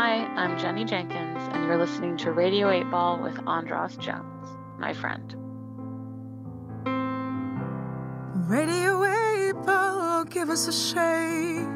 Hi, 0.00 0.18
I'm 0.36 0.56
Jenny 0.56 0.84
Jenkins, 0.84 1.42
and 1.50 1.64
you're 1.64 1.76
listening 1.76 2.16
to 2.18 2.30
Radio 2.30 2.70
8 2.70 2.88
Ball 2.88 3.18
with 3.20 3.36
Andras 3.48 3.96
Jones, 3.96 4.48
my 4.78 4.94
friend. 4.94 5.34
Radio 8.48 9.04
8 9.04 9.54
Ball, 9.66 10.24
give 10.26 10.50
us 10.50 10.68
a 10.68 10.72
shake. 10.72 11.66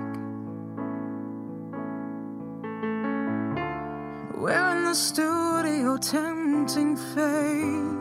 We're 4.39 4.71
in 4.71 4.85
the 4.85 4.95
studio 4.95 5.97
tempting 5.97 6.97
fate. 6.97 7.99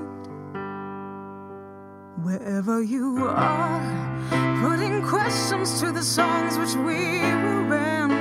Wherever 2.22 2.84
you 2.84 3.26
are, 3.28 4.60
putting 4.62 5.02
questions 5.02 5.80
to 5.80 5.92
the 5.92 6.04
songs 6.04 6.60
which 6.60 6.76
we 6.76 6.94
will 7.22 7.64
randomly 7.66 8.21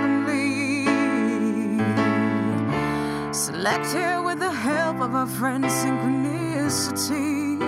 select 3.60 3.92
here 3.92 4.23
with 4.23 4.38
the 4.38 4.50
help 4.50 5.00
of 5.00 5.14
our 5.14 5.27
friend 5.27 5.62
Synchronicity. 5.64 7.60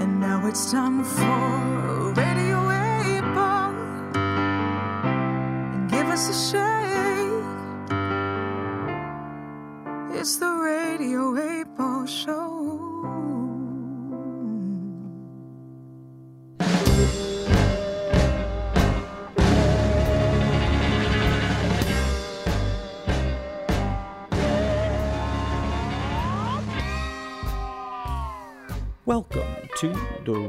And 0.00 0.20
now 0.20 0.46
it's 0.46 0.70
time 0.70 1.02
for 1.02 1.77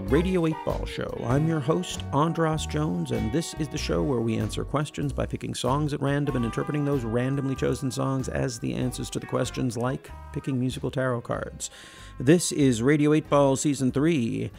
Radio 0.09 0.47
8 0.47 0.55
Ball 0.65 0.85
Show. 0.87 1.23
I'm 1.27 1.47
your 1.47 1.59
host, 1.59 2.03
Andras 2.13 2.65
Jones, 2.65 3.11
and 3.11 3.31
this 3.31 3.53
is 3.59 3.67
the 3.67 3.77
show 3.77 4.01
where 4.01 4.21
we 4.21 4.37
answer 4.37 4.65
questions 4.65 5.13
by 5.13 5.27
picking 5.27 5.53
songs 5.53 5.93
at 5.93 6.01
random 6.01 6.35
and 6.35 6.43
interpreting 6.43 6.83
those 6.83 7.03
randomly 7.03 7.53
chosen 7.53 7.91
songs 7.91 8.27
as 8.27 8.57
the 8.57 8.73
answers 8.73 9.11
to 9.11 9.19
the 9.19 9.27
questions, 9.27 9.77
like 9.77 10.09
picking 10.33 10.59
musical 10.59 10.89
tarot 10.89 11.21
cards. 11.21 11.69
This 12.19 12.51
is 12.51 12.81
Radio 12.81 13.13
8 13.13 13.29
Ball 13.29 13.55
Season 13.55 13.91
3, 13.91 14.49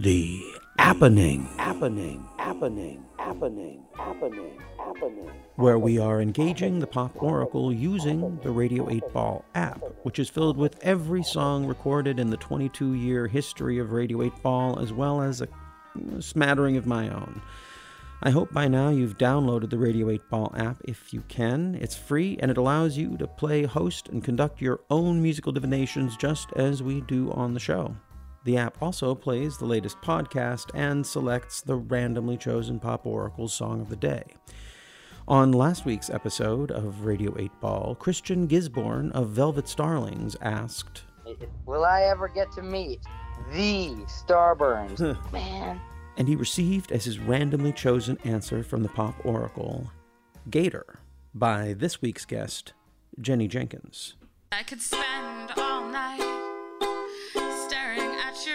The 0.00 0.42
Appening. 0.78 1.48
Appening. 1.58 2.26
Appening. 2.38 3.04
Appening. 3.18 3.82
Appening. 3.98 4.58
Appening. 4.78 5.30
Where 5.56 5.78
we 5.78 5.98
are 5.98 6.20
engaging 6.20 6.78
the 6.78 6.86
pop 6.86 7.22
oracle 7.22 7.72
using 7.72 8.38
the 8.42 8.50
Radio 8.50 8.90
8 8.90 9.02
Ball 9.12 9.44
app, 9.54 9.82
which 10.02 10.18
is 10.18 10.28
filled 10.28 10.56
with 10.56 10.78
every 10.82 11.22
song 11.22 11.66
recorded 11.66 12.18
in 12.18 12.30
the 12.30 12.36
22 12.36 12.94
year 12.94 13.26
history 13.26 13.78
of 13.78 13.92
Radio 13.92 14.22
8 14.22 14.42
Ball, 14.42 14.78
as 14.78 14.92
well 14.92 15.22
as 15.22 15.40
a 15.40 15.48
smattering 16.20 16.76
of 16.76 16.86
my 16.86 17.08
own. 17.08 17.40
I 18.22 18.30
hope 18.30 18.52
by 18.52 18.68
now 18.68 18.90
you've 18.90 19.18
downloaded 19.18 19.70
the 19.70 19.78
Radio 19.78 20.10
8 20.10 20.30
Ball 20.30 20.54
app 20.56 20.80
if 20.84 21.12
you 21.12 21.22
can. 21.28 21.76
It's 21.80 21.96
free 21.96 22.38
and 22.40 22.50
it 22.50 22.56
allows 22.56 22.96
you 22.96 23.16
to 23.16 23.26
play, 23.26 23.64
host, 23.64 24.08
and 24.08 24.24
conduct 24.24 24.60
your 24.60 24.80
own 24.90 25.22
musical 25.22 25.52
divinations 25.52 26.16
just 26.16 26.52
as 26.54 26.82
we 26.82 27.00
do 27.02 27.30
on 27.32 27.54
the 27.54 27.60
show. 27.60 27.96
The 28.46 28.56
app 28.58 28.80
also 28.80 29.12
plays 29.16 29.58
the 29.58 29.64
latest 29.66 30.00
podcast 30.00 30.70
and 30.72 31.04
selects 31.04 31.60
the 31.62 31.74
randomly 31.74 32.36
chosen 32.36 32.78
Pop 32.78 33.04
Oracle's 33.04 33.52
song 33.52 33.80
of 33.80 33.88
the 33.88 33.96
day. 33.96 34.22
On 35.26 35.50
last 35.50 35.84
week's 35.84 36.10
episode 36.10 36.70
of 36.70 37.04
Radio 37.04 37.34
8 37.36 37.50
Ball, 37.60 37.96
Christian 37.96 38.46
Gisborne 38.46 39.10
of 39.10 39.30
Velvet 39.30 39.66
Starlings 39.66 40.36
asked, 40.40 41.02
Will 41.66 41.84
I 41.84 42.02
ever 42.02 42.28
get 42.28 42.52
to 42.52 42.62
meet 42.62 43.00
the 43.52 43.96
Starburns? 44.06 45.00
Man. 45.32 45.80
and 46.16 46.28
he 46.28 46.36
received 46.36 46.92
as 46.92 47.04
his 47.04 47.18
randomly 47.18 47.72
chosen 47.72 48.16
answer 48.22 48.62
from 48.62 48.84
the 48.84 48.88
Pop 48.88 49.16
Oracle, 49.26 49.90
Gator, 50.50 51.00
by 51.34 51.72
this 51.72 52.00
week's 52.00 52.24
guest, 52.24 52.74
Jenny 53.20 53.48
Jenkins. 53.48 54.14
I 54.52 54.62
could 54.62 54.80
spend 54.80 55.50
all 55.56 55.88
night 55.88 56.20
staring 56.20 56.30
at 56.30 56.45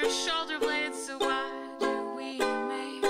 your 0.02 0.10
shoulder 0.12 0.60
blades. 0.60 1.04
So 1.06 1.18
why 1.18 1.50
do 1.80 2.14
we 2.16 2.38
make 2.40 3.04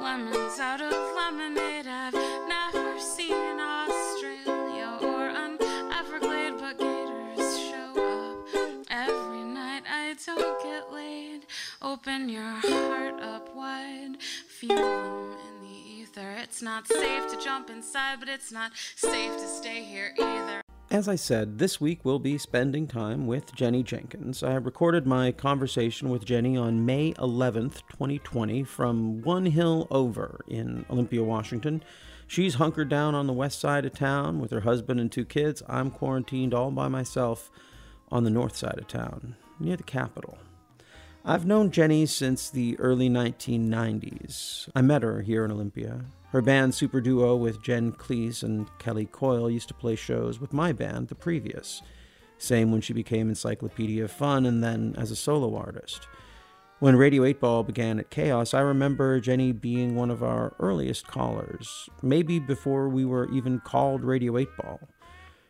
lemons 0.00 0.58
out 0.58 0.80
of 0.80 0.92
lemonade? 1.14 1.86
I've 1.86 2.14
never 2.48 2.98
seen 2.98 3.60
Australia 3.60 4.98
or 5.02 5.28
an 5.28 5.58
Everglade, 5.92 6.54
but 6.58 6.78
gators 6.78 7.58
show 7.60 7.92
up 7.96 8.84
every 8.90 9.44
night. 9.44 9.82
I 9.88 10.16
don't 10.26 10.62
get 10.62 10.92
laid. 10.92 11.46
Open 11.82 12.28
your 12.28 12.42
heart 12.42 13.20
up 13.20 13.54
wide, 13.54 14.16
feel 14.20 14.76
them 14.76 15.36
in 15.46 15.68
the 15.68 15.90
ether. 16.00 16.30
It's 16.42 16.60
not 16.62 16.88
safe 16.88 17.30
to 17.30 17.40
jump 17.40 17.70
inside, 17.70 18.18
but 18.18 18.28
it's 18.28 18.50
not 18.50 18.72
safe 18.96 19.32
to 19.32 19.46
stay 19.46 19.82
here 19.82 20.12
either. 20.18 20.62
As 20.92 21.06
I 21.06 21.14
said, 21.14 21.60
this 21.60 21.80
week 21.80 22.00
we'll 22.02 22.18
be 22.18 22.36
spending 22.36 22.88
time 22.88 23.28
with 23.28 23.54
Jenny 23.54 23.84
Jenkins. 23.84 24.42
I 24.42 24.54
recorded 24.54 25.06
my 25.06 25.30
conversation 25.30 26.10
with 26.10 26.24
Jenny 26.24 26.56
on 26.56 26.84
May 26.84 27.12
11th, 27.12 27.82
2020, 27.90 28.64
from 28.64 29.22
One 29.22 29.46
Hill 29.46 29.86
Over 29.92 30.40
in 30.48 30.84
Olympia, 30.90 31.22
Washington. 31.22 31.84
She's 32.26 32.56
hunkered 32.56 32.88
down 32.88 33.14
on 33.14 33.28
the 33.28 33.32
west 33.32 33.60
side 33.60 33.84
of 33.84 33.94
town 33.94 34.40
with 34.40 34.50
her 34.50 34.62
husband 34.62 34.98
and 34.98 35.12
two 35.12 35.24
kids. 35.24 35.62
I'm 35.68 35.92
quarantined 35.92 36.52
all 36.52 36.72
by 36.72 36.88
myself 36.88 37.52
on 38.10 38.24
the 38.24 38.30
north 38.30 38.56
side 38.56 38.80
of 38.80 38.88
town, 38.88 39.36
near 39.60 39.76
the 39.76 39.84
Capitol. 39.84 40.38
I've 41.24 41.46
known 41.46 41.70
Jenny 41.70 42.04
since 42.06 42.50
the 42.50 42.76
early 42.80 43.08
1990s. 43.08 44.68
I 44.74 44.82
met 44.82 45.04
her 45.04 45.22
here 45.22 45.44
in 45.44 45.52
Olympia. 45.52 46.06
Her 46.30 46.40
band 46.40 46.74
Super 46.76 47.00
Duo 47.00 47.34
with 47.34 47.60
Jen 47.60 47.90
Cleese 47.90 48.44
and 48.44 48.68
Kelly 48.78 49.06
Coyle 49.06 49.50
used 49.50 49.66
to 49.66 49.74
play 49.74 49.96
shows 49.96 50.40
with 50.40 50.52
my 50.52 50.72
band, 50.72 51.08
The 51.08 51.16
Previous. 51.16 51.82
Same 52.38 52.70
when 52.70 52.80
she 52.80 52.92
became 52.92 53.28
Encyclopedia 53.28 54.04
of 54.04 54.12
Fun 54.12 54.46
and 54.46 54.62
then 54.62 54.94
as 54.96 55.10
a 55.10 55.16
solo 55.16 55.56
artist. 55.56 56.06
When 56.78 56.94
Radio 56.94 57.24
8 57.24 57.40
Ball 57.40 57.64
began 57.64 57.98
at 57.98 58.10
KAOS, 58.10 58.54
I 58.54 58.60
remember 58.60 59.18
Jenny 59.18 59.50
being 59.50 59.96
one 59.96 60.10
of 60.10 60.22
our 60.22 60.54
earliest 60.60 61.08
callers, 61.08 61.90
maybe 62.00 62.38
before 62.38 62.88
we 62.88 63.04
were 63.04 63.28
even 63.32 63.58
called 63.58 64.04
Radio 64.04 64.38
8 64.38 64.48
Ball. 64.56 64.80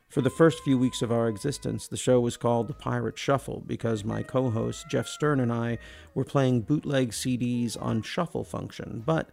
For 0.08 0.22
the 0.22 0.30
first 0.30 0.64
few 0.64 0.76
weeks 0.78 1.02
of 1.02 1.12
our 1.12 1.28
existence, 1.28 1.86
the 1.86 1.96
show 1.96 2.20
was 2.20 2.36
called 2.36 2.66
The 2.66 2.74
Pirate 2.74 3.16
Shuffle 3.16 3.62
because 3.64 4.02
my 4.02 4.24
co 4.24 4.50
host 4.50 4.88
Jeff 4.88 5.06
Stern 5.06 5.38
and 5.38 5.52
I 5.52 5.78
were 6.14 6.24
playing 6.24 6.62
bootleg 6.62 7.10
CDs 7.10 7.80
on 7.80 8.02
shuffle 8.02 8.42
function. 8.42 9.04
But 9.06 9.30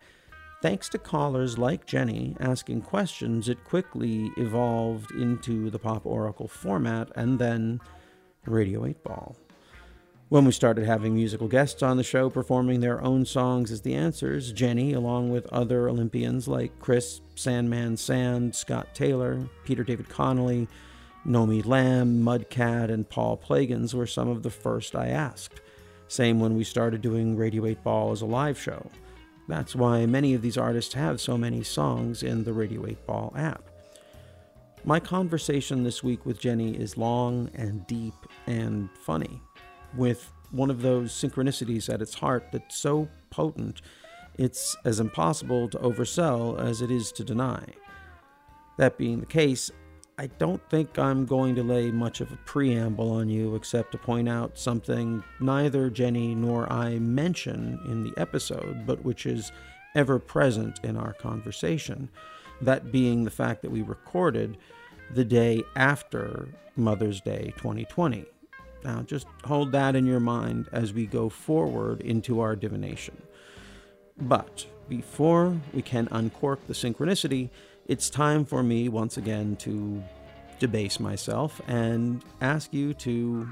thanks 0.62 0.90
to 0.90 0.97
callers 0.97 1.57
like 1.57 1.85
Jenny 1.85 2.35
asking 2.40 2.81
questions, 2.81 3.50
it 3.50 3.63
quickly 3.63 4.31
evolved 4.38 5.12
into 5.12 5.69
the 5.69 5.79
Pop 5.79 6.06
Oracle 6.06 6.47
format 6.47 7.09
and 7.16 7.40
then 7.40 7.79
Radio 8.45 8.85
8 8.85 9.03
Ball. 9.03 9.35
When 10.29 10.44
we 10.44 10.51
started 10.51 10.85
having 10.85 11.16
musical 11.16 11.47
guests 11.47 11.81
on 11.81 11.96
the 11.96 12.03
show 12.03 12.29
performing 12.29 12.81
their 12.81 13.01
own 13.01 13.23
songs 13.23 13.72
as 13.72 13.81
the 13.81 13.94
answers, 13.94 14.51
Jenny, 14.51 14.91
along 14.91 15.31
with 15.31 15.47
other 15.53 15.88
Olympians 15.88 16.50
like 16.50 16.78
Chris 16.79 17.22
Sandman 17.35 17.96
Sand, 17.96 18.53
Scott 18.53 18.94
Taylor, 18.94 19.47
Peter 19.63 19.85
David 19.85 20.09
Connolly, 20.09 20.67
Nomy 21.25 21.63
Lamm, 21.63 22.23
Mudcat, 22.23 22.91
and 22.91 23.07
Paul 23.07 23.38
Plagans, 23.38 23.96
were 23.96 24.06
some 24.06 24.28
of 24.28 24.44
the 24.44 24.50
first 24.50 24.96
I 24.97 25.07
asked. 25.07 25.62
Same 26.09 26.41
when 26.41 26.57
we 26.57 26.66
started 26.66 27.01
doing 27.01 27.38
Radio 27.38 27.66
8 27.66 27.81
Ball 27.84 28.12
as 28.12 28.22
a 28.22 28.25
live 28.25 28.59
show. 28.59 28.90
That's 29.47 29.76
why 29.76 30.05
many 30.05 30.34
of 30.34 30.41
these 30.41 30.58
artists 30.58 30.94
have 30.94 31.22
so 31.22 31.38
many 31.38 31.64
songs 31.64 32.22
in 32.22 32.44
the 32.44 32.53
Radio 32.53 32.85
8 32.85 33.05
Ball 33.08 33.34
app. 33.38 33.64
My 34.84 34.99
conversation 34.99 35.84
this 35.84 36.03
week 36.03 36.26
with 36.26 36.40
Jenny 36.40 36.76
is 36.76 36.97
long 36.97 37.49
and 37.55 37.85
deep 37.88 38.14
and 38.46 38.90
funny, 39.05 39.41
with 39.96 40.32
one 40.52 40.70
of 40.70 40.82
those 40.82 41.11
synchronicities 41.11 41.94
at 41.94 42.02
its 42.02 42.14
heart 42.14 42.47
that's 42.52 42.78
so 42.78 43.08
potent 43.29 43.82
it's 44.38 44.76
as 44.85 44.99
impossible 44.99 45.67
to 45.70 45.79
oversell 45.79 46.59
as 46.59 46.82
it 46.82 46.91
is 46.91 47.11
to 47.14 47.23
deny. 47.23 47.64
That 48.78 48.97
being 48.97 49.20
the 49.20 49.26
case, 49.26 49.72
I 50.19 50.28
don't 50.40 50.67
think 50.72 50.97
I'm 50.97 51.28
going 51.28 51.53
to 51.55 51.64
lay 51.64 51.91
much 51.91 52.22
of 52.22 52.31
a 52.31 52.37
preamble 52.37 53.11
on 53.11 53.29
you 53.29 53.53
except 53.53 53.91
to 53.91 53.99
point 53.99 54.28
out 54.28 54.58
something 54.58 55.23
neither 55.40 55.91
Jenny 55.91 56.34
nor 56.34 56.72
I 56.73 56.97
mention 56.97 57.79
in 57.85 58.03
the 58.03 58.19
episode, 58.19 58.87
but 58.87 59.05
which 59.05 59.28
is 59.28 59.52
ever 59.93 60.17
present 60.17 60.79
in 60.84 60.97
our 60.97 61.14
conversation. 61.14 62.09
That 62.61 62.91
being 62.91 63.25
the 63.25 63.29
fact 63.29 63.61
that 63.61 63.69
we 63.69 63.84
recorded 63.84 64.58
the 65.14 65.23
day 65.23 65.64
after 65.75 66.47
Mother's 66.75 67.22
Day 67.22 67.53
2020. 67.58 68.25
Now, 68.84 69.03
just 69.03 69.28
hold 69.43 69.72
that 69.73 69.96
in 69.96 70.08
your 70.08 70.20
mind 70.20 70.67
as 70.72 70.93
we 70.93 71.05
go 71.05 71.29
forward 71.29 72.02
into 72.02 72.40
our 72.40 72.55
divination. 72.55 73.22
But 74.20 74.66
before 74.90 75.58
we 75.73 75.84
can 75.84 76.08
uncork 76.09 76.66
the 76.66 76.73
synchronicity, 76.73 77.49
it's 77.87 78.09
time 78.09 78.43
for 78.45 78.61
me 78.61 78.89
once 78.89 79.17
again 79.17 79.55
to 79.57 80.03
debase 80.59 80.99
myself 80.99 81.61
and 81.67 82.23
ask 82.41 82.73
you 82.73 82.93
to, 82.93 83.47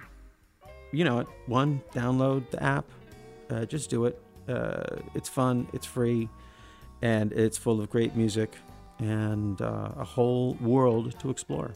you 0.91 1.03
know, 1.03 1.25
one, 1.47 1.81
download 1.93 2.49
the 2.51 2.61
app. 2.61 2.85
Uh, 3.49 3.65
just 3.65 3.89
do 3.89 4.05
it. 4.05 4.21
Uh, 4.47 4.97
it's 5.13 5.29
fun, 5.29 5.67
it's 5.73 5.85
free, 5.85 6.27
and 7.01 7.31
it's 7.31 7.57
full 7.57 7.79
of 7.79 7.89
great 7.89 8.15
music 8.15 8.53
and 8.99 9.61
uh, 9.61 9.91
a 9.97 10.03
whole 10.03 10.53
world 10.61 11.17
to 11.19 11.29
explore. 11.29 11.71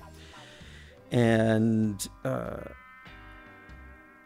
And 1.11 2.07
uh, 2.23 2.57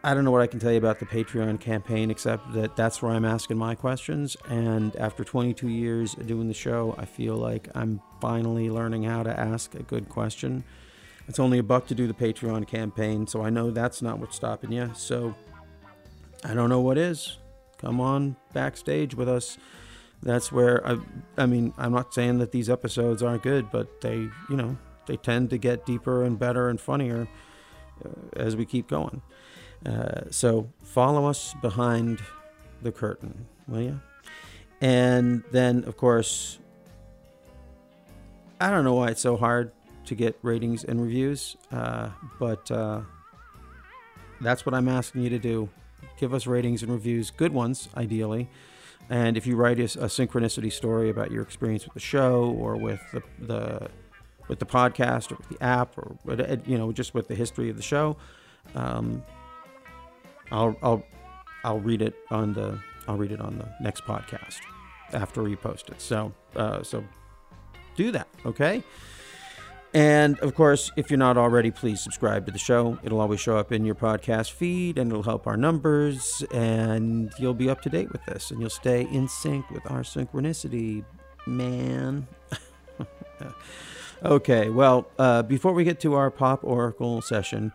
I 0.06 0.14
don't 0.14 0.26
know 0.26 0.32
what 0.32 0.42
I 0.42 0.48
can 0.48 0.60
tell 0.60 0.72
you 0.74 0.78
about 0.78 1.00
the 1.00 1.06
Patreon 1.06 1.62
campaign, 1.62 2.12
except 2.12 2.52
that 2.54 2.76
that's 2.76 3.02
where 3.02 3.14
I'm 3.14 3.24
asking 3.24 3.58
my 3.58 3.74
questions. 3.74 4.36
And 4.50 4.94
after 4.98 5.24
22 5.24 5.70
years 5.70 6.14
doing 6.16 6.50
the 6.50 6.54
show, 6.54 6.94
I 6.98 7.06
feel 7.06 7.38
like 7.38 7.70
I'm 7.74 8.02
finally 8.20 8.70
learning 8.70 9.04
how 9.04 9.24
to 9.24 9.40
ask 9.40 9.76
a 9.76 9.84
good 9.84 10.10
question. 10.10 10.66
It's 11.30 11.40
only 11.40 11.58
a 11.58 11.64
buck 11.64 11.88
to 11.88 11.96
do 11.96 12.06
the 12.06 12.14
Patreon 12.14 12.68
campaign, 12.68 13.28
so 13.28 13.44
I 13.44 13.50
know 13.50 13.72
that's 13.72 14.02
not 14.02 14.20
what's 14.20 14.36
stopping 14.36 14.74
you. 14.74 14.92
So 14.94 15.34
I 16.44 16.54
don't 16.54 16.68
know 16.68 16.82
what 16.82 16.98
is. 16.98 17.38
Come 17.78 18.02
on 18.02 18.36
backstage 18.52 19.16
with 19.16 19.30
us. 19.30 19.58
That's 20.22 20.52
where 20.52 20.86
I, 20.86 20.98
I 21.38 21.46
mean, 21.46 21.74
I'm 21.78 21.94
not 21.94 22.14
saying 22.14 22.40
that 22.40 22.52
these 22.52 22.70
episodes 22.70 23.24
aren't 23.24 23.44
good, 23.44 23.72
but 23.72 24.02
they, 24.02 24.16
you 24.16 24.58
know, 24.58 24.78
they 25.06 25.16
tend 25.16 25.50
to 25.52 25.58
get 25.58 25.86
deeper 25.86 26.24
and 26.24 26.38
better 26.38 26.68
and 26.68 26.80
funnier 26.80 27.30
uh, 28.04 28.10
as 28.36 28.58
we 28.58 28.66
keep 28.66 28.90
going. 28.90 29.22
Uh, 29.86 30.22
so 30.30 30.70
follow 30.84 31.26
us 31.26 31.54
behind 31.62 32.22
the 32.82 32.92
curtain, 32.92 33.46
will 33.68 33.82
you? 33.82 34.00
And 34.82 35.44
then, 35.52 35.84
of 35.86 35.98
course, 35.98 36.60
I 38.60 38.70
don't 38.70 38.84
know 38.84 38.96
why 38.96 39.10
it's 39.10 39.22
so 39.22 39.38
hard 39.38 39.72
to 40.06 40.16
get 40.16 40.38
ratings 40.42 40.84
and 40.84 41.02
reviews, 41.02 41.56
uh, 41.72 42.10
but 42.40 42.70
uh, 42.72 43.02
that's 44.42 44.66
what 44.66 44.76
I'm 44.76 44.88
asking 44.88 45.22
you 45.22 45.30
to 45.30 45.40
do. 45.40 45.70
Give 46.20 46.34
us 46.34 46.48
ratings 46.48 46.84
and 46.84 46.92
reviews, 46.92 47.32
good 47.32 47.54
ones, 47.54 47.90
ideally. 47.96 48.50
And 49.10 49.36
if 49.38 49.46
you 49.46 49.56
write 49.56 49.80
a 49.80 49.84
synchronicity 49.84 50.72
story 50.72 51.10
about 51.10 51.32
your 51.32 51.44
experience 51.44 51.86
with 51.86 51.94
the 51.94 52.00
show 52.00 52.56
or 52.58 52.78
with 52.78 53.02
the, 53.12 53.22
the 53.40 53.90
with 54.48 54.60
the 54.60 54.66
podcast 54.66 55.32
or 55.32 55.36
with 55.36 55.58
the 55.58 55.64
app 55.64 55.98
or 55.98 56.18
you 56.66 56.78
know 56.78 56.92
just 56.92 57.14
with 57.14 57.28
the 57.28 57.36
history 57.36 57.70
of 57.70 57.78
the 57.78 57.84
show, 57.84 58.18
um, 58.76 59.24
I'll 60.54 60.78
I'll 60.82 61.04
I'll 61.66 61.80
read 61.80 62.02
it 62.02 62.14
on 62.32 62.54
the 62.54 62.80
I'll 63.08 63.18
read 63.18 63.32
it 63.32 63.42
on 63.42 63.58
the 63.58 63.68
next 63.82 64.06
podcast 64.06 64.60
after 65.12 65.44
we 65.44 65.56
post 65.56 65.90
it. 65.90 66.00
So 66.00 66.32
uh, 66.56 66.84
so 66.84 67.04
do 67.96 68.12
that, 68.12 68.28
okay? 68.46 68.84
And 69.96 70.40
of 70.40 70.56
course, 70.56 70.92
if 70.96 71.12
you're 71.12 71.20
not 71.20 71.38
already, 71.38 71.70
please 71.70 72.02
subscribe 72.02 72.48
to 72.48 72.52
the 72.52 72.58
show. 72.58 72.98
It'll 73.04 73.22
always 73.22 73.40
show 73.40 73.58
up 73.58 73.72
in 73.72 73.86
your 73.86 73.94
podcast 73.94 74.52
feed 74.52 74.98
and 74.98 75.12
it'll 75.12 75.24
help 75.24 75.46
our 75.46 75.58
numbers, 75.58 76.44
and 76.52 77.32
you'll 77.38 77.54
be 77.54 77.70
up 77.70 77.82
to 77.82 77.90
date 77.90 78.12
with 78.12 78.26
this 78.26 78.50
and 78.50 78.60
you'll 78.60 78.72
stay 78.72 79.02
in 79.12 79.28
sync 79.28 79.70
with 79.70 79.90
our 79.92 80.02
synchronicity, 80.02 81.06
man. 81.46 82.28
okay, 84.26 84.70
well, 84.70 85.08
uh, 85.20 85.44
before 85.44 85.74
we 85.74 85.84
get 85.84 86.00
to 86.00 86.16
our 86.16 86.32
Pop 86.32 86.64
Oracle 86.64 87.22
session, 87.22 87.72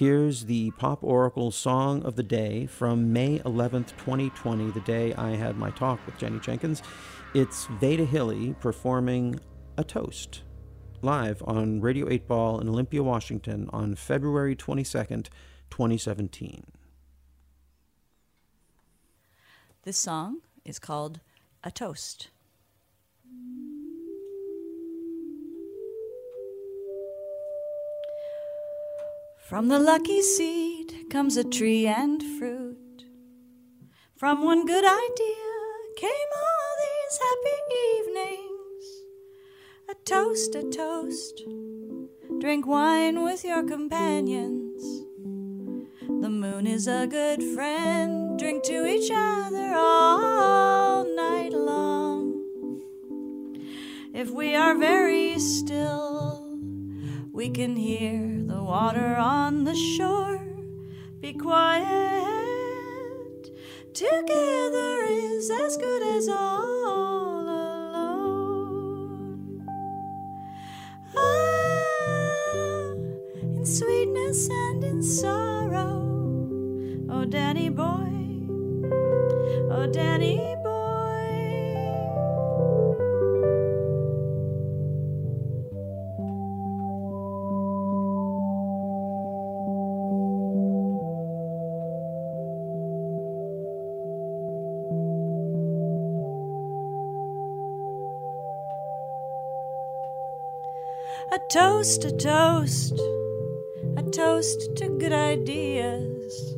here's 0.00 0.46
the 0.46 0.70
Pop 0.78 1.04
Oracle 1.04 1.50
song 1.50 2.02
of 2.04 2.16
the 2.16 2.22
day 2.22 2.64
from 2.64 3.12
May 3.12 3.38
11th, 3.40 3.88
2020, 3.98 4.70
the 4.70 4.80
day 4.80 5.12
I 5.12 5.32
had 5.32 5.58
my 5.58 5.70
talk 5.72 6.00
with 6.06 6.16
Jenny 6.16 6.40
Jenkins. 6.40 6.82
It's 7.34 7.66
Veda 7.66 8.06
Hilly 8.06 8.54
performing 8.60 9.38
A 9.76 9.84
Toast 9.84 10.42
live 11.02 11.42
on 11.46 11.82
Radio 11.82 12.08
8 12.10 12.26
Ball 12.26 12.60
in 12.60 12.68
Olympia, 12.70 13.02
Washington 13.02 13.68
on 13.74 13.94
February 13.94 14.56
22nd, 14.56 15.28
2017. 15.68 16.64
This 19.82 19.98
song 19.98 20.38
is 20.64 20.78
called 20.78 21.20
A 21.62 21.70
Toast. 21.70 22.30
From 29.50 29.66
the 29.66 29.80
lucky 29.80 30.22
seed 30.22 31.10
comes 31.10 31.36
a 31.36 31.42
tree 31.42 31.84
and 31.84 32.22
fruit. 32.38 33.02
From 34.14 34.44
one 34.44 34.64
good 34.64 34.84
idea 34.84 35.56
came 35.96 36.30
all 36.36 36.72
these 36.84 37.18
happy 37.18 37.58
evenings. 37.98 38.84
A 39.88 39.94
toast, 40.04 40.54
a 40.54 40.62
toast. 40.70 41.42
Drink 42.38 42.64
wine 42.64 43.24
with 43.24 43.44
your 43.44 43.64
companions. 43.64 44.84
The 46.06 46.30
moon 46.30 46.68
is 46.68 46.86
a 46.86 47.08
good 47.08 47.42
friend. 47.42 48.38
Drink 48.38 48.62
to 48.66 48.86
each 48.86 49.10
other 49.12 49.74
all 49.74 51.04
night 51.16 51.52
long. 51.52 52.82
If 54.14 54.30
we 54.30 54.54
are 54.54 54.76
very 54.76 55.40
still, 55.40 56.39
we 57.32 57.48
can 57.50 57.76
hear 57.76 58.42
the 58.46 58.62
water 58.62 59.16
on 59.16 59.64
the 59.64 59.74
shore. 59.74 60.40
Be 61.20 61.32
quiet. 61.32 61.86
Together 63.94 65.04
is 65.08 65.50
as 65.50 65.76
good 65.76 66.02
as 66.16 66.28
all 66.28 67.48
alone. 67.48 68.86
Ah, 71.16 72.92
in 73.42 73.64
sweetness 73.64 74.48
and 74.50 74.84
in 74.84 75.02
sorrow. 75.02 76.06
Oh, 77.10 77.24
Danny 77.24 77.68
boy. 77.68 78.10
Oh, 79.70 79.86
Danny 79.90 80.36
boy. 80.36 80.59
Toast, 101.50 102.04
a 102.04 102.12
toast, 102.12 102.92
a 103.96 104.02
toast 104.12 104.76
to 104.76 104.88
good 105.00 105.12
ideas. 105.12 106.54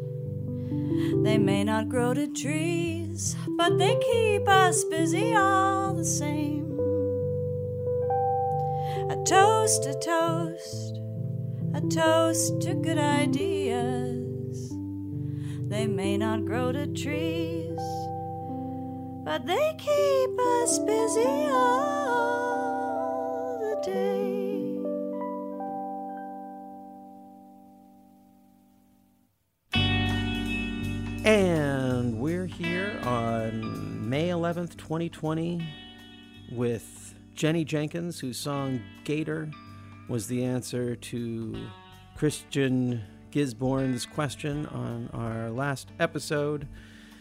They 1.23 1.39
may 1.39 1.65
not 1.65 1.89
grow 1.89 2.13
to 2.13 2.27
trees, 2.27 3.35
but 3.57 3.79
they 3.79 3.99
keep 4.13 4.47
us 4.47 4.85
busy 4.85 5.35
all 5.35 5.95
the 5.95 6.05
same. 6.05 6.79
A 9.09 9.17
toast, 9.25 9.87
a 9.87 9.95
toast, 9.95 11.01
a 11.73 11.81
toast 11.89 12.61
to 12.61 12.75
good 12.75 12.99
ideas. 12.99 14.75
They 15.71 15.87
may 15.87 16.19
not 16.19 16.45
grow 16.45 16.71
to 16.71 16.87
trees, 16.89 17.81
but 19.25 19.47
they 19.47 19.75
keep 19.79 20.39
us 20.39 20.79
busy 20.81 21.49
all 21.49 22.12
11th, 34.53 34.77
2020, 34.77 35.67
with 36.51 37.15
Jenny 37.35 37.65
Jenkins, 37.65 38.21
whose 38.21 38.37
song 38.37 38.83
Gator 39.05 39.51
was 40.09 40.27
the 40.27 40.45
answer 40.45 40.95
to 40.95 41.57
Christian 42.17 43.03
Gisborne's 43.31 44.05
question 44.05 44.67
on 44.67 45.09
our 45.15 45.49
last 45.49 45.89
episode. 46.01 46.69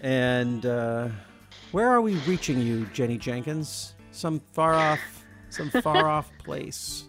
And 0.01 0.65
uh, 0.65 1.07
where 1.71 1.87
are 1.87 2.01
we 2.01 2.15
reaching 2.27 2.59
you, 2.59 2.85
Jenny 2.87 3.17
Jenkins? 3.17 3.95
Some 4.11 4.41
far 4.51 4.73
off, 4.73 4.99
some 5.49 5.69
far 5.69 6.09
off 6.09 6.29
place. 6.43 7.05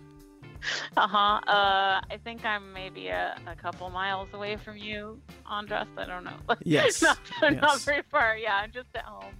Uh-huh. 0.96 1.18
Uh 1.18 2.00
I 2.08 2.20
think 2.22 2.44
I'm 2.44 2.72
maybe 2.72 3.08
a, 3.08 3.36
a 3.48 3.56
couple 3.56 3.90
miles 3.90 4.28
away 4.32 4.56
from 4.56 4.76
you, 4.76 5.20
Andras. 5.50 5.88
I 5.98 6.06
don't 6.06 6.22
know. 6.22 6.36
Yes, 6.62 7.02
not, 7.02 7.18
not 7.42 7.80
very 7.80 8.02
far. 8.08 8.36
Yeah, 8.36 8.54
I'm 8.54 8.70
just 8.70 8.86
at 8.94 9.02
home 9.02 9.34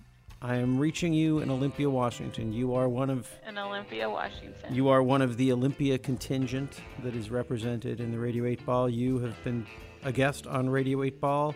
I 0.44 0.56
am 0.56 0.76
reaching 0.76 1.12
you 1.12 1.38
in 1.38 1.50
Olympia, 1.50 1.88
Washington. 1.88 2.52
You 2.52 2.74
are 2.74 2.88
one 2.88 3.10
of 3.10 3.30
in 3.48 3.56
Olympia, 3.56 4.10
Washington. 4.10 4.74
You 4.74 4.88
are 4.88 5.00
one 5.00 5.22
of 5.22 5.36
the 5.36 5.52
Olympia 5.52 5.98
contingent 5.98 6.80
that 7.04 7.14
is 7.14 7.30
represented 7.30 8.00
in 8.00 8.10
the 8.10 8.18
Radio 8.18 8.44
8 8.46 8.66
Ball. 8.66 8.88
You 8.88 9.20
have 9.20 9.42
been 9.44 9.64
a 10.02 10.10
guest 10.10 10.48
on 10.48 10.68
Radio 10.68 11.04
8 11.04 11.20
Ball 11.20 11.54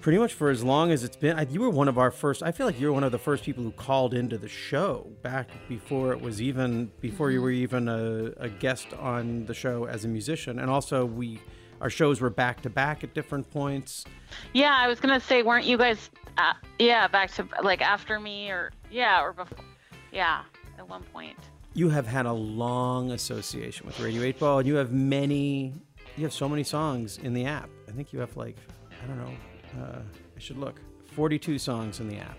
pretty 0.00 0.18
much 0.18 0.34
for 0.34 0.50
as 0.50 0.62
long 0.62 0.90
as 0.90 1.04
it's 1.04 1.16
been. 1.16 1.38
I, 1.38 1.42
you 1.42 1.60
were 1.60 1.70
one 1.70 1.86
of 1.86 1.96
our 1.96 2.10
first. 2.10 2.42
I 2.42 2.52
feel 2.52 2.66
like 2.66 2.78
you 2.80 2.88
were 2.88 2.92
one 2.92 3.04
of 3.04 3.12
the 3.12 3.18
first 3.18 3.44
people 3.44 3.62
who 3.62 3.70
called 3.70 4.14
into 4.14 4.36
the 4.36 4.48
show 4.48 5.10
back 5.22 5.48
before 5.68 6.12
it 6.12 6.20
was 6.20 6.42
even 6.42 6.90
before 7.00 7.30
you 7.30 7.38
mm-hmm. 7.38 7.44
were 7.44 7.50
even 7.50 7.88
a, 7.88 8.32
a 8.36 8.48
guest 8.48 8.88
on 8.94 9.46
the 9.46 9.54
show 9.54 9.84
as 9.84 10.04
a 10.04 10.08
musician, 10.08 10.58
and 10.58 10.70
also 10.70 11.04
we 11.04 11.40
our 11.80 11.90
shows 11.90 12.20
were 12.20 12.30
back 12.30 12.62
to 12.62 12.70
back 12.70 13.04
at 13.04 13.14
different 13.14 13.50
points. 13.50 14.04
Yeah, 14.52 14.76
I 14.76 14.88
was 14.88 15.00
gonna 15.00 15.20
say, 15.20 15.42
weren't 15.42 15.66
you 15.66 15.76
guys? 15.76 16.10
Uh, 16.38 16.52
yeah, 16.78 17.08
back 17.08 17.30
to 17.32 17.46
like 17.62 17.80
after 17.80 18.20
me, 18.20 18.50
or 18.50 18.72
yeah, 18.90 19.22
or 19.22 19.32
before. 19.32 19.64
Yeah, 20.12 20.42
at 20.78 20.88
one 20.88 21.02
point. 21.04 21.36
You 21.74 21.88
have 21.90 22.06
had 22.06 22.26
a 22.26 22.32
long 22.32 23.12
association 23.12 23.86
with 23.86 24.00
Radio 24.00 24.22
8 24.22 24.38
Ball, 24.38 24.58
and 24.60 24.68
you 24.68 24.76
have 24.76 24.92
many. 24.92 25.74
You 26.16 26.24
have 26.24 26.32
so 26.32 26.48
many 26.48 26.62
songs 26.62 27.18
in 27.18 27.34
the 27.34 27.44
app. 27.44 27.68
I 27.88 27.92
think 27.92 28.12
you 28.12 28.20
have 28.20 28.36
like 28.36 28.56
I 29.02 29.06
don't 29.06 29.18
know. 29.18 29.82
Uh, 29.82 29.98
I 30.36 30.38
should 30.38 30.58
look. 30.58 30.80
42 31.12 31.58
songs 31.58 32.00
in 32.00 32.08
the 32.08 32.16
app. 32.16 32.36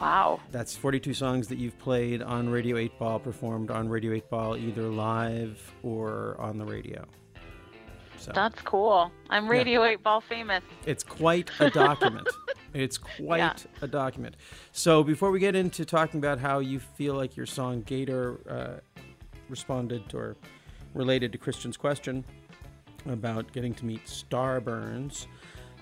Wow. 0.00 0.40
That's 0.50 0.76
42 0.76 1.14
songs 1.14 1.48
that 1.48 1.58
you've 1.58 1.78
played 1.78 2.22
on 2.22 2.48
Radio 2.48 2.76
8 2.76 2.98
Ball, 2.98 3.18
performed 3.18 3.70
on 3.70 3.88
Radio 3.88 4.12
8 4.12 4.30
Ball, 4.30 4.56
either 4.56 4.88
live 4.88 5.72
or 5.82 6.36
on 6.38 6.58
the 6.58 6.64
radio. 6.64 7.04
So 8.18 8.32
That's 8.34 8.60
cool. 8.62 9.10
I'm 9.30 9.48
Radio 9.48 9.84
8 9.84 10.02
Ball 10.02 10.20
famous. 10.20 10.62
it's 10.84 11.04
quite 11.04 11.50
a 11.60 11.70
document. 11.70 12.28
it's 12.74 12.98
quite 12.98 13.38
Yeah. 13.38 13.54
a 13.80 13.86
document. 13.86 14.36
So 14.72 15.02
before 15.04 15.30
we 15.30 15.38
get 15.38 15.54
into 15.54 15.84
talking 15.84 16.18
about 16.18 16.38
how 16.40 16.58
you 16.58 16.80
feel 16.80 17.14
like 17.14 17.36
your 17.36 17.46
song 17.46 17.82
Gator 17.82 18.38
uh, 18.48 19.00
responded 19.48 20.14
or 20.14 20.36
related 20.94 21.30
to 21.32 21.38
Christian's 21.38 21.76
question 21.76 22.24
about 23.08 23.52
getting 23.52 23.72
to 23.74 23.86
meet 23.86 24.04
Starburns, 24.06 25.26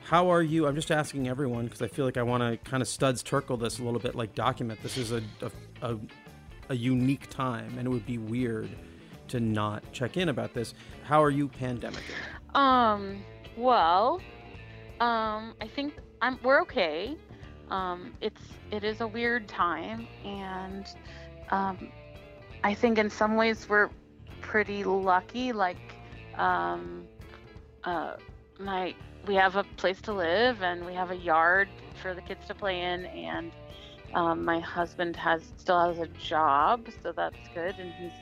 how 0.04 0.30
are 0.30 0.42
you? 0.42 0.66
I'm 0.66 0.74
just 0.76 0.90
asking 0.90 1.28
everyone 1.28 1.64
because 1.64 1.82
I 1.82 1.88
feel 1.88 2.04
like 2.04 2.16
I 2.16 2.22
want 2.22 2.42
to 2.42 2.70
kind 2.70 2.82
of 2.82 2.88
Studs 2.88 3.22
Terkel 3.22 3.58
this 3.58 3.78
a 3.78 3.82
little 3.82 3.98
bit, 3.98 4.14
like 4.14 4.34
document. 4.34 4.80
This 4.82 4.96
is 4.98 5.10
a, 5.10 5.22
a, 5.42 5.50
a, 5.92 5.98
a 6.68 6.74
unique 6.76 7.28
time, 7.30 7.76
and 7.78 7.86
it 7.88 7.90
would 7.90 8.06
be 8.06 8.18
weird 8.18 8.68
to 9.28 9.40
not 9.40 9.82
check 9.92 10.16
in 10.16 10.28
about 10.28 10.54
this. 10.54 10.74
How 11.04 11.22
are 11.22 11.30
you 11.30 11.48
pandemic? 11.48 12.02
Um, 12.54 13.22
well, 13.56 14.20
um, 15.00 15.54
I 15.60 15.68
think 15.74 15.94
I'm 16.22 16.38
we're 16.42 16.60
okay. 16.62 17.16
Um, 17.70 18.14
it's 18.20 18.40
it 18.70 18.84
is 18.84 19.00
a 19.00 19.06
weird 19.06 19.48
time, 19.48 20.06
and 20.24 20.86
um, 21.50 21.90
I 22.64 22.74
think 22.74 22.98
in 22.98 23.10
some 23.10 23.36
ways 23.36 23.68
we're 23.68 23.90
pretty 24.40 24.84
lucky. 24.84 25.52
Like, 25.52 25.94
um, 26.36 27.06
uh, 27.84 28.14
my 28.58 28.94
we 29.26 29.34
have 29.34 29.56
a 29.56 29.64
place 29.76 30.00
to 30.02 30.12
live, 30.12 30.62
and 30.62 30.86
we 30.86 30.94
have 30.94 31.10
a 31.10 31.16
yard 31.16 31.68
for 32.00 32.14
the 32.14 32.22
kids 32.22 32.46
to 32.46 32.54
play 32.54 32.80
in, 32.82 33.06
and 33.06 33.52
um, 34.14 34.44
my 34.44 34.60
husband 34.60 35.16
has 35.16 35.42
still 35.56 35.80
has 35.88 35.98
a 35.98 36.06
job, 36.18 36.86
so 37.02 37.12
that's 37.12 37.36
good, 37.54 37.74
and 37.78 37.92
he's 37.94 38.12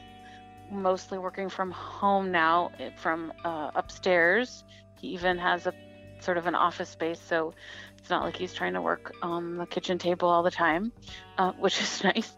mostly 0.70 1.18
working 1.18 1.48
from 1.48 1.70
home 1.70 2.30
now 2.30 2.70
eh, 2.78 2.90
from 2.96 3.32
uh, 3.44 3.70
upstairs. 3.74 4.64
He 5.00 5.08
even 5.08 5.38
has 5.38 5.66
a 5.66 5.74
sort 6.20 6.38
of 6.38 6.46
an 6.46 6.54
office 6.54 6.88
space, 6.88 7.20
so 7.20 7.54
it's 7.98 8.10
not 8.10 8.22
like 8.22 8.36
he's 8.36 8.54
trying 8.54 8.74
to 8.74 8.80
work 8.80 9.14
on 9.22 9.56
the 9.56 9.66
kitchen 9.66 9.98
table 9.98 10.28
all 10.28 10.42
the 10.42 10.50
time, 10.50 10.92
uh, 11.38 11.52
which 11.58 11.80
is 11.80 12.02
nice. 12.04 12.32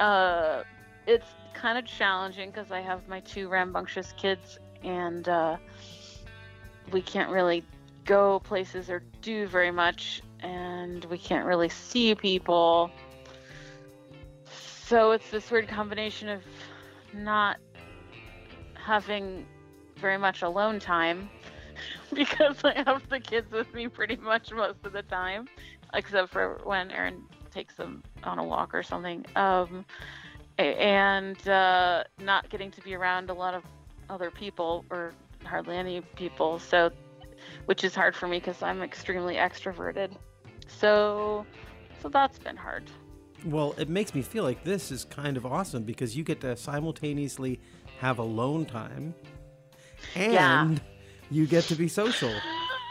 Uh, 0.00 0.62
it's 1.06 1.26
kind 1.54 1.78
of 1.78 1.84
challenging 1.84 2.50
because 2.50 2.70
I 2.70 2.80
have 2.80 3.08
my 3.08 3.20
two 3.20 3.48
rambunctious 3.48 4.12
kids, 4.16 4.58
and 4.82 5.28
uh, 5.28 5.56
we 6.92 7.02
can't 7.02 7.30
really 7.30 7.64
go 8.04 8.40
places 8.40 8.88
or 8.88 9.02
do 9.22 9.46
very 9.46 9.70
much, 9.70 10.22
and 10.40 11.04
we 11.06 11.18
can't 11.18 11.46
really 11.46 11.68
see 11.68 12.14
people. 12.14 12.90
So 14.86 15.10
it's 15.10 15.30
this 15.30 15.50
weird 15.50 15.68
combination 15.68 16.28
of 16.28 16.42
not 17.12 17.58
having 18.88 19.46
very 19.96 20.16
much 20.16 20.40
alone 20.40 20.80
time 20.80 21.28
because 22.14 22.64
I 22.64 22.82
have 22.86 23.06
the 23.10 23.20
kids 23.20 23.52
with 23.52 23.72
me 23.74 23.86
pretty 23.86 24.16
much 24.16 24.50
most 24.50 24.78
of 24.82 24.92
the 24.94 25.02
time, 25.02 25.46
except 25.92 26.32
for 26.32 26.58
when 26.64 26.90
Aaron 26.90 27.22
takes 27.52 27.74
them 27.76 28.02
on 28.24 28.38
a 28.38 28.44
walk 28.44 28.74
or 28.74 28.82
something. 28.82 29.26
Um, 29.36 29.84
and 30.56 31.46
uh, 31.46 32.04
not 32.18 32.48
getting 32.48 32.70
to 32.72 32.80
be 32.80 32.94
around 32.94 33.28
a 33.28 33.34
lot 33.34 33.54
of 33.54 33.62
other 34.08 34.30
people 34.30 34.86
or 34.90 35.12
hardly 35.44 35.76
any 35.76 36.00
people. 36.16 36.58
So, 36.58 36.90
which 37.66 37.84
is 37.84 37.94
hard 37.94 38.16
for 38.16 38.26
me 38.26 38.38
because 38.38 38.62
I'm 38.62 38.82
extremely 38.82 39.34
extroverted. 39.34 40.12
So, 40.66 41.44
so 42.00 42.08
that's 42.08 42.38
been 42.38 42.56
hard. 42.56 42.84
Well, 43.44 43.74
it 43.78 43.88
makes 43.88 44.14
me 44.14 44.22
feel 44.22 44.44
like 44.44 44.64
this 44.64 44.90
is 44.90 45.04
kind 45.04 45.36
of 45.36 45.46
awesome 45.46 45.84
because 45.84 46.16
you 46.16 46.24
get 46.24 46.40
to 46.40 46.56
simultaneously 46.56 47.60
have 47.98 48.18
alone 48.18 48.64
time 48.66 49.14
and 50.14 50.32
Yeah. 50.32 50.74
you 51.30 51.46
get 51.46 51.64
to 51.64 51.74
be 51.74 51.88
social 51.88 52.32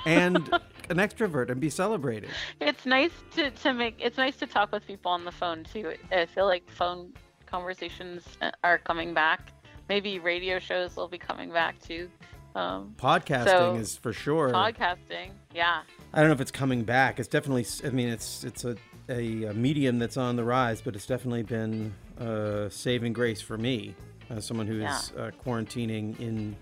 and 0.06 0.38
an 0.90 0.98
extrovert 0.98 1.50
and 1.50 1.60
be 1.60 1.70
celebrated. 1.70 2.30
It's 2.62 2.86
nice 2.86 3.12
to, 3.36 3.52
to 3.52 3.74
make 3.74 3.96
it's 4.00 4.18
nice 4.18 4.36
to 4.38 4.48
talk 4.48 4.72
with 4.72 4.86
people 4.86 5.12
on 5.12 5.26
the 5.26 5.32
phone 5.32 5.64
too. 5.64 5.94
I 6.12 6.26
feel 6.26 6.46
like 6.46 6.70
phone 6.70 7.14
conversations 7.46 8.24
uh, 8.42 8.52
are 8.64 8.78
coming 8.78 9.14
back. 9.14 9.52
Maybe 9.90 10.20
radio 10.20 10.60
shows 10.60 10.96
will 10.96 11.08
be 11.08 11.18
coming 11.18 11.52
back 11.52 11.80
too. 11.82 12.10
Um, 12.56 12.96
Podcasting 12.98 13.46
So, 13.46 13.76
is 13.76 13.96
for 13.98 14.12
sure. 14.14 14.50
podcasting, 14.50 15.30
yeah. 15.54 15.82
I 16.14 16.20
don't 16.20 16.28
know 16.30 16.34
if 16.34 16.42
it's 16.42 16.52
coming 16.52 16.84
back. 16.84 17.20
It's 17.20 17.28
definitely. 17.28 17.66
I 17.86 17.90
mean, 17.92 18.10
it's 18.10 18.44
it's 18.44 18.66
a, 18.66 18.76
a, 19.10 19.44
a 19.46 19.54
medium 19.54 20.00
that's 20.00 20.18
on 20.18 20.36
the 20.38 20.44
rise, 20.44 20.82
but 20.82 20.96
it's 20.96 21.06
definitely 21.06 21.44
been 21.44 21.94
a 22.18 22.68
saving 22.72 23.14
grace 23.14 23.42
for 23.42 23.58
me 23.58 23.96
as 24.30 24.46
someone 24.46 24.68
who's 24.68 24.82
Yeah. 24.82 25.00
uh, 25.18 25.32
quarantining 25.46 26.20
in 26.20 26.56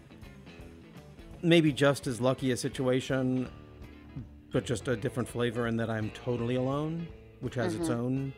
maybe 1.41 1.71
just 1.71 2.07
as 2.07 2.19
lucky 2.21 2.51
a 2.51 2.57
situation, 2.57 3.47
but 4.51 4.65
just 4.65 4.87
a 4.87 4.95
different 4.95 5.27
flavor 5.29 5.67
in 5.67 5.77
that 5.77 5.89
I'm 5.89 6.09
totally 6.11 6.55
alone, 6.55 7.07
which 7.41 7.55
has 7.55 7.75
its 7.75 7.89
own 7.89 8.33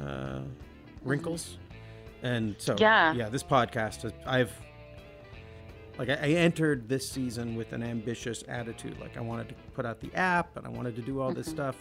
uh, 0.00 0.40
wrinkles. 1.02 1.58
And 2.22 2.54
so, 2.58 2.76
Yeah. 2.78 3.14
yeah, 3.14 3.28
this 3.28 3.42
podcast, 3.42 4.10
I've 4.26 4.52
like 5.96 6.08
I, 6.08 6.14
I 6.14 6.28
entered 6.30 6.88
this 6.88 7.08
season 7.08 7.54
with 7.54 7.72
an 7.72 7.80
ambitious 7.84 8.42
attitude 8.48 8.98
like 8.98 9.16
i 9.16 9.20
wanted 9.20 9.48
to 9.50 9.54
put 9.74 9.86
out 9.86 10.00
the 10.00 10.12
app 10.14 10.56
and 10.56 10.66
i 10.66 10.68
wanted 10.68 10.96
to 10.96 11.02
do 11.02 11.20
all 11.20 11.32
this 11.32 11.46
stuff 11.46 11.76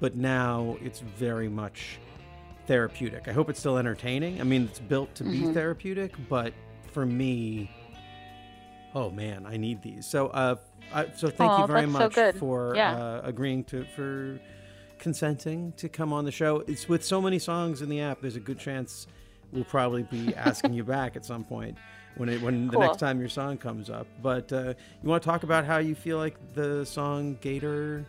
but 0.00 0.16
now 0.16 0.78
it's 0.80 1.00
very 1.00 1.46
much 1.46 1.98
therapeutic 2.66 3.28
i 3.28 3.32
hope 3.32 3.48
it's 3.48 3.58
still 3.60 3.78
entertaining 3.78 4.40
i 4.40 4.44
mean 4.44 4.64
it's 4.64 4.80
built 4.80 5.14
to 5.14 5.24
be 5.24 5.42
therapeutic 5.52 6.12
but 6.28 6.52
for 6.92 7.06
me 7.06 7.70
oh 8.94 9.10
man 9.10 9.46
i 9.46 9.56
need 9.56 9.80
these 9.82 10.06
so 10.06 10.28
uh 10.28 10.56
I, 10.92 11.06
so 11.16 11.28
thank 11.28 11.58
you 11.58 11.66
very 11.66 11.86
that's 11.86 12.14
so 12.14 12.22
much 12.22 12.36
for 12.36 12.74
Yeah. 12.76 12.94
uh, 12.96 13.20
agreeing 13.24 13.64
to 13.64 13.84
for 13.96 14.38
consenting 14.98 15.72
to 15.76 15.88
come 15.88 16.12
on 16.12 16.24
the 16.24 16.32
show 16.32 16.62
it's 16.66 16.88
with 16.88 17.04
so 17.04 17.20
many 17.20 17.38
songs 17.38 17.82
in 17.82 17.88
the 17.88 18.00
app 18.00 18.20
there's 18.20 18.36
a 18.36 18.40
good 18.40 18.58
chance 18.58 19.06
we'll 19.52 19.64
probably 19.64 20.02
be 20.04 20.34
asking 20.36 20.72
you 20.74 20.84
back 20.84 21.16
at 21.16 21.24
some 21.24 21.44
point 21.44 21.76
when 22.16 22.28
it 22.28 22.40
when 22.40 22.68
the 22.68 22.78
next 22.78 22.98
time 22.98 23.20
your 23.20 23.28
song 23.28 23.58
comes 23.58 23.90
up. 23.90 24.06
But 24.22 24.50
uh, 24.50 24.72
you 25.02 25.08
want 25.08 25.22
to 25.22 25.28
talk 25.28 25.42
about 25.42 25.66
how 25.66 25.78
you 25.78 25.94
feel 25.94 26.16
like 26.16 26.36
the 26.54 26.84
song 26.86 27.36
Gator? 27.42 28.06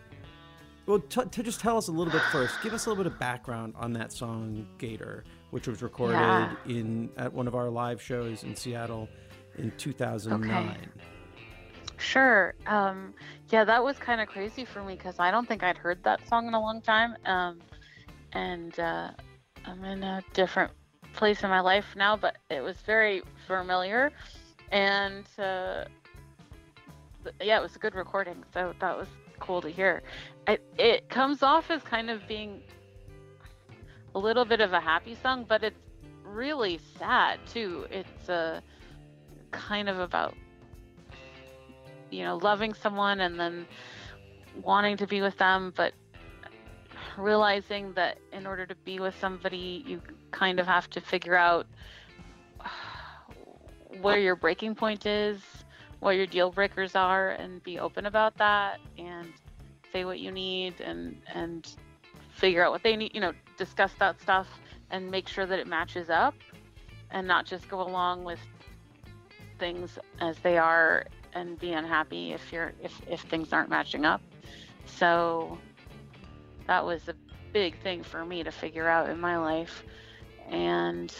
Well, 0.88 1.00
t- 1.00 1.20
to 1.22 1.42
just 1.42 1.60
tell 1.60 1.76
us 1.76 1.88
a 1.88 1.92
little 1.92 2.10
bit 2.10 2.22
first. 2.32 2.62
Give 2.62 2.72
us 2.72 2.86
a 2.86 2.88
little 2.88 3.04
bit 3.04 3.12
of 3.12 3.18
background 3.18 3.74
on 3.76 3.92
that 3.92 4.10
song 4.10 4.66
Gator, 4.78 5.22
which 5.50 5.68
was 5.68 5.82
recorded 5.82 6.14
Yeah. 6.14 6.54
in 6.64 7.10
at 7.18 7.30
one 7.30 7.46
of 7.46 7.54
our 7.54 7.68
live 7.68 8.00
shows 8.00 8.42
in 8.42 8.56
Seattle 8.56 9.06
in 9.58 9.70
2009. 9.72 10.90
Sure. 11.98 12.54
Um, 12.66 13.12
yeah, 13.50 13.64
that 13.64 13.84
was 13.84 13.98
kind 13.98 14.22
of 14.22 14.28
crazy 14.28 14.64
for 14.64 14.82
me 14.82 14.94
because 14.94 15.18
I 15.18 15.30
don't 15.30 15.46
think 15.46 15.62
I'd 15.62 15.76
heard 15.76 16.02
that 16.04 16.26
song 16.26 16.48
in 16.48 16.54
a 16.54 16.60
long 16.60 16.80
time. 16.80 17.16
Um, 17.26 17.58
and 18.32 18.80
uh, 18.80 19.10
I'm 19.66 19.84
in 19.84 20.02
a 20.02 20.22
different 20.32 20.72
place 21.12 21.42
in 21.42 21.50
my 21.50 21.60
life 21.60 21.84
now, 21.96 22.16
but 22.16 22.38
it 22.48 22.62
was 22.62 22.78
very 22.86 23.20
familiar. 23.46 24.10
And 24.72 25.26
uh, 25.38 25.84
th- 27.24 27.34
yeah, 27.42 27.58
it 27.58 27.62
was 27.62 27.76
a 27.76 27.78
good 27.78 27.94
recording. 27.94 28.42
So 28.54 28.72
that 28.80 28.96
was 28.96 29.08
cool 29.38 29.60
to 29.60 29.68
hear. 29.68 30.02
It, 30.48 30.62
it 30.78 31.08
comes 31.08 31.42
off 31.42 31.70
as 31.70 31.82
kind 31.82 32.10
of 32.10 32.26
being 32.26 32.62
a 34.14 34.18
little 34.18 34.44
bit 34.44 34.60
of 34.60 34.72
a 34.72 34.80
happy 34.80 35.14
song, 35.14 35.44
but 35.46 35.62
it's 35.62 35.78
really 36.24 36.80
sad 36.98 37.38
too. 37.46 37.86
It's 37.90 38.28
uh, 38.28 38.60
kind 39.52 39.88
of 39.88 40.00
about 40.00 40.34
you 42.10 42.24
know, 42.24 42.36
loving 42.36 42.74
someone 42.74 43.20
and 43.20 43.38
then 43.38 43.66
wanting 44.62 44.96
to 44.96 45.06
be 45.06 45.20
with 45.20 45.36
them, 45.38 45.72
but 45.76 45.92
realizing 47.16 47.92
that 47.94 48.18
in 48.32 48.46
order 48.46 48.66
to 48.66 48.74
be 48.76 49.00
with 49.00 49.18
somebody, 49.20 49.84
you 49.86 50.00
kind 50.30 50.60
of 50.60 50.66
have 50.66 50.88
to 50.90 51.00
figure 51.00 51.36
out 51.36 51.66
where 54.00 54.18
your 54.18 54.36
breaking 54.36 54.74
point 54.74 55.06
is, 55.06 55.40
what 56.00 56.12
your 56.12 56.26
deal 56.26 56.50
breakers 56.50 56.94
are, 56.94 57.30
and 57.30 57.62
be 57.62 57.78
open 57.78 58.06
about 58.06 58.36
that. 58.38 58.78
And 58.96 59.32
say 59.92 60.04
what 60.04 60.18
you 60.20 60.30
need 60.30 60.80
and 60.80 61.20
and 61.34 61.76
figure 62.30 62.64
out 62.64 62.70
what 62.70 62.82
they 62.82 62.96
need 62.96 63.14
you 63.14 63.20
know 63.20 63.32
discuss 63.56 63.92
that 63.98 64.20
stuff 64.20 64.48
and 64.90 65.10
make 65.10 65.28
sure 65.28 65.46
that 65.46 65.58
it 65.58 65.66
matches 65.66 66.08
up 66.10 66.34
and 67.10 67.26
not 67.26 67.44
just 67.46 67.68
go 67.68 67.80
along 67.80 68.24
with 68.24 68.38
things 69.58 69.98
as 70.20 70.38
they 70.38 70.56
are 70.56 71.04
and 71.34 71.58
be 71.58 71.72
unhappy 71.72 72.32
if 72.32 72.52
you're 72.52 72.72
if 72.82 73.00
if 73.08 73.20
things 73.22 73.52
aren't 73.52 73.68
matching 73.68 74.04
up 74.04 74.20
so 74.86 75.58
that 76.66 76.84
was 76.84 77.08
a 77.08 77.14
big 77.52 77.78
thing 77.82 78.02
for 78.02 78.24
me 78.24 78.42
to 78.42 78.52
figure 78.52 78.88
out 78.88 79.08
in 79.08 79.18
my 79.20 79.36
life 79.36 79.82
and 80.50 81.12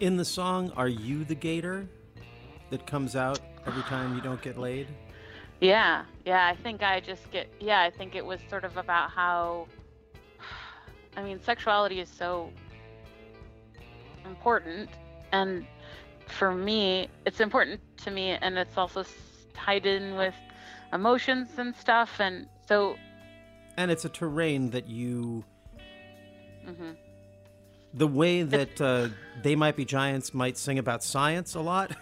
In 0.00 0.16
the 0.16 0.24
song, 0.24 0.72
are 0.76 0.88
you 0.88 1.24
the 1.24 1.34
gator 1.34 1.86
that 2.70 2.86
comes 2.86 3.16
out 3.16 3.40
every 3.66 3.82
time 3.82 4.14
you 4.14 4.22
don't 4.22 4.40
get 4.40 4.56
laid? 4.56 4.86
Yeah, 5.60 6.04
yeah, 6.24 6.46
I 6.46 6.56
think 6.56 6.82
I 6.82 7.00
just 7.00 7.30
get, 7.30 7.48
yeah, 7.60 7.82
I 7.82 7.90
think 7.90 8.14
it 8.14 8.24
was 8.24 8.40
sort 8.48 8.64
of 8.64 8.76
about 8.78 9.10
how, 9.10 9.66
I 11.16 11.22
mean, 11.22 11.40
sexuality 11.42 12.00
is 12.00 12.08
so 12.08 12.50
important. 14.24 14.88
And 15.32 15.66
for 16.28 16.54
me, 16.54 17.08
it's 17.26 17.40
important 17.40 17.80
to 17.98 18.10
me, 18.10 18.30
and 18.30 18.56
it's 18.56 18.78
also 18.78 19.04
tied 19.52 19.84
in 19.84 20.16
with 20.16 20.34
emotions 20.92 21.50
and 21.58 21.76
stuff. 21.76 22.20
And 22.20 22.46
so, 22.66 22.96
And 23.76 23.90
it's 23.90 24.04
a 24.06 24.08
terrain 24.08 24.70
that 24.70 24.88
you, 24.88 25.44
mhm. 26.66 26.96
the 27.92 28.06
way 28.06 28.42
that 28.44 28.80
uh, 28.80 29.08
they 29.42 29.56
might 29.56 29.76
be 29.76 29.84
giants 29.84 30.32
might 30.32 30.56
sing 30.56 30.78
about 30.78 31.04
science 31.04 31.54
a 31.54 31.60
lot. 31.60 31.92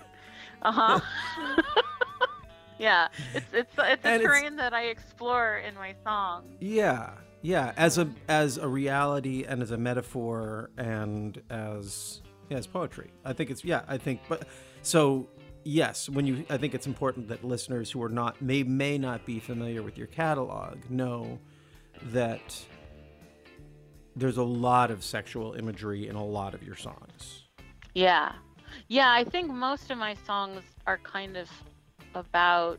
uh 0.63 0.73
huh. 0.73 1.01
yeah, 2.79 3.09
it's 3.35 3.47
it's 3.53 3.71
it's 3.77 3.79
a 3.79 3.83
And 4.09 4.23
it's- 4.23 4.23
terrain 4.23 4.57
that 4.57 4.73
I 4.75 4.85
explore 4.85 5.59
in 5.59 5.75
my 5.75 5.95
song. 6.05 6.45
Yeah, 6.61 7.11
yeah. 7.43 7.73
As 7.77 7.99
a 7.99 8.09
as 8.29 8.57
a 8.59 8.69
reality 8.69 9.45
and 9.47 9.63
as 9.63 9.71
a 9.71 9.79
metaphor 9.79 10.71
and 10.79 11.41
as 11.51 12.21
yeah, 12.49 12.59
as 12.59 12.67
poetry. 12.67 13.11
I 13.25 13.33
think 13.33 13.51
it's 13.51 13.65
yeah. 13.65 13.83
I 13.89 13.99
think 13.99 14.21
but 14.29 14.47
so 14.83 15.29
yes. 15.65 16.09
When 16.09 16.27
you 16.27 16.45
I 16.51 16.57
think 16.57 16.75
it's 16.75 16.87
important 16.87 17.29
that 17.29 17.45
listeners 17.45 17.91
who 17.91 18.03
are 18.03 18.09
not 18.09 18.41
may 18.41 18.63
may 18.63 18.97
not 18.99 19.27
be 19.27 19.39
familiar 19.41 19.83
with 19.83 19.99
your 19.99 20.07
catalog 20.09 20.79
know 20.91 21.39
that 22.13 22.57
there's 24.17 24.37
a 24.37 24.43
lot 24.43 24.91
of 24.91 25.05
sexual 25.05 25.53
imagery 25.55 26.09
in 26.09 26.17
a 26.17 26.25
lot 26.25 26.55
of 26.55 26.63
your 26.63 26.75
songs. 26.77 27.45
Yeah. 27.95 28.33
Yeah, 28.89 29.11
I 29.13 29.25
think 29.25 29.51
most 29.51 29.91
of 29.91 29.99
my 29.99 30.15
songs 30.27 30.63
are 30.87 30.99
kind 30.99 31.37
of 31.37 31.49
about 32.15 32.79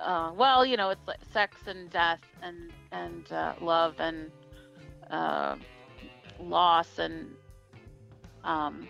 uh, 0.00 0.32
well, 0.34 0.64
you 0.64 0.76
know, 0.76 0.90
it's 0.90 1.06
like 1.06 1.20
sex 1.32 1.56
and 1.66 1.90
death 1.90 2.20
and 2.42 2.72
and 2.92 3.30
uh, 3.32 3.54
love 3.60 3.94
and 3.98 4.30
uh, 5.10 5.56
loss 6.38 6.98
and 6.98 7.34
um, 8.44 8.88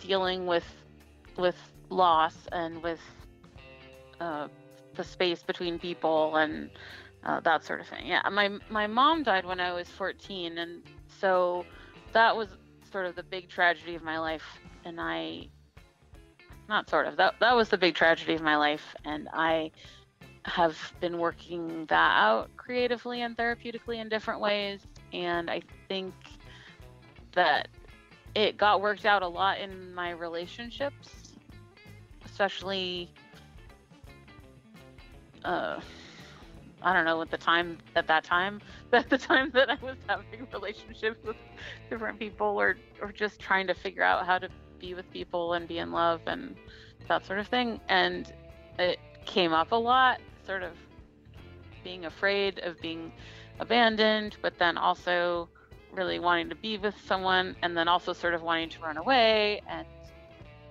dealing 0.00 0.46
with 0.46 0.66
with 1.36 1.56
loss 1.88 2.36
and 2.50 2.82
with 2.82 3.00
uh, 4.20 4.48
the 4.96 5.04
space 5.04 5.42
between 5.42 5.78
people 5.78 6.36
and 6.36 6.70
uh, 7.24 7.40
that 7.40 7.64
sort 7.64 7.80
of 7.80 7.86
thing. 7.86 8.06
Yeah, 8.06 8.22
my 8.30 8.50
my 8.68 8.86
mom 8.86 9.22
died 9.22 9.44
when 9.44 9.60
I 9.60 9.72
was 9.72 9.88
14, 9.88 10.58
and 10.58 10.82
so 11.20 11.64
that 12.12 12.36
was 12.36 12.48
sort 12.90 13.06
of 13.06 13.14
the 13.14 13.22
big 13.22 13.48
tragedy 13.48 13.94
of 13.94 14.02
my 14.02 14.18
life. 14.18 14.44
And 14.84 15.00
I, 15.00 15.48
not 16.68 16.88
sort 16.88 17.06
of, 17.06 17.16
that 17.16 17.34
that 17.40 17.54
was 17.54 17.68
the 17.68 17.78
big 17.78 17.94
tragedy 17.94 18.34
of 18.34 18.42
my 18.42 18.56
life, 18.56 18.94
and 19.04 19.28
I 19.32 19.70
have 20.44 20.92
been 21.00 21.18
working 21.18 21.86
that 21.86 22.18
out 22.18 22.50
creatively 22.56 23.22
and 23.22 23.36
therapeutically 23.36 23.96
in 23.98 24.08
different 24.08 24.40
ways. 24.40 24.80
And 25.12 25.48
I 25.48 25.62
think 25.88 26.14
that 27.32 27.68
it 28.34 28.56
got 28.56 28.80
worked 28.80 29.04
out 29.04 29.22
a 29.22 29.28
lot 29.28 29.60
in 29.60 29.94
my 29.94 30.10
relationships, 30.10 31.34
especially. 32.24 33.10
Uh, 35.44 35.80
I 36.84 36.92
don't 36.92 37.04
know 37.04 37.20
at 37.22 37.30
the 37.30 37.38
time 37.38 37.78
at 37.94 38.08
that 38.08 38.24
time 38.24 38.60
at 38.92 39.08
the 39.08 39.18
time 39.18 39.50
that 39.54 39.70
I 39.70 39.78
was 39.82 39.96
having 40.08 40.46
relationships 40.52 41.24
with 41.24 41.36
different 41.88 42.18
people 42.18 42.60
or 42.60 42.76
or 43.00 43.12
just 43.12 43.40
trying 43.40 43.66
to 43.68 43.74
figure 43.74 44.02
out 44.02 44.26
how 44.26 44.38
to 44.38 44.48
be 44.82 44.92
with 44.92 45.10
people 45.10 45.54
and 45.54 45.66
be 45.66 45.78
in 45.78 45.92
love 45.92 46.20
and 46.26 46.56
that 47.08 47.24
sort 47.24 47.38
of 47.38 47.46
thing 47.46 47.80
and 47.88 48.34
it 48.78 48.98
came 49.24 49.52
up 49.52 49.72
a 49.72 49.76
lot 49.76 50.20
sort 50.44 50.62
of 50.62 50.72
being 51.84 52.04
afraid 52.04 52.58
of 52.58 52.78
being 52.82 53.10
abandoned 53.60 54.36
but 54.42 54.58
then 54.58 54.76
also 54.76 55.48
really 55.92 56.18
wanting 56.18 56.48
to 56.48 56.54
be 56.56 56.76
with 56.76 56.94
someone 57.06 57.56
and 57.62 57.76
then 57.76 57.86
also 57.86 58.12
sort 58.12 58.34
of 58.34 58.42
wanting 58.42 58.68
to 58.68 58.80
run 58.80 58.96
away 58.96 59.62
and 59.68 59.86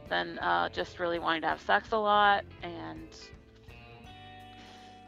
then 0.10 0.38
uh, 0.40 0.68
just 0.70 1.00
really 1.00 1.20
wanting 1.20 1.42
to 1.42 1.48
have 1.48 1.62
sex 1.62 1.92
a 1.94 1.98
lot 1.98 2.44
and 2.64 3.08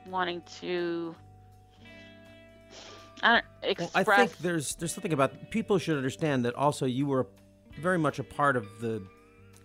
wanting 0.07 0.41
to 0.59 1.13
I 3.21 3.41
don't 3.63 3.79
Well. 3.79 3.91
I 3.95 4.03
think 4.03 4.37
there's 4.39 4.75
there's 4.75 4.93
something 4.93 5.13
about 5.13 5.49
people 5.49 5.77
should 5.77 5.95
understand 5.95 6.45
that 6.45 6.55
also 6.55 6.85
you 6.85 7.05
were 7.05 7.27
very 7.79 7.97
much 7.97 8.19
a 8.19 8.23
part 8.23 8.55
of 8.55 8.67
the 8.79 9.01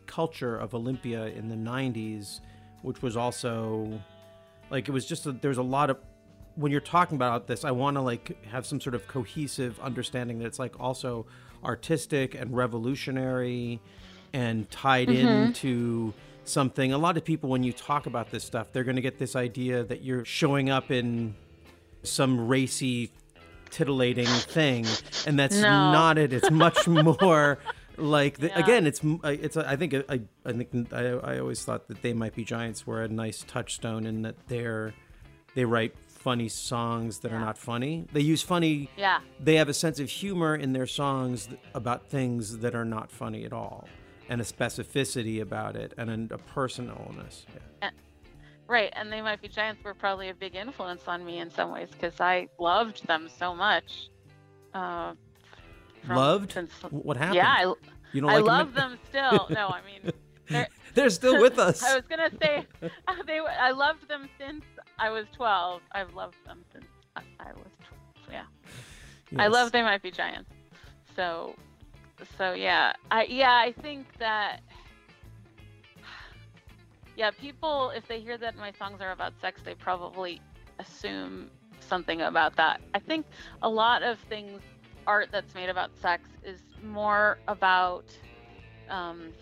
culture 0.07 0.57
of 0.57 0.75
Olympia 0.75 1.27
in 1.27 1.49
the 1.49 1.55
90s, 1.55 2.40
which 2.83 3.03
was 3.03 3.16
also 3.16 4.01
like 4.71 4.88
it 4.88 4.92
was 4.92 5.07
just 5.07 5.27
a, 5.27 5.33
there's 5.33 5.59
a 5.59 5.62
lot 5.62 5.90
of 5.90 5.99
when 6.57 6.73
you're 6.73 6.81
talking 6.81 7.14
about 7.14 7.47
this, 7.47 7.64
I 7.64 7.71
want 7.71 7.97
to 7.97 8.01
like 8.01 8.44
have 8.47 8.66
some 8.66 8.81
sort 8.81 8.94
of 8.97 9.07
cohesive 9.07 9.79
understanding 9.81 10.40
that 10.40 10.47
it's 10.47 10.59
like 10.59 10.79
also 10.81 11.27
artistic 11.62 12.35
and 12.35 12.57
revolutionary 12.57 13.81
and 14.33 14.68
tied 14.71 15.09
mm-hmm. 15.09 15.27
into 15.27 16.12
something. 16.44 16.92
A 16.92 16.99
lot 16.99 17.16
of 17.16 17.25
people 17.25 17.49
when 17.49 17.62
you 17.62 17.73
talk 17.73 18.07
about 18.07 18.31
this 18.31 18.42
stuff, 18.42 18.73
they're 18.73 18.85
going 18.85 18.97
to 18.97 19.03
get 19.03 19.18
this 19.18 19.37
idea 19.37 19.85
that 19.85 20.03
you're 20.03 20.25
showing 20.25 20.68
up 20.68 20.90
in 20.90 21.35
some 22.03 22.49
racy 22.49 23.12
titillating 23.71 24.27
thing 24.27 24.87
and 25.27 25.38
that's 25.38 25.57
No. 25.57 25.92
not 25.92 26.16
it 26.16 26.33
it's 26.33 26.51
much 26.51 26.88
more 26.88 27.59
like 27.99 28.39
the, 28.39 28.49
Yeah. 28.49 28.59
again 28.59 28.87
it's 28.87 29.01
it's 29.25 29.57
I 29.57 29.77
think 29.77 29.95
I 30.09 30.21
I 30.45 30.53
think 30.53 30.93
I, 30.93 31.11
I 31.11 31.39
always 31.39 31.65
thought 31.65 31.89
that 31.89 32.03
they 32.03 32.13
might 32.13 32.35
be 32.35 32.45
giants 32.45 32.87
were 32.87 33.03
a 33.03 33.09
nice 33.09 33.45
touchstone 33.47 34.07
in 34.07 34.23
that 34.23 34.37
they're 34.49 34.95
they 35.55 35.65
write 35.65 35.95
funny 36.09 36.49
songs 36.49 37.21
that 37.21 37.33
are 37.33 37.39
not 37.39 37.57
funny 37.57 38.07
they 38.13 38.21
use 38.21 38.43
funny 38.43 38.91
yeah. 38.97 39.21
they 39.41 39.55
have 39.55 39.69
a 39.69 39.75
sense 39.75 40.01
of 40.01 40.11
humor 40.11 40.55
in 40.55 40.73
their 40.73 40.87
songs 40.87 41.49
about 41.75 42.09
things 42.09 42.59
that 42.59 42.75
are 42.75 42.85
not 42.85 43.11
funny 43.11 43.45
at 43.45 43.53
all 43.53 43.89
and 44.29 44.41
a 44.41 44.45
specificity 44.45 45.41
about 45.41 45.77
it 45.77 45.95
and 45.97 46.11
a, 46.11 46.35
a 46.35 46.39
personalness 46.39 47.45
yeah. 47.83 47.91
Right, 48.69 48.93
and 48.95 49.11
They 49.11 49.23
Might 49.23 49.41
Be 49.41 49.49
Giants 49.49 49.83
were 49.83 49.95
probably 49.95 50.29
a 50.29 50.35
big 50.35 50.55
influence 50.55 51.09
on 51.09 51.25
me 51.25 51.39
in 51.39 51.51
some 51.51 51.73
ways 51.73 51.89
because 51.91 52.21
I 52.21 52.49
loved 52.59 53.07
them 53.07 53.31
so 53.39 53.55
much. 53.55 54.11
Uh, 54.75 55.15
from- 56.07 56.17
loved 56.17 56.53
since- 56.53 56.73
what 56.91 57.17
happened 57.17 57.37
yeah, 57.37 57.55
I, 57.59 57.75
you 58.13 58.21
don't 58.21 58.31
I 58.31 58.37
like 58.37 58.45
love 58.45 58.75
them 58.75 58.99
still. 59.09 59.47
No, 59.51 59.69
I 59.69 59.81
mean, 59.83 60.13
they're, 60.49 60.69
they're 60.95 61.11
still 61.11 61.41
with 61.41 61.59
us 61.69 61.83
I 61.83 61.95
was 61.95 62.05
gonna 62.09 62.31
say 62.41 62.67
they. 63.27 63.39
I 63.39 63.71
loved 63.71 64.09
them 64.09 64.29
since 64.39 64.65
I 64.99 65.11
was 65.11 65.27
12. 65.35 65.83
I've 65.93 66.15
loved 66.15 66.37
them 66.47 66.65
since 66.73 66.87
I, 67.17 67.23
I 67.41 67.53
was 67.53 67.71
12. 68.27 68.31
Yeah, 68.31 69.43
I 69.43 69.47
love 69.49 69.73
They 69.73 69.83
Might 69.83 70.03
Be 70.03 70.11
Giants. 70.11 70.51
So, 71.15 71.55
so 72.37 72.53
yeah, 72.53 72.93
I 73.11 73.25
yeah 73.25 73.53
I 73.53 73.73
think 73.83 74.07
that. 74.19 74.61
Yeah, 77.17 77.33
people, 77.33 77.91
if 77.91 78.07
they 78.07 78.21
hear 78.21 78.39
that 78.39 78.57
my 78.57 78.71
songs 78.79 79.01
are 79.01 79.11
about 79.11 79.33
sex, 79.41 79.61
they 79.65 79.75
probably 79.75 80.41
assume 80.79 81.51
something 81.81 82.21
about 82.23 82.55
that. 82.57 82.81
I 82.95 83.01
think 83.01 83.27
a 83.63 83.69
lot 83.69 84.05
of 84.05 84.21
things, 84.29 84.61
art 85.09 85.31
that's 85.33 85.55
made 85.55 85.68
about 85.68 85.90
sex, 86.01 86.29
is 86.44 86.61
more 86.85 87.38
about 87.49 88.05
um, 88.88 89.33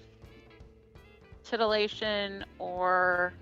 titillation 1.44 2.44
or 2.58 3.34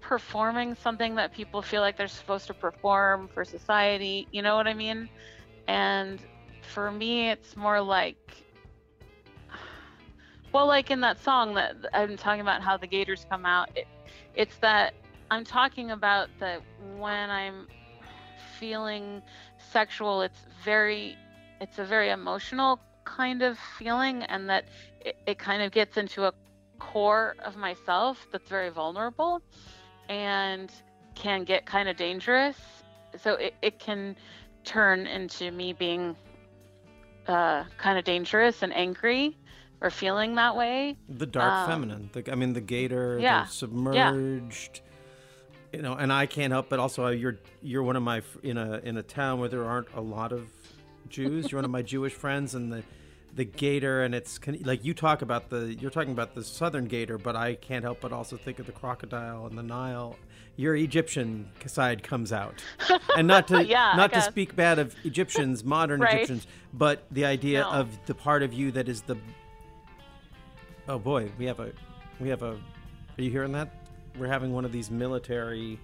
performing 0.00 0.74
something 0.74 1.14
that 1.16 1.32
people 1.32 1.62
feel 1.62 1.80
like 1.80 1.96
they're 1.96 2.08
supposed 2.08 2.46
to 2.46 2.54
perform 2.54 3.28
for 3.28 3.44
society. 3.44 4.28
You 4.30 4.42
know 4.42 4.54
what 4.54 4.68
I 4.68 4.74
mean? 4.74 5.08
And 5.66 6.20
for 6.62 6.92
me, 6.92 7.30
it's 7.30 7.56
more 7.56 7.80
like 7.80 8.44
well, 10.52 10.66
like 10.66 10.90
in 10.90 11.00
that 11.00 11.22
song 11.22 11.54
that 11.54 11.76
I'm 11.92 12.16
talking 12.16 12.40
about 12.40 12.60
how 12.62 12.76
the 12.76 12.86
gators 12.86 13.24
come 13.30 13.46
out, 13.46 13.70
it, 13.76 13.86
it's 14.34 14.56
that 14.58 14.94
I'm 15.30 15.44
talking 15.44 15.92
about 15.92 16.28
that 16.40 16.60
when 16.98 17.30
I'm 17.30 17.68
feeling 18.58 19.22
sexual, 19.70 20.22
it's 20.22 20.40
very, 20.64 21.16
it's 21.60 21.78
a 21.78 21.84
very 21.84 22.10
emotional 22.10 22.80
kind 23.04 23.42
of 23.42 23.58
feeling, 23.78 24.22
and 24.24 24.48
that 24.48 24.64
it, 25.00 25.16
it 25.26 25.38
kind 25.38 25.62
of 25.62 25.72
gets 25.72 25.96
into 25.96 26.24
a 26.24 26.32
core 26.78 27.36
of 27.44 27.56
myself 27.56 28.26
that's 28.32 28.48
very 28.48 28.70
vulnerable. 28.70 29.42
and 30.08 30.72
can 31.14 31.44
get 31.44 31.66
kind 31.66 31.88
of 31.88 31.96
dangerous. 31.96 32.56
So 33.22 33.34
it, 33.34 33.54
it 33.62 33.78
can 33.78 34.16
turn 34.64 35.06
into 35.06 35.50
me 35.50 35.72
being 35.72 36.16
uh, 37.26 37.64
kind 37.78 37.98
of 37.98 38.04
dangerous 38.04 38.62
and 38.62 38.74
angry 38.74 39.36
or 39.82 39.90
feeling 39.90 40.34
that 40.36 40.56
way. 40.56 40.96
The 41.08 41.26
dark 41.26 41.52
Um, 41.52 41.70
feminine. 41.70 42.10
The, 42.12 42.32
I 42.32 42.34
mean, 42.36 42.54
the 42.54 42.60
gator, 42.60 43.18
yeah, 43.20 43.44
the 43.44 43.50
submerged. 43.50 44.80
You 45.72 45.82
know, 45.82 45.94
and 45.94 46.12
I 46.12 46.26
can't 46.26 46.52
help 46.52 46.68
but 46.68 46.80
also 46.80 47.06
uh, 47.06 47.10
you're 47.10 47.38
you're 47.62 47.82
one 47.82 47.96
of 47.96 48.02
my 48.02 48.22
in 48.42 48.56
a 48.56 48.78
in 48.78 48.96
a 48.96 49.02
town 49.02 49.38
where 49.38 49.48
there 49.48 49.64
aren't 49.64 49.92
a 49.94 50.00
lot 50.00 50.32
of 50.32 50.48
Jews. 51.08 51.50
You're 51.50 51.58
one 51.58 51.64
of 51.64 51.70
my 51.70 51.82
Jewish 51.82 52.12
friends, 52.12 52.54
and 52.54 52.72
the 52.72 52.82
the 53.34 53.44
gator, 53.44 54.02
and 54.02 54.14
it's 54.14 54.40
like 54.62 54.84
you 54.84 54.92
talk 54.94 55.22
about 55.22 55.50
the 55.50 55.74
you're 55.80 55.90
talking 55.90 56.12
about 56.12 56.34
the 56.34 56.42
southern 56.44 56.86
gator, 56.86 57.16
but 57.18 57.36
I 57.36 57.54
can't 57.54 57.84
help 57.84 58.00
but 58.00 58.12
also 58.12 58.36
think 58.36 58.58
of 58.58 58.66
the 58.66 58.72
crocodile 58.72 59.46
and 59.46 59.56
the 59.56 59.62
Nile. 59.62 60.16
Your 60.56 60.74
Egyptian 60.76 61.48
side 61.66 62.02
comes 62.02 62.32
out, 62.32 62.62
and 63.16 63.26
not 63.28 63.48
to 63.48 63.64
Yeah, 63.64 63.94
not 63.96 64.12
to 64.12 64.20
speak 64.20 64.56
bad 64.56 64.78
of 64.78 64.94
Egyptians, 65.04 65.62
modern 65.76 66.00
Right. 66.00 66.14
Egyptians, 66.16 66.46
but 66.74 67.04
the 67.10 67.24
idea 67.24 67.60
No. 67.60 67.70
of 67.70 68.04
the 68.06 68.14
part 68.14 68.42
of 68.42 68.52
you 68.52 68.72
that 68.72 68.88
is 68.88 69.02
the 69.02 69.16
Oh 70.88 70.98
boy, 70.98 71.30
we 71.38 71.44
have 71.46 71.60
a 71.60 71.72
we 72.18 72.28
have 72.30 72.42
a 72.42 72.52
Are 72.52 73.22
you 73.22 73.30
hearing 73.30 73.52
that? 73.52 73.72
We're 74.18 74.26
having 74.26 74.52
one 74.52 74.64
of 74.64 74.72
these 74.72 74.90
military 74.90 75.78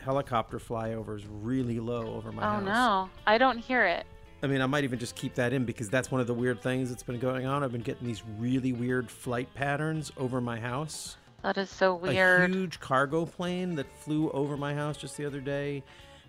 helicopter 0.00 0.58
flyovers 0.58 1.24
really 1.28 1.80
low 1.80 2.14
over 2.14 2.32
my 2.32 2.42
Oh 2.42 2.50
house. 2.50 2.62
Oh 2.62 2.64
no, 2.64 3.10
I 3.26 3.38
don't 3.38 3.58
hear 3.58 3.86
it. 3.86 4.06
I 4.42 4.46
mean, 4.46 4.62
I 4.62 4.66
might 4.66 4.84
even 4.84 4.98
just 4.98 5.16
keep 5.16 5.34
that 5.34 5.52
in 5.52 5.64
because 5.66 5.90
that's 5.90 6.10
one 6.10 6.20
of 6.20 6.26
the 6.26 6.32
weird 6.34 6.62
things 6.62 6.88
that's 6.88 7.02
been 7.02 7.18
going 7.18 7.44
on. 7.46 7.62
I've 7.62 7.72
been 7.72 7.82
getting 7.82 8.06
these 8.06 8.22
really 8.38 8.72
weird 8.72 9.10
flight 9.10 9.52
patterns 9.54 10.10
over 10.16 10.40
my 10.40 10.58
house. 10.58 11.16
That 11.42 11.58
is 11.58 11.68
so 11.70 11.94
weird. 11.94 12.50
A 12.50 12.54
huge 12.54 12.80
cargo 12.80 13.26
plane 13.26 13.74
that 13.76 13.86
flew 13.98 14.30
over 14.30 14.56
my 14.56 14.74
house 14.74 14.96
just 14.96 15.16
the 15.18 15.26
other 15.26 15.40
day, 15.40 15.82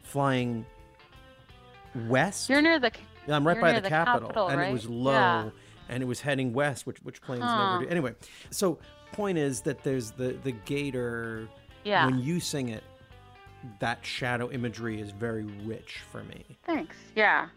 flying 0.03 0.65
west. 2.07 2.49
You're 2.49 2.62
near 2.62 2.79
the. 2.79 2.91
Yeah, 3.27 3.36
I'm 3.36 3.45
right 3.47 3.60
by 3.60 3.73
the, 3.73 3.81
the 3.81 3.89
Capitol, 3.89 4.29
Capitol, 4.29 4.47
and 4.47 4.62
it 4.62 4.71
was 4.73 4.89
low, 4.89 5.12
Yeah. 5.13 5.49
and 5.89 6.01
it 6.01 6.05
was 6.05 6.21
heading 6.21 6.53
west, 6.53 6.86
which 6.88 6.97
which 7.03 7.21
planes 7.21 7.43
Huh. 7.43 7.73
never 7.73 7.86
do. 7.86 7.89
Anyway, 7.91 8.13
so 8.49 8.79
point 9.12 9.38
is 9.38 9.62
that 9.62 9.84
there's 9.84 10.12
the 10.12 10.34
the 10.43 10.51
gator. 10.51 11.47
Yeah. 11.84 12.05
When 12.05 12.19
you 12.19 12.39
sing 12.39 12.69
it, 12.69 12.84
that 13.80 14.06
shadow 14.06 14.52
imagery 14.52 15.00
is 15.02 15.12
very 15.12 15.43
rich 15.43 16.00
for 16.12 16.24
me. 16.24 16.58
Thanks. 16.65 16.95
Yeah. 17.15 17.50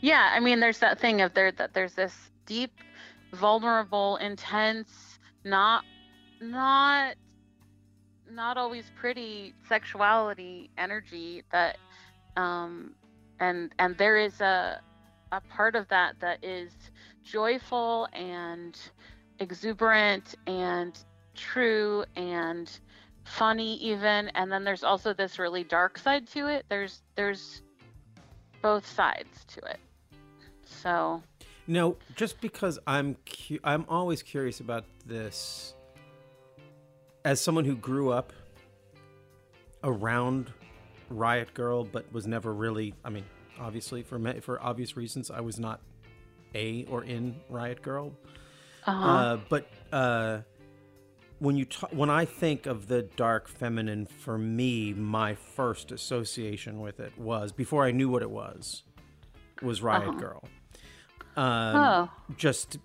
Yeah, 0.00 0.30
I 0.32 0.40
mean 0.40 0.60
there's 0.60 0.78
that 0.80 0.98
thing 0.98 1.20
of 1.20 1.34
there 1.34 1.52
that 1.52 1.74
there's 1.74 1.94
this 1.94 2.14
deep, 2.46 2.72
vulnerable, 3.32 4.16
intense, 4.16 5.18
not 5.44 5.84
not 6.40 7.14
not 8.30 8.56
always 8.56 8.90
pretty 8.96 9.54
sexuality 9.68 10.70
energy 10.78 11.42
that 11.52 11.76
um 12.36 12.94
and 13.38 13.72
and 13.78 13.96
there 13.98 14.16
is 14.16 14.40
a 14.40 14.80
a 15.30 15.40
part 15.40 15.74
of 15.76 15.86
that 15.88 16.14
that 16.20 16.42
is 16.42 16.72
joyful 17.24 18.08
and 18.12 18.78
exuberant 19.38 20.34
and 20.46 20.98
true 21.34 22.04
and 22.16 22.80
funny 23.24 23.76
even 23.76 24.28
and 24.30 24.50
then 24.50 24.64
there's 24.64 24.82
also 24.84 25.12
this 25.14 25.38
really 25.38 25.64
dark 25.64 25.98
side 25.98 26.26
to 26.26 26.46
it 26.48 26.64
there's 26.68 27.02
there's 27.14 27.62
both 28.60 28.86
sides 28.86 29.44
to 29.46 29.60
it 29.66 29.78
so 30.64 31.22
No, 31.66 31.96
just 32.16 32.40
because 32.40 32.78
I'm 32.86 33.16
cu- 33.24 33.60
I'm 33.62 33.84
always 33.88 34.22
curious 34.22 34.58
about 34.60 34.84
this. 35.06 35.74
As 37.24 37.40
someone 37.40 37.64
who 37.64 37.76
grew 37.76 38.10
up 38.10 38.32
around 39.84 40.52
Riot 41.08 41.54
Girl, 41.54 41.84
but 41.84 42.12
was 42.12 42.26
never 42.26 42.52
really. 42.52 42.94
I 43.04 43.10
mean, 43.10 43.24
obviously 43.60 44.02
for 44.02 44.18
ma- 44.18 44.40
for 44.40 44.60
obvious 44.60 44.96
reasons, 44.96 45.30
I 45.30 45.40
was 45.40 45.58
not 45.60 45.80
a 46.54 46.84
or 46.90 47.04
in 47.04 47.36
Riot 47.48 47.80
Girl. 47.82 48.12
uh-huh. 48.86 49.08
Uh, 49.08 49.36
but 49.48 49.68
uh, 49.92 50.38
when 51.42 51.56
you 51.56 51.66
when 51.90 52.08
I 52.10 52.24
think 52.24 52.66
of 52.66 52.86
the 52.88 53.02
dark 53.02 53.48
feminine, 53.48 54.06
for 54.06 54.38
me, 54.38 54.92
my 54.94 55.34
first 55.34 55.90
association 55.92 56.80
with 56.80 57.00
it 57.00 57.12
was 57.18 57.50
before 57.52 57.84
I 57.84 57.90
knew 57.90 58.08
what 58.08 58.22
it 58.22 58.30
was, 58.30 58.82
was 59.60 59.82
Riot 59.82 60.08
Uh-huh. 60.10 60.18
Girl. 60.20 60.44
Um, 61.36 61.76
oh 61.76 62.10
just 62.36 62.78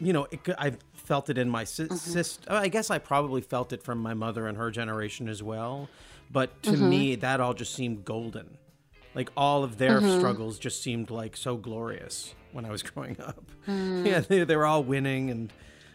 you 0.00 0.12
know 0.12 0.26
it, 0.30 0.40
i 0.58 0.72
felt 0.94 1.28
it 1.28 1.36
in 1.38 1.48
my 1.50 1.64
Mm-hmm. 1.64 1.96
sister 1.96 2.50
i 2.52 2.68
guess 2.68 2.90
i 2.90 2.98
probably 2.98 3.40
felt 3.40 3.72
it 3.72 3.82
from 3.82 3.98
my 3.98 4.14
mother 4.14 4.46
and 4.46 4.56
her 4.56 4.70
generation 4.70 5.28
as 5.28 5.42
well 5.42 5.88
but 6.30 6.62
to 6.62 6.72
Mm-hmm. 6.72 6.88
me 6.90 7.14
that 7.16 7.40
all 7.40 7.52
just 7.54 7.74
seemed 7.74 8.04
golden 8.04 8.56
like 9.14 9.30
all 9.36 9.64
of 9.64 9.78
their 9.78 10.00
Mm-hmm. 10.00 10.16
struggles 10.16 10.58
just 10.58 10.82
seemed 10.82 11.10
like 11.10 11.36
so 11.36 11.56
glorious 11.56 12.34
when 12.52 12.64
i 12.64 12.70
was 12.70 12.82
growing 12.90 13.16
up 13.20 13.44
Mm. 13.66 14.04
yeah 14.06 14.20
they, 14.20 14.44
they 14.44 14.56
were 14.56 14.66
all 14.66 14.82
winning 14.84 15.30
and 15.30 15.52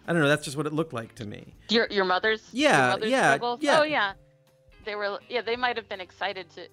i 0.08 0.14
don't 0.14 0.22
know 0.22 0.28
that's 0.28 0.46
just 0.46 0.58
what 0.58 0.66
it 0.66 0.74
looked 0.74 0.94
like 0.94 1.16
to 1.16 1.26
me. 1.26 1.54
Your 1.70 1.88
your 1.90 2.06
mother's 2.06 2.42
Yeah, 2.52 2.78
your 2.88 2.88
mother's 2.98 3.10
yeah, 3.12 3.38
yeah. 3.62 3.80
oh 3.80 3.84
yeah. 3.84 4.14
They 4.86 4.96
were 4.96 5.20
yeah 5.30 5.42
they 5.42 5.56
might 5.56 5.78
have 5.78 5.88
been 5.90 6.02
excited 6.02 6.50
to 6.52 6.68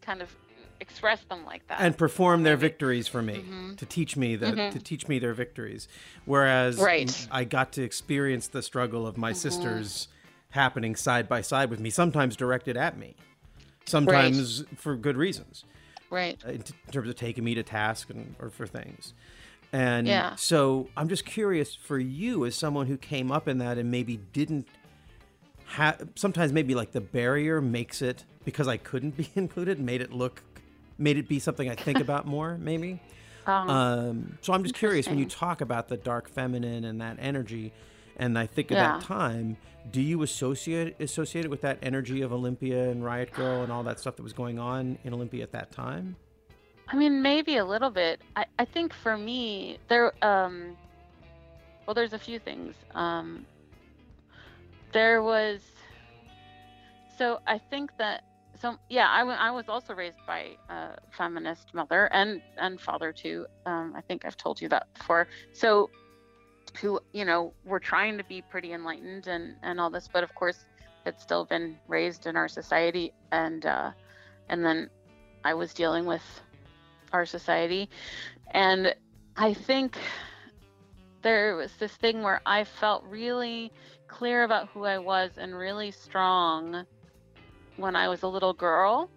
kind 0.00 0.20
of 0.22 0.34
express 0.80 1.22
them 1.24 1.44
like 1.44 1.66
that. 1.68 1.80
And 1.80 1.96
perform 1.96 2.42
their 2.42 2.56
victories 2.56 3.06
for 3.06 3.20
me 3.22 3.34
Mm-hmm. 3.34 3.74
to 3.74 3.86
teach 3.86 4.16
me 4.16 4.34
the 4.36 4.50
to 4.72 4.78
teach 4.80 5.06
me 5.08 5.18
their 5.18 5.34
victories. 5.34 5.86
Whereas 6.24 6.78
Right. 6.78 7.06
Mm-hmm. 7.06 7.34
i 7.34 7.44
got 7.44 7.72
to 7.72 7.82
experience 7.82 8.48
the 8.48 8.62
struggle 8.62 9.06
of 9.06 9.16
my 9.18 9.32
sisters 9.32 10.08
happening 10.50 10.96
side 10.96 11.28
by 11.28 11.42
side 11.42 11.70
with 11.70 11.78
me 11.80 11.90
sometimes 11.90 12.34
directed 12.36 12.76
at 12.76 12.98
me. 12.98 13.14
Sometimes 13.86 14.64
for 14.76 14.96
good 14.96 15.16
reasons. 15.16 15.64
Right. 16.10 16.42
In 16.44 16.62
t- 16.62 16.74
in 16.86 16.92
terms 16.92 17.08
of 17.08 17.14
taking 17.16 17.44
me 17.44 17.54
to 17.54 17.62
task 17.62 18.10
and 18.10 18.34
or 18.40 18.50
for 18.50 18.66
things 18.66 19.14
and 19.72 20.06
Yeah. 20.06 20.34
so 20.36 20.88
i'm 20.96 21.08
just 21.08 21.24
curious 21.24 21.74
for 21.74 21.98
you 21.98 22.44
as 22.44 22.54
someone 22.56 22.86
who 22.86 22.96
came 22.96 23.30
up 23.30 23.46
in 23.48 23.58
that 23.58 23.78
and 23.78 23.90
maybe 23.90 24.16
didn't 24.32 24.66
have 25.66 26.08
sometimes 26.16 26.52
maybe 26.52 26.74
like 26.74 26.92
the 26.92 27.00
barrier 27.00 27.60
makes 27.60 28.02
it 28.02 28.24
because 28.44 28.66
i 28.68 28.76
couldn't 28.76 29.16
be 29.16 29.28
included 29.34 29.78
made 29.78 30.00
it 30.00 30.12
look 30.12 30.42
made 30.98 31.16
it 31.16 31.28
be 31.28 31.38
something 31.38 31.68
i 31.70 31.74
think 31.74 32.00
about 32.00 32.26
more 32.36 32.56
maybe 32.58 33.00
um, 33.46 33.70
um, 33.70 34.38
so 34.42 34.52
i'm 34.52 34.62
just 34.62 34.74
curious 34.74 35.08
when 35.08 35.18
you 35.18 35.24
talk 35.26 35.60
about 35.60 35.88
the 35.88 35.96
dark 35.96 36.28
feminine 36.28 36.84
and 36.84 37.00
that 37.00 37.16
energy 37.20 37.72
and 38.16 38.38
i 38.38 38.46
think 38.46 38.70
at 38.72 38.76
Yeah. 38.78 38.92
that 38.98 39.02
time 39.02 39.56
do 39.90 40.02
you 40.02 40.22
associate 40.22 41.00
associate 41.00 41.44
it 41.46 41.48
with 41.48 41.62
that 41.62 41.78
energy 41.82 42.20
of 42.22 42.32
olympia 42.32 42.90
and 42.90 43.04
riot 43.04 43.32
girl 43.32 43.62
and 43.62 43.72
all 43.72 43.82
that 43.84 43.98
stuff 44.00 44.16
that 44.16 44.22
was 44.22 44.32
going 44.34 44.58
on 44.58 44.98
in 45.04 45.14
olympia 45.14 45.42
at 45.42 45.52
that 45.52 45.70
time 45.72 46.16
I 46.92 46.96
mean, 46.96 47.22
maybe 47.22 47.56
a 47.56 47.64
little 47.64 47.90
bit. 47.90 48.20
I, 48.34 48.46
I 48.58 48.64
think 48.64 48.92
for 48.92 49.16
me, 49.16 49.78
there, 49.88 50.12
um, 50.24 50.76
well, 51.86 51.94
there's 51.94 52.12
a 52.12 52.18
few 52.18 52.40
things. 52.40 52.74
Um, 52.94 53.46
there 54.92 55.22
was, 55.22 55.60
so 57.16 57.38
I 57.46 57.58
think 57.58 57.96
that, 57.98 58.24
so 58.60 58.76
yeah, 58.88 59.06
I, 59.08 59.20
w- 59.20 59.38
I 59.38 59.52
was 59.52 59.68
also 59.68 59.94
raised 59.94 60.18
by 60.26 60.56
a 60.68 60.96
feminist 61.16 61.72
mother 61.74 62.06
and, 62.12 62.42
and 62.58 62.80
father 62.80 63.12
too. 63.12 63.46
Um, 63.66 63.94
I 63.96 64.00
think 64.00 64.24
I've 64.24 64.36
told 64.36 64.60
you 64.60 64.68
that 64.70 64.88
before. 64.98 65.28
So, 65.52 65.90
who, 66.80 67.00
you 67.12 67.24
know, 67.24 67.52
were 67.64 67.80
trying 67.80 68.18
to 68.18 68.24
be 68.24 68.42
pretty 68.42 68.72
enlightened 68.72 69.28
and, 69.28 69.54
and 69.62 69.80
all 69.80 69.90
this, 69.90 70.08
but 70.12 70.24
of 70.24 70.34
course, 70.34 70.64
had 71.04 71.20
still 71.20 71.44
been 71.44 71.78
raised 71.86 72.26
in 72.26 72.36
our 72.36 72.48
society. 72.48 73.12
And, 73.30 73.64
uh, 73.64 73.92
and 74.48 74.64
then 74.64 74.90
I 75.44 75.54
was 75.54 75.72
dealing 75.72 76.04
with 76.04 76.22
our 77.12 77.26
society. 77.26 77.88
And 78.52 78.94
I 79.36 79.54
think 79.54 79.98
there 81.22 81.56
was 81.56 81.72
this 81.74 81.92
thing 81.92 82.22
where 82.22 82.40
I 82.46 82.64
felt 82.64 83.04
really 83.04 83.72
clear 84.08 84.44
about 84.44 84.68
who 84.68 84.84
I 84.84 84.98
was 84.98 85.32
and 85.36 85.56
really 85.56 85.90
strong 85.90 86.84
when 87.76 87.96
I 87.96 88.08
was 88.08 88.22
a 88.22 88.28
little 88.28 88.52
girl. 88.52 89.10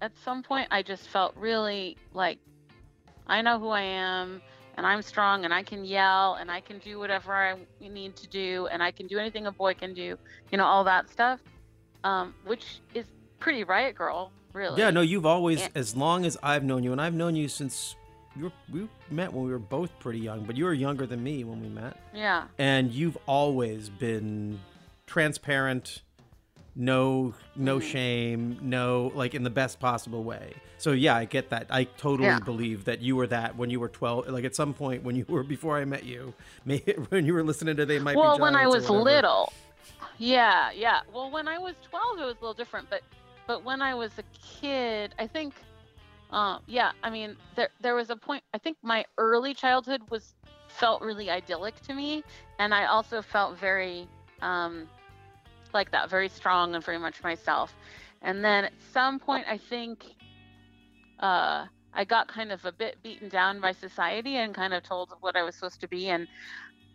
At 0.00 0.16
some 0.18 0.42
point, 0.42 0.68
I 0.70 0.82
just 0.82 1.08
felt 1.08 1.36
really 1.36 1.96
like 2.12 2.38
I 3.26 3.42
know 3.42 3.58
who 3.58 3.68
I 3.68 3.82
am 3.82 4.42
and 4.76 4.86
I'm 4.86 5.02
strong 5.02 5.44
and 5.44 5.54
I 5.54 5.62
can 5.62 5.84
yell 5.84 6.34
and 6.34 6.50
I 6.50 6.60
can 6.60 6.78
do 6.78 6.98
whatever 6.98 7.34
I 7.34 7.56
need 7.80 8.16
to 8.16 8.28
do 8.28 8.68
and 8.72 8.82
I 8.82 8.90
can 8.90 9.06
do 9.06 9.18
anything 9.18 9.46
a 9.46 9.52
boy 9.52 9.74
can 9.74 9.94
do, 9.94 10.18
you 10.50 10.58
know, 10.58 10.64
all 10.64 10.84
that 10.84 11.08
stuff, 11.10 11.40
um, 12.04 12.34
which 12.46 12.80
is 12.94 13.06
pretty 13.38 13.64
riot 13.64 13.94
girl, 13.94 14.32
really. 14.52 14.80
Yeah, 14.80 14.90
no, 14.90 15.00
you've 15.00 15.26
always, 15.26 15.60
Yeah. 15.60 15.68
as 15.74 15.96
long 15.96 16.24
as 16.24 16.36
I've 16.42 16.64
known 16.64 16.82
you, 16.84 16.92
and 16.92 17.00
I've 17.00 17.14
known 17.14 17.36
you 17.36 17.48
since 17.48 17.96
you 18.36 18.44
were, 18.44 18.52
we 18.72 18.88
met 19.10 19.32
when 19.32 19.44
we 19.44 19.50
were 19.50 19.58
both 19.58 19.90
pretty 19.98 20.18
young, 20.20 20.44
but 20.44 20.56
you 20.56 20.64
were 20.64 20.72
younger 20.72 21.06
than 21.06 21.22
me 21.22 21.44
when 21.44 21.60
we 21.60 21.68
met, 21.68 21.96
Yeah. 22.14 22.44
and 22.58 22.90
you've 22.92 23.18
always 23.26 23.88
been 23.88 24.58
transparent, 25.06 26.02
no, 26.74 27.34
no 27.54 27.78
Mm-hmm. 27.78 27.86
shame, 27.88 28.58
no, 28.62 29.12
like 29.14 29.34
in 29.34 29.42
the 29.42 29.50
best 29.50 29.78
possible 29.78 30.24
way. 30.24 30.54
So 30.78 30.92
yeah, 30.92 31.14
I 31.14 31.26
get 31.26 31.50
that. 31.50 31.66
I 31.70 31.84
totally 31.84 32.28
Yeah. 32.28 32.40
believe 32.40 32.86
that 32.86 33.00
you 33.02 33.14
were 33.14 33.26
that 33.28 33.56
when 33.56 33.68
you 33.70 33.78
were 33.78 33.88
twelve. 33.90 34.26
Like 34.28 34.44
at 34.44 34.56
some 34.56 34.72
point 34.74 35.04
when 35.04 35.14
you 35.14 35.24
were 35.28 35.42
before 35.44 35.78
I 35.78 35.84
met 35.84 36.04
you, 36.04 36.32
when 36.64 37.26
you 37.26 37.34
were 37.34 37.44
listening 37.44 37.76
to 37.76 37.84
they 37.86 37.98
might. 37.98 38.16
Well, 38.16 38.36
be 38.38 38.42
when 38.42 38.56
I 38.56 38.66
was 38.66 38.88
little. 38.88 39.52
Yeah, 40.18 40.70
yeah. 40.74 41.00
Well, 41.12 41.30
when 41.30 41.46
I 41.48 41.58
was 41.58 41.74
12, 41.90 42.18
it 42.18 42.22
was 42.24 42.34
a 42.36 42.40
little 42.40 42.54
different, 42.54 42.88
but 42.90 43.02
but 43.46 43.64
when 43.64 43.82
I 43.82 43.94
was 43.94 44.12
a 44.18 44.24
kid, 44.60 45.14
I 45.18 45.26
think, 45.26 45.54
um, 46.30 46.60
yeah. 46.66 46.92
I 47.02 47.10
mean, 47.10 47.36
there 47.56 47.68
there 47.80 47.94
was 47.94 48.10
a 48.10 48.16
point. 48.16 48.42
I 48.54 48.58
think 48.58 48.78
my 48.82 49.04
early 49.18 49.54
childhood 49.54 50.02
was 50.10 50.34
felt 50.68 51.02
really 51.02 51.30
idyllic 51.30 51.80
to 51.82 51.94
me, 51.94 52.22
and 52.58 52.74
I 52.74 52.86
also 52.86 53.20
felt 53.22 53.58
very 53.58 54.08
um, 54.40 54.88
like 55.74 55.90
that, 55.90 56.10
very 56.10 56.28
strong 56.28 56.74
and 56.74 56.84
very 56.84 56.98
much 56.98 57.22
myself. 57.22 57.74
And 58.22 58.44
then 58.44 58.64
at 58.64 58.72
some 58.92 59.18
point, 59.18 59.46
I 59.48 59.58
think 59.58 60.04
uh, 61.18 61.66
I 61.94 62.04
got 62.04 62.28
kind 62.28 62.52
of 62.52 62.64
a 62.64 62.72
bit 62.72 62.96
beaten 63.02 63.28
down 63.28 63.60
by 63.60 63.72
society 63.72 64.36
and 64.36 64.54
kind 64.54 64.72
of 64.72 64.82
told 64.82 65.10
what 65.20 65.36
I 65.36 65.42
was 65.42 65.54
supposed 65.54 65.80
to 65.80 65.88
be. 65.88 66.08
And 66.08 66.28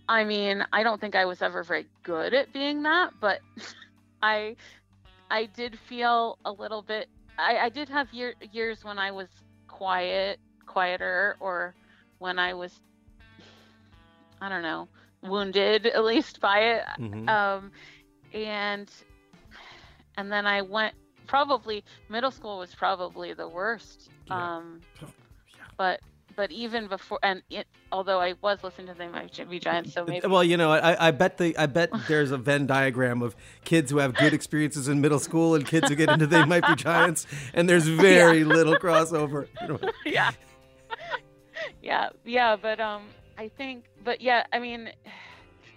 I 0.10 0.23
mean, 0.23 0.65
I 0.71 0.83
don't 0.83 0.99
think 0.99 1.15
I 1.15 1.25
was 1.25 1.41
ever 1.41 1.63
very 1.63 1.86
good 2.03 2.33
at 2.33 2.53
being 2.53 2.83
that, 2.83 3.12
but 3.19 3.41
I 4.21 4.55
I 5.30 5.46
did 5.46 5.78
feel 5.78 6.38
a 6.46 6.52
little 6.52 6.82
bit. 6.82 7.10
I, 7.38 7.58
I 7.58 7.70
did 7.70 7.90
have 7.90 8.12
year, 8.13 8.34
years 8.52 8.84
when 8.84 8.98
I 8.98 9.12
was 9.12 9.28
quiet, 9.68 10.40
quieter, 10.66 11.36
or 11.40 11.76
when 12.20 12.40
I 12.40 12.54
was, 12.54 12.80
I 14.42 14.50
don't 14.50 14.62
know, 14.63 14.88
wounded 15.22 15.86
at 15.88 16.04
least 16.04 16.40
by 16.40 16.60
it. 16.60 16.84
Mhm. 17.00 17.30
Um, 17.30 17.72
and 18.34 18.90
and 20.18 20.32
then 20.32 20.46
I 20.46 20.62
went. 20.62 20.96
Probably 21.28 21.84
middle 22.10 22.32
school 22.32 22.60
was 22.60 22.74
probably 22.74 23.34
the 23.34 23.48
worst. 23.50 24.10
Yeah. 24.28 24.56
Um, 24.58 24.82
Yeah. 25.02 25.08
but 25.76 26.00
but 26.38 26.52
even 26.52 26.88
before 26.88 27.19
and 27.23 27.41
it, 27.50 27.67
although 27.91 28.21
I 28.21 28.36
was 28.41 28.63
listening 28.63 28.88
to 28.88 28.93
the 28.93 29.45
Be 29.45 29.60
Giants, 29.60 29.91
so 29.91 30.06
maybe 30.06 30.26
Well, 30.28 30.43
you 30.43 30.56
know, 30.56 30.71
I, 30.71 31.08
I 31.08 31.12
bet 31.12 31.39
the 31.39 31.58
I 31.58 31.65
bet 31.65 31.89
there's 32.08 32.32
a 32.32 32.38
Venn 32.38 32.67
diagram 32.67 33.21
of 33.21 33.36
kids 33.65 33.91
who 33.91 33.97
have 33.97 34.13
good 34.13 34.34
experiences 34.34 34.88
in 34.88 35.02
middle 35.02 35.19
school 35.19 35.56
and 35.56 35.65
kids 35.65 35.89
who 35.89 35.95
get 35.95 36.10
into 36.10 36.28
They 36.28 36.45
Might 36.45 36.65
Be 36.67 36.76
Giants, 36.76 37.26
and 37.54 37.67
there's 37.67 37.88
very 37.88 38.45
little 38.45 38.78
crossover. 38.78 39.47
Yeah. 40.06 40.32
Yeah 41.82 42.10
yeah 42.23 42.56
but 42.56 42.80
um 42.80 43.04
i 43.38 43.47
think 43.47 43.86
but 44.04 44.21
yeah 44.21 44.45
i 44.54 44.60
mean 44.60 44.91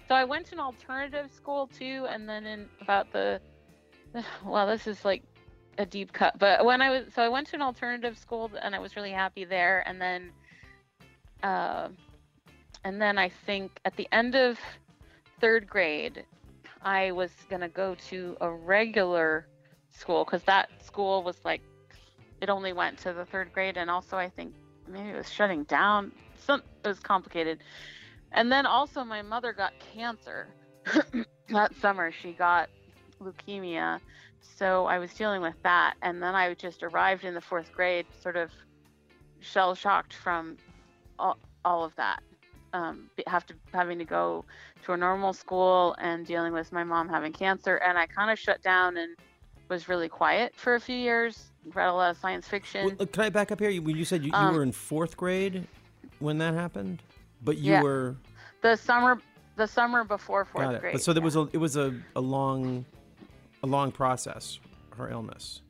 so 0.06 0.14
i 0.14 0.24
went 0.24 0.46
to 0.46 0.54
an 0.54 0.60
alternative 0.60 1.30
school 1.32 1.66
too 1.66 2.06
and 2.10 2.28
then 2.28 2.44
in 2.44 2.68
about 2.82 3.10
the 3.12 3.40
well 4.44 4.66
this 4.66 4.86
is 4.86 5.04
like 5.04 5.22
a 5.78 5.86
deep 5.86 6.12
cut 6.12 6.38
but 6.38 6.64
when 6.64 6.82
i 6.82 6.90
was 6.90 7.06
so 7.14 7.22
i 7.22 7.28
went 7.28 7.46
to 7.46 7.56
an 7.56 7.62
alternative 7.62 8.18
school 8.18 8.50
and 8.62 8.74
i 8.74 8.78
was 8.78 8.94
really 8.94 9.10
happy 9.10 9.44
there 9.44 9.82
and 9.86 10.00
then 10.00 10.30
uh, 11.42 11.88
and 12.84 13.00
then 13.00 13.18
i 13.18 13.28
think 13.46 13.70
at 13.84 13.96
the 13.96 14.08
end 14.12 14.34
of 14.34 14.58
third 15.40 15.68
grade 15.68 16.24
i 16.82 17.10
was 17.12 17.30
going 17.48 17.60
to 17.60 17.68
go 17.68 17.94
to 17.94 18.36
a 18.40 18.50
regular 18.50 19.46
school 19.90 20.24
because 20.24 20.42
that 20.44 20.68
school 20.82 21.22
was 21.22 21.36
like 21.44 21.62
it 22.40 22.48
only 22.48 22.72
went 22.72 22.98
to 22.98 23.12
the 23.12 23.24
third 23.24 23.52
grade 23.52 23.76
and 23.76 23.90
also 23.90 24.16
i 24.16 24.28
think 24.28 24.54
maybe 24.90 25.10
it 25.10 25.16
was 25.16 25.30
shutting 25.30 25.64
down. 25.64 26.12
Some 26.36 26.62
it 26.84 26.88
was 26.88 27.00
complicated. 27.00 27.58
And 28.32 28.50
then 28.50 28.66
also 28.66 29.04
my 29.04 29.22
mother 29.22 29.52
got 29.52 29.72
cancer. 29.94 30.48
That 31.48 31.74
summer 31.80 32.12
she 32.12 32.30
got 32.30 32.70
leukemia. 33.20 33.98
So 34.40 34.86
i 34.86 34.98
was 35.00 35.12
dealing 35.14 35.42
with 35.42 35.60
that 35.64 35.94
and 36.00 36.22
then 36.22 36.36
i 36.36 36.54
just 36.54 36.84
arrived 36.84 37.24
in 37.24 37.34
the 37.34 37.40
fourth 37.40 37.72
grade 37.72 38.06
sort 38.22 38.36
of 38.36 38.52
shell 39.40 39.74
shocked 39.74 40.14
from 40.14 40.56
all, 41.20 41.38
all 41.64 41.84
of 41.84 41.94
that 41.96 42.20
um, 42.72 43.10
have 43.26 43.44
to 43.46 43.54
having 43.72 43.98
to 43.98 44.04
go 44.04 44.44
to 44.84 44.92
a 44.92 44.96
normal 44.96 45.32
school 45.32 45.94
and 45.98 46.24
dealing 46.26 46.52
with 46.52 46.72
my 46.72 46.84
mom 46.84 47.08
having 47.08 47.32
cancer 47.32 47.76
and 47.76 47.98
i 47.98 48.06
kind 48.06 48.30
of 48.30 48.38
shut 48.38 48.62
down 48.62 48.96
and 48.96 49.16
was 49.68 49.88
really 49.88 50.08
quiet 50.08 50.52
for 50.56 50.74
a 50.74 50.80
few 50.80 50.96
years 50.96 51.50
read 51.74 51.88
a 51.88 51.92
lot 51.92 52.10
of 52.10 52.16
science 52.16 52.46
fiction 52.48 52.86
Well, 52.98 53.06
can 53.06 53.22
I 53.24 53.28
back 53.30 53.52
up 53.52 53.60
here? 53.60 53.70
You- 53.70 53.86
you 53.88 54.04
said 54.04 54.22
you, 54.24 54.28
you 54.28 54.34
Um, 54.36 54.54
were 54.54 54.62
in 54.62 54.72
fourth 54.72 55.16
grade 55.16 55.66
when 56.18 56.38
that 56.38 56.54
happened, 56.54 57.02
but 57.44 57.58
you 57.58 57.72
Yeah. 57.72 57.82
were 57.82 58.16
the 58.62 58.76
summer 58.76 59.20
the 59.56 59.66
summer 59.66 60.04
before 60.04 60.44
fourth 60.46 60.80
grade 60.80 60.92
But 60.94 61.02
so 61.02 61.12
there 61.12 61.20
yeah. 61.20 61.24
was 61.26 61.36
a 61.36 61.48
it 61.52 61.58
was 61.58 61.76
a, 61.76 61.94
a 62.16 62.20
long 62.20 62.84
a 63.62 63.66
long 63.66 63.92
process. 63.92 64.58
Her 64.96 65.08
illness. 65.10 65.60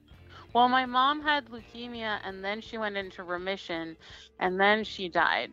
Well 0.55 0.69
my 0.69 0.87
mom 0.87 1.23
had 1.23 1.47
leukemia 1.47 2.19
and 2.25 2.45
then 2.45 2.61
she 2.61 2.79
went 2.79 2.97
into 2.97 3.23
remission 3.23 3.97
and 4.39 4.59
then 4.61 4.85
she 4.85 5.09
died 5.09 5.51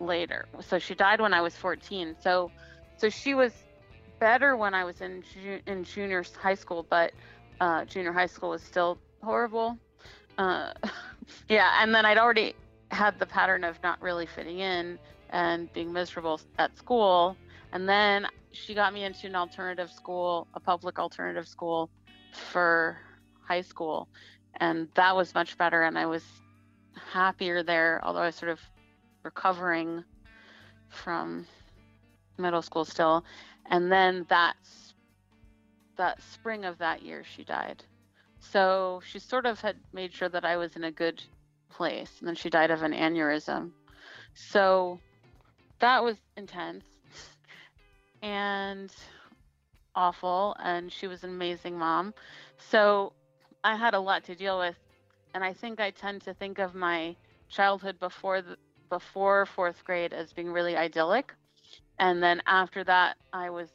later. 0.00 0.46
So 0.60 0.78
she 0.78 0.94
died 0.94 1.20
when 1.20 1.34
i 1.34 1.40
was 1.40 1.54
14 1.56 2.16
so 2.20 2.50
so 2.96 3.08
she 3.08 3.34
was 3.34 3.52
better 4.18 4.56
when 4.56 4.74
i 4.74 4.84
was 4.84 5.00
in 5.00 5.22
ju- 5.22 5.60
in 5.66 5.84
junior 5.84 6.24
high 6.40 6.54
school 6.54 6.86
but 6.88 7.12
uh, 7.60 7.84
junior 7.84 8.12
high 8.12 8.26
school 8.26 8.50
was 8.50 8.62
still 8.62 8.98
horrible. 9.22 9.76
Uh, 10.38 10.72
yeah 11.48 11.82
and 11.82 11.94
then 11.94 12.06
i'd 12.06 12.18
already 12.18 12.54
had 12.90 13.18
the 13.18 13.26
pattern 13.26 13.64
of 13.64 13.80
not 13.82 14.00
really 14.00 14.26
fitting 14.26 14.60
in 14.60 14.98
and 15.30 15.72
being 15.72 15.92
miserable 15.92 16.40
at 16.58 16.76
school. 16.76 17.36
And 17.72 17.88
then 17.88 18.26
she 18.52 18.74
got 18.74 18.92
me 18.92 19.04
into 19.04 19.26
an 19.28 19.36
alternative 19.36 19.90
school 19.92 20.48
a 20.54 20.60
public 20.60 20.98
alternative 20.98 21.46
school 21.46 21.88
for 22.32 22.98
high 23.46 23.60
school 23.60 24.08
and 24.56 24.88
that 24.94 25.14
was 25.14 25.34
much 25.34 25.56
better 25.56 25.82
and 25.82 25.98
i 25.98 26.06
was 26.06 26.24
happier 27.12 27.62
there 27.62 28.00
although 28.02 28.20
i 28.20 28.26
was 28.26 28.34
sort 28.36 28.50
of 28.50 28.60
recovering 29.22 30.04
from 30.88 31.46
middle 32.38 32.62
school 32.62 32.84
still. 32.84 33.24
And 33.66 33.90
then 33.90 34.26
that 34.28 34.56
that 35.96 36.20
spring 36.22 36.64
of 36.64 36.78
that 36.78 37.02
year 37.02 37.22
she 37.24 37.44
died. 37.44 37.84
So 38.40 39.02
she 39.06 39.18
sort 39.18 39.44
of 39.46 39.60
had 39.60 39.76
made 39.92 40.14
sure 40.14 40.30
that 40.30 40.44
i 40.44 40.56
was 40.56 40.74
in 40.76 40.84
a 40.84 40.90
good 40.90 41.22
place 41.68 42.10
and 42.18 42.28
then 42.28 42.34
she 42.34 42.50
died 42.50 42.70
of 42.70 42.82
an 42.82 42.92
aneurysm. 42.92 43.70
So 44.34 44.98
that 45.78 46.02
was 46.02 46.16
intense 46.36 46.84
and 48.22 48.90
awful 49.94 50.56
and 50.62 50.90
she 50.90 51.06
was 51.06 51.22
an 51.22 51.30
amazing 51.30 51.78
mom. 51.78 52.14
So 52.70 53.12
i 53.64 53.76
had 53.76 53.94
a 53.94 54.00
lot 54.00 54.24
to 54.24 54.34
deal 54.34 54.58
with 54.58 54.76
and 55.34 55.44
i 55.44 55.52
think 55.52 55.80
i 55.80 55.90
tend 55.90 56.20
to 56.22 56.34
think 56.34 56.58
of 56.58 56.74
my 56.74 57.14
childhood 57.48 57.98
before 57.98 58.40
the 58.42 58.56
before 58.90 59.46
fourth 59.46 59.84
grade 59.84 60.12
as 60.12 60.32
being 60.32 60.52
really 60.52 60.76
idyllic. 60.76 61.32
And 61.98 62.22
then 62.22 62.42
after 62.46 62.82
that 62.84 63.16
i 63.32 63.50
was 63.50 63.68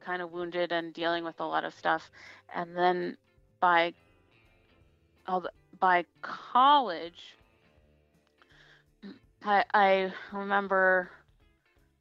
kind 0.00 0.22
of 0.22 0.32
wounded 0.32 0.72
and 0.72 0.94
dealing 0.94 1.24
with 1.24 1.40
a 1.40 1.44
lot 1.44 1.64
of 1.64 1.74
stuff. 1.74 2.10
And 2.54 2.76
then 2.76 3.16
by 3.60 3.94
by 5.80 6.04
college 6.20 7.36
i 9.44 9.64
i 9.74 10.12
remember 10.32 11.10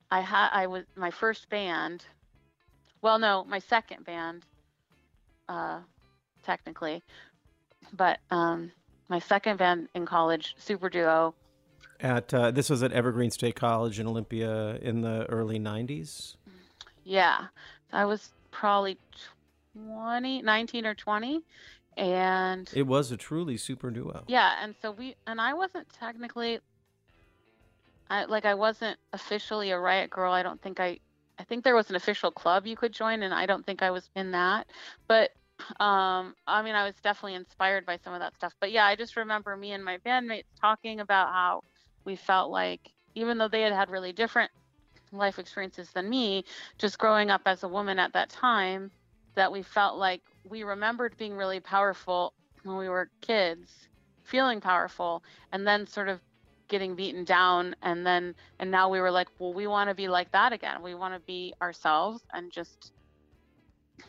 i 0.10 0.20
had 0.22 0.50
i 0.52 0.68
was 0.68 0.84
my 0.96 1.12
first 1.12 1.50
band 1.50 2.06
well 3.02 3.20
no 3.20 3.44
my 3.46 3.60
second 3.60 4.04
band 4.06 4.44
uh 5.50 5.80
technically 6.44 7.02
but 7.94 8.20
um 8.32 8.72
my 9.10 9.20
second 9.20 9.58
band 9.58 9.88
in 9.94 10.06
college 10.06 10.56
super 10.58 10.90
duo 10.90 11.34
At 12.00 12.34
uh, 12.34 12.50
this 12.52 12.70
was 12.70 12.82
at 12.82 12.92
Evergreen 12.94 13.30
State 13.32 13.56
College 13.56 14.00
in 14.00 14.08
Olympia 14.08 14.78
in 14.82 15.02
the 15.02 15.26
early 15.30 15.60
'90s. 15.60 16.38
Yeah. 17.04 17.46
I 17.94 18.06
was 18.06 18.32
probably 18.52 18.98
20, 19.76 20.42
19 20.42 20.86
or 20.86 20.96
20. 20.96 21.44
And 21.98 22.70
It 22.74 22.88
was 22.88 23.12
a 23.12 23.18
truly 23.18 23.58
super 23.58 23.92
duo. 23.92 24.24
yeah, 24.28 24.64
and 24.64 24.74
so 24.82 24.92
we, 24.92 25.16
and 25.28 25.40
I 25.42 25.54
wasn't 25.54 25.88
technically, 25.90 26.60
I 28.10 28.26
like, 28.26 28.46
I 28.46 28.54
wasn't 28.56 28.98
officially 29.14 29.72
a 29.72 29.80
Riot 29.80 30.10
Girl. 30.10 30.32
I 30.34 30.42
don't 30.42 30.62
think 30.62 30.80
I, 30.80 31.00
I 31.38 31.44
think 31.44 31.64
there 31.64 31.76
was 31.76 31.90
an 31.90 31.96
official 31.96 32.32
club 32.32 32.66
you 32.66 32.76
could 32.76 32.94
join, 32.94 33.24
and 33.24 33.34
I 33.34 33.46
don't 33.46 33.66
think 33.66 33.82
I 33.84 33.92
was 33.92 34.10
in 34.16 34.32
that. 34.32 34.68
But, 35.08 35.32
um, 35.80 36.36
I 36.48 36.62
mean, 36.64 36.76
I 36.76 36.86
was 36.86 36.96
definitely 37.04 37.36
inspired 37.36 37.86
by 37.86 37.98
some 38.04 38.14
of 38.14 38.20
that 38.20 38.36
stuff. 38.36 38.54
But 38.60 38.72
yeah, 38.72 38.86
I 38.86 38.96
just 38.96 39.16
remember 39.16 39.56
me 39.56 39.72
and 39.72 39.84
my 39.84 39.98
bandmates 40.00 40.46
talking 40.60 41.00
about 41.00 41.30
how 41.30 41.64
we 42.06 42.16
felt 42.16 42.52
like, 42.52 42.92
even 43.16 43.38
though 43.38 43.48
they 43.48 43.62
had 43.62 43.74
had 43.74 43.90
really 43.90 44.14
different 44.14 44.52
life 45.12 45.40
experiences 45.40 45.90
than 45.92 46.10
me, 46.10 46.46
just 46.78 46.98
growing 46.98 47.30
up 47.30 47.42
as 47.46 47.64
a 47.64 47.68
woman 47.68 48.00
at 48.00 48.14
that 48.14 48.30
time, 48.30 48.92
that 49.36 49.52
we 49.52 49.62
felt 49.62 49.98
like 49.98 50.22
we 50.50 50.64
remembered 50.64 51.16
being 51.18 51.36
really 51.36 51.60
powerful 51.60 52.34
when 52.64 52.78
we 52.78 52.90
were 52.90 53.10
kids, 53.22 53.88
feeling 54.24 54.62
powerful, 54.62 55.24
and 55.52 55.66
then 55.66 55.88
sort 55.88 56.10
of 56.10 56.20
getting 56.68 56.96
beaten 56.96 57.24
down. 57.24 57.76
And 57.82 58.06
then, 58.06 58.36
and 58.60 58.72
now 58.72 58.90
we 58.90 59.00
were 59.00 59.12
like, 59.12 59.28
well, 59.40 59.54
we 59.54 59.68
want 59.68 59.90
to 59.90 59.96
be 59.96 60.08
like 60.08 60.32
that 60.32 60.54
again. 60.54 60.82
We 60.82 60.96
want 60.96 61.14
to 61.14 61.20
be 61.20 61.54
ourselves 61.62 62.24
and 62.34 62.52
just 62.52 62.92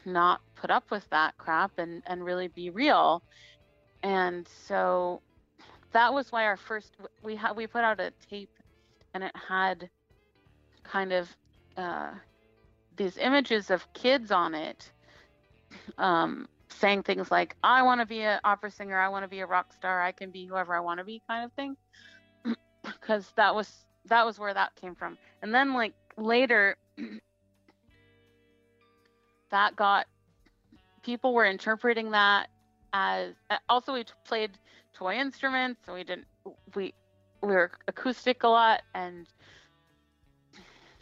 not 0.05 0.41
put 0.55 0.71
up 0.71 0.91
with 0.91 1.09
that 1.11 1.37
crap 1.39 1.73
and, 1.79 2.03
and 2.07 2.25
really 2.25 2.49
be 2.49 2.71
real. 2.71 3.23
And 4.03 4.49
so 4.67 5.23
that 5.93 6.13
was 6.13 6.33
why 6.33 6.45
our 6.45 6.57
first, 6.57 6.97
we 7.23 7.37
had, 7.37 7.57
we 7.57 7.67
put 7.67 7.85
out 7.85 8.01
a 8.01 8.13
tape 8.29 8.51
and 9.15 9.23
it 9.23 9.33
had 9.49 9.89
kind 10.85 11.13
of 11.13 11.29
uh, 11.77 12.11
these 12.97 13.17
images 13.19 13.71
of 13.71 13.93
kids 13.93 14.31
on 14.31 14.55
it 14.55 14.91
um, 15.99 16.49
saying 16.69 17.03
things 17.03 17.31
like 17.31 17.57
i 17.63 17.83
want 17.83 18.01
to 18.01 18.07
be 18.07 18.21
an 18.21 18.41
opera 18.45 18.71
singer 18.71 18.99
i 18.99 19.09
want 19.09 19.23
to 19.25 19.29
be 19.29 19.41
a 19.41 19.47
rock 19.47 19.73
star 19.73 20.03
i 20.03 20.11
can 20.13 20.31
be 20.31 20.47
whoever 20.47 20.75
i 20.75 20.81
want 20.81 20.99
to 20.99 21.05
be 21.05 21.21
kind 21.29 21.45
of 21.45 21.53
thing 21.53 21.77
because 22.85 23.31
that 23.37 23.55
was 23.55 23.87
that 24.07 24.25
was 24.25 24.39
where 24.39 24.55
that 24.55 24.75
came 24.77 24.95
from 24.95 25.17
and 25.43 25.55
then 25.55 25.75
like 25.75 25.95
later 26.17 26.77
that 29.53 29.77
got 29.77 30.07
people 31.03 31.33
were 31.33 31.47
interpreting 31.47 32.11
that 32.11 32.49
as 32.93 33.35
also 33.69 33.95
we 33.95 34.05
played 34.27 34.51
toy 34.93 35.15
instruments 35.15 35.81
so 35.87 35.95
we 35.95 36.05
didn't 36.05 36.27
we 36.75 36.93
we 37.43 37.49
were 37.49 37.71
acoustic 37.89 38.43
a 38.43 38.49
lot 38.49 38.83
and 38.95 39.27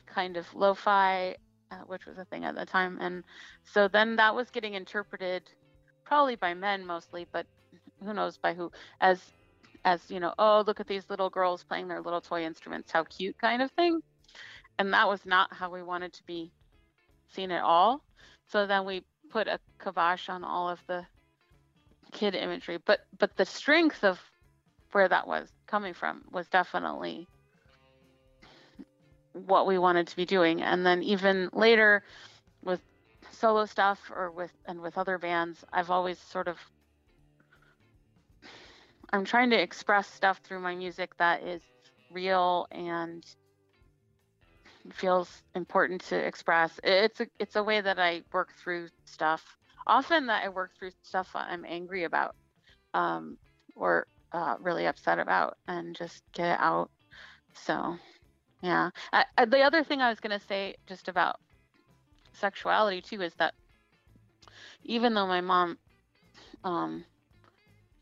kind 0.07 0.37
of 0.37 0.53
lo-fi 0.55 1.35
uh, 1.71 1.77
which 1.87 2.07
was 2.07 2.19
a 2.19 2.25
thing 2.25 2.45
at 2.45 2.55
the 2.55 2.67
time. 2.67 2.99
And 3.01 3.25
so 3.63 3.89
then 3.89 4.17
that 4.17 4.35
was 4.35 4.51
getting 4.51 4.75
interpreted 4.75 5.43
probably 6.05 6.35
by 6.35 6.55
men 6.55 6.85
mostly 6.85 7.27
but 7.33 7.47
who 8.05 8.13
knows 8.13 8.37
by 8.37 8.53
who 8.55 8.73
as 9.01 9.23
as 9.85 10.11
you 10.11 10.19
know 10.19 10.35
oh 10.39 10.65
look 10.67 10.81
at 10.81 10.89
these 10.89 11.09
little 11.09 11.31
girls 11.31 11.63
playing 11.63 11.87
their 11.87 12.01
little 12.01 12.21
toy 12.21 12.43
instruments 12.43 12.91
how 12.91 13.05
cute 13.05 13.39
kind 13.39 13.63
of 13.63 13.71
thing. 13.73 14.01
And 14.79 14.93
that 14.93 15.09
was 15.09 15.25
not 15.25 15.53
how 15.53 15.71
we 15.71 15.83
wanted 15.83 16.13
to 16.15 16.25
be 16.25 16.53
seen 17.29 17.51
at 17.51 17.63
all 17.63 18.03
so 18.51 18.67
then 18.67 18.85
we 18.85 19.03
put 19.31 19.49
a 19.49 19.59
kibosh 19.83 20.29
on 20.29 20.45
all 20.45 20.69
of 20.69 20.81
the 20.87 21.07
kid 22.13 22.35
imagery. 22.35 22.79
But 22.85 23.01
but 23.19 23.37
the 23.37 23.45
strength 23.45 24.05
of 24.05 24.21
where 24.93 25.09
that 25.09 25.27
was 25.27 25.53
coming 25.67 25.95
from 25.95 26.25
was 26.31 26.49
definitely 26.49 27.29
what 29.33 29.67
we 29.67 29.79
wanted 29.79 30.09
to 30.09 30.17
be 30.17 30.25
doing. 30.25 30.63
And 30.63 30.85
then 30.85 31.03
even 31.03 31.49
later 31.53 32.03
with 32.63 32.81
solo 33.31 33.65
stuff 33.65 34.11
or 34.15 34.31
with 34.31 34.53
and 34.67 34.81
with 34.81 34.99
other 34.99 35.19
bands 35.19 35.65
i've 35.73 35.91
always 35.91 36.19
sort 36.19 36.49
of 36.49 36.59
i'm 39.13 39.25
trying 39.25 39.51
to 39.51 39.61
express 39.61 40.09
stuff 40.09 40.41
through 40.45 40.61
my 40.61 40.75
music 40.75 41.17
that 41.17 41.43
is 41.43 41.63
real 42.11 42.67
and 42.71 43.25
feels 44.93 45.43
important 45.55 46.03
to 46.03 46.17
express. 46.17 46.79
It's 46.83 47.21
a 47.21 47.27
it's 47.39 47.57
a 47.57 47.63
way 47.63 47.81
that 47.81 47.99
i 47.99 48.23
work 48.33 48.55
through 48.63 48.89
stuff 49.05 49.45
often 49.87 50.27
that 50.27 50.45
i 50.45 50.49
work 50.49 50.71
through 50.79 50.91
stuff 51.03 51.31
i'm 51.35 51.65
angry 51.67 52.05
about 52.05 52.35
um, 52.95 53.37
or 53.77 54.07
uh, 54.33 54.57
really 54.61 54.87
upset 54.87 55.19
about 55.19 55.57
and 55.67 55.97
just 55.97 56.23
get 56.33 56.55
it 56.55 56.61
out. 56.61 56.91
So 57.55 57.97
yeah. 58.63 58.91
I, 59.13 59.25
I, 59.37 59.45
the 59.47 59.63
other 59.63 59.83
thing 59.83 60.01
i 60.01 60.09
was 60.09 60.21
to 60.39 60.47
say 60.47 60.77
just 60.87 61.09
about 61.09 61.41
sexuality 62.33 63.01
too 63.01 63.23
is 63.23 63.35
that 63.35 63.55
even 64.85 65.15
though 65.15 65.27
my 65.27 65.41
mom 65.41 65.79
um, 66.65 67.05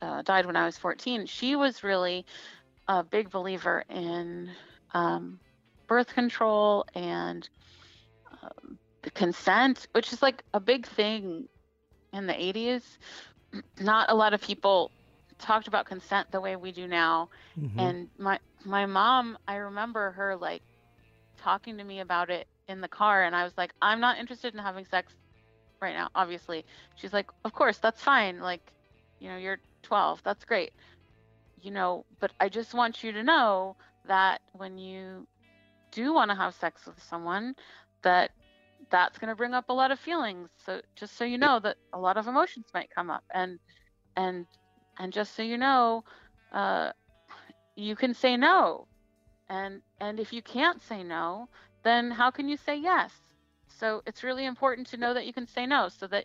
uh, 0.03 0.23
died 0.23 0.47
when 0.47 0.57
i 0.57 0.67
was 0.67 0.77
14 0.77 1.27
she 1.27 1.57
was 1.57 1.83
really 1.83 2.27
a 2.89 3.03
big 3.05 3.31
believer 3.31 3.85
in 3.89 4.51
um, 4.95 5.39
birth 5.89 6.15
control 6.15 6.85
and 6.95 7.49
um, 8.43 8.79
consent 9.15 9.87
which 9.93 10.13
is 10.13 10.23
like 10.23 10.43
a 10.55 10.61
big 10.61 10.87
thing 10.87 11.49
in 12.13 12.27
the 12.27 12.35
80s 12.43 12.99
not 13.81 14.11
a 14.11 14.15
lot 14.15 14.35
of 14.35 14.41
people 14.43 14.93
talked 15.39 15.69
about 15.69 15.87
consent 15.87 16.29
the 16.33 16.41
way 16.41 16.57
we 16.57 16.73
do 16.73 16.87
now. 16.89 17.29
Mhm. 17.57 17.79
and 17.79 18.09
my 18.19 18.39
my 18.65 18.87
mom 18.87 19.37
i 19.49 19.57
remember 19.57 20.13
her 20.13 20.37
like 20.37 20.63
talking 21.39 21.79
to 21.79 21.85
me 21.85 22.01
about 22.01 22.31
it 22.31 22.47
in 22.69 22.81
the 22.81 22.89
car 22.89 23.25
and 23.25 23.35
i 23.37 23.45
was 23.45 23.57
like 23.59 23.73
i'm 23.83 24.01
not 24.01 24.19
interested 24.19 24.55
in 24.55 24.61
having 24.61 24.85
sex 24.85 25.15
right 25.81 25.95
now 25.95 26.09
obviously. 26.15 26.65
She's 26.95 27.13
like 27.13 27.27
of 27.45 27.53
course 27.53 27.79
that's 27.79 28.03
fine. 28.03 28.41
Like 28.41 28.73
you 29.21 29.29
know 29.29 29.37
you're 29.37 29.59
12 29.83 30.23
that's 30.25 30.45
great. 30.45 30.73
You 31.61 31.71
know 31.71 32.05
but 32.21 32.33
i 32.41 32.49
just 32.49 32.75
want 32.75 33.03
you 33.05 33.13
to 33.13 33.23
know 33.23 33.77
that 34.05 34.41
when 34.53 34.79
you 34.79 35.27
do 35.93 36.13
want 36.13 36.31
to 36.31 36.37
have 36.37 36.55
sex 36.55 36.87
with 36.87 37.03
someone 37.03 37.55
that 38.03 38.31
that's 38.91 39.19
going 39.19 39.29
to 39.29 39.37
bring 39.37 39.55
up 39.55 39.69
a 39.69 39.73
lot 39.73 39.91
of 39.91 39.99
feelings 39.99 40.49
so 40.65 40.81
just 40.95 41.17
so 41.17 41.25
you 41.25 41.37
know 41.37 41.59
that 41.61 41.77
a 41.93 41.99
lot 41.99 42.17
of 42.17 42.27
emotions 42.27 42.67
might 42.73 42.89
come 42.95 43.11
up 43.11 43.25
and 43.35 43.59
and 44.17 44.47
and 44.99 45.13
just 45.13 45.35
so 45.35 45.43
you 45.43 45.59
know 45.59 46.05
uh, 46.53 46.91
you 47.77 47.95
can 47.95 48.15
say 48.15 48.37
no. 48.37 48.87
And 49.49 49.81
and 50.01 50.21
if 50.21 50.33
you 50.33 50.43
can't 50.43 50.83
say 50.83 51.03
no 51.03 51.49
then 51.85 52.11
how 52.11 52.31
can 52.31 52.49
you 52.49 52.57
say 52.57 52.77
yes? 52.77 53.13
So 53.69 54.03
it's 54.05 54.25
really 54.25 54.45
important 54.45 54.89
to 54.89 54.97
know 54.97 55.15
that 55.15 55.27
you 55.27 55.33
can 55.33 55.47
say 55.47 55.65
no 55.65 55.89
so 55.89 56.07
that 56.09 56.25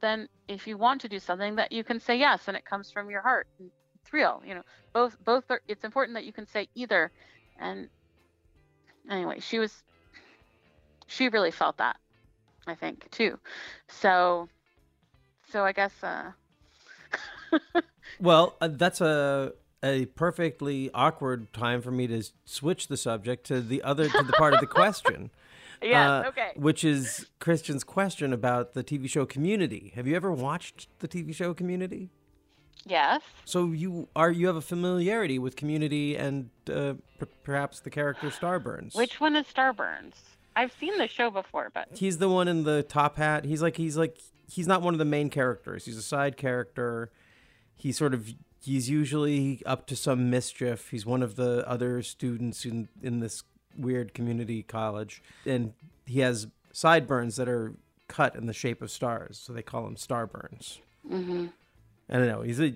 then 0.00 0.28
if 0.48 0.66
you 0.66 0.76
want 0.76 1.00
to 1.02 1.08
do 1.08 1.18
something 1.18 1.54
that 1.56 1.70
you 1.70 1.84
can 1.84 2.00
say 2.00 2.16
yes 2.18 2.48
and 2.48 2.56
it 2.56 2.64
comes 2.64 2.90
from 2.90 3.10
your 3.10 3.20
heart 3.20 3.46
it's 3.60 4.12
real 4.12 4.42
you 4.44 4.54
know. 4.54 4.62
Both 4.92 5.16
both 5.24 5.44
are 5.50 5.60
it's 5.68 5.84
important 5.84 6.14
that 6.14 6.24
you 6.24 6.32
can 6.32 6.46
say 6.46 6.68
either 6.74 7.12
and 7.60 7.88
anyway 9.10 9.38
she 9.40 9.58
was 9.58 9.82
she 11.06 11.28
really 11.28 11.50
felt 11.50 11.76
that 11.76 11.96
i 12.66 12.74
think 12.74 13.10
too 13.10 13.38
so 13.88 14.48
so 15.50 15.64
i 15.64 15.72
guess 15.72 15.92
uh 16.02 16.30
Well, 18.20 18.56
uh, 18.60 18.68
that's 18.68 19.00
a 19.00 19.52
a 19.82 20.06
perfectly 20.06 20.90
awkward 20.94 21.52
time 21.52 21.82
for 21.82 21.90
me 21.90 22.06
to 22.06 22.22
switch 22.46 22.88
the 22.88 22.96
subject 22.96 23.44
to 23.46 23.60
the 23.60 23.82
other 23.82 24.08
to 24.08 24.22
the 24.22 24.32
part 24.32 24.54
of 24.54 24.60
the 24.60 24.66
question. 24.66 25.30
yes 25.82 26.08
uh, 26.08 26.28
okay 26.28 26.52
Which 26.56 26.84
is 26.84 27.26
Christian's 27.38 27.84
question 27.84 28.32
about 28.32 28.72
the 28.72 28.82
TV 28.82 29.10
show 29.10 29.26
Community. 29.26 29.92
Have 29.94 30.06
you 30.06 30.16
ever 30.16 30.32
watched 30.32 30.88
the 31.00 31.08
TV 31.08 31.34
show 31.34 31.52
Community? 31.52 32.08
Yes 32.86 33.22
So 33.44 33.66
you 33.72 34.08
are 34.14 34.30
you 34.30 34.46
have 34.46 34.56
a 34.56 34.60
familiarity 34.60 35.38
with 35.38 35.56
Community 35.56 36.16
and 36.16 36.50
uh, 36.70 36.94
p- 37.18 37.26
perhaps 37.42 37.80
the 37.80 37.90
character 37.90 38.28
Starburns. 38.30 38.94
which 38.94 39.20
one 39.20 39.36
is 39.36 39.46
starburns 39.46 40.14
i've 40.56 40.72
seen 40.78 40.96
the 40.98 41.08
show 41.08 41.30
before 41.30 41.70
but 41.74 41.88
he's 41.94 42.18
the 42.18 42.28
one 42.28 42.46
in 42.48 42.64
the 42.64 42.82
top 42.82 43.16
hat. 43.16 43.44
He's 43.44 43.60
like 43.62 43.76
he's 43.76 43.96
like 43.96 44.18
he's 44.50 44.66
not 44.66 44.82
one 44.82 44.94
of 44.94 44.98
the 44.98 45.04
main 45.04 45.30
characters. 45.30 45.84
He's 45.86 45.96
a 45.96 46.02
side 46.02 46.36
character. 46.36 47.10
He's 47.74 47.96
sort 47.96 48.14
of 48.14 48.28
he's 48.62 48.88
usually 48.88 49.62
up 49.66 49.86
to 49.88 49.96
some 49.96 50.30
mischief. 50.30 50.90
He's 50.90 51.04
one 51.04 51.22
of 51.22 51.34
the 51.36 51.68
other 51.68 52.02
students 52.02 52.64
in 52.64 52.88
in 53.02 53.20
this 53.20 53.42
weird 53.76 54.14
community 54.14 54.62
college, 54.62 55.22
and 55.44 55.72
he 56.06 56.20
has 56.20 56.46
sideburns 56.72 57.34
that 57.36 57.48
are 57.48 57.72
cut 58.06 58.36
in 58.36 58.46
the 58.46 58.52
shape 58.52 58.80
of 58.82 58.90
stars, 58.90 59.38
so 59.38 59.52
they 59.52 59.62
call 59.62 59.86
him 59.86 59.96
starburns. 59.96 60.78
hmm 61.08 61.46
I 62.10 62.14
don't 62.18 62.26
know. 62.28 62.42
He's 62.42 62.60
a 62.60 62.74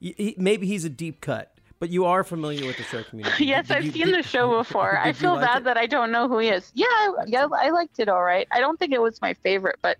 he, 0.00 0.34
maybe 0.38 0.66
he's 0.66 0.84
a 0.84 0.88
deep 0.90 1.20
cut, 1.20 1.52
but 1.78 1.90
you 1.90 2.04
are 2.06 2.24
familiar 2.24 2.66
with 2.66 2.76
the 2.78 2.82
show 2.84 3.02
community. 3.02 3.44
yes 3.46 3.68
Did 3.68 3.76
i've 3.76 3.84
you- 3.84 3.92
seen 3.92 4.06
did- 4.06 4.14
the 4.16 4.22
show 4.22 4.56
before 4.62 4.98
i 4.98 5.12
feel 5.12 5.34
like 5.34 5.42
bad 5.46 5.58
it? 5.62 5.64
that 5.64 5.76
i 5.76 5.86
don't 5.86 6.10
know 6.12 6.26
who 6.28 6.38
he 6.38 6.48
is 6.48 6.70
yeah 6.74 6.86
I, 6.88 7.12
yeah 7.26 7.46
i 7.52 7.70
liked 7.70 7.98
it 8.00 8.08
all 8.08 8.22
right 8.22 8.46
i 8.52 8.60
don't 8.60 8.78
think 8.78 8.92
it 8.92 9.00
was 9.00 9.20
my 9.20 9.34
favorite 9.34 9.76
but 9.82 9.98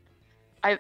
i 0.65 0.79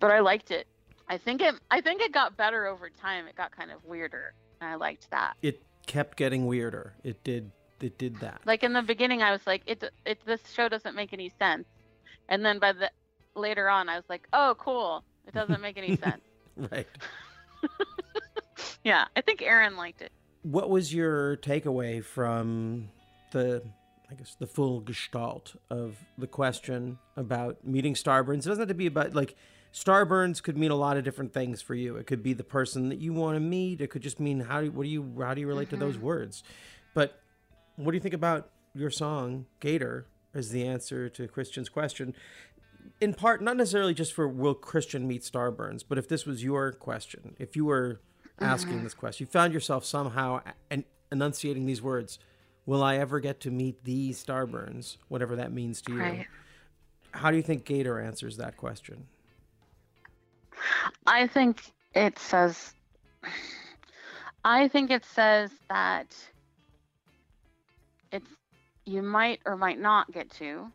but 0.00 0.10
i 0.10 0.20
liked 0.20 0.50
it 0.50 0.66
i 1.08 1.16
think 1.18 1.40
it 1.42 1.54
i 1.70 1.80
think 1.80 2.00
it 2.02 2.12
got 2.12 2.36
better 2.36 2.66
over 2.66 2.88
time 2.90 3.26
it 3.26 3.36
got 3.36 3.54
kind 3.56 3.70
of 3.70 3.84
weirder 3.84 4.32
and 4.60 4.70
i 4.70 4.74
liked 4.76 5.10
that 5.10 5.34
It 5.42 5.62
kept 5.86 6.16
getting 6.16 6.46
weirder. 6.46 6.94
It 7.04 7.22
did. 7.22 7.50
It 7.80 7.96
did 7.98 8.18
that. 8.20 8.40
like 8.46 8.62
in 8.64 8.72
the 8.72 8.82
beginning 8.82 9.22
i 9.22 9.30
was 9.30 9.46
like 9.46 9.62
it, 9.66 9.84
it 10.06 10.18
this 10.24 10.40
show 10.52 10.68
doesn't 10.70 10.94
make 10.96 11.12
any 11.12 11.30
sense 11.38 11.66
and 12.30 12.42
then 12.44 12.58
by 12.58 12.72
the 12.72 12.90
later 13.34 13.68
on 13.68 13.88
i 13.90 13.96
was 13.96 14.04
like 14.08 14.26
oh 14.32 14.54
cool 14.58 15.04
it 15.26 15.34
doesn't 15.34 15.60
make 15.60 15.76
any 15.76 15.96
sense 16.06 16.22
right. 16.72 16.86
yeah 18.84 19.06
i 19.16 19.20
think 19.20 19.42
aaron 19.42 19.76
liked 19.76 20.02
it 20.02 20.12
What 20.42 20.70
was 20.70 20.94
your 20.94 21.36
takeaway 21.38 22.04
from 22.04 22.88
the, 23.32 23.62
I 24.10 24.14
guess, 24.14 24.36
the 24.38 24.46
full 24.46 24.80
gestalt 24.80 25.56
of 25.70 25.96
the 26.16 26.28
question 26.28 26.98
about 27.16 27.66
meeting 27.66 27.94
Starburns? 27.94 28.40
It 28.40 28.48
doesn't 28.48 28.62
have 28.62 28.68
to 28.68 28.74
be 28.74 28.86
about 28.86 29.12
like 29.14 29.34
Starburns 29.72 30.42
could 30.42 30.56
mean 30.56 30.70
a 30.70 30.76
lot 30.76 30.96
of 30.96 31.04
different 31.04 31.32
things 31.32 31.60
for 31.60 31.74
you. 31.74 31.96
It 31.96 32.06
could 32.06 32.22
be 32.22 32.32
the 32.32 32.44
person 32.44 32.88
that 32.90 32.98
you 32.98 33.12
want 33.12 33.36
to 33.36 33.40
meet. 33.40 33.80
It 33.80 33.90
could 33.90 34.02
just 34.02 34.20
mean 34.20 34.40
how 34.40 34.60
do 34.60 34.70
what 34.70 34.84
do 34.84 34.88
you 34.88 35.14
how 35.20 35.34
do 35.34 35.40
you 35.40 35.48
relate 35.48 35.70
to 35.70 35.76
those 35.76 35.96
mm-hmm. 35.96 36.06
words? 36.06 36.44
But 36.94 37.20
what 37.74 37.90
do 37.90 37.96
you 37.96 38.00
think 38.00 38.14
about 38.14 38.50
your 38.74 38.90
song 38.90 39.46
Gator 39.60 40.06
as 40.32 40.50
the 40.50 40.64
answer 40.64 41.08
to 41.10 41.26
Christian's 41.26 41.68
question? 41.68 42.14
In 43.00 43.12
part, 43.12 43.42
not 43.42 43.56
necessarily 43.56 43.94
just 43.94 44.12
for 44.12 44.26
will 44.26 44.54
Christian 44.54 45.06
meet 45.06 45.22
Starburns, 45.22 45.84
but 45.86 45.98
if 45.98 46.08
this 46.08 46.24
was 46.24 46.42
your 46.42 46.72
question, 46.72 47.36
if 47.38 47.54
you 47.54 47.66
were 47.66 48.00
asking 48.40 48.82
this 48.82 48.94
question, 48.94 49.26
you 49.26 49.30
found 49.30 49.52
yourself 49.52 49.84
somehow 49.84 50.40
en- 50.70 50.84
enunciating 51.12 51.66
these 51.66 51.82
words, 51.82 52.18
"Will 52.64 52.82
I 52.82 52.96
ever 52.96 53.20
get 53.20 53.40
to 53.40 53.50
meet 53.50 53.84
the 53.84 54.10
Starburns?" 54.10 54.96
Whatever 55.08 55.36
that 55.36 55.52
means 55.52 55.82
to 55.82 55.92
you. 55.92 56.00
Right. 56.00 56.26
How 57.12 57.30
do 57.30 57.36
you 57.36 57.42
think 57.42 57.64
Gator 57.64 58.00
answers 58.00 58.38
that 58.38 58.56
question? 58.56 59.06
I 61.06 61.26
think 61.26 61.72
it 61.94 62.18
says 62.18 62.74
I 64.44 64.68
think 64.68 64.90
it 64.90 65.04
says 65.04 65.50
that 65.68 66.14
it's 68.12 68.30
you 68.84 69.02
might 69.02 69.40
or 69.44 69.56
might 69.56 69.78
not 69.78 70.12
get 70.12 70.30
to 70.30 70.70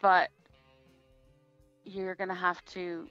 but 0.00 0.30
you're 1.88 2.14
going 2.14 2.28
to 2.28 2.34
have 2.34 2.64
to 2.66 3.08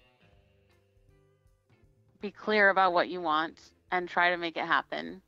be 2.21 2.32
clear 2.32 2.69
about 2.69 2.93
what 2.93 3.09
you 3.09 3.21
want 3.21 3.59
and 3.91 4.07
try 4.07 4.30
to 4.32 4.38
make 4.38 4.57
it 4.57 4.65
happen. 4.65 5.21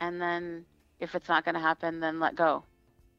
And 0.00 0.20
then 0.20 0.64
if 1.00 1.14
it's 1.14 1.28
not 1.28 1.44
going 1.44 1.54
to 1.54 1.60
happen, 1.60 2.00
then 2.00 2.20
let 2.20 2.34
go. 2.34 2.64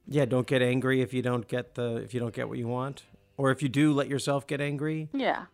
Yeah, 0.08 0.26
don't 0.26 0.48
get 0.48 0.62
angry 0.62 1.02
if 1.02 1.14
you 1.14 1.22
don't 1.22 1.48
get 1.48 1.76
the 1.76 1.96
if 1.98 2.14
you 2.14 2.20
don't 2.20 2.34
get 2.34 2.50
what 2.50 2.58
you 2.58 2.68
want, 2.68 3.04
or 3.38 3.52
if 3.52 3.64
you 3.64 3.70
do, 3.70 3.94
let 3.94 4.10
yourself 4.10 4.46
get 4.46 4.60
angry. 4.60 5.08
Yeah. 5.14 5.46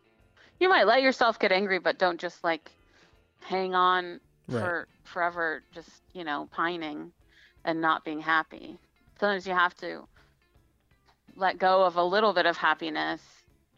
You 0.59 0.69
might 0.69 0.87
let 0.87 1.01
yourself 1.03 1.37
get 1.37 1.51
angry, 1.51 1.77
but 1.79 1.99
don't 1.99 2.19
just 2.19 2.43
like 2.43 2.71
hang 3.41 3.75
on 3.75 4.19
Right. 4.47 4.61
for 4.61 4.87
forever, 5.03 5.61
just, 5.75 5.89
you 6.13 6.23
know, 6.23 6.49
pining 6.51 7.11
and 7.63 7.79
not 7.79 8.03
being 8.03 8.19
happy. 8.19 8.79
Sometimes 9.19 9.45
you 9.45 9.53
have 9.53 9.75
to 9.77 10.07
let 11.35 11.59
go 11.59 11.83
of 11.83 11.95
a 11.95 12.03
little 12.03 12.33
bit 12.33 12.47
of 12.47 12.57
happiness 12.57 13.21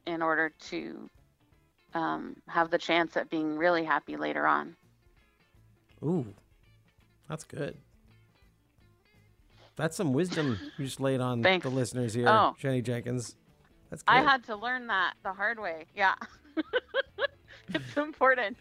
in 0.05 0.21
order 0.21 0.51
to 0.69 1.09
um, 1.93 2.35
have 2.47 2.69
the 2.69 2.77
chance 2.77 3.17
at 3.17 3.29
being 3.29 3.57
really 3.57 3.83
happy 3.83 4.17
later 4.17 4.45
on. 4.47 4.75
Ooh, 6.03 6.25
that's 7.29 7.43
good. 7.43 7.77
That's 9.75 9.95
some 9.95 10.13
wisdom 10.13 10.57
you 10.77 10.85
just 10.85 10.99
laid 10.99 11.21
on 11.21 11.41
Thanks. 11.43 11.63
the 11.63 11.69
listeners 11.69 12.13
here, 12.13 12.27
Oh. 12.29 12.55
Jenny 12.59 12.81
Jenkins. 12.81 13.35
That's 13.89 14.03
good. 14.03 14.13
I 14.13 14.21
had 14.21 14.43
to 14.45 14.55
learn 14.55 14.87
that 14.87 15.13
the 15.23 15.33
hard 15.33 15.59
way. 15.59 15.85
Yeah. 15.95 16.15
it's 17.73 17.97
important. 17.97 18.57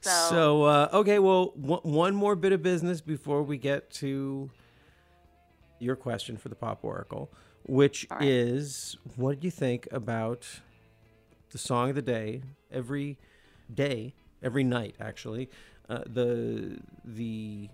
So, 0.00 0.10
So, 0.30 0.62
uh, 0.64 0.88
okay, 0.94 1.18
well, 1.18 1.52
w- 1.60 1.80
one 1.82 2.14
more 2.14 2.34
bit 2.34 2.52
of 2.52 2.62
business 2.62 3.00
before 3.00 3.42
we 3.42 3.56
get 3.58 3.90
to 3.94 4.50
your 5.78 5.96
question 5.96 6.36
for 6.36 6.48
the 6.48 6.54
Pop 6.54 6.80
Oracle, 6.82 7.30
which 7.64 8.06
right. 8.10 8.22
is 8.22 8.96
what 9.16 9.40
do 9.40 9.46
you 9.46 9.50
think 9.50 9.88
about 9.90 10.46
the 11.50 11.58
song 11.58 11.90
of 11.90 11.96
the 11.96 12.02
day 12.02 12.42
every 12.70 13.18
day, 13.72 14.14
every 14.42 14.64
night, 14.64 14.94
actually? 15.00 15.48
Uh, 15.88 16.02
the 16.06 16.78
the 17.04 17.68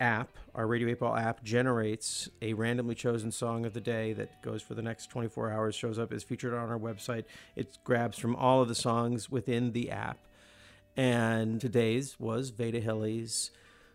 app, 0.00 0.36
our 0.54 0.66
Radio 0.66 0.88
8 0.88 0.98
Ball 0.98 1.16
app, 1.16 1.42
generates 1.42 2.28
a 2.42 2.52
randomly 2.52 2.94
chosen 2.94 3.30
song 3.32 3.64
of 3.64 3.72
the 3.72 3.80
day 3.80 4.12
that 4.12 4.42
goes 4.42 4.62
for 4.62 4.74
the 4.74 4.82
next 4.82 5.10
24 5.10 5.50
hours, 5.50 5.74
shows 5.74 5.98
up, 5.98 6.12
is 6.12 6.22
featured 6.22 6.54
on 6.54 6.68
our 6.68 6.78
website. 6.78 7.24
It 7.54 7.78
grabs 7.84 8.18
from 8.18 8.36
all 8.36 8.62
of 8.62 8.68
the 8.68 8.74
songs 8.74 9.30
within 9.30 9.72
the 9.72 9.90
app. 9.90 10.18
And 10.96 11.60
today's 11.60 12.18
was 12.18 12.50
Veda 12.50 12.80
Hille's 12.80 13.50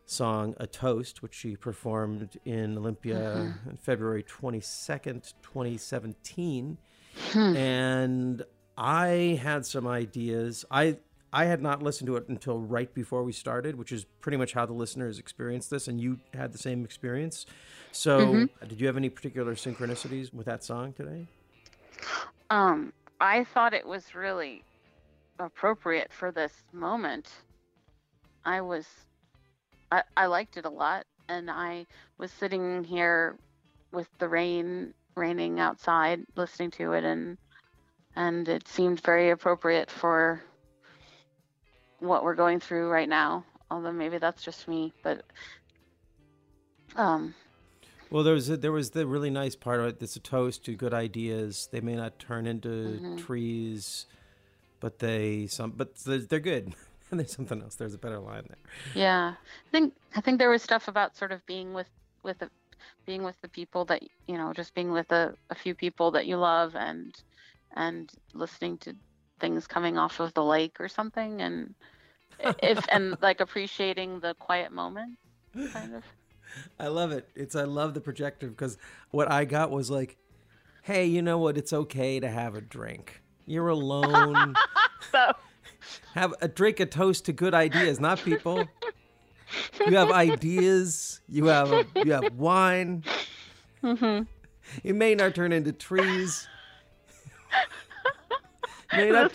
song 0.06 0.56
A 0.58 0.68
Toast, 0.68 1.22
which 1.22 1.34
she 1.34 1.56
performed 1.56 2.38
in 2.46 2.78
Olympia 2.78 3.16
mm-hmm. 3.16 3.70
on 3.70 3.78
February 3.78 4.24
22nd, 4.24 5.34
2017. 5.42 6.78
Hmm. 7.32 7.56
And 7.56 8.44
I 8.78 9.40
had 9.42 9.66
some 9.66 9.88
ideas. 9.88 10.66
I 10.72 10.98
I 11.34 11.46
had 11.46 11.62
not 11.62 11.82
listened 11.82 12.08
to 12.08 12.18
it 12.18 12.28
until 12.28 12.60
right 12.60 12.94
before 12.94 13.24
we 13.24 13.32
started, 13.32 13.76
which 13.76 13.92
is 13.92 14.06
pretty 14.20 14.38
much 14.38 14.54
how 14.54 14.66
the 14.66 14.74
listeners 14.74 15.18
experienced 15.18 15.70
this, 15.70 15.88
and 15.88 16.00
you 16.00 16.20
had 16.34 16.52
the 16.52 16.58
same 16.58 16.84
experience. 16.84 17.46
So, 17.94 18.20
mm-hmm. 18.20 18.68
did 18.68 18.82
you 18.82 18.88
have 18.88 18.98
any 18.98 19.10
particular 19.10 19.56
synchronicities 19.56 20.34
with 20.34 20.46
that 20.48 20.64
song 20.64 20.94
today? 20.94 21.28
um, 22.50 22.92
I 23.22 23.46
thought 23.46 23.74
it 23.74 23.86
was 23.86 24.14
really 24.14 24.64
appropriate 25.40 26.12
for 26.12 26.32
this 26.32 26.52
moment. 26.74 27.30
I 28.44 28.62
was, 28.62 28.88
I, 29.92 30.04
I 30.18 30.26
liked 30.28 30.58
it 30.58 30.66
a 30.66 30.70
lot, 30.70 31.06
and 31.30 31.50
I 31.52 31.86
was 32.18 32.32
sitting 32.32 32.84
here 32.84 33.38
with 33.92 34.08
the 34.20 34.30
rain 34.30 34.94
raining 35.16 35.60
outside, 35.60 36.22
listening 36.36 36.72
to 36.72 36.94
it, 36.94 37.04
and 37.04 37.38
and 38.16 38.48
it 38.50 38.68
seemed 38.68 39.02
very 39.02 39.30
appropriate 39.32 39.90
for 39.92 40.44
what 42.00 42.24
we're 42.24 42.36
going 42.36 42.60
through 42.60 42.90
right 42.90 43.10
now. 43.10 43.46
Although 43.70 43.94
maybe 43.94 44.18
that's 44.18 44.44
just 44.44 44.68
me, 44.68 44.94
but 45.04 45.24
um, 46.96 47.34
Well, 48.10 48.24
there 48.24 48.34
was 48.34 48.50
a, 48.50 48.58
there 48.58 48.72
was 48.72 48.92
the 48.92 49.08
really 49.08 49.30
nice 49.30 49.56
part 49.56 49.80
of 49.80 49.86
it. 49.88 50.02
It's 50.02 50.16
a 50.16 50.20
toast 50.20 50.66
to 50.66 50.76
good 50.76 50.94
ideas. 50.94 51.70
They 51.72 51.82
may 51.82 51.96
not 51.96 52.20
turn 52.20 52.46
into 52.46 53.02
Mm-hmm. 53.02 53.16
trees, 53.16 54.06
but 54.80 55.00
they 55.00 55.48
some 55.48 55.72
but 55.72 55.96
they're, 56.06 56.20
they're 56.20 56.40
good. 56.40 56.76
and 57.12 57.20
there's 57.20 57.36
something 57.36 57.62
else. 57.62 57.76
There's 57.76 57.94
a 57.94 58.00
better 58.00 58.20
line 58.20 58.44
there. 58.48 58.58
Yeah, 58.96 59.34
I 59.36 59.72
think 59.72 59.94
I 60.16 60.22
think 60.22 60.40
there 60.40 60.50
was 60.50 60.64
stuff 60.64 60.88
about 60.88 61.16
sort 61.16 61.32
of 61.32 61.46
being 61.46 61.74
with 61.74 61.90
with 62.24 62.40
the, 62.40 62.50
being 63.06 63.24
with 63.24 63.40
the 63.42 63.50
people 63.50 63.86
that 63.86 64.02
you 64.28 64.38
know, 64.38 64.54
just 64.54 64.74
being 64.74 64.92
with 64.92 65.12
a, 65.12 65.36
a 65.50 65.56
few 65.56 65.76
people 65.76 66.12
that 66.12 66.26
you 66.26 66.38
love, 66.38 66.76
and 66.76 67.14
and 67.76 68.12
listening 68.34 68.78
to 68.80 68.96
things 69.40 69.68
coming 69.68 69.98
off 69.98 70.20
of 70.20 70.34
the 70.34 70.44
lake 70.44 70.78
or 70.80 70.88
something, 70.88 71.42
and 71.42 71.76
if 72.62 72.86
and 72.90 73.18
like 73.22 73.42
appreciating 73.42 74.20
the 74.20 74.34
quiet 74.36 74.72
moment, 74.72 75.18
kind 75.72 75.96
of. 75.96 76.04
I 76.80 76.88
love 76.88 77.12
it. 77.12 77.30
It's 77.36 77.56
I 77.56 77.64
love 77.64 77.94
the 77.94 78.02
projector 78.02 78.50
because 78.50 78.78
what 79.12 79.32
I 79.32 79.46
got 79.46 79.72
was 79.72 79.90
like, 79.90 80.18
hey, 80.84 81.06
you 81.06 81.22
know 81.22 81.38
what? 81.38 81.58
It's 81.58 81.72
okay 81.72 82.20
to 82.20 82.30
have 82.30 82.56
a 82.56 82.62
drink. 82.62 83.22
You're 83.46 83.68
alone. 83.70 84.56
So 85.12 85.32
have 86.14 86.34
a 86.42 86.48
drink 86.48 86.80
a 86.80 86.86
toast 86.86 87.26
to 87.26 87.34
good 87.34 87.54
ideas, 87.54 88.00
not 88.00 88.20
people. 88.20 88.68
You 89.86 89.98
have 89.98 90.12
ideas. 90.12 91.22
You 91.28 91.46
have 91.46 91.88
you 91.96 92.12
have 92.14 92.34
wine. 92.36 93.04
Mm-hmm. 93.84 94.24
It 94.84 94.96
may 94.96 95.16
not 95.16 95.36
turn 95.36 95.52
into 95.52 95.72
trees. 95.72 96.48
may 98.94 99.10
not. 99.10 99.34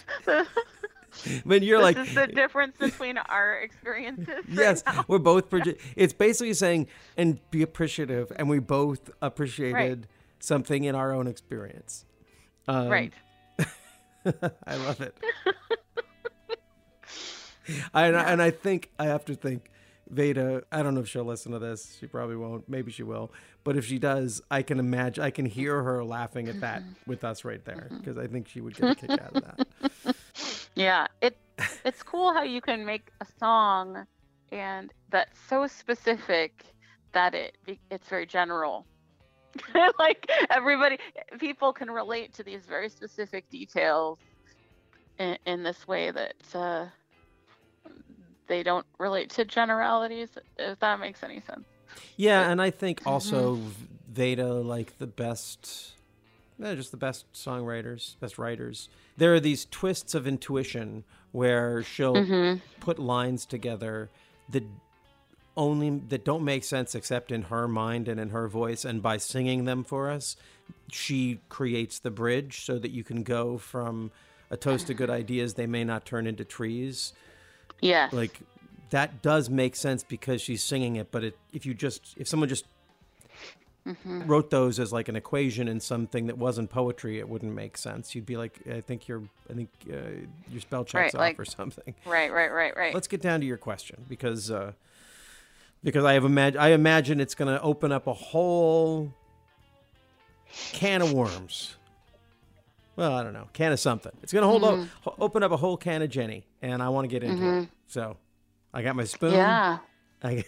When 1.44 1.62
you're 1.62 1.80
like, 1.80 1.96
this 1.96 2.08
is 2.08 2.14
the 2.14 2.26
difference 2.26 2.76
between 2.76 3.16
our 3.18 3.60
experiences. 3.60 4.44
yes, 4.48 4.82
now. 4.86 5.04
we're 5.08 5.18
both. 5.18 5.50
Proje- 5.50 5.78
it's 5.96 6.12
basically 6.12 6.54
saying 6.54 6.88
and 7.16 7.40
be 7.50 7.62
appreciative, 7.62 8.30
and 8.36 8.48
we 8.48 8.58
both 8.58 9.10
appreciated 9.22 10.06
something 10.38 10.84
in 10.84 10.94
our 10.94 11.12
own 11.12 11.26
experience. 11.26 12.04
Um, 12.68 12.88
right. 12.88 13.12
I 14.68 14.76
love 14.76 15.00
it. 15.00 15.16
I, 17.94 18.06
and 18.06 18.16
I- 18.16 18.30
and 18.32 18.42
I 18.42 18.50
think 18.50 18.90
I 18.98 19.06
have 19.06 19.24
to 19.26 19.34
think 19.34 19.70
Veda. 20.08 20.62
I 20.70 20.82
don't 20.82 20.94
know 20.94 21.00
if 21.00 21.08
she'll 21.08 21.24
listen 21.24 21.52
to 21.52 21.58
this. 21.58 21.96
She 21.98 22.06
probably 22.06 22.36
won't. 22.36 22.68
Maybe 22.68 22.92
she 22.92 23.02
will. 23.02 23.32
But 23.64 23.76
if 23.76 23.84
she 23.84 23.98
does, 23.98 24.40
I 24.50 24.62
can 24.62 24.78
imagine. 24.78 25.24
I 25.24 25.30
can 25.30 25.46
hear 25.46 25.82
her 25.82 26.04
laughing 26.04 26.48
at 26.48 26.60
that 26.60 26.82
with 27.06 27.24
us 27.24 27.44
right 27.44 27.64
there 27.64 27.88
because 27.90 28.16
I 28.16 28.26
think 28.28 28.46
she 28.48 28.60
would 28.60 28.76
get 28.76 28.90
a 28.90 28.94
kick 28.94 29.10
out 29.10 29.36
of 29.36 29.44
that. 29.44 30.16
Yeah, 30.78 31.06
it 31.22 31.38
it's 31.86 32.02
cool 32.02 32.34
how 32.34 32.42
you 32.42 32.60
can 32.60 32.84
make 32.84 33.10
a 33.22 33.26
song 33.40 34.06
and 34.52 34.92
that's 35.08 35.38
so 35.48 35.66
specific 35.66 36.66
that 37.12 37.34
it 37.34 37.56
it's 37.90 38.06
very 38.08 38.26
general. 38.26 38.86
like 39.98 40.30
everybody 40.50 40.98
people 41.38 41.72
can 41.72 41.90
relate 41.90 42.34
to 42.34 42.42
these 42.42 42.66
very 42.66 42.90
specific 42.90 43.48
details 43.48 44.18
in, 45.18 45.38
in 45.46 45.62
this 45.62 45.88
way 45.88 46.10
that 46.10 46.34
uh, 46.54 46.84
they 48.46 48.62
don't 48.62 48.86
relate 48.98 49.30
to 49.30 49.44
generalities 49.44 50.30
if 50.58 50.78
that 50.80 51.00
makes 51.00 51.22
any 51.22 51.40
sense. 51.40 51.64
Yeah, 52.16 52.50
and 52.50 52.60
I 52.60 52.70
think 52.70 53.02
also 53.06 53.60
Veda, 54.08 54.54
like 54.54 54.98
the 54.98 55.06
best, 55.06 55.94
eh, 56.62 56.74
just 56.74 56.90
the 56.90 56.96
best 56.96 57.30
songwriters, 57.32 58.18
best 58.20 58.38
writers. 58.38 58.88
There 59.16 59.34
are 59.34 59.40
these 59.40 59.66
twists 59.66 60.14
of 60.14 60.26
intuition 60.26 61.04
where 61.32 61.82
she'll 61.82 62.58
put 62.80 62.98
lines 62.98 63.46
together 63.46 64.10
that 64.50 64.64
only 65.56 66.02
that 66.08 66.24
don't 66.24 66.44
make 66.44 66.64
sense 66.64 66.94
except 66.94 67.32
in 67.32 67.42
her 67.42 67.66
mind 67.66 68.08
and 68.08 68.20
in 68.20 68.30
her 68.30 68.48
voice, 68.48 68.84
and 68.84 69.02
by 69.02 69.16
singing 69.16 69.64
them 69.64 69.84
for 69.84 70.10
us, 70.10 70.36
she 70.90 71.40
creates 71.48 71.98
the 71.98 72.10
bridge 72.10 72.64
so 72.64 72.78
that 72.78 72.90
you 72.90 73.04
can 73.04 73.22
go 73.22 73.58
from 73.58 74.10
a 74.50 74.56
toast 74.56 74.86
to 74.86 74.94
good 74.94 75.10
ideas. 75.10 75.54
They 75.54 75.66
may 75.66 75.84
not 75.84 76.04
turn 76.04 76.26
into 76.26 76.44
trees 76.44 77.12
Yes. 77.80 78.12
like 78.12 78.40
that 78.90 79.20
does 79.22 79.50
make 79.50 79.76
sense 79.76 80.02
because 80.04 80.40
she's 80.40 80.62
singing 80.64 80.96
it 80.96 81.10
but 81.10 81.24
it, 81.24 81.38
if 81.52 81.66
you 81.66 81.74
just 81.74 82.14
if 82.16 82.26
someone 82.28 82.48
just 82.48 82.64
wrote 84.04 84.50
those 84.50 84.80
as 84.80 84.92
like 84.92 85.08
an 85.08 85.14
equation 85.14 85.68
in 85.68 85.78
something 85.78 86.26
that 86.26 86.36
wasn't 86.36 86.68
poetry 86.68 87.20
it 87.20 87.28
wouldn't 87.28 87.54
make 87.54 87.76
sense 87.76 88.14
you'd 88.16 88.26
be 88.26 88.36
like 88.36 88.58
i 88.68 88.80
think 88.80 89.06
you're 89.06 89.22
i 89.48 89.52
think 89.52 89.68
uh, 89.92 89.96
your 90.50 90.60
spell 90.60 90.84
check's 90.84 91.14
Right, 91.14 91.14
off 91.14 91.20
like- 91.20 91.38
or 91.38 91.44
something 91.44 91.94
right, 92.04 92.32
right, 92.32 92.50
right, 92.50 92.76
right. 92.76 92.92
let's 92.94 93.06
get 93.06 93.20
down 93.22 93.38
to 93.40 93.46
your 93.46 93.58
question 93.58 94.04
because 94.08 94.50
uh 94.50 94.72
because 95.84 96.04
i 96.04 96.14
have 96.14 96.24
imag- 96.24 96.56
i 96.56 96.70
imagine 96.70 97.20
it's 97.20 97.36
going 97.36 97.54
to 97.54 97.62
open 97.62 97.92
up 97.92 98.08
a 98.08 98.12
whole 98.12 99.12
can 100.72 101.00
of 101.02 101.12
worms 101.12 101.76
well 102.96 103.12
i 103.14 103.22
don't 103.22 103.32
know 103.32 103.46
can 103.52 103.72
of 103.72 103.78
something 103.80 104.12
it's 104.22 104.32
going 104.32 104.42
to 104.42 104.48
hold 104.48 104.64
o- 104.64 104.86
ho- 105.02 105.14
open 105.20 105.42
up 105.42 105.52
a 105.52 105.56
whole 105.56 105.76
can 105.76 106.02
of 106.02 106.08
jenny 106.10 106.46
and 106.62 106.82
i 106.82 106.88
want 106.88 107.04
to 107.04 107.08
get 107.08 107.22
into 107.22 107.58
it 107.58 107.68
so 107.86 108.16
i 108.74 108.82
got 108.82 108.96
my 108.96 109.04
spoon 109.04 109.32
yeah. 109.32 109.78
I, 110.22 110.44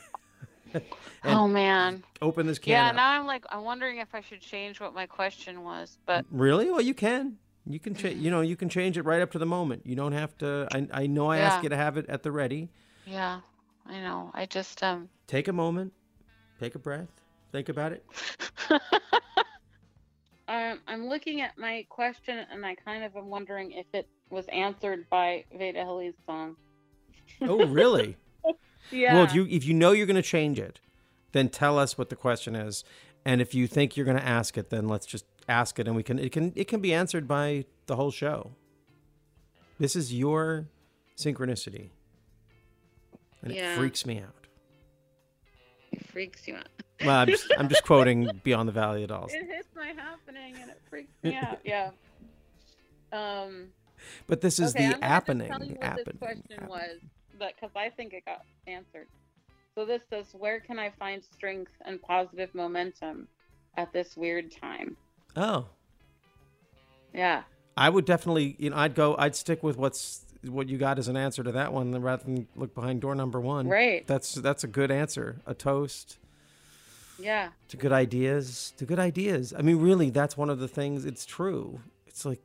oh 1.24 1.46
man. 1.48 2.02
open 2.20 2.46
this 2.46 2.58
can. 2.58 2.72
Yeah, 2.72 2.88
up. 2.88 2.96
now 2.96 3.10
I'm 3.20 3.26
like 3.26 3.44
I'm 3.50 3.64
wondering 3.64 3.98
if 3.98 4.14
I 4.14 4.20
should 4.20 4.40
change 4.40 4.80
what 4.80 4.94
my 4.94 5.06
question 5.06 5.62
was, 5.62 5.96
but 6.06 6.24
Really? 6.30 6.70
Well, 6.70 6.80
you 6.82 6.94
can. 6.94 7.36
You 7.66 7.78
can 7.78 7.94
change. 7.94 8.18
You 8.20 8.30
know, 8.30 8.40
you 8.42 8.56
can 8.56 8.68
change 8.68 8.96
it 8.98 9.02
right 9.02 9.20
up 9.22 9.30
to 9.32 9.38
the 9.38 9.46
moment. 9.46 9.82
You 9.86 9.94
don't 9.94 10.12
have 10.12 10.36
to. 10.38 10.66
I, 10.72 10.86
I 10.92 11.06
know 11.06 11.30
I 11.30 11.38
Yeah. 11.38 11.46
ask 11.48 11.62
you 11.62 11.68
to 11.70 11.76
have 11.76 11.96
it 11.96 12.06
at 12.08 12.22
the 12.22 12.30
ready. 12.32 12.68
yeah, 13.06 13.40
I 13.86 13.98
know. 14.00 14.30
I 14.34 14.46
just 14.46 14.82
um 14.82 15.08
Take 15.26 15.48
a 15.48 15.52
moment. 15.52 15.92
Take 16.60 16.74
a 16.74 16.78
breath. 16.78 17.08
Think 17.52 17.68
about 17.68 17.92
it. 17.92 18.04
um, 20.48 20.80
I'm 20.86 21.06
looking 21.08 21.40
at 21.40 21.56
my 21.58 21.86
question 21.88 22.38
and 22.50 22.64
I 22.66 22.74
kind 22.74 23.04
of 23.04 23.14
am 23.16 23.28
wondering 23.28 23.72
if 23.72 23.86
it 23.92 24.08
was 24.30 24.46
answered 24.48 25.06
by 25.10 25.44
Veda 25.56 25.80
Hille's 25.84 26.14
song. 26.26 26.56
Oh, 27.42 27.66
really? 27.66 28.16
Yeah. 28.44 28.54
Well, 29.14 29.24
if 29.24 29.34
you 29.34 29.46
if 29.50 29.64
you 29.66 29.74
know 29.74 29.92
you're 29.92 30.06
going 30.06 30.16
to 30.16 30.22
change 30.22 30.58
it, 30.58 30.80
then 31.32 31.50
tell 31.50 31.78
us 31.78 31.98
what 31.98 32.08
the 32.08 32.16
question 32.16 32.54
is. 32.56 32.84
And 33.24 33.42
if 33.42 33.54
you 33.54 33.66
think 33.66 33.96
you're 33.96 34.06
going 34.06 34.16
to 34.16 34.24
ask 34.26 34.56
it, 34.56 34.70
then 34.70 34.88
let's 34.88 35.04
just 35.04 35.26
ask 35.46 35.78
it, 35.78 35.86
and 35.86 35.94
we 35.94 36.02
can 36.02 36.18
it 36.18 36.32
can 36.32 36.52
it 36.56 36.68
can 36.68 36.80
be 36.80 36.94
answered 36.94 37.28
by 37.28 37.66
the 37.86 37.96
whole 37.96 38.10
show. 38.10 38.52
This 39.78 39.94
is 39.94 40.14
your 40.14 40.68
synchronicity, 41.18 41.90
and 43.42 43.52
Yeah. 43.52 43.72
it 43.72 43.76
freaks 43.76 44.06
me 44.06 44.20
out. 44.20 44.37
It 46.18 46.30
freaks 46.30 46.48
you 46.48 46.56
out. 46.56 46.68
Well, 47.06 47.14
I'm 47.14 47.28
just, 47.28 47.46
I'm 47.56 47.68
just 47.68 47.84
quoting 47.84 48.28
Beyond 48.42 48.68
the 48.68 48.72
Valley 48.72 49.04
of 49.04 49.10
Dolls. 49.10 49.32
It 49.32 49.46
hits 49.46 49.68
my 49.76 49.92
happening 49.96 50.56
and 50.60 50.68
it 50.68 50.80
freaks 50.90 51.12
me 51.22 51.36
out. 51.36 51.60
Yeah. 51.64 51.90
Um. 53.12 53.68
But 54.26 54.40
this 54.40 54.58
is 54.58 54.74
okay, 54.74 54.86
I'm 54.86 54.98
the 55.00 55.06
happening. 55.06 55.48
Tell 55.48 55.62
you 55.64 55.74
what 55.74 55.84
happening. 55.84 56.04
this 56.06 56.18
question 56.18 56.44
happening. 56.50 56.68
was, 56.68 56.98
but 57.38 57.52
because 57.54 57.70
I 57.76 57.90
think 57.90 58.14
it 58.14 58.24
got 58.24 58.42
answered. 58.66 59.06
So 59.76 59.84
this 59.84 60.02
says, 60.10 60.26
where 60.32 60.58
can 60.58 60.80
I 60.80 60.90
find 60.98 61.22
strength 61.22 61.70
and 61.84 62.02
positive 62.02 62.52
momentum 62.52 63.28
at 63.76 63.92
this 63.92 64.16
weird 64.16 64.50
time? 64.50 64.96
Oh, 65.36 65.66
Yeah. 67.14 67.42
I 67.76 67.90
would 67.90 68.06
definitely, 68.06 68.56
you 68.58 68.70
know, 68.70 68.76
I'd 68.76 68.96
go, 68.96 69.14
I'd 69.16 69.36
stick 69.36 69.62
with 69.62 69.76
what's 69.76 70.24
what 70.44 70.68
you 70.68 70.78
got 70.78 70.98
as 70.98 71.08
an 71.08 71.16
answer 71.16 71.42
to 71.42 71.52
that 71.52 71.72
one, 71.72 71.92
rather 72.00 72.24
than 72.24 72.46
look 72.54 72.74
behind 72.74 73.00
door 73.00 73.14
number 73.14 73.40
one. 73.40 73.68
Right. 73.68 74.06
That's 74.06 74.34
that's 74.34 74.64
a 74.64 74.68
good 74.68 74.90
answer. 74.90 75.40
A 75.46 75.54
toast 75.54 76.18
Yeah. 77.18 77.50
to 77.68 77.76
good 77.76 77.92
ideas. 77.92 78.72
To 78.76 78.84
good 78.86 78.98
ideas. 78.98 79.52
I 79.56 79.62
mean, 79.62 79.78
really, 79.80 80.10
that's 80.10 80.36
one 80.36 80.50
of 80.50 80.58
the 80.60 80.68
things. 80.68 81.04
It's 81.04 81.26
true. 81.26 81.80
It's 82.06 82.24
like 82.24 82.40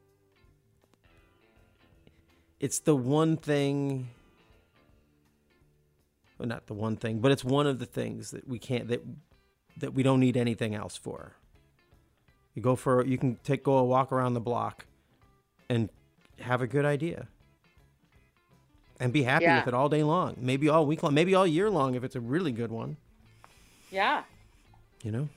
it's 2.59 2.79
the 2.79 2.95
one 2.95 3.37
thing. 3.37 4.09
Well, 6.37 6.47
not 6.47 6.65
the 6.67 6.73
one 6.73 6.95
thing, 6.97 7.19
but 7.19 7.31
it's 7.31 7.43
one 7.43 7.67
of 7.67 7.79
the 7.79 7.85
things 7.85 8.31
that 8.31 8.47
we 8.47 8.57
can't 8.59 8.87
that 8.87 9.03
that 9.77 9.93
we 9.93 10.03
don't 10.03 10.19
need 10.19 10.37
anything 10.37 10.73
else 10.75 10.95
for. 10.97 11.33
You 12.55 12.61
go 12.61 12.75
for 12.75 13.05
you 13.05 13.17
can 13.17 13.37
take 13.43 13.63
go 13.63 13.77
a 13.77 13.83
walk 13.83 14.11
around 14.11 14.33
the 14.33 14.39
block 14.41 14.85
and 15.69 15.89
have 16.39 16.61
a 16.61 16.67
good 16.67 16.85
idea. 16.85 17.27
And 19.03 19.11
be 19.11 19.23
happy 19.23 19.43
Yeah. 19.43 19.59
with 19.59 19.67
it 19.67 19.73
all 19.73 19.89
day 19.89 20.01
long. 20.01 20.37
Maybe 20.39 20.69
all 20.69 20.85
week 20.85 21.03
long, 21.03 21.13
maybe 21.13 21.35
all 21.35 21.45
year 21.45 21.69
long 21.69 21.93
if 21.95 22.05
it's 22.05 22.15
a 22.15 22.21
really 22.21 22.53
good 22.53 22.71
one, 22.71 22.95
Yeah. 23.91 24.23
you 25.03 25.11
know. 25.11 25.27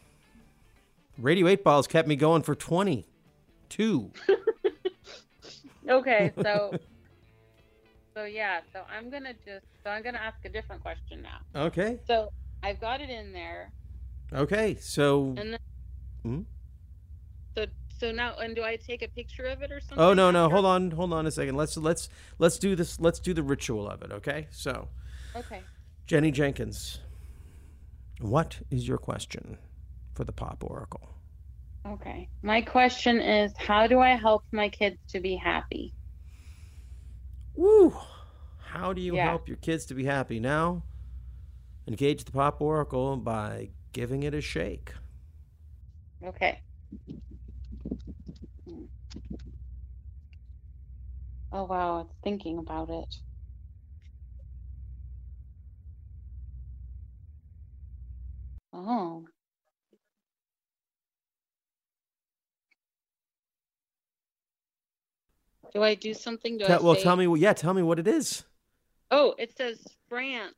Radio 1.18 1.48
8 1.48 1.64
balls 1.64 1.88
kept 1.88 2.06
me 2.06 2.14
going 2.14 2.42
for 2.42 2.54
22. 2.54 4.12
Okay. 5.88 6.32
So. 6.42 6.76
so 8.14 8.24
yeah. 8.24 8.60
So 8.72 8.82
I'm 8.90 9.08
gonna 9.08 9.34
just. 9.44 9.66
So 9.84 9.90
I'm 9.90 10.02
gonna 10.02 10.18
ask 10.18 10.36
a 10.44 10.48
different 10.48 10.82
question 10.82 11.22
now. 11.22 11.66
Okay. 11.66 12.00
So 12.08 12.32
I've 12.64 12.80
got 12.80 13.00
it 13.00 13.08
in 13.08 13.32
there, 13.32 13.70
Okay. 14.32 14.74
So 14.80 15.34
and 15.38 15.52
then. 15.52 15.58
Hmm? 16.24 16.40
So 17.54 17.66
so 17.98 18.12
now, 18.12 18.36
and 18.36 18.54
do 18.54 18.62
I 18.62 18.76
take 18.76 19.02
a 19.02 19.08
picture 19.08 19.44
of 19.46 19.62
it 19.62 19.72
or 19.72 19.80
something? 19.80 19.98
Oh 19.98 20.12
no, 20.14 20.30
no, 20.30 20.48
hold 20.48 20.64
on. 20.66 20.90
Hold 20.90 21.12
on 21.12 21.26
a 21.26 21.30
second. 21.30 21.56
Let's 21.56 21.76
let's 21.76 22.08
let's 22.38 22.58
do 22.58 22.76
this 22.76 23.00
let's 23.00 23.18
do 23.18 23.32
the 23.34 23.42
ritual 23.42 23.88
of 23.88 24.02
it, 24.02 24.12
okay? 24.12 24.48
So, 24.50 24.88
Okay. 25.34 25.62
Jenny 26.06 26.30
Jenkins, 26.30 27.00
what 28.20 28.58
is 28.70 28.86
your 28.86 28.98
question 28.98 29.58
for 30.14 30.24
the 30.24 30.32
Pop 30.32 30.62
Oracle? 30.64 31.08
Okay. 31.86 32.28
My 32.42 32.60
question 32.62 33.20
is, 33.20 33.52
how 33.56 33.86
do 33.86 34.00
I 34.00 34.10
help 34.10 34.44
my 34.52 34.68
kids 34.68 34.96
to 35.08 35.20
be 35.20 35.36
happy? 35.36 35.92
Woo! 37.54 37.96
How 38.58 38.92
do 38.92 39.00
you 39.00 39.14
Yeah. 39.16 39.28
help 39.30 39.48
your 39.48 39.56
kids 39.56 39.86
to 39.86 39.94
be 39.94 40.04
happy 40.04 40.40
now? 40.40 40.82
Engage 41.88 42.24
the 42.24 42.32
Pop 42.32 42.60
Oracle 42.60 43.16
by 43.16 43.70
giving 43.92 44.22
it 44.24 44.34
a 44.34 44.40
shake. 44.40 44.92
Okay. 46.22 46.60
Oh 51.52 51.64
wow, 51.64 52.00
it's 52.00 52.14
thinking 52.22 52.58
about 52.58 52.90
it. 52.90 53.14
Oh. 58.72 59.24
Do 65.72 65.82
I 65.82 65.94
do 65.94 66.14
something? 66.14 66.58
Do 66.58 66.64
I 66.64 66.68
Tell- 66.68 66.82
well, 66.82 66.94
say- 66.94 67.02
tell 67.02 67.16
me. 67.16 67.38
Yeah, 67.38 67.52
tell 67.52 67.74
me 67.74 67.82
what 67.82 67.98
it 67.98 68.06
is. 68.06 68.44
Oh, 69.10 69.34
it 69.38 69.56
says 69.56 69.86
France, 70.08 70.54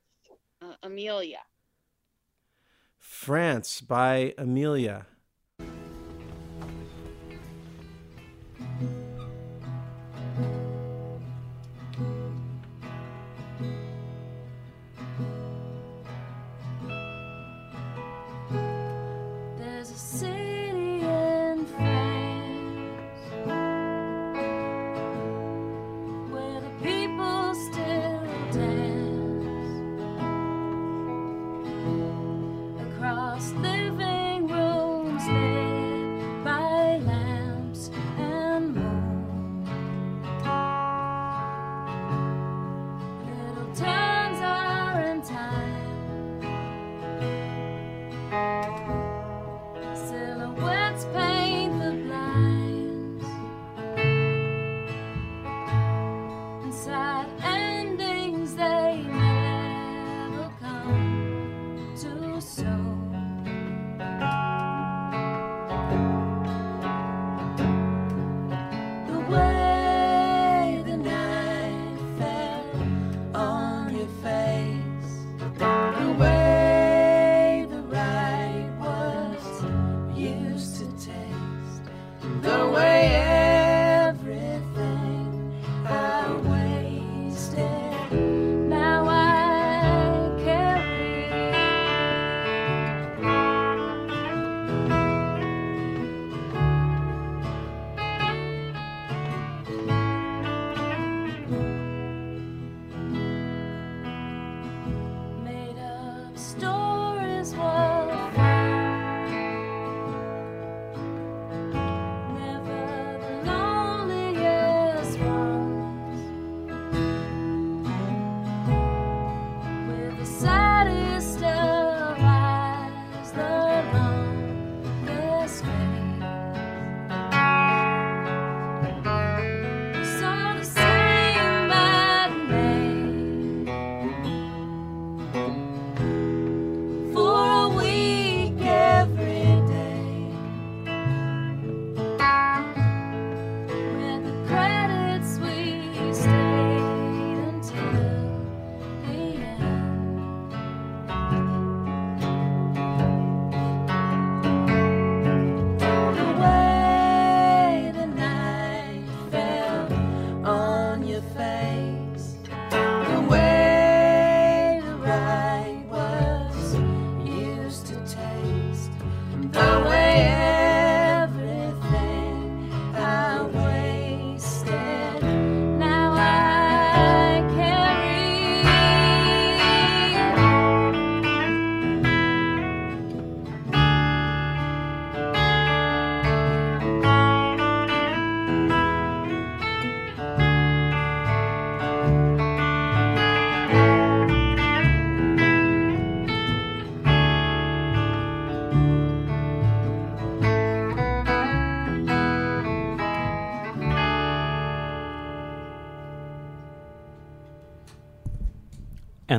uh, 0.61 0.75
Amelia. 0.83 1.39
France 2.97 3.81
by 3.81 4.33
Amelia. 4.37 5.05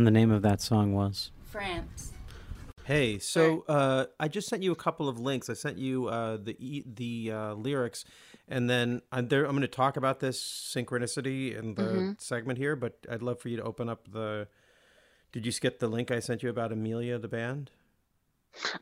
And 0.00 0.06
the 0.06 0.10
name 0.12 0.30
of 0.30 0.40
that 0.40 0.62
song 0.62 0.94
was 0.94 1.30
France. 1.44 2.14
Hey, 2.84 3.18
so 3.18 3.66
uh, 3.68 4.06
I 4.18 4.28
just 4.28 4.48
sent 4.48 4.62
you 4.62 4.72
a 4.72 4.74
couple 4.74 5.10
of 5.10 5.20
links. 5.20 5.50
I 5.50 5.52
sent 5.52 5.76
you 5.76 6.06
uh, 6.06 6.38
the 6.38 6.56
e- 6.58 6.84
the 6.86 7.30
uh, 7.30 7.52
lyrics, 7.52 8.06
and 8.48 8.70
then 8.70 9.02
I'm 9.12 9.28
there. 9.28 9.44
I'm 9.44 9.50
going 9.50 9.60
to 9.60 9.68
talk 9.68 9.98
about 9.98 10.20
this 10.20 10.40
synchronicity 10.42 11.54
in 11.54 11.74
the 11.74 11.82
Mm-hmm. 11.82 12.10
segment 12.16 12.58
here, 12.58 12.76
but 12.76 12.94
I'd 13.12 13.20
love 13.20 13.40
for 13.40 13.50
you 13.50 13.58
to 13.58 13.62
open 13.62 13.90
up 13.90 14.10
the. 14.10 14.48
Did 15.32 15.44
you 15.44 15.52
skip 15.52 15.80
the 15.80 15.88
link 15.88 16.10
I 16.10 16.20
sent 16.20 16.42
you 16.42 16.48
about 16.48 16.72
Amelia 16.72 17.18
the 17.18 17.28
band? 17.28 17.70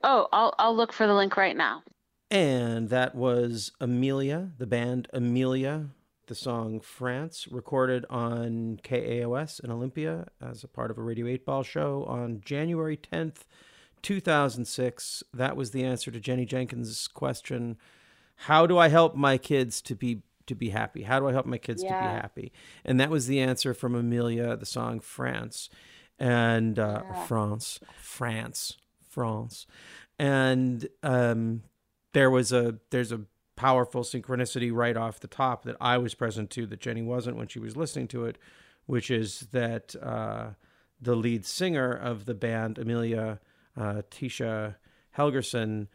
Oh, 0.04 0.28
I'll 0.32 0.54
I'll 0.60 0.76
look 0.76 0.92
for 0.92 1.08
the 1.08 1.14
link 1.14 1.36
right 1.36 1.56
now. 1.56 1.82
And 2.30 2.90
that 2.90 3.16
was 3.16 3.72
Amelia, 3.80 4.52
the 4.56 4.68
band 4.68 5.08
Amelia, 5.12 5.88
the 6.28 6.34
song 6.34 6.80
France, 6.80 7.48
recorded 7.50 8.04
on 8.08 8.78
KAOS 8.82 9.62
in 9.62 9.70
Olympia 9.70 10.28
as 10.40 10.62
a 10.62 10.68
part 10.68 10.90
of 10.90 10.98
a 10.98 11.02
Radio 11.02 11.26
8 11.26 11.44
Ball 11.44 11.62
show 11.62 12.04
on 12.04 12.40
January 12.44 12.96
10th, 12.96 13.42
2006. 14.02 15.22
That 15.34 15.56
was 15.56 15.70
the 15.70 15.84
answer 15.84 16.10
to 16.10 16.20
Jenny 16.20 16.44
Jenkins' 16.46 17.08
question 17.08 17.76
How 18.36 18.66
do 18.66 18.78
I 18.78 18.88
help 18.88 19.14
my 19.16 19.38
kids 19.38 19.82
to 19.82 19.94
be 19.94 20.22
to 20.46 20.54
be 20.54 20.70
happy? 20.70 21.02
How 21.02 21.18
do 21.20 21.28
I 21.28 21.32
help 21.32 21.46
my 21.46 21.58
kids 21.58 21.82
to 21.82 21.88
be 21.88 21.94
happy? 21.94 22.52
And 22.84 22.98
that 23.00 23.10
was 23.10 23.26
the 23.26 23.40
answer 23.40 23.74
from 23.74 23.94
Amelia, 23.94 24.56
the 24.56 24.66
song 24.66 25.00
France. 25.00 25.68
And 26.18 26.78
uh, 26.78 27.02
Yeah. 27.04 27.24
France, 27.26 27.80
France, 28.00 28.76
France. 29.08 29.66
And 30.18 30.88
um, 31.02 31.62
there 32.12 32.30
was 32.30 32.50
a 32.52 32.78
there's 32.90 33.12
a 33.12 33.20
powerful 33.58 34.02
synchronicity 34.02 34.70
right 34.72 34.96
off 34.96 35.18
the 35.18 35.26
top 35.26 35.64
that 35.64 35.76
I 35.80 35.98
was 35.98 36.14
present 36.14 36.48
to 36.50 36.64
that 36.66 36.80
Jenny 36.80 37.02
wasn't 37.02 37.36
when 37.36 37.48
she 37.48 37.58
was 37.58 37.76
listening 37.76 38.06
to 38.08 38.24
it, 38.24 38.38
which 38.86 39.10
is 39.10 39.48
that 39.52 39.96
uh, 40.00 40.50
the 41.00 41.16
lead 41.16 41.44
singer 41.44 41.90
of 41.92 42.24
the 42.24 42.34
band, 42.34 42.78
Amelia 42.78 43.40
uh, 43.76 44.02
Tisha 44.10 44.76
Helgerson, 45.16 45.88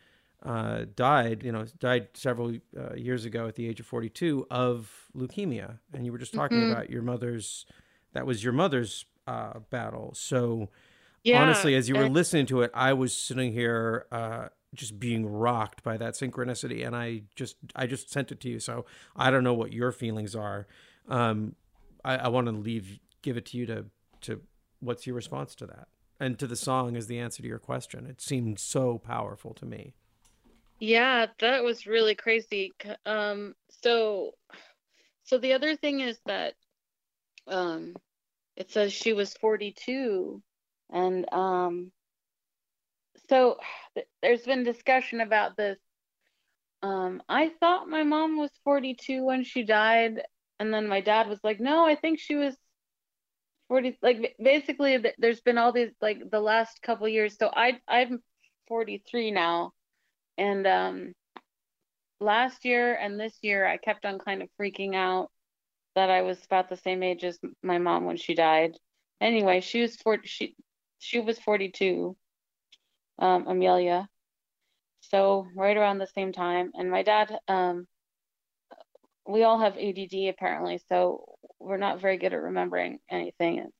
uh, 0.45 0.85
died. 0.95 1.41
You 1.43 1.53
know, 1.53 1.65
died 1.79 2.09
several 2.15 2.57
uh, 2.77 2.95
years 2.95 3.23
ago 3.23 3.47
at 3.47 3.55
the 3.55 3.67
age 3.67 3.79
of 3.79 3.85
42 3.85 4.45
of 4.51 5.05
leukemia. 5.15 5.79
And 5.93 6.05
you 6.05 6.11
were 6.11 6.17
just 6.17 6.33
talking 6.33 6.57
Mhm. 6.59 6.71
about 6.71 6.89
your 6.89 7.01
mother's. 7.01 7.65
That 8.11 8.25
was 8.25 8.43
your 8.43 8.53
mother's 8.53 9.05
uh, 9.25 9.59
battle. 9.69 10.11
So 10.15 10.69
Yeah. 11.23 11.41
honestly, 11.41 11.75
as 11.75 11.87
you 11.87 11.95
were 11.95 12.03
and- 12.03 12.13
listening 12.13 12.45
to 12.47 12.61
it, 12.61 12.71
I 12.73 12.91
was 12.91 13.15
sitting 13.15 13.53
here 13.53 14.05
uh, 14.11 14.49
just 14.73 14.99
being 14.99 15.25
rocked 15.25 15.83
by 15.83 15.97
that 15.97 16.13
synchronicity, 16.13 16.85
and 16.85 16.95
I 16.95 17.23
just 17.35 17.57
I 17.75 17.87
just 17.87 18.09
sent 18.09 18.31
it 18.31 18.39
to 18.41 18.49
you. 18.49 18.59
So 18.59 18.85
I 19.15 19.31
don't 19.31 19.43
know 19.43 19.53
what 19.53 19.73
your 19.73 19.91
feelings 19.91 20.35
are. 20.35 20.67
Um, 21.07 21.55
I, 22.03 22.17
I 22.17 22.27
want 22.29 22.47
to 22.47 22.53
leave 22.53 22.99
give 23.21 23.37
it 23.37 23.45
to 23.47 23.57
you 23.57 23.65
to 23.67 23.85
to 24.21 24.41
what's 24.79 25.07
your 25.07 25.15
response 25.15 25.55
to 25.55 25.65
that 25.67 25.87
and 26.23 26.39
to 26.39 26.47
the 26.47 26.55
song 26.55 26.95
is 26.95 27.07
the 27.07 27.19
answer 27.19 27.41
to 27.41 27.47
your 27.47 27.59
question. 27.59 28.05
It 28.05 28.21
seemed 28.21 28.59
so 28.59 28.97
powerful 28.97 29.53
to 29.55 29.65
me. 29.65 29.93
Yeah, 30.79 31.27
that 31.39 31.63
was 31.63 31.85
really 31.85 32.15
crazy. 32.15 32.71
Um, 33.05 33.55
so, 33.81 34.31
so 35.23 35.37
the 35.37 35.53
other 35.53 35.75
thing 35.75 35.99
is 35.99 36.19
that, 36.25 36.53
um, 37.47 37.95
it 38.55 38.71
says 38.71 38.93
she 38.93 39.13
was 39.13 39.33
42, 39.33 40.41
and 40.91 41.33
um, 41.33 41.91
so 43.33 43.57
th- 43.95 44.07
there's 44.21 44.43
been 44.43 44.63
discussion 44.63 45.21
about 45.21 45.57
this. 45.57 45.77
Um, 46.81 47.23
I 47.29 47.51
thought 47.59 47.87
my 47.87 48.03
mom 48.03 48.37
was 48.37 48.51
42 48.63 49.23
when 49.23 49.43
she 49.43 49.63
died, 49.63 50.21
and 50.59 50.73
then 50.73 50.87
my 50.87 51.01
dad 51.01 51.27
was 51.27 51.39
like, 51.43 51.59
"No, 51.59 51.85
I 51.85 51.95
think 51.95 52.19
she 52.19 52.35
was 52.35 52.55
40." 53.69 53.97
Like 54.01 54.35
basically, 54.41 54.99
th- 55.01 55.15
there's 55.17 55.41
been 55.41 55.57
all 55.57 55.71
these 55.71 55.91
like 56.01 56.29
the 56.29 56.41
last 56.41 56.81
couple 56.81 57.07
years. 57.07 57.37
So 57.37 57.49
I 57.53 57.79
I'm 57.87 58.21
43 58.67 59.31
now. 59.31 59.71
And 60.37 60.67
um, 60.67 61.13
last 62.19 62.65
year 62.65 62.95
and 62.95 63.19
this 63.19 63.37
year, 63.41 63.65
I 63.67 63.77
kept 63.77 64.05
on 64.05 64.19
kind 64.19 64.41
of 64.41 64.49
freaking 64.59 64.95
out 64.95 65.29
that 65.95 66.09
I 66.09 66.23
was 66.23 66.43
about 66.45 66.69
the 66.69 66.77
same 66.77 67.03
age 67.03 67.23
as 67.23 67.39
my 67.61 67.77
mom 67.77 68.05
when 68.05 68.17
she 68.17 68.35
died. 68.35 68.77
Anyway, 69.21 69.61
she 69.61 69.81
was 69.81 69.95
40, 69.97 70.27
she 70.27 70.55
she 70.99 71.19
was 71.19 71.39
42, 71.39 72.17
um, 73.19 73.47
Amelia. 73.47 74.07
So 75.01 75.47
right 75.55 75.75
around 75.77 75.97
the 75.99 76.07
same 76.07 76.31
time. 76.33 76.71
And 76.73 76.89
my 76.89 77.03
dad, 77.03 77.37
um, 77.47 77.87
we 79.27 79.43
all 79.43 79.59
have 79.59 79.77
ADD 79.77 80.29
apparently, 80.29 80.81
so 80.89 81.25
we're 81.59 81.77
not 81.77 82.01
very 82.01 82.17
good 82.17 82.33
at 82.33 82.41
remembering 82.41 82.99
anything. 83.09 83.67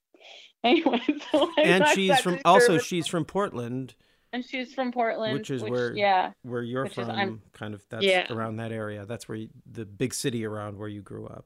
Anyway, 0.65 1.01
so 1.33 1.51
And 1.61 1.85
she's 1.93 2.17
from 2.21 2.39
also 2.45 2.77
she's 2.77 3.05
from 3.05 3.25
Portland, 3.25 3.95
and 4.31 4.45
she's 4.45 4.73
from 4.73 4.93
Portland, 4.93 5.33
which 5.33 5.49
is 5.51 5.61
where- 5.61 5.93
yeah. 5.93 6.31
where 6.43 6.61
you're 6.63 6.83
Which 6.83 6.97
is- 6.97 7.05
from. 7.05 7.11
I'm- 7.11 7.41
kind 7.51 7.73
of 7.73 7.83
that's 7.89 8.05
Yeah. 8.05 8.31
around 8.31 8.55
that 8.55 8.71
area. 8.71 9.05
That's 9.05 9.27
where 9.27 9.37
you, 9.37 9.49
the 9.69 9.83
big 9.85 10.13
city 10.13 10.45
around 10.45 10.77
where 10.77 10.87
you 10.87 11.01
grew 11.01 11.27
up. 11.27 11.45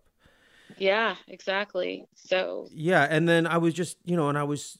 Yeah, 0.77 1.15
exactly. 1.27 2.05
So, 2.13 2.67
Yeah, 2.71 3.07
and 3.09 3.27
then 3.27 3.47
I 3.47 3.57
was 3.57 3.73
just, 3.73 3.97
you 4.05 4.15
know, 4.15 4.29
and 4.29 4.37
I 4.37 4.43
was 4.43 4.77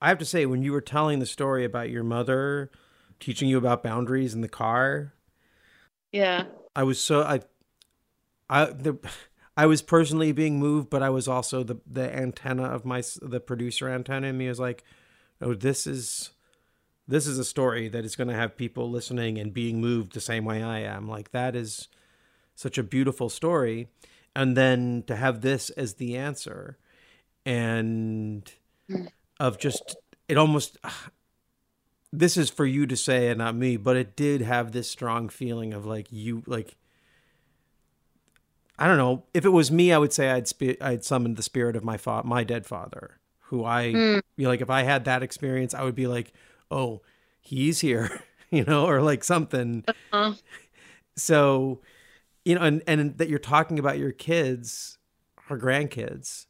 I 0.00 0.08
have 0.08 0.18
to 0.18 0.24
say 0.24 0.46
when 0.46 0.62
you 0.62 0.72
were 0.72 0.80
telling 0.80 1.18
the 1.18 1.26
story 1.26 1.64
about 1.64 1.90
your 1.90 2.04
mother 2.04 2.70
teaching 3.18 3.48
you 3.48 3.58
about 3.58 3.82
boundaries 3.82 4.34
in 4.34 4.40
the 4.40 4.48
car, 4.48 5.14
yeah. 6.12 6.44
I 6.74 6.82
was 6.84 7.02
so 7.02 7.22
I 7.22 7.40
I 8.48 8.66
the 8.66 8.98
I 9.56 9.66
was 9.66 9.82
personally 9.82 10.32
being 10.32 10.58
moved, 10.58 10.90
but 10.90 11.02
I 11.02 11.10
was 11.10 11.28
also 11.28 11.62
the 11.62 11.76
the 11.86 12.14
antenna 12.14 12.64
of 12.64 12.84
my 12.84 13.02
the 13.20 13.40
producer 13.40 13.88
antenna 13.88 14.28
in 14.28 14.38
me 14.38 14.48
was 14.48 14.60
like, 14.60 14.84
"Oh, 15.40 15.54
this 15.54 15.86
is 15.86 16.30
this 17.06 17.26
is 17.26 17.38
a 17.38 17.44
story 17.44 17.88
that 17.88 18.04
is 18.04 18.16
going 18.16 18.28
to 18.28 18.34
have 18.34 18.56
people 18.56 18.90
listening 18.90 19.38
and 19.38 19.52
being 19.52 19.80
moved 19.80 20.12
the 20.12 20.20
same 20.20 20.44
way 20.44 20.62
I 20.62 20.80
am." 20.80 21.08
Like 21.08 21.32
that 21.32 21.54
is 21.54 21.88
such 22.54 22.78
a 22.78 22.82
beautiful 22.82 23.28
story. 23.28 23.88
And 24.34 24.56
then 24.56 25.02
to 25.08 25.16
have 25.16 25.40
this 25.40 25.70
as 25.70 25.94
the 25.94 26.16
answer 26.16 26.78
and 27.44 28.50
hmm. 28.88 29.06
Of 29.40 29.58
just 29.58 29.96
it 30.28 30.36
almost 30.36 30.78
this 32.12 32.36
is 32.36 32.50
for 32.50 32.66
you 32.66 32.86
to 32.86 32.96
say 32.96 33.28
and 33.28 33.38
not 33.38 33.54
me, 33.56 33.76
but 33.76 33.96
it 33.96 34.14
did 34.14 34.42
have 34.42 34.70
this 34.72 34.88
strong 34.88 35.28
feeling 35.28 35.72
of 35.72 35.84
like 35.86 36.06
you 36.10 36.42
like 36.46 36.76
I 38.78 38.86
don't 38.86 38.96
know. 38.96 39.24
If 39.34 39.44
it 39.44 39.50
was 39.50 39.70
me, 39.70 39.92
I 39.92 39.98
would 39.98 40.12
say 40.12 40.30
I'd 40.30 40.48
spe- 40.48 40.80
I'd 40.80 41.04
summoned 41.04 41.36
the 41.36 41.42
spirit 41.42 41.76
of 41.76 41.84
my 41.84 41.96
fa- 41.98 42.22
my 42.24 42.44
dead 42.44 42.64
father, 42.66 43.18
who 43.40 43.64
I 43.64 43.86
Mm. 43.88 44.22
you 44.36 44.44
know, 44.44 44.48
like 44.50 44.62
if 44.62 44.70
I 44.70 44.84
had 44.84 45.04
that 45.04 45.22
experience, 45.22 45.74
I 45.74 45.82
would 45.84 45.94
be 45.94 46.06
like, 46.06 46.32
"Oh, 46.70 47.02
he's 47.40 47.80
here," 47.80 48.22
you 48.50 48.64
know, 48.64 48.86
or 48.86 49.02
like 49.02 49.24
something. 49.24 49.84
Uh, 50.12 50.34
So, 51.16 51.80
you 52.44 52.54
know, 52.54 52.62
and 52.62 52.82
and 52.86 53.18
that 53.18 53.28
you're 53.28 53.38
talking 53.38 53.78
about 53.78 53.98
your 53.98 54.12
kids 54.12 54.96
or 55.50 55.58
grandkids, 55.58 56.46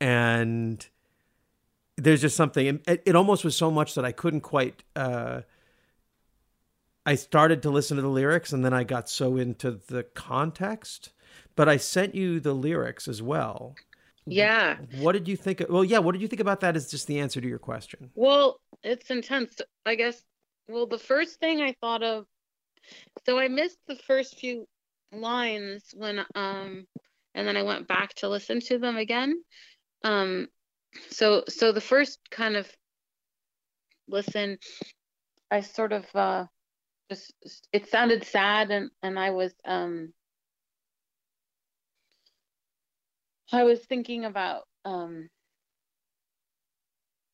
and 0.00 0.86
there's 1.98 2.20
just 2.20 2.36
something. 2.36 2.80
It, 2.86 3.02
it 3.04 3.16
almost 3.16 3.44
was 3.44 3.56
so 3.56 3.70
much 3.70 3.94
that 3.94 4.04
I 4.04 4.12
couldn't 4.12 4.40
quite. 4.42 4.82
uh 4.96 5.42
I 7.06 7.14
started 7.14 7.62
to 7.62 7.70
listen 7.70 7.96
to 7.96 8.02
the 8.02 8.08
lyrics, 8.08 8.52
and 8.52 8.62
then 8.64 8.74
I 8.74 8.84
got 8.84 9.08
so 9.08 9.36
into 9.36 9.80
the 9.88 10.02
context. 10.02 11.10
But 11.56 11.68
I 11.68 11.76
sent 11.78 12.14
you 12.14 12.38
the 12.38 12.52
lyrics 12.52 13.08
as 13.08 13.22
well. 13.22 13.74
yeah. 14.26 14.76
What 14.98 15.12
did 15.12 15.26
you 15.26 15.36
think? 15.36 15.64
Well, 15.68 15.84
yeah. 15.84 15.98
What 15.98 16.12
did 16.12 16.22
you 16.22 16.28
think 16.28 16.40
about 16.40 16.60
that? 16.60 16.76
Is 16.76 16.90
just 16.90 17.06
the 17.06 17.18
answer 17.18 17.40
to 17.40 17.48
your 17.48 17.58
question. 17.58 18.10
Well, 18.14 18.60
it's 18.82 19.10
intense. 19.10 19.60
I 19.86 19.94
guess. 19.94 20.22
Well, 20.68 20.86
the 20.86 20.98
first 20.98 21.40
thing 21.40 21.62
I 21.62 21.74
thought 21.80 22.02
of, 22.02 22.26
so 23.24 23.38
I 23.38 23.48
missed 23.48 23.78
the 23.88 23.96
first 23.96 24.38
few 24.38 24.66
lines 25.12 25.94
when, 25.96 26.18
um, 26.34 26.86
and 27.34 27.48
then 27.48 27.56
I 27.56 27.62
went 27.62 27.88
back 27.88 28.12
to 28.16 28.28
listen 28.28 28.60
to 28.60 28.78
them 28.78 28.98
again. 28.98 29.42
Um, 30.04 30.48
so, 31.10 31.44
so 31.48 31.72
the 31.72 31.80
first 31.80 32.18
kind 32.30 32.56
of 32.56 32.70
listen, 34.08 34.58
I 35.50 35.60
sort 35.60 35.92
of, 35.92 36.04
uh, 36.14 36.46
just, 37.10 37.32
it 37.72 37.88
sounded 37.88 38.24
sad 38.24 38.70
and, 38.70 38.90
and 39.02 39.18
I 39.18 39.30
was, 39.30 39.52
um, 39.64 40.12
I 43.52 43.64
was 43.64 43.80
thinking 43.80 44.24
about, 44.24 44.64
um, 44.84 45.28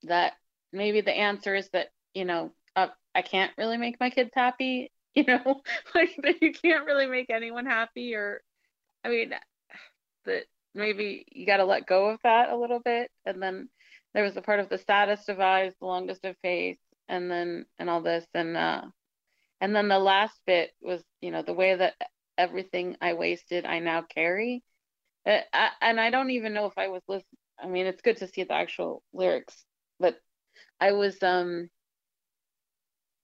that 0.06 0.34
maybe 0.72 1.00
the 1.00 1.12
answer 1.16 1.54
is 1.54 1.68
that 1.70 1.88
you 2.14 2.24
know 2.24 2.52
uh, 2.76 2.88
I 3.14 3.22
can't 3.22 3.52
really 3.56 3.76
make 3.76 3.98
my 4.00 4.10
kids 4.10 4.30
happy 4.34 4.90
you 5.14 5.24
know 5.24 5.62
like 5.94 6.14
that 6.22 6.42
you 6.42 6.52
can't 6.52 6.86
really 6.86 7.06
make 7.06 7.30
anyone 7.30 7.66
happy 7.66 8.14
or 8.14 8.42
I 9.04 9.08
mean 9.08 9.30
that 10.26 10.44
maybe 10.74 11.26
you 11.32 11.46
got 11.46 11.58
to 11.58 11.64
let 11.64 11.86
go 11.86 12.10
of 12.10 12.20
that 12.24 12.50
a 12.50 12.56
little 12.56 12.80
bit. 12.80 13.10
And 13.26 13.42
then 13.42 13.68
there 14.14 14.24
was 14.24 14.36
a 14.36 14.42
part 14.42 14.60
of 14.60 14.68
the 14.68 14.78
saddest 14.78 15.28
of 15.28 15.40
eyes 15.40 15.74
the 15.80 15.86
longest 15.86 16.24
of 16.24 16.36
faith 16.42 16.78
and 17.08 17.30
then 17.30 17.66
and 17.78 17.90
all 17.90 18.02
this. 18.02 18.26
And 18.34 18.56
uh 18.56 18.82
and 19.60 19.74
then 19.74 19.88
the 19.88 19.98
last 19.98 20.40
bit 20.46 20.72
was 20.82 21.02
you 21.20 21.30
know 21.30 21.42
the 21.42 21.54
way 21.54 21.74
that 21.76 21.94
everything 22.38 22.96
I 23.00 23.14
wasted 23.14 23.64
I 23.66 23.80
now 23.80 24.02
carry. 24.02 24.62
Uh, 25.26 25.40
I, 25.52 25.70
and 25.80 26.00
I 26.00 26.10
don't 26.10 26.30
even 26.30 26.54
know 26.54 26.66
if 26.66 26.78
I 26.78 26.88
was 26.88 27.02
lis- 27.08 27.24
I 27.62 27.66
mean, 27.66 27.86
it's 27.86 28.02
good 28.02 28.18
to 28.18 28.28
see 28.28 28.44
the 28.44 28.54
actual 28.54 29.02
lyrics, 29.12 29.64
but 30.00 30.16
I 30.80 30.92
was 30.92 31.22
um 31.22 31.70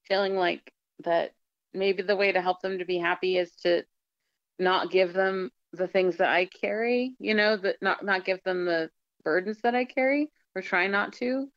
feeling 0.08 0.36
like 0.36 0.72
that 1.04 1.32
maybe 1.72 2.02
the 2.02 2.16
way 2.16 2.32
to 2.32 2.40
help 2.42 2.60
them 2.60 2.78
to 2.78 2.84
be 2.84 2.98
happy 2.98 3.36
is 3.36 3.54
to 3.62 3.84
not 4.58 4.90
give 4.90 5.12
them 5.12 5.50
the 5.72 5.88
things 5.88 6.16
that 6.16 6.30
I 6.30 6.46
carry, 6.46 7.14
you 7.18 7.34
know, 7.34 7.56
that 7.56 7.76
not 7.80 8.04
not 8.04 8.24
give 8.24 8.42
them 8.44 8.64
the 8.64 8.90
burdens 9.24 9.58
that 9.62 9.74
I 9.74 9.84
carry 9.84 10.30
or 10.54 10.62
try 10.62 10.86
not 10.86 11.14
to. 11.14 11.48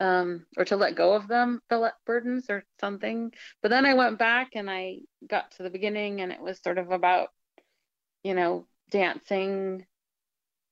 Um, 0.00 0.46
or 0.56 0.64
to 0.64 0.76
let 0.76 0.94
go 0.94 1.12
of 1.12 1.28
them, 1.28 1.60
the 1.68 1.92
burdens 2.06 2.46
or 2.48 2.64
something. 2.80 3.32
But 3.60 3.68
then 3.68 3.84
I 3.84 3.92
went 3.92 4.18
back 4.18 4.52
and 4.54 4.70
I 4.70 5.00
got 5.28 5.50
to 5.52 5.62
the 5.62 5.68
beginning 5.68 6.22
and 6.22 6.32
it 6.32 6.40
was 6.40 6.58
sort 6.62 6.78
of 6.78 6.90
about, 6.90 7.28
you 8.22 8.32
know, 8.32 8.66
dancing 8.90 9.84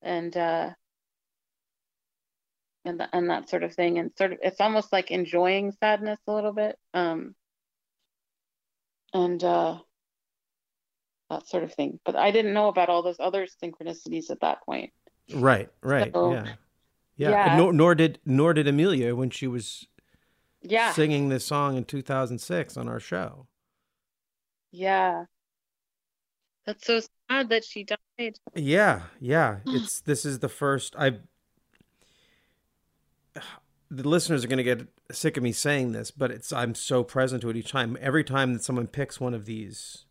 and 0.02 0.36
uh 0.36 0.70
and 2.84 2.98
th- 2.98 3.10
and 3.12 3.30
that 3.30 3.48
sort 3.48 3.62
of 3.62 3.74
thing 3.74 3.98
and 3.98 4.10
sort 4.16 4.32
of 4.32 4.38
it's 4.42 4.60
almost 4.60 4.92
like 4.92 5.10
enjoying 5.10 5.72
sadness 5.72 6.18
a 6.26 6.32
little 6.32 6.52
bit 6.52 6.76
um 6.94 7.34
and 9.12 9.42
uh 9.44 9.78
that 11.30 11.46
sort 11.46 11.62
of 11.64 11.72
thing 11.74 11.98
but 12.04 12.16
i 12.16 12.30
didn't 12.30 12.54
know 12.54 12.68
about 12.68 12.88
all 12.88 13.02
those 13.02 13.20
other 13.20 13.46
synchronicities 13.62 14.30
at 14.30 14.40
that 14.40 14.62
point 14.64 14.92
Right, 15.34 15.68
right, 15.82 16.10
So, 16.14 16.32
yeah, 16.32 16.44
yeah. 17.18 17.30
yeah. 17.30 17.56
Nor, 17.58 17.72
nor 17.74 17.94
did 17.94 18.18
nor 18.24 18.54
did 18.54 18.66
Amelia 18.66 19.14
when 19.14 19.28
she 19.28 19.46
was 19.46 19.86
yeah 20.62 20.92
singing 20.92 21.28
this 21.28 21.44
song 21.44 21.76
in 21.76 21.84
2006 21.84 22.76
on 22.78 22.88
our 22.88 22.98
show. 22.98 23.46
yeah 24.72 25.24
that's 26.64 26.86
so 26.86 27.00
sad 27.30 27.48
that 27.50 27.64
she 27.64 27.84
died 27.84 28.38
Yeah, 28.54 29.02
yeah. 29.20 29.58
It's 29.66 30.00
this 30.00 30.24
is 30.24 30.38
the 30.38 30.48
first 30.48 30.94
I 30.98 31.18
the 33.90 34.08
listeners 34.08 34.44
are 34.44 34.48
going 34.48 34.58
to 34.58 34.64
get 34.64 34.86
sick 35.12 35.36
of 35.36 35.42
me 35.42 35.52
saying 35.52 35.92
this, 35.92 36.10
but 36.10 36.30
it's 36.30 36.52
I'm 36.52 36.74
so 36.74 37.02
present 37.02 37.40
to 37.42 37.50
it 37.50 37.56
each 37.56 37.70
time. 37.72 37.96
Every 38.00 38.24
time 38.24 38.52
that 38.52 38.62
someone 38.62 38.86
picks 38.86 39.18
one 39.20 39.32
of 39.34 39.46
these, 39.46 40.04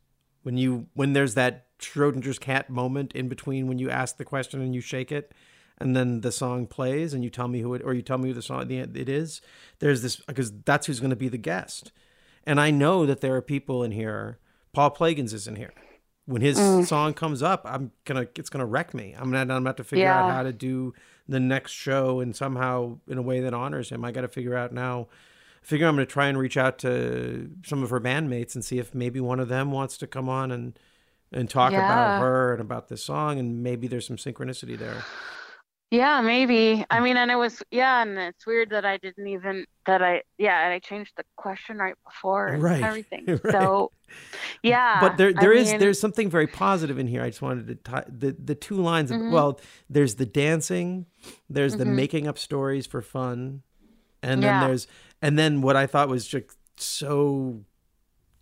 when 0.48 0.56
you 0.56 0.88
when 0.94 1.12
there's 1.12 1.34
that 1.34 1.66
Schrodinger's 1.78 2.40
cat 2.40 2.70
moment 2.70 3.12
in 3.12 3.28
between 3.28 3.68
when 3.68 3.80
you 3.80 3.90
ask 3.90 4.16
the 4.16 4.24
question 4.24 4.62
and 4.62 4.74
you 4.74 4.80
shake 4.80 5.12
it, 5.12 5.34
and 5.78 5.94
then 5.94 6.22
the 6.22 6.32
song 6.32 6.68
plays 6.68 7.14
and 7.14 7.22
you 7.22 7.30
tell 7.30 7.50
me 7.50 7.60
who 7.60 7.74
it 7.74 7.82
or 7.84 7.94
you 7.94 8.02
tell 8.02 8.18
me 8.18 8.30
who 8.30 8.34
the 8.34 8.42
song 8.42 8.72
it 8.72 9.10
is. 9.10 9.42
There's 9.80 10.02
this 10.02 10.16
because 10.16 10.54
that's 10.64 10.88
who's 10.88 11.02
going 11.02 11.10
to 11.10 11.18
be 11.18 11.28
the 11.28 11.38
guest, 11.38 11.92
and 12.46 12.62
I 12.62 12.72
know 12.72 13.06
that 13.06 13.20
there 13.20 13.36
are 13.36 13.42
people 13.42 13.84
in 13.84 13.92
here. 13.92 14.40
Paul 14.72 14.92
Plagans 14.92 15.34
is 15.34 15.50
in 15.50 15.58
here. 15.58 15.74
When 16.26 16.42
his 16.42 16.58
mm. 16.58 16.88
song 16.88 17.14
comes 17.14 17.44
up, 17.44 17.64
I'm 17.66 17.92
gonna 18.06 18.28
it's 18.38 18.50
gonna 18.50 18.66
wreck 18.66 18.94
me. 18.94 19.16
I'm 19.18 19.26
gonna 19.26 19.42
I'm 19.42 19.48
gonna 19.50 19.68
have 19.68 19.76
to 19.76 19.84
figure 19.84 20.08
out 20.08 20.32
how 20.32 20.44
to 20.44 20.54
do 20.54 20.94
the 21.28 21.42
next 21.42 21.74
show 21.74 22.22
and 22.22 22.34
somehow 22.34 23.00
in 23.06 23.18
a 23.18 23.22
way 23.22 23.42
that 23.42 23.54
honors 23.54 23.90
him. 23.90 24.06
I 24.06 24.14
got 24.14 24.22
to 24.22 24.30
figure 24.30 24.56
out 24.56 24.72
now. 24.72 25.10
Figure 25.68 25.86
I'm 25.86 25.96
going 25.98 26.08
to 26.08 26.12
try 26.12 26.28
and 26.28 26.38
reach 26.40 26.56
out 26.56 26.78
to 26.80 27.50
some 27.66 27.84
of 27.84 27.90
her 27.90 28.00
bandmates 28.00 28.56
and 28.56 28.64
see 28.64 28.80
if 28.80 28.96
maybe 28.96 29.20
one 29.20 29.42
of 29.42 29.50
them 29.50 29.70
wants 29.70 29.98
to 29.98 30.08
come 30.08 30.30
on 30.30 30.50
and 30.50 30.80
and 31.34 31.50
talk 31.50 31.74
about 31.74 32.22
her 32.22 32.54
and 32.54 32.62
about 32.62 32.88
this 32.88 33.04
song 33.04 33.38
and 33.38 33.62
maybe 33.62 33.86
there's 33.90 34.08
some 34.08 34.16
synchronicity 34.16 34.78
there. 34.80 35.04
Yeah, 35.92 36.22
maybe. 36.22 36.86
I 36.90 37.02
mean, 37.02 37.18
and 37.18 37.30
it 37.30 37.36
was, 37.36 37.62
yeah, 37.70 38.02
and 38.02 38.18
it's 38.18 38.48
weird 38.48 38.70
that 38.70 38.86
I 38.86 38.96
didn't 38.98 39.28
even, 39.28 39.66
that 39.86 40.02
I, 40.02 40.22
yeah, 40.38 40.64
and 40.66 40.74
I 40.74 40.80
changed 40.80 41.12
the 41.18 41.24
question 41.36 41.78
right 41.80 41.96
before 42.06 42.48
and 42.48 42.64
Right, 42.64 42.82
everything. 42.82 43.26
right. 43.28 43.52
So, 43.52 43.92
yeah. 44.64 45.02
but 45.02 45.18
there 45.18 45.34
I 45.36 45.42
there 45.42 45.52
is 45.52 45.70
mean, 45.72 45.80
there's 45.80 46.00
something 46.00 46.30
very 46.30 46.48
positive 46.48 46.98
in 46.98 47.08
here. 47.08 47.22
I 47.22 47.30
just 47.30 47.42
wanted 47.42 47.68
to 47.68 47.76
tie 47.76 48.06
the 48.08 48.32
the 48.32 48.56
two 48.56 48.76
lines 48.76 49.12
of 49.12 49.18
Mhm. 49.18 49.32
well, 49.32 49.60
there's 49.90 50.16
the 50.16 50.26
dancing, 50.26 51.08
there's 51.50 51.76
the 51.76 51.84
Mhm. 51.86 51.96
making 51.96 52.28
up 52.28 52.38
stories 52.38 52.86
for 52.88 53.02
fun, 53.02 53.64
and 54.24 54.42
then 54.44 54.60
there's 54.68 54.88
and 55.22 55.38
then 55.38 55.62
what 55.62 55.76
I 55.76 55.88
thought 55.88 56.10
was 56.10 56.28
just 56.28 56.58
so 56.78 57.62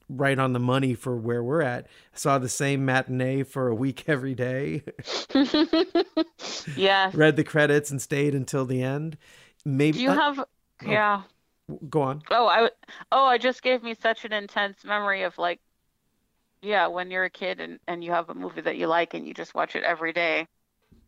right 0.08 0.38
on 0.38 0.54
the 0.54 0.60
money 0.60 0.94
for 0.94 1.16
where 1.18 1.44
we're 1.44 1.62
at. 1.62 1.86
I 2.14 2.18
saw 2.18 2.38
the 2.38 2.50
same 2.50 2.86
matinee 2.86 3.44
for 3.44 3.68
a 3.68 3.76
week 3.76 4.04
every 4.08 4.36
day. 4.36 4.84
yeah. 6.76 7.12
read 7.14 7.36
the 7.36 7.44
credits 7.44 7.92
and 7.92 8.02
stayed 8.02 8.36
until 8.36 8.66
the 8.66 8.82
end. 8.84 9.18
Maybe 9.66 9.98
Do 10.00 10.04
you 10.04 10.10
uh, 10.12 10.14
have, 10.14 10.46
yeah. 10.86 11.24
go 11.90 12.02
on. 12.04 12.22
Oh, 12.30 12.48
I 12.48 12.70
oh, 13.12 13.30
it 13.32 13.42
just 13.42 13.64
gave 13.64 13.82
me 13.84 13.96
such 13.96 14.26
an 14.26 14.34
intense 14.34 14.84
memory 14.84 15.24
of 15.24 15.38
like, 15.38 15.60
yeah, 16.62 16.88
when 16.88 17.12
you're 17.12 17.26
a 17.26 17.30
kid 17.30 17.60
and, 17.60 17.80
and 17.88 18.04
you 18.04 18.12
have 18.12 18.30
a 18.30 18.36
movie 18.36 18.62
that 18.62 18.78
you 18.78 18.88
like 18.88 19.14
and 19.14 19.28
you 19.28 19.34
just 19.34 19.56
watch 19.56 19.76
it 19.76 19.84
every 19.84 20.14
day 20.14 20.48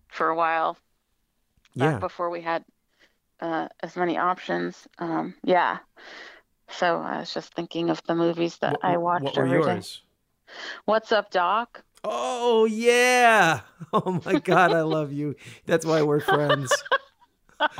for 0.09 0.29
a 0.29 0.35
while 0.35 0.77
back 1.75 1.95
Yeah. 1.95 1.99
before 1.99 2.29
we 2.29 2.41
had 2.41 2.63
uh, 3.39 3.67
as 3.81 3.95
many 3.95 4.17
options. 4.17 4.87
Um, 4.99 5.35
yeah. 5.43 5.77
So 6.69 6.97
I 6.99 7.19
was 7.19 7.33
just 7.33 7.53
thinking 7.53 7.89
of 7.89 8.01
the 8.07 8.15
movies 8.15 8.57
that 8.59 8.73
What- 8.73 8.85
I 8.85 8.97
watched 8.97 9.23
what 9.25 9.37
were 9.37 9.45
day. 9.45 9.51
yours? 9.51 10.01
What's 10.85 11.11
up, 11.11 11.31
Doc? 11.31 11.83
Oh 12.03 12.65
yeah! 12.65 13.61
Oh 13.93 14.21
my 14.25 14.39
God, 14.39 14.71
I 14.73 14.81
love 14.81 15.11
you. 15.13 15.35
That's 15.65 15.85
why 15.85 16.01
we're 16.03 16.19
friends. 16.19 16.71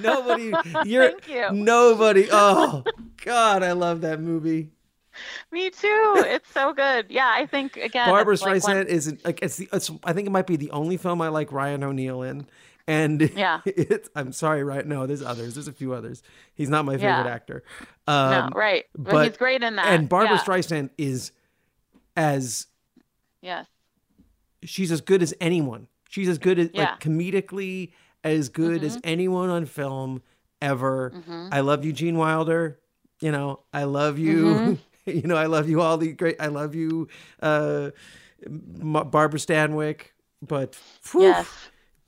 Nobody, 0.00 0.52
you're 0.84 1.10
Thank 1.10 1.28
you. 1.28 1.50
nobody. 1.52 2.28
Oh 2.32 2.82
God, 3.24 3.62
I 3.62 3.72
love 3.72 4.00
that 4.00 4.20
movie. 4.20 4.70
Me 5.52 5.70
too. 5.70 6.14
It's 6.18 6.50
so 6.52 6.72
good. 6.72 7.06
Yeah, 7.10 7.30
I 7.32 7.46
think 7.46 7.76
again. 7.76 8.08
Barbra 8.08 8.34
it's 8.34 8.42
like 8.42 8.62
Streisand 8.62 8.74
when- 8.74 8.86
is 8.88 9.16
like 9.24 9.40
it's 9.42 9.56
the. 9.56 9.68
It's, 9.72 9.90
I 10.04 10.12
think 10.12 10.26
it 10.26 10.30
might 10.30 10.46
be 10.46 10.56
the 10.56 10.70
only 10.70 10.96
film 10.96 11.20
I 11.20 11.28
like 11.28 11.52
Ryan 11.52 11.84
O'Neal 11.84 12.22
in, 12.22 12.46
and 12.88 13.20
Yeah. 13.36 13.60
it's. 13.64 14.08
I'm 14.16 14.32
sorry, 14.32 14.64
right? 14.64 14.84
No, 14.84 15.06
there's 15.06 15.22
others. 15.22 15.54
There's 15.54 15.68
a 15.68 15.72
few 15.72 15.92
others. 15.92 16.22
He's 16.54 16.68
not 16.68 16.84
my 16.84 16.94
favorite 16.94 17.08
Yeah. 17.24 17.26
actor. 17.34 17.62
Um, 18.08 18.30
no, 18.30 18.48
right. 18.58 18.84
But, 18.96 19.12
but- 19.12 19.28
he's 19.28 19.36
great 19.36 19.62
in 19.62 19.76
that. 19.76 19.86
and 19.86 20.08
Barbra 20.08 20.36
yeah. 20.36 20.42
Streisand 20.42 20.90
is 20.98 21.30
as 22.16 22.66
Yes. 23.42 23.66
she's 24.64 24.90
as 24.90 25.00
good 25.00 25.22
as 25.22 25.32
anyone. 25.40 25.86
She's 26.08 26.28
as 26.28 26.38
good 26.38 26.58
as 26.58 26.70
Yeah. 26.72 26.82
like 26.92 27.00
comedically 27.00 27.92
as 28.24 28.48
good 28.48 28.82
as 28.82 28.98
anyone 29.04 29.48
on 29.50 29.66
film 29.66 30.22
ever. 30.60 31.10
Mhm. 31.14 31.50
I 31.52 31.60
love 31.60 31.84
you, 31.84 31.92
Gene 31.92 32.16
Wilder. 32.16 32.80
You 33.20 33.30
know, 33.30 33.60
I 33.72 33.84
love 33.84 34.18
you. 34.18 34.44
Mm-hmm. 34.46 34.74
you 35.10 35.22
know, 35.22 35.36
I 35.36 35.46
love 35.46 35.68
you 35.68 35.80
all 35.80 35.98
the 35.98 36.12
great. 36.12 36.36
I 36.40 36.46
love 36.48 36.74
you, 36.74 37.08
uh, 37.42 37.90
Barbara 38.48 39.38
Stanwyck. 39.38 40.00
But 40.40 40.76
whew, 41.10 41.22
Yes. 41.22 41.48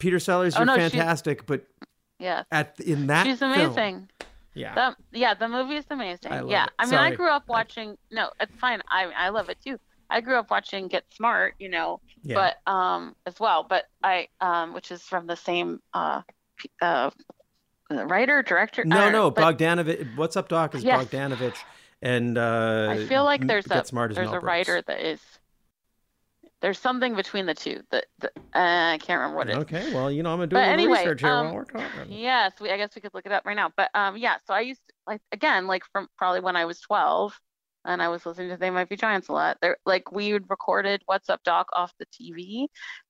Peter 0.00 0.18
Sellers, 0.18 0.56
Oh, 0.56 0.60
you're 0.60 0.66
no, 0.66 0.76
she's- 0.76 0.90
fantastic. 0.92 1.46
But 1.46 1.64
yeah, 2.18 2.42
at 2.50 2.78
in 2.80 3.06
that 3.06 3.24
She's 3.26 3.38
film- 3.38 3.52
amazing. 3.52 4.10
yeah, 4.54 4.74
That 4.74 4.96
yeah, 5.12 5.34
the 5.34 5.48
movie 5.48 5.76
is 5.76 5.86
amazing. 5.90 6.32
I 6.32 6.42
yeah, 6.44 6.64
it. 6.64 6.70
I 6.80 6.86
mean, 6.86 6.94
I 6.96 7.14
grew 7.14 7.30
up 7.30 7.44
watching. 7.48 7.96
No, 8.10 8.30
it's 8.40 8.54
fine. 8.56 8.82
I 8.90 9.04
I 9.16 9.28
love 9.28 9.48
it 9.48 9.58
too. 9.64 9.78
I 10.12 10.20
grew 10.20 10.36
up 10.36 10.50
watching 10.50 10.88
Get 10.88 11.04
Smart, 11.14 11.54
you 11.60 11.68
know, 11.68 12.00
yeah. 12.24 12.34
but 12.34 12.72
um 12.72 13.14
as 13.26 13.38
well. 13.38 13.62
But 13.62 13.84
I 14.02 14.26
um 14.40 14.74
which 14.74 14.90
is 14.90 15.02
from 15.02 15.26
the 15.28 15.36
same 15.36 15.80
uh 15.94 16.22
p- 16.56 16.70
uh 16.82 17.10
writer 17.90 18.42
director. 18.42 18.84
No, 18.84 19.10
no, 19.10 19.30
but 19.30 19.56
Bogdanovich. 19.58 20.16
What's 20.16 20.36
up, 20.36 20.48
Doc? 20.48 20.74
Is 20.74 20.82
Yes. 20.84 21.04
Bogdanovich, 21.06 21.56
and 22.02 22.36
uh, 22.38 22.88
I 22.90 23.06
feel 23.06 23.24
like 23.24 23.46
there's 23.46 23.66
Get 23.66 23.90
a 23.92 24.08
there's 24.12 24.30
a 24.32 24.40
writer 24.40 24.82
that 24.82 25.00
is. 25.00 25.20
There's 26.60 26.78
something 26.78 27.14
between 27.14 27.46
the 27.46 27.54
two 27.54 27.80
that, 27.90 28.04
that 28.18 28.32
uh, 28.54 28.92
I 28.94 28.98
can't 29.00 29.18
remember 29.20 29.38
what 29.38 29.48
it 29.48 29.52
is. 29.52 29.58
Okay, 29.58 29.94
well, 29.94 30.10
you 30.10 30.22
know, 30.22 30.30
I'm 30.30 30.38
gonna 30.38 30.46
do 30.48 30.56
But 30.56 30.68
a 30.68 30.72
anyway, 30.72 30.98
research 30.98 31.22
here 31.22 31.30
um, 31.30 31.46
while 31.46 31.54
we're 31.56 31.64
talking. 31.64 32.12
Yes, 32.12 32.52
we, 32.60 32.70
I 32.70 32.76
guess 32.76 32.90
we 32.94 33.00
could 33.00 33.14
look 33.14 33.24
it 33.24 33.32
up 33.32 33.46
right 33.46 33.56
now. 33.56 33.70
But 33.76 33.90
um, 33.94 34.16
yeah, 34.16 34.36
so 34.46 34.52
I 34.52 34.60
used 34.60 34.80
to, 34.88 34.94
like 35.06 35.22
again, 35.32 35.66
like 35.66 35.82
from 35.92 36.08
probably 36.18 36.40
when 36.40 36.56
I 36.56 36.66
was 36.66 36.80
12, 36.80 37.38
and 37.86 38.02
I 38.02 38.08
was 38.08 38.26
listening 38.26 38.50
to 38.50 38.58
They 38.58 38.70
Might 38.70 38.90
Be 38.90 38.96
Giants 38.96 39.28
a 39.28 39.32
lot. 39.32 39.56
There, 39.62 39.78
like 39.86 40.12
we 40.12 40.34
recorded 40.34 41.02
What's 41.06 41.30
Up 41.30 41.42
Doc 41.44 41.68
off 41.72 41.94
the 41.98 42.06
TV, 42.06 42.66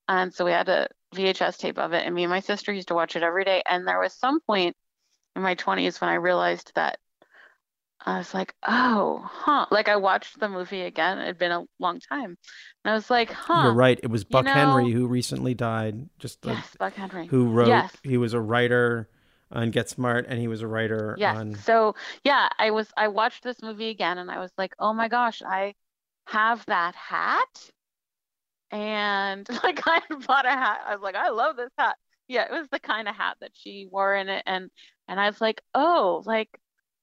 and 0.07 0.33
so 0.33 0.45
we 0.45 0.53
had 0.53 0.69
a 0.69 0.89
VHS 1.15 1.59
tape 1.59 1.79
of 1.79 1.93
it, 1.93 2.07
and 2.07 2.15
me 2.15 2.23
and 2.23 2.31
my 2.31 2.41
sister 2.41 2.73
used 2.73 2.89
to 2.89 2.95
watch 2.95 3.17
it 3.17 3.25
every 3.25 3.45
day. 3.45 3.63
And 3.69 3.87
there 3.87 3.99
was 3.99 4.15
some 4.15 4.41
point 4.41 4.77
in 5.35 5.43
my 5.43 5.57
20s 5.57 6.01
when 6.01 6.11
I 6.11 6.15
realized 6.15 6.73
that 6.77 6.99
I 8.07 8.19
was 8.19 8.33
like, 8.33 8.55
oh, 8.67 9.21
huh. 9.31 9.67
Like 9.71 9.89
I 9.89 9.97
watched 9.97 10.41
the 10.41 10.49
movie 10.49 10.83
again. 10.83 11.19
It 11.19 11.27
had 11.27 11.39
been 11.39 11.53
a 11.53 11.65
long 11.79 12.01
time, 12.01 12.37
and 12.85 12.93
I 12.93 12.95
was 12.95 13.11
like, 13.11 13.31
huh. 13.31 13.63
You're 13.65 13.75
right. 13.75 14.01
It 14.03 14.11
was 14.11 14.25
Buck 14.25 14.45
know- 14.47 14.53
Henry 14.55 14.91
who 14.91 15.07
recently 15.07 15.55
died. 15.55 16.09
Just 16.19 16.39
Yes, 16.45 16.77
Buck 16.79 16.95
Henry. 16.95 17.27
who 17.27 17.51
wrote. 17.51 17.69
Yes. 17.69 17.95
He 18.03 18.17
was 18.17 18.33
a 18.33 18.41
writer 18.41 19.09
on 19.53 19.71
Get 19.71 19.89
Smart, 19.91 20.27
and 20.29 20.39
he 20.41 20.49
was 20.49 20.63
a 20.63 20.67
writer 20.67 21.15
Yes. 21.19 21.37
on. 21.37 21.55
So 21.57 21.95
yeah, 22.25 22.49
I 22.59 22.71
was 22.71 22.89
I 22.97 23.09
watched 23.09 23.43
this 23.43 23.61
movie 23.63 23.89
again 23.91 24.17
and 24.19 24.31
I 24.31 24.39
was 24.39 24.53
like, 24.57 24.75
oh 24.79 24.93
my 24.93 25.09
gosh, 25.09 25.43
I 25.43 25.75
have 26.27 26.65
that 26.67 26.95
hat. 26.95 27.71
And 28.71 29.49
like 29.65 29.81
I 29.87 30.01
bought 30.27 30.47
a 30.47 30.51
hat. 30.51 30.81
I 30.87 30.95
was 30.95 31.03
like, 31.03 31.17
I 31.17 31.31
love 31.31 31.57
this 31.57 31.73
hat. 31.77 31.97
Yeah, 32.29 32.45
it 32.45 32.53
was 32.53 32.69
the 32.71 32.79
kind 32.79 33.09
of 33.09 33.17
hat 33.17 33.37
that 33.41 33.51
she 33.55 33.89
wore 33.91 34.15
in 34.15 34.29
it. 34.29 34.43
And 34.47 34.71
and 35.09 35.19
I 35.19 35.27
was 35.29 35.41
like, 35.41 35.61
oh, 35.75 36.23
like 36.25 36.49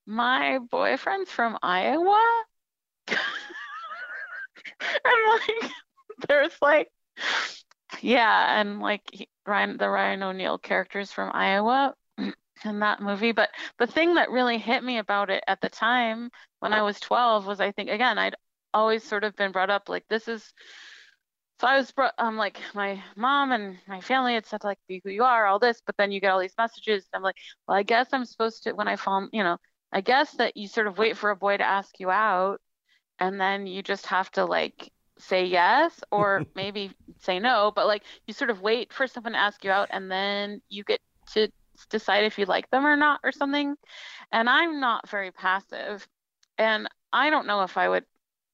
my 0.08 0.60
boyfriend's 0.72 1.30
from 1.30 1.58
Iowa. 1.62 2.44
and 3.08 3.18
like 5.30 5.72
there's 6.28 6.58
like 6.62 6.90
yeah, 8.02 8.60
and 8.60 8.80
like 8.80 9.02
he, 9.12 9.30
Ryan, 9.46 9.78
the 9.78 9.90
Ryan 9.90 10.24
O'Neal 10.24 10.58
characters 10.58 11.12
from 11.12 11.32
Iowa 11.34 11.94
in 12.18 12.80
that 12.80 13.02
movie. 13.02 13.32
But 13.32 13.50
the 13.80 13.88
thing 13.88 14.16
that 14.16 14.32
really 14.32 14.58
hit 14.58 14.84
me 14.84 14.98
about 14.98 15.30
it 15.30 15.44
at 15.48 15.62
the 15.62 15.70
time 15.70 16.30
when 16.60 16.74
I 16.74 16.82
was 16.82 17.00
12 17.00 17.46
was 17.48 17.60
I 17.60 17.72
think 17.72 17.90
again 17.90 18.18
I'd 18.18 18.36
always 18.74 19.04
sort 19.04 19.24
of 19.24 19.36
been 19.36 19.52
brought 19.52 19.70
up 19.70 19.90
like 19.90 20.06
this 20.10 20.28
is. 20.28 20.54
So 21.60 21.66
I 21.68 21.78
was 21.78 21.92
brought, 21.92 22.14
um, 22.20 22.38
like 22.38 22.60
my 22.76 23.02
mom 23.16 23.52
and 23.52 23.80
my 23.88 24.00
family 24.00 24.36
had 24.36 24.46
said 24.46 24.64
like 24.64 24.78
be 24.88 25.02
who 25.04 25.10
you 25.10 25.24
are, 25.24 25.48
all 25.48 25.58
this, 25.58 25.82
but 25.86 25.98
then 25.98 26.12
you 26.12 26.22
get 26.22 26.30
all 26.32 26.40
these 26.40 26.54
messages. 26.58 27.08
I'm 27.14 27.24
like, 27.24 27.36
well, 27.68 27.78
I 27.78 27.82
guess 27.84 28.10
I'm 28.14 28.26
supposed 28.26 28.64
to 28.64 28.74
when 28.74 28.88
I 28.88 28.96
fall, 28.96 29.28
you 29.34 29.44
know, 29.44 29.58
I 29.92 30.02
guess 30.02 30.32
that 30.34 30.58
you 30.58 30.68
sort 30.68 30.88
of 30.88 30.98
wait 30.98 31.18
for 31.18 31.30
a 31.30 31.36
boy 31.36 31.58
to 31.58 31.64
ask 31.64 32.00
you 32.00 32.10
out, 32.10 32.60
and 33.20 33.40
then 33.40 33.68
you 33.68 33.82
just 33.82 34.06
have 34.08 34.32
to 34.32 34.46
like 34.46 34.92
say 35.20 35.46
yes 35.46 36.02
or 36.12 36.46
maybe 36.56 36.92
say 37.20 37.40
no, 37.40 37.72
but 37.76 37.88
like 37.88 38.04
you 38.26 38.34
sort 38.34 38.50
of 38.50 38.62
wait 38.62 38.94
for 38.94 39.08
someone 39.08 39.34
to 39.34 39.40
ask 39.40 39.64
you 39.64 39.72
out 39.72 39.90
and 39.92 40.12
then 40.12 40.62
you 40.70 40.84
get 40.84 41.00
to 41.34 41.50
decide 41.90 42.24
if 42.24 42.38
you 42.38 42.46
like 42.46 42.70
them 42.70 42.86
or 42.86 42.96
not 42.96 43.20
or 43.24 43.32
something. 43.32 43.76
And 44.32 44.50
I'm 44.50 44.80
not 44.80 45.10
very 45.10 45.32
passive. 45.32 46.08
And 46.58 46.88
I 47.14 47.30
don't 47.30 47.48
know 47.48 47.64
if 47.64 47.78
I 47.78 47.90
would, 47.90 48.06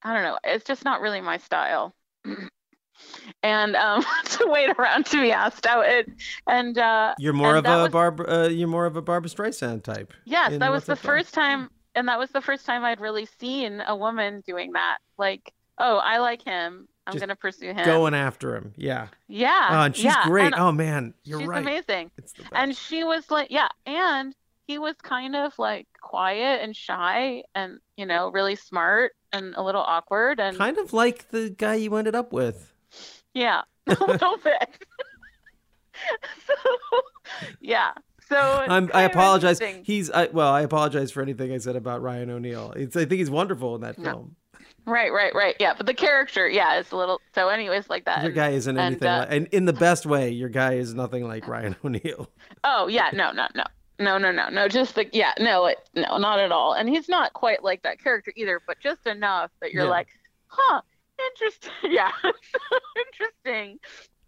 I 0.02 0.14
don't 0.14 0.22
know, 0.22 0.38
it's 0.44 0.64
just 0.64 0.84
not 0.84 1.00
really 1.00 1.20
my 1.20 1.38
style. 1.38 1.94
and 3.42 3.76
um, 3.76 4.04
to 4.24 4.46
wait 4.46 4.70
around 4.78 5.06
to 5.06 5.20
be 5.20 5.32
asked 5.32 5.66
out. 5.66 5.86
It, 5.86 6.10
and 6.46 6.76
uh, 6.78 7.14
You're 7.18 7.32
more 7.32 7.56
and 7.56 7.66
of 7.66 7.72
a 7.72 7.82
was- 7.84 7.92
Barbra. 7.92 8.26
Uh, 8.44 8.48
you're 8.48 8.68
more 8.68 8.86
of 8.86 8.96
a 8.96 9.02
Barbra 9.02 9.30
Streisand 9.30 9.82
type. 9.82 10.12
Yes, 10.24 10.58
that 10.58 10.70
was 10.72 10.84
the 10.84 10.96
first 10.96 11.34
time, 11.34 11.70
and 11.94 12.08
that 12.08 12.18
was 12.18 12.30
the 12.30 12.40
first 12.40 12.66
time 12.66 12.84
I'd 12.84 13.00
really 13.00 13.26
seen 13.38 13.82
a 13.86 13.96
woman 13.96 14.42
doing 14.46 14.72
that. 14.72 14.98
Like, 15.18 15.52
oh, 15.78 15.98
I 15.98 16.18
like 16.18 16.42
him. 16.42 16.88
I'm 17.06 17.12
Just 17.12 17.20
gonna 17.22 17.36
pursue 17.36 17.74
him. 17.74 17.84
Going 17.84 18.14
after 18.14 18.56
him. 18.56 18.72
Yeah. 18.76 19.08
yeah. 19.28 19.68
Oh, 19.72 19.80
and 19.82 19.94
she's 19.94 20.06
yeah, 20.06 20.24
great. 20.24 20.46
and 20.46 20.54
oh 20.54 20.72
man, 20.72 21.12
you're 21.22 21.40
she's 21.40 21.48
right. 21.48 21.60
amazing. 21.60 22.10
It's 22.16 22.32
the 22.32 22.44
best. 22.44 22.54
And 22.54 22.74
she 22.74 23.04
was 23.04 23.30
like, 23.30 23.50
yeah, 23.50 23.68
and 23.84 24.34
he 24.66 24.78
was 24.78 24.94
kind 25.02 25.36
of 25.36 25.52
like 25.58 25.86
quiet 26.00 26.62
and 26.62 26.74
shy, 26.74 27.42
and 27.54 27.78
you 27.98 28.06
know, 28.06 28.30
really 28.30 28.56
smart 28.56 29.12
and 29.34 29.54
a 29.56 29.62
little 29.62 29.82
awkward, 29.82 30.40
and 30.40 30.56
kind 30.56 30.78
of 30.78 30.94
like 30.94 31.28
the 31.28 31.50
guy 31.50 31.74
you 31.74 31.94
ended 31.96 32.14
up 32.14 32.32
with. 32.32 32.72
Yeah, 33.34 33.62
a 33.86 33.90
little 34.04 34.36
bit. 34.44 34.86
so, 36.46 36.54
yeah. 37.60 37.92
So 38.28 38.36
I'm, 38.38 38.90
I 38.94 39.02
apologize. 39.02 39.60
He's 39.84 40.10
I, 40.10 40.26
well. 40.28 40.50
I 40.50 40.62
apologize 40.62 41.10
for 41.10 41.22
anything 41.22 41.52
I 41.52 41.58
said 41.58 41.76
about 41.76 42.00
Ryan 42.02 42.30
O'Neal. 42.30 42.72
It's, 42.74 42.96
I 42.96 43.00
think 43.04 43.18
he's 43.18 43.30
wonderful 43.30 43.74
in 43.74 43.82
that 43.82 43.98
No. 43.98 44.10
film. 44.10 44.36
Right, 44.86 45.12
right, 45.12 45.34
right. 45.34 45.56
Yeah, 45.60 45.72
but 45.76 45.86
the 45.86 45.94
character, 45.94 46.46
yeah, 46.48 46.78
it's 46.78 46.90
a 46.90 46.96
little. 46.96 47.20
So, 47.34 47.48
anyways, 47.48 47.88
like 47.88 48.04
that. 48.04 48.22
Your 48.22 48.32
guy 48.32 48.50
isn't 48.50 48.76
and, 48.76 48.86
anything, 48.86 49.08
uh, 49.08 49.18
like, 49.20 49.28
and 49.30 49.46
in 49.48 49.64
the 49.64 49.72
best 49.72 50.04
way. 50.04 50.30
Your 50.30 50.50
guy 50.50 50.74
is 50.74 50.92
nothing 50.94 51.26
like 51.26 51.46
Ryan 51.48 51.74
O'Neal. 51.84 52.28
Oh 52.64 52.86
yeah, 52.88 53.08
no, 53.14 53.30
no, 53.32 53.46
no, 53.54 53.64
no, 53.98 54.18
no, 54.18 54.30
no, 54.30 54.48
no. 54.50 54.68
Just 54.68 54.94
the 54.94 55.06
yeah, 55.12 55.32
no, 55.38 55.66
it, 55.66 55.78
no, 55.94 56.18
not 56.18 56.38
at 56.38 56.52
all. 56.52 56.74
And 56.74 56.86
he's 56.88 57.08
not 57.08 57.32
quite 57.32 57.62
like 57.64 57.82
that 57.82 57.98
character 57.98 58.32
either, 58.36 58.60
but 58.66 58.78
just 58.80 59.06
enough 59.06 59.50
that 59.62 59.72
you're 59.72 59.84
Yeah. 59.84 59.90
like, 59.90 60.08
huh, 60.48 60.80
interesting. 61.18 61.70
Yeah, 61.92 62.10
so 62.22 62.78
interesting. 62.96 63.78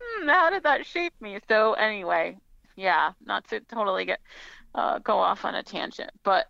Hmm, 0.01 0.29
how 0.29 0.51
did 0.51 0.63
that 0.65 0.87
shape 0.87 1.15
me? 1.21 1.39
So 1.49 1.73
anyway, 1.75 2.37
yeah, 2.77 3.13
not 3.25 3.49
to 3.49 3.61
totally 3.61 4.05
get 4.05 4.21
uh, 4.75 4.99
go 4.99 5.19
off 5.19 5.45
on 5.45 5.55
a 5.55 5.63
tangent, 5.63 6.11
but 6.23 6.47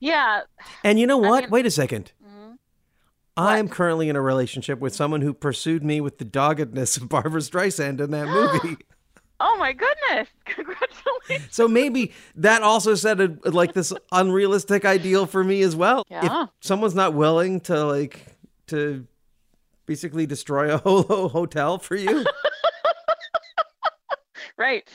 yeah. 0.00 0.42
And 0.82 0.98
you 0.98 1.06
know 1.06 1.22
I 1.24 1.28
what? 1.28 1.40
mean- 1.44 1.50
Wait 1.50 1.66
a 1.66 1.70
second. 1.70 2.12
mhm. 2.26 2.56
I 3.36 3.58
am 3.58 3.68
currently 3.68 4.08
in 4.08 4.16
a 4.16 4.22
relationship 4.22 4.78
with 4.78 4.94
someone 4.94 5.20
who 5.20 5.34
pursued 5.34 5.84
me 5.84 6.00
with 6.00 6.16
the 6.16 6.24
doggedness 6.24 6.96
of 6.96 7.08
Barbra 7.10 7.40
Streisand 7.42 8.00
in 8.00 8.10
that 8.12 8.26
movie. 8.62 8.78
Oh 9.38 9.56
my 9.58 9.74
goodness! 9.74 10.28
Congratulations. 10.46 11.48
so 11.54 11.68
maybe 11.68 12.12
that 12.36 12.62
also 12.62 12.94
set 12.94 13.20
a, 13.20 13.36
like 13.44 13.74
this 13.74 13.92
unrealistic 14.10 14.86
ideal 14.86 15.26
for 15.26 15.44
me 15.44 15.60
as 15.60 15.76
well. 15.76 16.04
Yeah. 16.08 16.44
If 16.44 16.48
someone's 16.62 16.94
not 16.94 17.12
willing 17.12 17.60
to 17.62 17.84
like 17.84 18.24
to 18.68 19.06
basically 19.86 20.26
destroy 20.26 20.72
a 20.74 20.78
whole 20.84 21.28
hotel 21.28 21.78
for 21.78 21.96
you, 21.96 22.24
Right. 24.58 24.88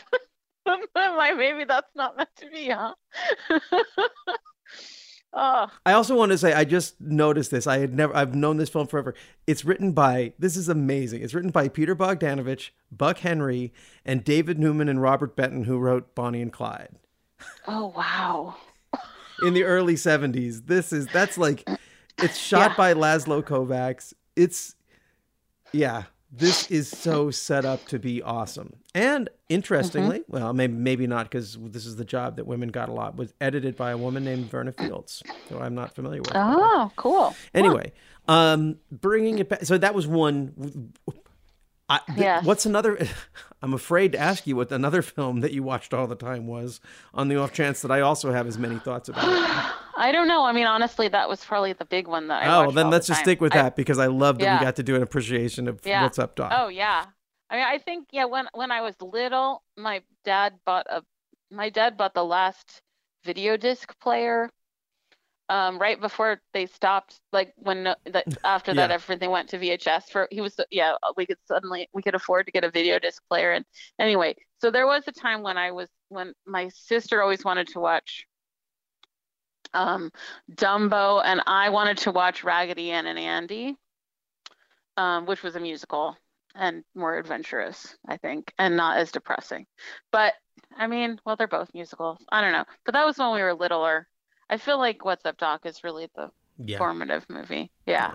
My 0.96 1.34
maybe 1.34 1.66
that's 1.66 1.94
not 1.96 2.18
meant 2.18 2.30
to 2.38 2.50
be, 2.50 2.70
huh? 2.70 2.94
oh, 5.34 5.68
I 5.86 5.94
also 5.94 6.16
want 6.16 6.32
to 6.32 6.38
say 6.38 6.54
I 6.54 6.64
just 6.66 7.00
noticed 7.00 7.52
this. 7.52 7.68
I 7.68 7.80
had 7.80 7.94
never 7.94 8.16
I've 8.16 8.36
known 8.36 8.58
this 8.58 8.70
film 8.70 8.88
forever. 8.88 9.14
It's 9.48 9.64
written 9.66 9.92
by 9.92 10.34
this 10.40 10.56
is 10.58 10.68
amazing. 10.70 11.22
It's 11.22 11.34
written 11.34 11.52
by 11.52 11.68
Peter 11.68 11.96
Bogdanovich, 11.96 12.70
Buck 12.92 13.20
Henry, 13.20 13.74
and 14.06 14.24
David 14.24 14.60
Newman 14.60 14.90
and 14.90 15.02
Robert 15.02 15.36
Benton, 15.36 15.66
who 15.66 15.78
wrote 15.78 16.14
Bonnie 16.16 16.42
and 16.42 16.52
Clyde 16.54 16.96
oh 17.68 17.88
wow. 17.96 18.56
in 19.44 19.54
the 19.54 19.64
early 19.64 19.96
70s. 19.96 20.68
This 20.68 20.94
is 20.94 21.08
that's 21.08 21.38
like 21.38 21.68
it's 22.20 22.38
shot 22.38 22.72
Yeah. 22.72 22.78
by 22.78 22.94
Laszlo 22.94 23.42
Kovacs. 23.44 24.14
It's 24.36 24.76
yeah, 25.74 26.04
this 26.32 26.70
is 26.72 26.88
so 26.90 27.30
set 27.32 27.66
up 27.66 27.86
to 27.88 28.00
be 28.00 28.22
awesome. 28.22 28.74
And 28.96 29.30
interestingly, 29.50 30.20
Mm-hmm. 30.20 30.32
well, 30.34 30.54
maybe 30.54 30.74
maybe 30.74 31.08
not 31.08 31.26
because 31.26 31.58
this 31.60 31.86
is 31.86 31.96
the 31.98 32.06
job 32.06 32.38
that 32.38 32.48
women 32.48 32.70
got 32.70 32.90
a 32.90 32.94
lot. 32.94 33.16
Was 33.18 33.34
edited 33.42 33.76
by 33.76 33.92
a 33.92 33.98
woman 33.98 34.24
named 34.24 34.50
Verna 34.50 34.72
Fields, 34.72 35.24
who 35.50 35.60
I'm 35.60 35.76
not 35.76 35.94
familiar 35.96 36.22
with. 36.22 36.32
Oh, 36.36 36.92
cool. 36.96 37.36
Anyway, 37.54 37.92
um, 38.28 38.78
bringing 38.92 39.40
it 39.40 39.50
back. 39.50 39.64
So 39.66 39.78
that 39.78 39.94
was 39.94 40.08
one. 40.08 40.94
I, 41.92 42.00
th- 42.08 42.20
Yes. 42.20 42.46
What's 42.46 42.66
another? 42.66 42.98
I'm 43.64 43.74
afraid 43.74 44.14
to 44.14 44.18
ask 44.20 44.48
you 44.48 44.56
what 44.56 44.72
another 44.72 45.02
film 45.18 45.42
that 45.42 45.52
you 45.52 45.62
watched 45.64 45.94
all 45.94 46.08
the 46.08 46.16
time 46.16 46.48
was, 46.48 46.80
on 47.14 47.28
the 47.28 47.36
off 47.38 47.54
chance 47.54 47.82
that 47.82 47.92
I 47.92 48.02
also 48.02 48.32
have 48.32 48.48
as 48.48 48.58
many 48.58 48.80
thoughts 48.80 49.10
about 49.10 49.26
it. 49.28 49.76
I 49.98 50.12
don't 50.12 50.28
know. 50.28 50.44
I 50.44 50.52
mean, 50.52 50.66
honestly, 50.66 51.08
that 51.10 51.30
was 51.30 51.44
probably 51.46 51.74
the 51.74 51.86
big 51.86 52.08
one 52.08 52.28
that 52.30 52.44
I 52.44 52.48
oh, 52.48 52.62
well, 52.64 52.72
then 52.72 52.90
let's 52.90 53.06
the 53.08 53.12
just 53.14 53.22
stick 53.24 53.40
with 53.42 53.54
I- 53.54 53.64
that 53.64 53.76
because 53.76 54.00
I 54.00 54.08
love 54.08 54.40
that 54.40 54.46
Yeah. 54.46 54.60
we 54.60 54.66
got 54.66 54.76
to 54.78 54.84
do 54.84 54.96
an 54.96 55.04
appreciation 55.04 55.68
of 55.68 55.80
Yeah. 55.86 56.04
what's 56.04 56.18
up, 56.18 56.36
Doc. 56.36 56.52
Oh 56.56 56.70
yeah. 56.70 57.06
I 57.50 57.56
mean, 57.56 57.66
I 57.66 57.78
think 57.78 58.08
yeah. 58.12 58.26
When 58.26 58.48
when 58.54 58.72
I 58.72 58.82
was 58.82 58.96
little, 59.02 59.62
my 59.78 60.02
dad 60.24 60.54
bought 60.66 60.88
a 60.90 61.04
my 61.52 61.70
dad 61.70 61.98
bought 61.98 62.14
the 62.14 62.24
last 62.26 62.82
video 63.26 63.58
disc 63.58 63.94
player. 64.00 64.50
Um, 65.52 65.80
right 65.80 66.00
before 66.02 66.42
they 66.54 66.66
stopped, 66.68 67.20
like 67.34 67.54
when 67.58 67.84
that 67.84 68.28
after 68.46 68.74
that 68.76 68.90
Yeah. 68.90 68.92
everything 68.92 69.32
went 69.32 69.50
to 69.50 69.60
VHS. 69.60 70.10
For 70.12 70.28
he 70.32 70.42
was 70.42 70.60
yeah, 70.72 70.94
we 71.18 71.28
could 71.28 71.40
suddenly 71.46 71.90
we 71.94 72.02
could 72.04 72.16
afford 72.16 72.48
to 72.48 72.54
get 72.54 72.64
a 72.66 72.72
video 72.72 73.00
disc 73.00 73.22
player. 73.30 73.52
And 73.52 73.66
anyway, 74.00 74.36
so 74.62 74.72
there 74.72 74.88
was 74.88 75.04
a 75.08 75.12
time 75.14 75.44
when 75.44 75.58
I 75.58 75.72
was 75.74 75.90
when 76.10 76.34
my 76.48 76.70
sister 76.70 77.22
always 77.22 77.44
wanted 77.46 77.68
to 77.70 77.80
watch 77.82 78.28
um, 79.74 80.12
Dumbo, 80.54 81.22
and 81.24 81.42
I 81.48 81.70
wanted 81.70 81.98
to 82.00 82.12
watch 82.12 82.44
Raggedy 82.44 82.92
Ann 82.92 83.08
and 83.08 83.20
Andy, 83.20 83.78
um, 84.98 85.26
which 85.26 85.44
was 85.44 85.56
a 85.56 85.60
musical 85.60 86.18
and 86.56 86.84
more 86.96 87.18
adventurous, 87.18 87.96
I 88.08 88.18
think, 88.18 88.54
and 88.60 88.76
not 88.78 88.98
as 88.98 89.12
depressing. 89.12 89.68
But 90.12 90.34
I 90.78 90.88
mean, 90.88 91.20
well, 91.26 91.36
they're 91.38 91.48
both 91.48 91.74
musicals. 91.74 92.26
I 92.32 92.42
don't 92.42 92.54
know. 92.54 92.66
But 92.86 92.94
that 92.94 93.06
was 93.06 93.18
when 93.18 93.34
we 93.34 93.42
were 93.42 93.54
littler. 93.56 94.08
I 94.52 94.58
feel 94.58 94.78
like 94.78 95.04
What's 95.06 95.26
Up 95.26 95.38
Doc 95.38 95.66
is 95.66 95.84
really 95.84 96.10
the 96.16 96.30
yeah. 96.64 96.78
formative 96.78 97.26
movie. 97.30 97.72
Yeah. 97.88 98.14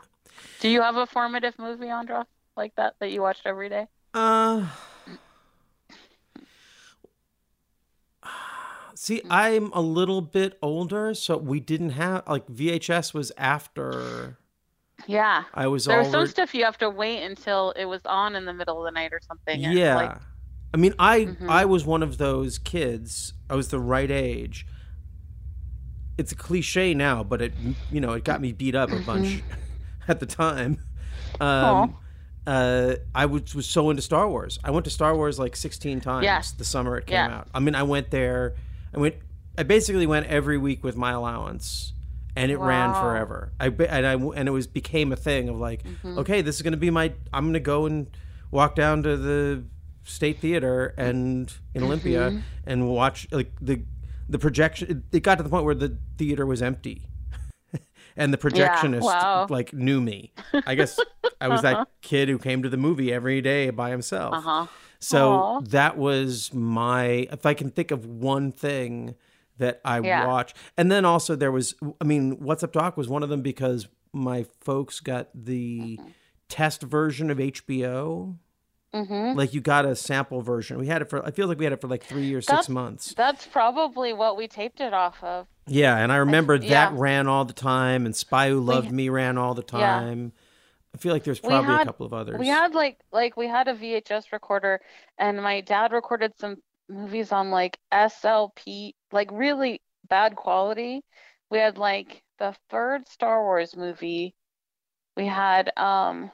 Do 0.61 0.69
you 0.69 0.83
have 0.83 0.97
a 0.97 1.07
formative 1.07 1.59
movie, 1.59 1.89
Andra, 1.89 2.27
like 2.57 2.75
that 2.77 2.95
that 3.01 3.11
you 3.11 3.23
watched 3.23 3.47
every 3.47 3.69
day? 3.71 3.87
Uh, 4.13 4.67
see. 8.95 9.23
I'm 9.31 9.73
a 9.73 9.81
little 9.81 10.21
bit 10.21 10.59
older, 10.63 11.15
so 11.15 11.37
we 11.37 11.61
didn't 11.61 11.91
have 11.91 12.25
like 12.29 12.47
VHS 12.49 13.15
was 13.15 13.33
after 13.37 14.39
Yeah. 15.07 15.45
I 15.55 15.67
was 15.69 15.85
There 15.85 15.99
was 15.99 16.09
some 16.09 16.17
already. 16.17 16.31
stuff 16.31 16.55
you 16.55 16.65
have 16.65 16.79
to 16.79 16.91
wait 16.91 17.23
until 17.25 17.71
it 17.73 17.85
was 17.85 18.01
on 18.07 18.35
in 18.35 18.45
the 18.45 18.53
middle 18.55 18.79
of 18.79 18.85
the 18.85 18.91
night 18.99 19.13
or 19.13 19.21
something. 19.27 19.61
Yeah. 19.61 19.97
Like, 19.97 20.17
I 20.75 20.77
mean, 20.77 20.95
I 20.99 21.21
Mhm. 21.21 21.49
I 21.49 21.65
was 21.65 21.87
one 21.87 22.03
of 22.03 22.19
those 22.19 22.59
kids. 22.59 23.33
I 23.49 23.55
was 23.55 23.69
the 23.69 23.81
right 23.81 24.11
age. 24.11 24.67
It's 26.19 26.33
a 26.33 26.37
cliche 26.37 26.95
now, 26.95 27.23
but 27.23 27.43
it 27.43 27.53
you 27.93 28.01
know 28.01 28.13
it 28.13 28.25
got 28.25 28.41
me 28.41 28.53
beat 28.53 28.75
up 28.75 28.91
a 28.91 29.01
bunch 29.01 29.43
at 30.09 30.21
the 30.21 30.27
time. 30.27 30.79
Um, 31.41 31.97
uh, 32.47 32.95
I 33.15 33.27
was 33.27 33.55
was 33.55 33.67
so 33.67 33.91
into 33.91 34.03
Star 34.03 34.29
Wars. 34.29 34.59
I 34.65 34.71
went 34.71 34.85
to 34.85 34.91
Star 34.91 35.15
Wars 35.15 35.39
like 35.39 35.57
16 35.57 36.01
times 36.01 36.25
Yeah. 36.25 36.43
the 36.57 36.65
summer 36.65 36.97
it 36.97 37.07
came 37.07 37.15
Yeah. 37.17 37.39
out. 37.39 37.49
I 37.53 37.61
mean, 37.61 37.75
I 37.75 37.83
went 37.83 38.11
there. 38.11 38.55
I 38.95 38.99
went. 38.99 39.17
I 39.59 39.63
basically 39.63 40.07
went 40.07 40.27
every 40.27 40.59
week 40.59 40.85
with 40.85 40.97
my 40.97 41.13
allowance, 41.13 41.93
and 42.37 42.51
it 42.51 42.59
ran 42.59 42.95
forever. 42.95 43.53
I 43.59 43.67
and 43.69 44.07
I 44.07 44.13
and 44.15 44.49
it 44.49 44.53
was 44.53 44.67
became 44.67 45.13
a 45.13 45.17
thing 45.17 45.49
of 45.49 45.57
like, 45.57 45.83
Mm-hmm. 45.83 46.19
okay, 46.21 46.41
this 46.41 46.57
is 46.57 46.63
gonna 46.63 46.77
be 46.77 46.91
my. 46.91 47.13
I'm 47.33 47.47
gonna 47.47 47.61
go 47.61 47.87
and 47.87 48.07
walk 48.51 48.75
down 48.75 49.03
to 49.03 49.17
the 49.17 49.65
State 50.05 50.41
Theater 50.41 50.95
and 50.97 51.53
in 51.75 51.83
Olympia 51.83 52.31
Mm-hmm. 52.31 52.39
and 52.67 52.89
watch 52.89 53.27
like 53.33 53.53
the 53.61 53.83
the 54.29 54.39
projection. 54.39 55.05
It, 55.13 55.23
got 55.23 55.37
to 55.37 55.43
the 55.43 55.49
point 55.49 55.65
where 55.65 55.75
the 55.75 55.99
theater 56.19 56.47
was 56.47 56.63
empty. 56.63 57.03
And 58.19 58.33
the 58.33 58.39
projectionist 58.39 59.03
wow. 59.03 59.47
like 59.51 59.75
knew 59.75 60.01
me. 60.01 60.33
I 60.67 60.75
guess 60.75 60.99
I 61.41 61.49
was 61.49 61.61
that 61.61 61.87
kid 62.01 62.31
who 62.31 62.39
came 62.39 62.63
to 62.63 62.71
the 62.71 62.79
movie 62.79 63.13
every 63.13 63.43
day 63.43 63.69
by 63.69 63.91
himself. 63.91 64.33
uh 64.35 64.41
huh. 64.41 64.67
So 65.01 65.33
Aw. 65.35 65.61
that 65.69 65.99
was 65.99 66.51
my 66.55 67.29
if 67.31 67.45
I 67.45 67.53
can 67.53 67.71
think 67.71 67.91
of 67.91 68.07
one 68.07 68.53
thing 68.53 69.17
that 69.59 69.83
I 69.85 70.01
Yeah. 70.01 70.27
watched. 70.27 70.57
And 70.79 70.91
then 70.91 71.05
also 71.05 71.37
there 71.37 71.53
was 71.53 71.75
I 72.01 72.05
mean, 72.05 72.39
What's 72.41 72.63
Up 72.63 72.73
Doc 72.73 72.97
was 72.97 73.07
one 73.07 73.23
of 73.23 73.29
them 73.29 73.43
because 73.43 73.87
my 74.15 74.47
folks 74.63 75.01
got 75.01 75.29
the 75.35 76.01
test 76.49 76.81
version 76.83 77.31
of 77.31 77.37
HBO. 77.37 78.39
Mm-hmm. 78.97 79.39
Like 79.39 79.53
you 79.55 79.61
got 79.61 79.85
a 79.85 79.95
sample 79.95 80.41
version. 80.43 80.79
We 80.79 80.87
had 80.87 81.03
it 81.03 81.11
for 81.11 81.25
I 81.25 81.31
feel 81.31 81.49
like 81.49 81.59
we 81.59 81.65
had 81.65 81.73
it 81.73 81.81
for 81.81 81.89
like 81.89 82.05
3 82.05 82.33
or 82.35 82.41
6 82.41 82.47
That's- 82.47 82.69
months. 82.69 83.15
That's 83.17 83.47
probably 83.47 84.13
what 84.13 84.37
we 84.37 84.49
taped 84.49 84.81
it 84.81 84.93
off 84.95 85.23
of. 85.23 85.47
Yeah, 85.67 85.97
and 85.97 86.13
I 86.13 86.17
remember 86.17 86.55
yeah. 86.57 86.91
that 86.91 86.99
ran 86.99 87.27
all 87.27 87.45
the 87.45 87.53
time 87.53 88.07
and 88.07 88.15
Spy 88.15 88.51
Who 88.51 88.61
Loved 88.61 88.91
We- 88.91 88.97
Me 88.97 89.09
ran 89.09 89.37
all 89.39 89.55
the 89.55 89.63
time. 89.63 90.33
Yeah. 90.35 90.43
I 90.95 90.99
feel 90.99 91.13
like 91.13 91.25
there's 91.25 91.41
probably 91.41 91.75
a 91.75 91.85
couple 91.85 92.07
of 92.07 92.15
others. 92.15 92.39
We 92.39 92.49
had 92.49 92.75
like 92.75 92.99
like 93.13 93.37
we 93.37 93.47
had 93.49 93.69
a 93.69 93.75
VHS 93.75 94.33
recorder 94.33 94.81
and 95.19 95.43
my 95.43 95.61
dad 95.61 95.93
recorded 95.93 96.33
some 96.39 96.57
movies 96.89 97.33
on 97.33 97.51
like 97.51 97.79
SLP, 97.93 98.95
like 99.13 99.29
really 99.31 99.83
bad 100.09 100.37
quality. 100.37 101.03
We 101.51 101.59
had 101.59 101.77
like 101.77 102.23
the 102.39 102.55
third 102.71 103.09
Star 103.09 103.43
Wars 103.43 103.77
movie. 103.77 104.35
We 105.17 105.27
had 105.27 105.71
um 105.77 106.31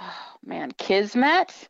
oh 0.00 0.36
man, 0.44 0.72
Kismet. 0.72 1.68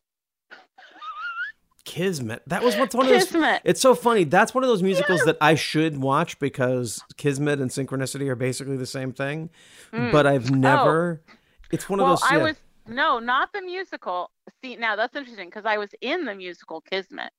Kismet. 1.84 2.42
That 2.46 2.62
was 2.62 2.76
what's 2.76 2.94
one 2.94 3.06
of 3.06 3.12
those 3.12 3.24
Kismet. 3.24 3.60
It's 3.64 3.80
so 3.80 3.94
funny. 3.94 4.24
That's 4.24 4.54
one 4.54 4.64
of 4.64 4.68
those 4.68 4.82
musicals 4.82 5.20
that 5.26 5.36
I 5.40 5.54
should 5.54 5.98
watch 5.98 6.38
because 6.38 7.02
Kismet 7.18 7.60
and 7.60 7.70
Synchronicity 7.70 8.28
are 8.28 8.36
basically 8.36 8.76
the 8.76 8.86
same 8.86 9.12
thing. 9.12 9.50
But 9.92 10.26
I've 10.26 10.50
never. 10.50 11.22
It's 11.70 11.88
one 11.88 12.00
of 12.00 12.04
Mm. 12.04 12.06
Oh. 12.06 12.10
Well, 12.10 12.16
those. 12.16 12.30
I 12.30 12.36
was 12.38 12.56
no, 12.86 13.18
not 13.18 13.52
the 13.52 13.62
musical. 13.62 14.30
See, 14.62 14.76
now 14.76 14.96
that's 14.96 15.16
interesting 15.16 15.48
because 15.48 15.64
I 15.64 15.78
was 15.78 15.90
in 16.00 16.24
the 16.24 16.34
musical 16.34 16.80
Kismet. 16.80 17.30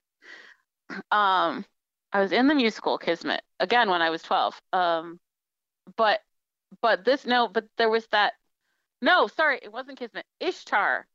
Um, 1.11 1.65
I 2.13 2.19
was 2.21 2.31
in 2.31 2.47
the 2.47 2.55
musical 2.55 2.97
Kismet 2.97 3.41
again 3.59 3.89
when 3.89 4.01
I 4.01 4.09
was 4.09 4.21
12. 4.21 4.59
Um, 4.73 5.19
but 5.97 6.19
but 6.81 7.05
this 7.05 7.25
no, 7.25 7.47
but 7.47 7.65
there 7.77 7.89
was 7.89 8.07
that. 8.11 8.33
No, 9.02 9.28
sorry, 9.28 9.60
it 9.62 9.72
wasn't 9.72 10.00
Kismet. 10.00 10.26
Ishtar. 10.39 11.08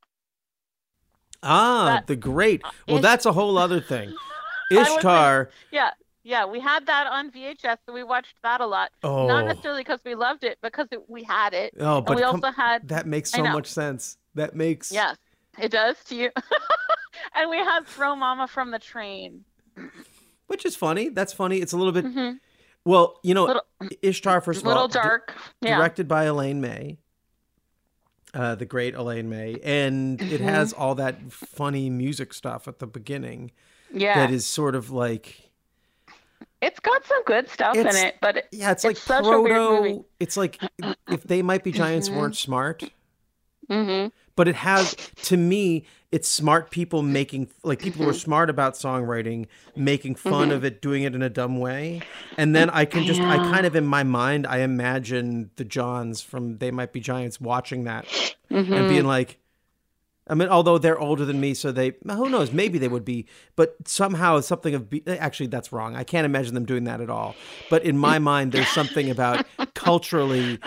ah, 1.42 2.02
the 2.06 2.16
great. 2.16 2.62
Well, 2.86 2.98
Ish- 2.98 3.02
that's 3.02 3.26
a 3.26 3.32
whole 3.32 3.58
other 3.58 3.80
thing. 3.80 4.14
Ishtar. 4.72 5.50
Yeah, 5.72 5.90
yeah, 6.22 6.44
we 6.46 6.60
had 6.60 6.86
that 6.86 7.06
on 7.06 7.30
VHS, 7.30 7.78
so 7.86 7.92
we 7.92 8.04
watched 8.04 8.34
that 8.42 8.60
a 8.60 8.66
lot. 8.66 8.90
Oh, 9.02 9.26
Not 9.26 9.46
necessarily 9.46 9.80
because 9.82 10.00
we 10.04 10.14
loved 10.14 10.44
it, 10.44 10.58
because 10.62 10.86
it, 10.92 11.00
we 11.08 11.22
had 11.24 11.54
it. 11.54 11.74
oh, 11.80 12.00
but 12.00 12.16
we 12.16 12.22
come- 12.22 12.36
also 12.36 12.50
had 12.52 12.86
that 12.88 13.06
makes 13.06 13.30
so 13.30 13.42
much 13.42 13.66
sense. 13.66 14.16
That 14.34 14.54
makes. 14.54 14.92
Yes, 14.92 15.16
it 15.60 15.70
does 15.72 15.96
to 16.04 16.14
you. 16.14 16.30
and 17.34 17.50
we 17.50 17.56
had 17.56 17.86
Throw 17.86 18.14
Mama 18.14 18.46
from 18.46 18.70
the 18.70 18.78
Train. 18.78 19.44
Which 20.46 20.64
is 20.64 20.76
funny. 20.76 21.08
That's 21.08 21.32
funny. 21.32 21.58
It's 21.58 21.72
a 21.72 21.76
little 21.76 21.92
bit. 21.92 22.04
Mhm. 22.04 22.38
Well, 22.84 23.18
you 23.24 23.34
know, 23.34 23.46
Little- 23.46 23.62
Ishtar 24.02 24.40
first 24.40 24.60
of 24.60 24.66
Little 24.66 24.82
all, 24.82 24.88
dark. 24.88 25.34
Yeah. 25.62 25.76
directed 25.78 26.06
by 26.06 26.24
Elaine 26.24 26.60
May, 26.60 26.98
uh, 28.34 28.54
the 28.54 28.64
great 28.66 28.94
Elaine 28.94 29.28
May, 29.28 29.58
and 29.62 30.20
it 30.20 30.28
Mm-hmm. 30.30 30.44
has 30.44 30.72
all 30.72 30.94
that 30.96 31.32
funny 31.32 31.90
music 31.90 32.32
stuff 32.32 32.68
at 32.68 32.78
the 32.78 32.86
beginning 32.86 33.50
Yeah. 33.92 34.14
that 34.14 34.32
is 34.32 34.46
sort 34.46 34.74
of 34.74 34.90
like 34.90 35.50
It's 36.60 36.78
got 36.80 37.04
some 37.06 37.22
good 37.24 37.48
stuff 37.48 37.76
in 37.76 37.86
it, 37.86 38.16
but 38.20 38.36
it, 38.38 38.48
yeah, 38.52 38.70
it's, 38.70 38.84
like 38.84 38.96
It's 38.96 39.06
weird 39.06 39.24
proto. 39.34 40.04
It's 40.20 40.36
like 40.36 40.60
if 41.10 41.22
they 41.24 41.42
might 41.42 41.64
be 41.64 41.72
giants 41.72 42.08
Mm-hmm. 42.08 42.18
weren't 42.18 42.36
smart, 42.36 42.82
hmm 43.68 44.06
but 44.40 44.48
it 44.48 44.56
has 44.56 44.96
to 45.28 45.36
me. 45.36 45.84
It's 46.10 46.26
smart 46.28 46.70
people 46.70 47.02
making 47.02 47.50
like 47.62 47.78
people 47.78 47.98
Mm-hmm. 48.00 48.04
who 48.04 48.10
are 48.10 48.14
smart 48.28 48.48
about 48.50 48.72
songwriting, 48.74 49.46
making 49.76 50.14
fun 50.16 50.50
of 50.50 50.64
it, 50.64 50.80
doing 50.80 51.02
it 51.02 51.14
in 51.14 51.22
a 51.22 51.28
dumb 51.28 51.58
way, 51.60 52.00
and 52.38 52.56
then 52.56 52.70
I 52.70 52.84
can 52.86 53.04
just 53.04 53.20
I 53.20 53.36
kind 53.36 53.66
of 53.66 53.76
in 53.76 53.84
my 53.86 54.02
mind 54.02 54.46
I 54.46 54.58
imagine 54.60 55.50
the 55.56 55.64
Johns 55.76 56.22
from 56.22 56.56
They 56.58 56.70
Might 56.70 56.92
Be 56.92 57.00
Giants 57.00 57.40
watching 57.40 57.84
that 57.84 58.06
Mm-hmm. 58.50 58.72
and 58.72 58.88
being 58.88 59.04
like, 59.04 59.38
I 60.26 60.34
mean, 60.34 60.48
although 60.48 60.78
they're 60.78 60.98
older 60.98 61.24
than 61.24 61.38
me, 61.40 61.54
so 61.54 61.70
they 61.70 61.92
who 62.04 62.28
knows, 62.28 62.50
maybe 62.52 62.78
they 62.78 62.88
would 62.88 63.04
be, 63.04 63.26
but 63.54 63.76
somehow 63.86 64.40
something 64.40 64.74
of 64.74 64.88
be, 64.90 65.02
actually 65.06 65.46
that's 65.48 65.70
wrong. 65.72 65.94
I 65.96 66.04
can't 66.04 66.24
imagine 66.24 66.54
them 66.54 66.64
doing 66.64 66.84
that 66.84 67.00
at 67.00 67.10
all. 67.10 67.34
But 67.68 67.84
in 67.84 67.96
my 67.96 68.18
mind, 68.30 68.52
there's 68.52 68.68
something 68.80 69.10
about 69.10 69.46
culturally, 69.74 70.58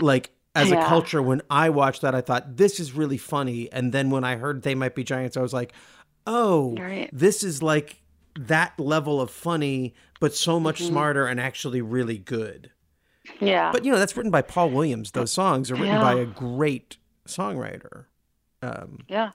like 0.00 0.30
as 0.54 0.70
a 0.72 0.76
culture, 0.76 1.22
when 1.22 1.42
I 1.50 1.70
watched 1.70 2.02
that, 2.02 2.14
I 2.14 2.20
thought 2.20 2.56
this 2.56 2.80
is 2.80 2.92
really 2.92 3.18
funny, 3.18 3.70
and 3.72 3.92
then 3.92 4.10
when 4.10 4.24
I 4.24 4.36
heard 4.36 4.62
they 4.62 4.74
might 4.74 4.94
be 4.94 5.04
giants, 5.04 5.36
I 5.36 5.42
was 5.42 5.52
like, 5.52 5.72
oh, 6.26 6.74
Right. 6.76 7.08
this 7.12 7.42
is 7.42 7.62
like 7.62 8.00
that 8.38 8.78
level 8.78 9.20
of 9.20 9.30
funny, 9.30 9.94
but 10.20 10.34
so 10.34 10.58
much 10.60 10.78
Mm-hmm. 10.80 10.88
smarter 10.88 11.26
and 11.26 11.40
actually 11.40 11.80
really 11.82 12.18
good. 12.18 12.70
yeah. 13.40 13.70
But 13.72 13.84
you 13.84 13.92
know, 13.92 13.98
that's 13.98 14.16
written 14.16 14.30
by 14.32 14.42
Paul 14.42 14.70
Williams. 14.70 15.12
Those 15.12 15.30
songs 15.32 15.70
are 15.70 15.74
written 15.74 15.88
Yeah. 15.88 16.00
by 16.02 16.14
a 16.14 16.24
great 16.26 16.96
songwriter. 17.28 18.04
Um, 18.62 18.98
yeah. 19.08 19.30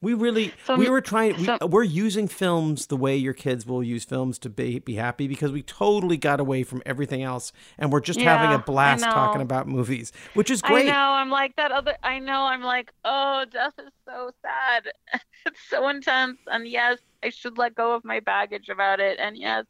we 0.00 0.14
really 0.14 0.54
we 0.76 0.88
were 0.88 1.02
trying. 1.02 1.36
We, 1.36 1.44
so- 1.44 1.58
we're 1.66 1.82
using 1.82 2.28
films 2.28 2.86
the 2.86 2.96
way 2.96 3.14
your 3.16 3.34
kids 3.34 3.66
will 3.66 3.82
use 3.82 4.04
films 4.04 4.38
to 4.38 4.48
be 4.48 4.78
be 4.78 4.94
happy 4.94 5.28
because 5.28 5.52
we 5.52 5.62
totally 5.62 6.16
got 6.16 6.40
away 6.40 6.62
from 6.62 6.82
everything 6.86 7.22
else 7.22 7.52
and 7.76 7.92
we're 7.92 8.00
just 8.00 8.20
having 8.20 8.54
a 8.54 8.58
blast 8.58 9.04
talking 9.04 9.42
about 9.42 9.68
movies, 9.68 10.12
which 10.34 10.50
is 10.50 10.62
great. 10.62 10.88
I 10.88 10.92
know. 10.92 11.12
I'm 11.12 11.30
like 11.30 11.56
that 11.56 11.72
other. 11.72 11.94
I 12.02 12.18
know. 12.18 12.44
I'm 12.44 12.62
like, 12.62 12.90
oh, 13.04 13.44
death 13.50 13.74
is 13.78 13.92
so 14.06 14.30
sad. 14.42 14.90
it's 15.46 15.60
so 15.68 15.88
intense. 15.88 16.38
And 16.46 16.66
yes, 16.66 16.98
I 17.22 17.28
should 17.30 17.58
let 17.58 17.74
go 17.74 17.94
of 17.94 18.04
my 18.04 18.20
baggage 18.20 18.70
about 18.70 19.00
it. 19.00 19.18
And 19.18 19.36
yes, 19.36 19.66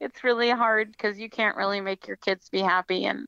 it's 0.00 0.24
really 0.24 0.50
hard 0.50 0.92
because 0.92 1.18
you 1.18 1.28
can't 1.28 1.56
really 1.56 1.80
make 1.80 2.06
your 2.06 2.16
kids 2.16 2.48
be 2.48 2.60
happy. 2.60 3.04
And 3.04 3.26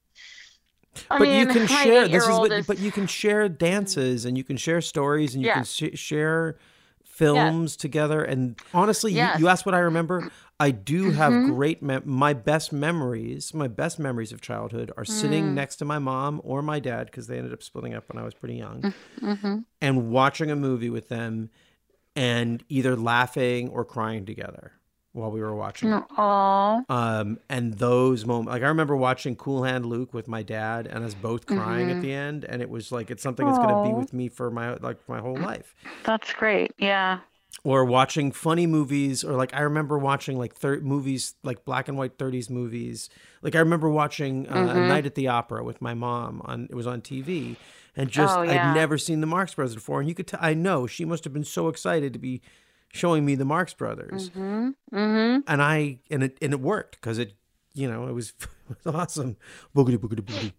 I 1.11 1.18
but 1.18 1.28
mean, 1.28 1.38
you 1.41 1.47
can 1.47 1.66
share 1.66 2.09
this 2.09 2.22
is 2.24 2.28
what, 2.28 2.53
is- 2.53 2.66
but 2.66 2.78
you 2.78 2.91
can 2.93 3.07
share 3.07 3.49
dances 3.49 4.24
and 4.24 4.36
you 4.36 4.45
can 4.45 4.57
share 4.57 4.80
stories 4.80 5.34
and 5.34 5.43
you 5.45 5.51
can 5.53 5.64
sh- 5.64 5.99
share 5.99 6.57
films 7.05 7.76
together 7.76 8.22
and 8.24 8.57
honestly 8.72 9.12
Yes. 9.12 9.38
you, 9.38 9.45
you 9.45 9.49
asked 9.49 9.66
what 9.66 9.74
i 9.74 9.78
remember 9.78 10.30
i 10.59 10.70
do 10.70 11.11
have 11.11 11.32
Mhm. 11.32 11.45
great 11.47 11.82
mem- 11.82 12.03
my 12.07 12.32
best 12.32 12.72
memories 12.72 13.53
my 13.53 13.68
best 13.68 13.99
memories 13.99 14.32
of 14.32 14.41
childhood 14.41 14.91
are 14.97 15.05
sitting 15.05 15.49
Mm. 15.51 15.55
next 15.55 15.76
to 15.76 15.84
my 15.84 15.99
mom 15.99 16.41
or 16.45 16.62
my 16.62 16.80
dad 16.80 17.07
because 17.07 17.26
they 17.26 17.36
ended 17.36 17.53
up 17.53 17.62
splitting 17.62 17.93
up 17.95 18.09
when 18.11 18.20
i 18.20 18.24
was 18.24 18.32
pretty 18.32 18.55
young 18.57 18.95
hmm 19.20 19.59
and 19.82 20.11
watching 20.11 20.51
a 20.51 20.57
movie 20.57 20.88
with 20.88 21.09
them 21.11 21.51
and 22.16 22.64
either 22.70 22.97
laughing 22.97 23.68
or 23.68 23.84
crying 23.84 24.24
together 24.24 24.72
while 25.12 25.30
we 25.30 25.40
were 25.40 25.54
watching 25.54 25.90
it. 25.92 26.04
Aw. 26.16 26.82
Um, 26.88 27.38
and 27.48 27.74
those 27.74 28.24
moments, 28.24 28.50
like 28.52 28.62
I 28.62 28.68
remember 28.68 28.94
watching 28.96 29.34
Cool 29.36 29.64
Hand 29.64 29.86
Luke 29.86 30.14
with 30.14 30.28
my 30.28 30.42
dad 30.42 30.86
and 30.86 31.04
us 31.04 31.14
both 31.14 31.46
crying 31.46 31.90
at 31.90 32.00
the 32.00 32.12
end, 32.12 32.44
and 32.44 32.62
it 32.62 32.70
was 32.70 32.92
like 32.92 33.11
it's 33.11 33.22
something 33.22 33.44
that's 33.46 33.58
going 33.58 33.68
to 33.70 33.82
be 33.82 33.88
Mm-hmm. 33.90 33.98
With 33.98 34.12
me 34.12 34.28
for 34.28 34.50
my 34.50 34.74
like 34.74 34.98
my 35.08 35.18
whole 35.20 35.36
life. 35.36 35.74
That's 36.04 36.32
great. 36.32 36.72
Yeah. 36.78 37.20
Or 37.64 37.84
watching 37.84 38.30
funny 38.30 38.66
movies, 38.66 39.24
or 39.24 39.32
like 39.34 39.52
I 39.52 39.61
remember 39.62 39.98
watching 39.98 40.38
like 40.38 40.54
thir- 40.54 40.80
movies 40.80 41.34
like 41.42 41.64
black 41.64 41.88
and 41.88 41.98
white 41.98 42.16
'30s 42.16 42.48
movies. 42.48 43.11
Like 43.42 43.56
I 43.56 43.58
remember 43.58 43.90
watching 43.90 44.46
uh, 44.48 44.54
Mm-hmm. 44.54 44.78
A 44.78 44.88
Night 44.88 45.06
at 45.06 45.16
the 45.16 45.26
Opera 45.28 45.64
with 45.64 45.82
my 45.82 45.92
mom 45.92 46.40
on 46.44 46.68
it 46.70 46.74
was 46.76 46.86
on 46.86 47.00
TV, 47.02 47.56
and 47.96 48.08
just 48.08 48.38
Oh, 48.38 48.42
yeah. 48.42 48.70
I'd 48.70 48.74
never 48.74 48.96
seen 48.96 49.20
the 49.20 49.26
Marx 49.26 49.54
Brothers 49.54 49.74
before, 49.74 49.98
and 49.98 50.08
you 50.08 50.14
could 50.14 50.28
tell 50.28 50.38
I 50.40 50.54
know 50.54 50.86
she 50.86 51.04
must 51.04 51.24
have 51.24 51.32
been 51.32 51.44
so 51.44 51.66
excited 51.68 52.12
to 52.12 52.18
be 52.20 52.40
showing 52.93 53.24
me 53.24 53.34
the 53.34 53.45
Marx 53.45 53.74
Brothers 53.74 54.32
hmm 54.32 54.72
hmm 54.93 55.43
and 55.47 55.62
I 55.62 56.01
and 56.11 56.22
it 56.22 56.38
and 56.43 56.53
it 56.53 56.61
worked 56.61 56.93
because 57.01 57.18
it 57.18 57.34
you 57.72 57.88
know 57.91 58.07
it 58.09 58.12
was, 58.12 58.32
it 58.70 58.76
was 58.84 58.95
awesome. 58.95 59.36
Boogity 59.74 59.97
boogity 59.99 60.20
boogity. 60.22 60.53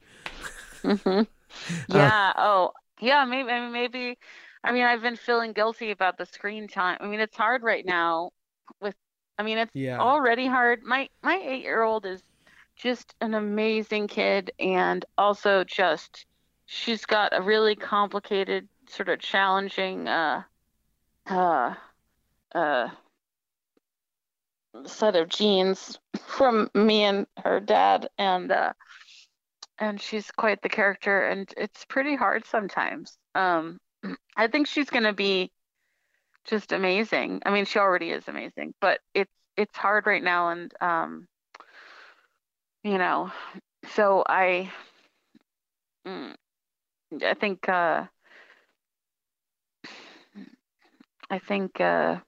hmm 0.83 1.21
Yeah. 1.87 2.11
oh, 2.37 2.71
yeah. 2.99 3.25
Maybe. 3.25 3.49
I 3.51 3.61
mean, 3.61 3.71
maybe. 3.73 4.17
I 4.63 4.71
mean, 4.71 4.83
I've 4.83 5.01
been 5.01 5.15
feeling 5.15 5.53
guilty 5.53 5.91
about 5.91 6.17
the 6.17 6.25
screen 6.25 6.67
time. 6.67 6.97
I 7.01 7.07
mean, 7.07 7.19
it's 7.19 7.37
hard 7.37 7.63
right 7.63 7.85
now. 7.85 8.31
With, 8.81 8.95
I 9.37 9.43
mean, 9.43 9.57
it's 9.59 9.71
Yeah. 9.73 9.99
already 9.99 10.47
hard. 10.47 10.81
My 10.83 11.09
my 11.23 11.37
eight 11.37 11.63
year 11.63 11.83
old 11.83 12.05
is 12.05 12.21
just 12.77 13.15
an 13.21 13.33
amazing 13.35 14.07
kid, 14.07 14.51
and 14.59 15.05
also 15.17 15.63
just 15.65 16.25
she's 16.67 17.05
got 17.05 17.37
a 17.37 17.41
really 17.41 17.75
complicated, 17.75 18.67
sort 18.89 19.09
of 19.09 19.19
challenging, 19.19 20.07
uh, 20.07 20.43
uh, 21.27 21.75
uh, 22.55 22.89
set 24.85 25.15
of 25.15 25.29
genes 25.29 25.99
from 26.25 26.69
me 26.73 27.03
and 27.03 27.27
her 27.43 27.59
dad, 27.59 28.07
and 28.17 28.51
uh 28.51 28.73
and 29.79 29.99
she's 29.99 30.29
quite 30.31 30.61
the 30.61 30.69
character 30.69 31.27
and 31.27 31.51
it's 31.57 31.85
pretty 31.85 32.15
hard 32.15 32.45
sometimes. 32.45 33.17
Um 33.35 33.79
i 34.35 34.47
think 34.47 34.67
she's 34.67 34.89
going 34.89 35.03
to 35.03 35.13
be 35.13 35.51
just 36.45 36.71
amazing. 36.71 37.41
I 37.45 37.51
mean 37.51 37.65
she 37.65 37.79
already 37.79 38.11
is 38.11 38.27
amazing 38.27 38.73
but 38.81 38.99
it's 39.13 39.31
it's 39.57 39.77
hard 39.77 40.07
right 40.07 40.23
now 40.23 40.49
and 40.49 40.73
um 40.81 41.27
you 42.83 42.97
know 42.97 43.31
so 43.93 44.23
i 44.27 44.71
mm, 46.07 46.33
i 47.23 47.33
think 47.33 47.67
uh 47.69 48.05
I 51.29 51.39
think 51.39 51.79
uh, 51.79 52.19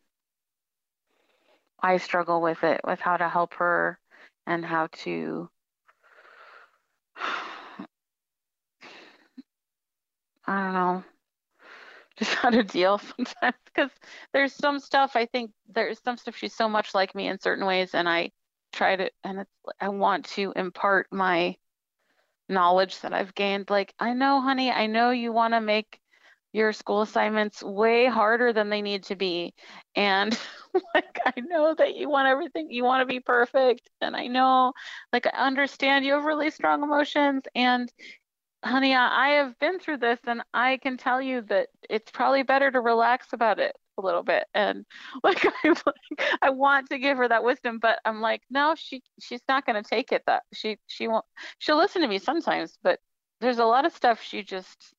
I 1.83 1.97
struggle 1.97 2.41
with 2.41 2.63
it, 2.63 2.81
with 2.83 2.99
how 2.99 3.17
to 3.17 3.29
help 3.29 3.53
her 3.55 3.99
and 4.47 4.65
how 4.65 4.87
to. 5.03 5.49
I 10.45 10.63
don't 10.63 10.73
know, 10.73 11.03
just 12.17 12.33
how 12.35 12.49
to 12.49 12.63
deal 12.63 12.97
sometimes 12.97 13.55
because 13.65 13.91
there's 14.33 14.53
some 14.53 14.79
stuff 14.79 15.15
I 15.15 15.25
think 15.25 15.51
there's 15.67 15.99
some 16.03 16.17
stuff 16.17 16.35
she's 16.35 16.53
so 16.55 16.69
much 16.69 16.93
like 16.93 17.15
me 17.15 17.27
in 17.27 17.39
certain 17.39 17.65
ways, 17.65 17.93
and 17.95 18.07
I 18.07 18.31
try 18.71 18.95
to, 18.95 19.09
and 19.23 19.39
it's 19.41 19.51
I 19.79 19.89
want 19.89 20.25
to 20.31 20.53
impart 20.55 21.07
my 21.11 21.55
knowledge 22.49 22.99
that 23.01 23.13
I've 23.13 23.35
gained. 23.35 23.69
Like, 23.69 23.93
I 23.99 24.13
know, 24.13 24.41
honey, 24.41 24.71
I 24.71 24.87
know 24.87 25.11
you 25.11 25.33
want 25.33 25.53
to 25.53 25.61
make 25.61 25.99
your 26.53 26.71
school 26.71 27.01
assignments 27.01 27.61
way 27.63 28.05
harder 28.05 28.53
than 28.53 28.69
they 28.69 28.81
need 28.81 29.03
to 29.05 29.15
be. 29.15 29.53
And 29.95 30.37
like, 30.95 31.19
I 31.25 31.33
know 31.41 31.75
that 31.75 31.95
you 31.95 32.09
want 32.09 32.27
everything, 32.27 32.71
you 32.71 32.83
want 32.83 33.01
to 33.01 33.11
be 33.11 33.19
perfect. 33.19 33.89
And 33.99 34.15
I 34.15 34.27
know, 34.27 34.73
like, 35.11 35.25
I 35.27 35.31
understand 35.31 36.05
you 36.05 36.13
have 36.13 36.23
really 36.23 36.51
strong 36.51 36.83
emotions. 36.83 37.43
And 37.55 37.91
honey, 38.63 38.95
I, 38.95 39.29
have 39.31 39.57
been 39.59 39.79
through 39.79 39.97
this 39.97 40.19
and 40.25 40.41
I 40.53 40.77
can 40.77 40.95
tell 40.95 41.21
you 41.21 41.41
that 41.49 41.67
it's 41.89 42.11
probably 42.11 42.43
better 42.43 42.71
to 42.71 42.79
relax 42.79 43.33
about 43.33 43.59
it 43.59 43.75
a 43.97 44.01
little 44.01 44.23
bit 44.23 44.45
and 44.55 44.85
like 45.23 45.45
I 45.45 45.69
like 45.69 46.21
I 46.41 46.49
want 46.49 46.89
to 46.89 46.97
give 46.97 47.17
her 47.17 47.27
that 47.27 47.43
wisdom 47.43 47.77
but 47.79 47.99
I'm 48.05 48.21
like 48.21 48.41
no 48.49 48.73
she 48.75 49.03
she's 49.19 49.43
not 49.47 49.67
going 49.67 49.81
to 49.81 49.87
take 49.87 50.11
it 50.11 50.23
that 50.25 50.41
she 50.51 50.79
she 50.87 51.07
won't 51.07 51.25
she'll 51.59 51.77
listen 51.77 52.01
to 52.01 52.07
me 52.07 52.17
sometimes 52.17 52.77
but 52.81 52.99
there's 53.39 53.59
a 53.59 53.65
lot 53.65 53.85
of 53.85 53.93
stuff 53.93 54.19
she 54.23 54.41
just 54.41 54.95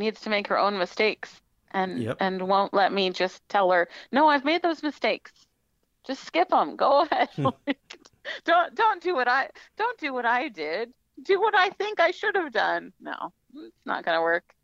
needs 0.00 0.20
to 0.22 0.30
make 0.30 0.48
her 0.48 0.58
own 0.58 0.76
mistakes 0.78 1.40
and 1.70 2.02
Yep. 2.02 2.16
and 2.20 2.48
won't 2.48 2.74
let 2.74 2.92
me 2.92 3.10
just 3.10 3.48
tell 3.48 3.70
her 3.70 3.88
no 4.10 4.26
I've 4.28 4.44
made 4.44 4.62
those 4.62 4.82
mistakes. 4.82 5.32
Just 6.04 6.24
skip 6.24 6.48
them 6.48 6.74
go 6.76 7.02
ahead. 7.10 7.28
Don't 8.44 8.74
don't 8.74 9.02
do 9.02 9.14
what 9.14 9.28
I 9.28 9.48
don't 9.76 9.98
do 9.98 10.12
what 10.12 10.26
I 10.26 10.48
did. 10.48 10.92
Do 11.22 11.40
what 11.40 11.54
I 11.54 11.70
think 11.70 12.00
I 12.00 12.10
should 12.10 12.34
have 12.34 12.52
done. 12.52 12.92
No 13.00 13.32
it's 13.54 13.86
not 13.86 14.04
going 14.04 14.16
to 14.16 14.22
work 14.22 14.54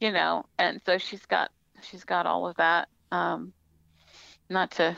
you 0.00 0.12
know? 0.12 0.44
And 0.58 0.80
so 0.86 0.98
she's 0.98 1.26
got 1.26 1.50
she's 1.82 2.04
got 2.04 2.26
all 2.26 2.46
of 2.48 2.56
that. 2.56 2.88
Um 3.12 3.52
not 4.50 4.70
to 4.72 4.96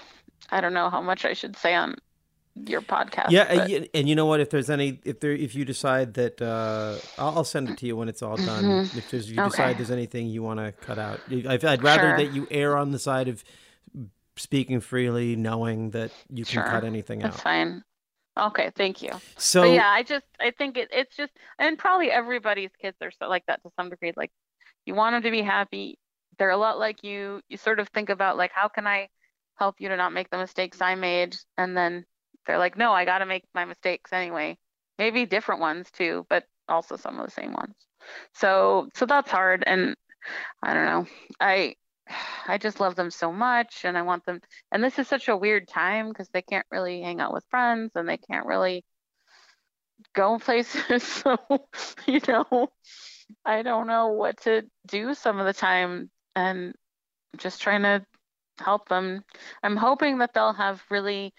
i 0.50 0.60
don't 0.60 0.74
know 0.74 0.88
how 0.90 1.02
much 1.02 1.24
i 1.24 1.32
should 1.32 1.56
say 1.56 1.74
on 1.74 1.96
your 2.66 2.82
podcast 2.82 3.30
Yeah, 3.30 3.44
but- 3.48 3.58
and, 3.58 3.70
you- 3.70 3.88
and 3.94 4.08
you 4.08 4.14
know 4.14 4.26
what? 4.26 4.40
If 4.40 4.50
there's 4.50 4.70
any, 4.70 5.00
if 5.04 5.20
there, 5.20 5.32
if 5.32 5.54
you 5.54 5.64
decide 5.64 6.14
that, 6.14 6.40
uh, 6.42 6.96
I'll, 7.20 7.38
I'll 7.38 7.44
send 7.44 7.68
it 7.70 7.78
to 7.78 7.86
you 7.86 7.96
when 7.96 8.08
it's 8.08 8.22
all 8.22 8.36
done. 8.36 8.88
If 8.96 9.10
there's, 9.10 9.30
you 9.30 9.36
decide 9.36 9.70
Mm-hmm. 9.70 9.78
There's 9.78 9.90
anything 9.90 10.26
you 10.28 10.42
want 10.42 10.60
to 10.60 10.72
cut 10.72 10.98
out, 10.98 11.20
I'd, 11.30 11.64
I'd 11.64 11.82
rather 11.82 12.10
Sure. 12.10 12.16
that 12.18 12.32
you 12.32 12.46
err 12.50 12.76
on 12.76 12.90
the 12.92 12.98
side 12.98 13.28
of 13.28 13.42
speaking 14.36 14.80
freely, 14.80 15.36
knowing 15.36 15.90
that 15.90 16.10
you 16.28 16.44
can 16.44 16.54
Sure. 16.54 16.64
cut 16.64 16.84
anything 16.84 17.18
that's 17.20 17.36
out. 17.36 17.42
fine 17.42 17.82
okay 18.38 18.70
thank 18.76 19.02
you 19.02 19.10
So 19.36 19.62
but 19.62 19.70
yeah 19.72 19.88
i 19.88 20.04
just 20.04 20.24
i 20.38 20.52
think 20.52 20.78
it, 20.78 20.88
it's 20.92 21.14
just 21.16 21.32
and 21.58 21.76
probably 21.76 22.12
everybody's 22.12 22.70
kids 22.80 22.96
are 23.02 23.10
so 23.10 23.28
like 23.28 23.44
that 23.48 23.60
to 23.64 23.70
some 23.76 23.90
degree 23.90 24.12
like 24.16 24.30
you 24.86 24.94
want 24.94 25.14
them 25.14 25.22
to 25.24 25.32
be 25.32 25.42
happy 25.42 25.98
they're 26.38 26.50
a 26.50 26.56
lot 26.56 26.78
like 26.78 27.02
you 27.02 27.40
you 27.48 27.56
sort 27.56 27.80
of 27.80 27.88
think 27.88 28.08
about 28.08 28.36
like 28.36 28.52
how 28.54 28.68
can 28.68 28.86
i 28.86 29.08
help 29.56 29.74
you 29.80 29.88
to 29.88 29.96
not 29.96 30.12
make 30.12 30.30
the 30.30 30.38
mistakes 30.38 30.80
i 30.80 30.94
made 30.94 31.36
and 31.58 31.76
then 31.76 32.04
they're 32.46 32.58
like 32.58 32.76
no 32.76 32.92
i 32.92 33.04
got 33.04 33.18
to 33.18 33.26
make 33.26 33.44
my 33.54 33.64
mistakes 33.64 34.12
anyway. 34.12 34.56
Maybe 34.98 35.26
different 35.26 35.60
ones 35.60 35.90
too 35.90 36.26
but 36.28 36.44
also 36.68 36.96
some 36.96 37.18
of 37.18 37.26
the 37.26 37.32
same 37.32 37.52
ones. 37.52 37.74
So 38.34 38.88
so 38.94 39.06
that's 39.06 39.30
hard 39.30 39.64
and 39.66 39.96
i 40.62 40.74
don't 40.74 40.86
know. 40.86 41.06
I 41.40 41.74
i 42.46 42.58
just 42.58 42.80
love 42.80 42.96
them 42.96 43.10
so 43.10 43.32
much 43.32 43.84
and 43.84 43.96
i 43.96 44.02
want 44.02 44.26
them 44.26 44.40
and 44.72 44.82
this 44.82 44.98
is 44.98 45.06
such 45.06 45.28
a 45.28 45.36
weird 45.36 45.68
time 45.68 46.08
because 46.08 46.28
they 46.30 46.42
can't 46.42 46.66
really 46.70 47.00
hang 47.02 47.20
out 47.20 47.32
with 47.32 47.44
friends 47.50 47.92
and 47.94 48.08
they 48.08 48.16
can't 48.16 48.46
really 48.46 48.84
go 50.12 50.38
places 50.40 51.04
so 51.04 51.36
you 52.06 52.20
know 52.26 52.68
i 53.44 53.62
don't 53.62 53.86
know 53.86 54.08
what 54.08 54.40
to 54.40 54.62
do 54.88 55.14
some 55.14 55.38
of 55.38 55.46
the 55.46 55.52
time 55.52 56.10
and 56.34 56.74
just 57.38 57.60
trying 57.60 57.82
to 57.82 58.04
help 58.60 58.88
them. 58.88 59.24
I'm 59.62 59.76
hoping 59.76 60.18
that 60.18 60.34
they'll 60.34 60.52
have 60.52 60.82
really 60.90 61.34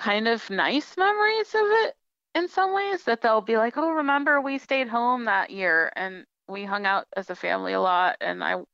kind 0.00 0.26
of 0.28 0.48
nice 0.48 0.96
memories 0.96 1.54
of 1.54 1.66
it 1.84 1.94
in 2.34 2.48
some 2.48 2.72
ways 2.72 3.04
that 3.04 3.20
they'll 3.20 3.42
be 3.42 3.58
like 3.58 3.76
oh 3.76 3.90
remember 3.90 4.40
we 4.40 4.56
stayed 4.56 4.88
home 4.88 5.26
that 5.26 5.50
year 5.50 5.92
and 5.94 6.24
we 6.48 6.64
hung 6.64 6.86
out 6.86 7.06
as 7.16 7.28
a 7.28 7.34
family 7.36 7.74
a 7.74 7.80
lot 7.80 8.16
and 8.22 8.42
i 8.42 8.52
you 8.54 8.64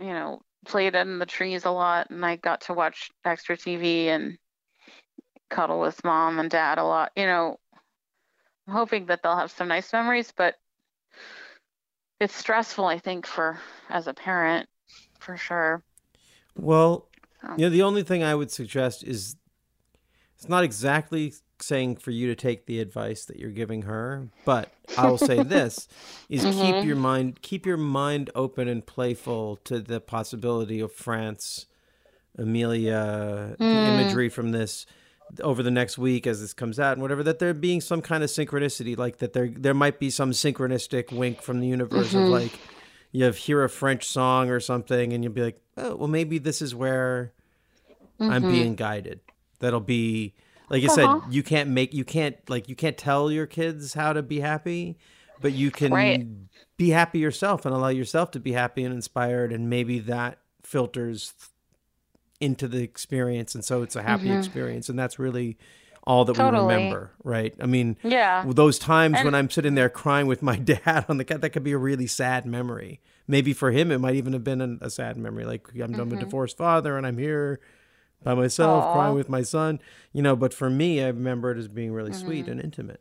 know 0.00 0.40
played 0.66 0.96
in 0.96 1.20
the 1.20 1.26
trees 1.26 1.64
a 1.64 1.70
lot 1.70 2.10
and 2.10 2.26
i 2.26 2.34
got 2.34 2.60
to 2.62 2.74
watch 2.74 3.10
extra 3.24 3.56
tv 3.56 4.06
and 4.06 4.36
cuddle 5.48 5.80
with 5.80 6.02
mom 6.04 6.40
and 6.40 6.50
dad 6.50 6.78
a 6.78 6.82
lot 6.84 7.12
you 7.14 7.24
know 7.24 7.56
i'm 8.66 8.74
hoping 8.74 9.06
that 9.06 9.22
they'll 9.22 9.36
have 9.36 9.52
some 9.52 9.68
nice 9.68 9.92
memories 9.92 10.32
but 10.36 10.56
it's 12.18 12.34
stressful 12.34 12.84
i 12.84 12.98
think 12.98 13.26
for 13.26 13.60
as 13.90 14.08
a 14.08 14.14
parent 14.14 14.68
for 15.20 15.36
sure 15.36 15.84
Well, 16.56 17.06
Oh. 17.44 17.54
you 17.56 17.66
know, 17.66 17.70
the 17.70 17.82
only 17.82 18.02
thing 18.02 18.24
I 18.24 18.34
would 18.34 18.50
suggest 18.50 19.04
is 19.04 19.36
it's 20.46 20.50
not 20.50 20.62
exactly 20.62 21.34
saying 21.60 21.96
for 21.96 22.12
you 22.12 22.28
to 22.28 22.36
take 22.36 22.66
the 22.66 22.78
advice 22.78 23.24
that 23.24 23.36
you're 23.36 23.50
giving 23.50 23.82
her, 23.82 24.28
but 24.44 24.72
I 24.96 25.08
will 25.08 25.18
say 25.18 25.42
this 25.42 25.88
is 26.28 26.44
mm-hmm. 26.44 26.60
keep 26.60 26.84
your 26.84 26.94
mind 26.94 27.42
keep 27.42 27.66
your 27.66 27.76
mind 27.76 28.30
open 28.36 28.68
and 28.68 28.86
playful 28.86 29.56
to 29.64 29.80
the 29.80 30.00
possibility 30.00 30.78
of 30.78 30.92
France, 30.92 31.66
Amelia, 32.38 33.56
the 33.58 33.64
hmm. 33.64 34.00
imagery 34.00 34.28
from 34.28 34.52
this 34.52 34.86
over 35.42 35.64
the 35.64 35.70
next 35.72 35.98
week 35.98 36.28
as 36.28 36.40
this 36.40 36.54
comes 36.54 36.78
out 36.78 36.92
and 36.92 37.02
whatever 37.02 37.24
that 37.24 37.40
there 37.40 37.52
being 37.52 37.80
some 37.80 38.00
kind 38.00 38.22
of 38.22 38.30
synchronicity 38.30 38.96
like 38.96 39.18
that 39.18 39.32
there 39.32 39.48
there 39.48 39.74
might 39.74 39.98
be 39.98 40.10
some 40.10 40.30
synchronistic 40.30 41.10
wink 41.10 41.42
from 41.42 41.58
the 41.58 41.66
universe 41.66 42.14
of 42.14 42.20
mm-hmm. 42.20 42.30
like 42.30 42.52
you 43.10 43.24
have 43.24 43.36
hear 43.36 43.64
a 43.64 43.68
French 43.68 44.06
song 44.06 44.48
or 44.48 44.60
something 44.60 45.12
and 45.12 45.24
you'll 45.24 45.32
be 45.32 45.42
like, 45.42 45.60
"Oh, 45.76 45.96
well 45.96 46.08
maybe 46.08 46.38
this 46.38 46.62
is 46.62 46.72
where 46.72 47.32
I'm 48.20 48.42
mm-hmm. 48.42 48.50
being 48.52 48.74
guided." 48.76 49.20
That'll 49.58 49.80
be 49.80 50.34
like 50.68 50.82
I 50.82 50.88
said, 50.88 51.04
uh-huh. 51.04 51.28
you 51.30 51.42
can't 51.42 51.70
make 51.70 51.94
you 51.94 52.04
can't 52.04 52.36
like 52.48 52.68
you 52.68 52.76
can't 52.76 52.98
tell 52.98 53.30
your 53.30 53.46
kids 53.46 53.94
how 53.94 54.12
to 54.12 54.22
be 54.22 54.40
happy, 54.40 54.98
but 55.40 55.52
you 55.52 55.70
can 55.70 55.92
Right. 55.92 56.26
be 56.76 56.90
happy 56.90 57.18
yourself 57.18 57.64
and 57.64 57.74
allow 57.74 57.88
yourself 57.88 58.30
to 58.32 58.40
be 58.40 58.52
happy 58.52 58.84
and 58.84 58.94
inspired 58.94 59.52
and 59.52 59.70
maybe 59.70 59.98
that 60.00 60.38
filters 60.62 61.34
into 62.40 62.68
the 62.68 62.82
experience 62.82 63.54
and 63.54 63.64
so 63.64 63.82
it's 63.82 63.96
a 63.96 64.02
happy 64.02 64.24
mm-hmm. 64.24 64.38
experience 64.38 64.88
and 64.88 64.98
that's 64.98 65.18
really 65.18 65.56
all 66.06 66.24
that 66.24 66.36
Totally. 66.36 66.66
we 66.66 66.72
remember, 66.74 67.10
right? 67.24 67.54
I 67.60 67.66
mean, 67.66 67.96
Yeah. 68.04 68.44
those 68.46 68.78
times 68.78 69.18
when 69.24 69.34
I'm 69.34 69.50
sitting 69.50 69.74
there 69.74 69.88
crying 69.88 70.26
with 70.26 70.40
my 70.40 70.56
dad 70.56 71.04
on 71.08 71.16
the 71.16 71.24
cat, 71.24 71.40
that 71.40 71.50
could 71.50 71.64
be 71.64 71.72
a 71.72 71.78
really 71.78 72.06
sad 72.06 72.46
memory. 72.46 73.00
Maybe 73.26 73.52
for 73.52 73.72
him, 73.72 73.90
it 73.90 73.98
might 73.98 74.14
even 74.14 74.32
have 74.32 74.44
been 74.44 74.60
an, 74.60 74.78
a 74.80 74.88
sad 74.88 75.16
memory. 75.16 75.44
Like 75.44 75.68
I'm, 75.74 75.82
I'm 75.82 75.92
mm-hmm. 75.94 76.16
a 76.16 76.20
divorced 76.20 76.56
father 76.56 76.96
and 76.96 77.04
I'm 77.06 77.18
here 77.18 77.58
by 78.22 78.34
myself 78.34 78.84
Aw. 78.84 78.92
crying 78.92 79.14
with 79.14 79.28
my 79.28 79.42
son, 79.42 79.80
you 80.12 80.22
know. 80.22 80.36
But 80.36 80.52
for 80.52 80.70
me, 80.70 81.02
I 81.02 81.08
remember 81.08 81.50
it 81.52 81.58
as 81.58 81.68
being 81.68 81.92
really 81.92 82.12
sweet 82.12 82.48
and 82.48 82.60
intimate. 82.60 83.00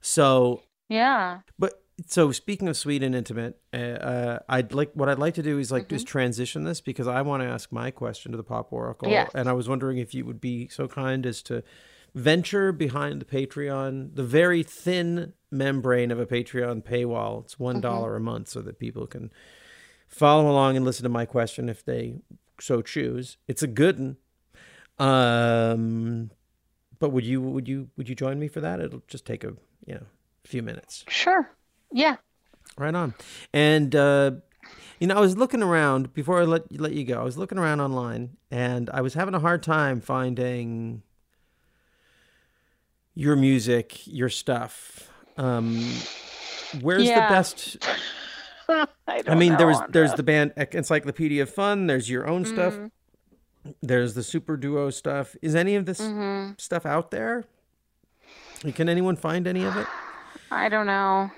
So, 0.00 0.62
yeah 0.88 1.40
but 1.58 1.84
so 2.06 2.32
speaking 2.32 2.68
of 2.68 2.76
sweet 2.76 3.02
and 3.02 3.14
intimate, 3.14 3.60
uh, 3.72 3.76
uh, 3.76 4.38
I'd 4.48 4.72
like 4.72 4.90
what 4.94 5.08
I'd 5.08 5.18
like 5.18 5.34
to 5.34 5.42
do 5.42 5.58
is 5.58 5.70
like 5.70 5.88
just 5.88 6.06
transition 6.06 6.64
this 6.64 6.80
because 6.80 7.06
I 7.06 7.22
want 7.22 7.42
to 7.42 7.48
ask 7.48 7.70
my 7.70 7.90
question 7.90 8.32
to 8.32 8.36
the 8.36 8.42
Pop 8.42 8.72
Oracle, 8.72 9.08
Yes. 9.08 9.30
and 9.34 9.48
I 9.48 9.52
was 9.52 9.68
wondering 9.68 9.98
if 9.98 10.12
you 10.14 10.24
would 10.24 10.40
be 10.40 10.68
so 10.68 10.88
kind 10.88 11.24
as 11.24 11.42
to 11.44 11.62
venture 12.14 12.72
behind 12.72 13.20
the 13.20 13.24
Patreon, 13.24 14.16
the 14.16 14.24
very 14.24 14.62
thin 14.62 15.34
membrane 15.50 16.10
of 16.10 16.18
a 16.18 16.26
Patreon 16.26 16.84
paywall. 16.84 17.44
It's 17.44 17.58
one 17.58 17.84
a 17.84 18.20
month, 18.20 18.48
so 18.48 18.60
that 18.62 18.78
people 18.78 19.06
can 19.06 19.32
follow 20.08 20.50
along 20.50 20.76
and 20.76 20.84
listen 20.84 21.04
to 21.04 21.08
my 21.08 21.26
question 21.26 21.68
if 21.68 21.84
they 21.84 22.16
so 22.60 22.82
choose. 22.82 23.36
It's 23.46 23.62
a 23.62 23.68
good 23.68 23.98
one. 23.98 24.16
Um, 24.98 26.30
but 26.98 27.10
would 27.10 27.24
you 27.24 27.40
would 27.40 27.68
you 27.68 27.88
would 27.96 28.08
you 28.08 28.14
join 28.14 28.38
me 28.38 28.48
for 28.48 28.60
that? 28.60 28.80
It'll 28.80 29.02
just 29.08 29.26
take 29.26 29.44
a 29.44 29.54
you 29.86 29.94
know 29.94 30.06
few 30.44 30.62
minutes. 30.62 31.04
sure 31.08 31.50
yeah 31.90 32.16
Right 32.76 32.94
on. 32.94 33.14
And 33.52 33.94
uh, 33.94 34.32
you 34.98 35.06
know, 35.06 35.14
I 35.14 35.20
was 35.20 35.36
looking 35.36 35.62
around 35.62 36.12
before 36.12 36.40
I 36.40 36.44
let 36.44 36.80
let 36.80 36.92
you 36.92 37.04
go. 37.04 37.20
I 37.20 37.24
was 37.24 37.38
looking 37.38 37.58
around 37.58 37.80
online, 37.80 38.36
and 38.50 38.90
I 38.90 39.00
was 39.00 39.14
having 39.14 39.34
a 39.34 39.38
hard 39.38 39.62
time 39.62 40.00
finding 40.00 41.02
your 43.14 43.36
music, 43.36 44.06
your 44.06 44.28
stuff. 44.28 45.08
Um, 45.36 45.78
where's 46.80 47.06
the 47.06 47.14
best? 47.14 47.76
I, 48.68 48.86
don't 49.06 49.28
I 49.28 49.34
mean, 49.34 49.56
there's 49.56 49.76
Andra. 49.76 49.92
there's 49.92 50.14
the 50.14 50.22
band 50.22 50.52
Encyclopedia 50.56 51.42
of 51.42 51.50
Fun. 51.50 51.86
There's 51.86 52.08
your 52.08 52.26
own 52.26 52.44
stuff. 52.44 52.74
There's 53.82 54.14
the 54.14 54.22
Super 54.22 54.56
Duo 54.56 54.90
stuff. 54.90 55.36
Is 55.42 55.54
any 55.54 55.74
of 55.76 55.86
this 55.86 56.00
Mm-hmm. 56.00 56.52
stuff 56.58 56.84
out 56.86 57.10
there? 57.10 57.44
Can 58.74 58.88
anyone 58.88 59.16
find 59.16 59.46
any 59.46 59.64
of 59.64 59.76
it? 59.76 59.86
I 60.50 60.68
don't 60.68 60.86
know. 60.86 61.30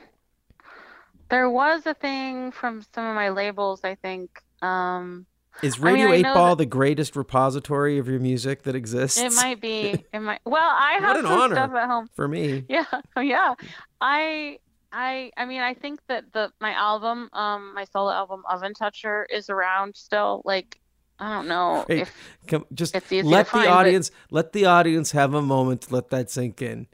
There 1.28 1.50
was 1.50 1.86
a 1.86 1.94
thing 1.94 2.52
from 2.52 2.82
some 2.94 3.04
of 3.06 3.14
my 3.14 3.30
labels, 3.30 3.80
I 3.82 3.96
think. 3.96 4.42
Um, 4.62 5.26
Is 5.62 5.76
I 5.80 5.84
mean, 5.92 5.94
Radio 6.06 6.10
I 6.10 6.14
8 6.30 6.34
Ball 6.34 6.56
the 6.56 6.66
greatest 6.66 7.16
repository 7.16 7.98
of 7.98 8.08
your 8.08 8.20
music 8.20 8.62
that 8.62 8.74
exists? 8.76 9.18
It 9.20 9.32
might 9.32 9.60
be. 9.60 10.04
It 10.12 10.20
might. 10.20 10.40
Well, 10.44 10.62
I 10.62 10.98
have 11.00 11.16
some 11.26 11.50
stuff 11.52 11.72
at 11.74 11.88
home. 11.88 12.08
For 12.14 12.28
me. 12.28 12.64
Yeah, 12.68 12.84
yeah. 13.20 13.54
I 14.00 14.58
I 14.92 15.32
I 15.36 15.44
mean 15.46 15.60
I 15.62 15.74
think 15.74 16.00
that 16.08 16.32
the 16.32 16.52
my 16.60 16.72
album, 16.72 17.28
um 17.32 17.72
my 17.74 17.84
solo 17.84 18.12
album 18.12 18.42
Oven 18.48 18.72
Toucher 18.74 19.26
is 19.28 19.50
around 19.50 19.96
still. 19.96 20.42
Like 20.44 20.80
I 21.18 21.32
don't 21.34 21.48
know 21.48 21.84
if 21.88 22.12
Come, 22.46 22.66
just 22.74 22.94
let 22.94 23.08
the 23.08 23.22
find, 23.22 23.44
but- 23.50 23.66
audience 23.68 24.10
let 24.30 24.52
the 24.52 24.66
audience 24.66 25.12
have 25.12 25.32
a 25.34 25.42
moment 25.42 25.82
to 25.82 25.94
let 25.94 26.10
that 26.10 26.30
sink 26.30 26.60
in. 26.60 26.86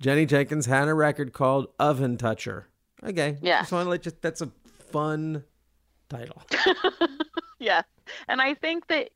Jenny 0.00 0.26
Jenkins 0.26 0.66
had 0.66 0.86
a 0.88 0.94
record 0.94 1.32
called 1.32 1.68
Oven 1.78 2.16
Toucher. 2.16 2.68
Okay. 3.02 3.36
Yeah. 3.42 3.60
Just 3.60 3.72
want 3.72 3.86
to 3.86 3.90
let 3.90 4.06
you 4.06 4.12
that's 4.20 4.40
a 4.40 4.50
fun 4.90 5.44
title. 6.08 6.42
yeah. 7.58 7.82
And 8.28 8.40
I 8.40 8.54
think 8.54 8.86
that 8.88 9.10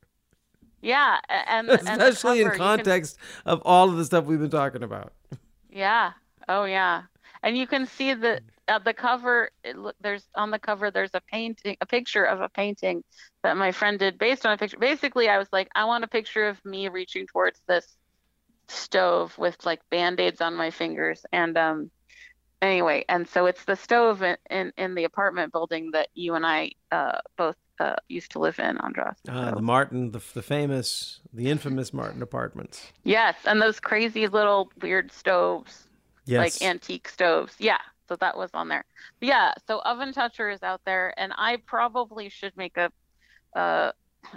yeah, 0.81 1.19
and 1.29 1.69
and 1.69 2.01
the 2.01 2.09
Especially 2.09 2.41
in 2.41 2.47
cover, 2.49 2.57
can- 2.59 2.67
context 2.79 3.19
of 3.45 3.61
all 3.65 3.89
of 3.89 3.97
the 3.97 4.05
stuff 4.05 4.25
we've 4.25 4.39
been 4.41 4.51
talking 4.51 4.83
about. 4.83 5.13
Yeah. 5.71 6.13
Oh 6.49 6.65
yeah. 6.65 7.03
And 7.43 7.57
you 7.59 7.67
can 7.67 7.87
see 7.87 8.15
the 8.15 8.41
at 8.69 8.85
the 8.85 8.93
cover. 8.95 9.51
It 9.65 9.77
there's 10.01 10.29
on 10.35 10.51
the 10.51 10.59
cover. 10.59 10.91
There's 10.91 11.15
a 11.15 11.21
painting, 11.33 11.77
a 11.81 11.87
picture 11.87 12.25
of 12.25 12.41
a 12.41 12.49
painting 12.49 13.03
that 13.43 13.57
my 13.57 13.73
friend 13.73 13.99
did 13.99 14.19
based 14.19 14.47
on 14.47 14.53
a 14.53 14.59
picture. 14.59 14.79
Basically, 14.79 15.29
I 15.29 15.39
was 15.39 15.49
like, 15.53 15.69
I 15.75 15.85
want 15.85 16.05
a 16.05 16.09
picture 16.09 16.49
of 16.49 16.63
me 16.65 16.89
reaching 16.89 17.27
towards 17.27 17.61
this 17.67 17.97
stove 18.69 19.37
with 19.39 19.57
like 19.65 19.81
band-aids 19.91 20.41
on 20.41 20.55
my 20.55 20.71
fingers. 20.71 21.25
And 21.33 21.57
um, 21.57 21.91
anyway, 22.61 23.05
and 23.09 23.27
so 23.29 23.47
it's 23.47 23.65
the 23.65 23.77
stove 23.77 24.23
in 24.23 24.37
in, 24.51 24.73
in 24.77 24.95
the 24.95 25.05
apartment 25.05 25.53
building 25.53 25.91
that 25.93 26.09
you 26.15 26.35
and 26.35 26.45
I 26.47 26.73
uh 26.93 27.19
both 27.37 27.57
uh 27.81 27.97
used 28.09 28.33
to 28.33 28.39
live 28.41 28.59
in, 28.59 28.77
Andras. 28.79 29.17
Ah, 29.29 29.51
So- 29.51 29.55
the 29.57 29.63
Martin, 29.63 30.11
the, 30.11 30.21
the 30.35 30.43
famous, 30.43 31.21
the 31.33 31.49
infamous 31.49 31.93
Martin 31.95 32.23
Apartments. 32.23 32.93
yes, 33.05 33.37
and 33.45 33.61
those 33.63 33.81
crazy 33.81 34.27
little 34.27 34.71
weird 34.83 35.11
stoves. 35.13 35.85
Yes. 36.27 36.61
like 36.61 36.69
antique 36.71 37.09
stoves. 37.09 37.55
Yeah, 37.59 37.79
so 38.09 38.17
that 38.17 38.37
was 38.37 38.51
on 38.55 38.69
there. 38.69 38.85
Yeah, 39.21 39.53
so 39.67 39.81
Oven 39.85 40.13
Toucher 40.13 40.51
is 40.51 40.63
out 40.63 40.81
there, 40.85 41.15
and 41.19 41.33
I 41.37 41.59
probably 41.67 42.29
should 42.29 42.57
make 42.57 42.77
a 42.77 42.91
a, 43.55 43.93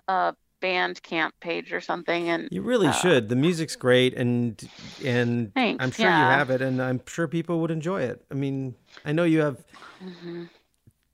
a 0.08 0.36
band 0.60 1.02
camp 1.04 1.34
page 1.40 1.74
or 1.74 1.82
something. 1.82 2.30
And 2.30 2.48
You 2.52 2.62
really 2.62 2.88
uh, 2.88 2.94
should. 2.94 3.30
The 3.30 3.36
music's 3.36 3.76
great, 3.76 4.14
and 4.14 4.62
and 5.04 5.54
Thanks, 5.54 5.84
I'm 5.84 5.92
sure 5.92 6.06
you 6.06 6.12
have 6.12 6.50
it, 6.50 6.62
and 6.62 6.82
I'm 6.82 7.02
sure 7.08 7.28
people 7.28 7.60
would 7.62 7.72
enjoy 7.72 8.02
it. 8.02 8.24
I 8.32 8.36
mean, 8.36 8.76
I 9.06 9.12
know 9.12 9.24
you 9.24 9.40
have. 9.42 9.64
Mhm. 10.04 10.50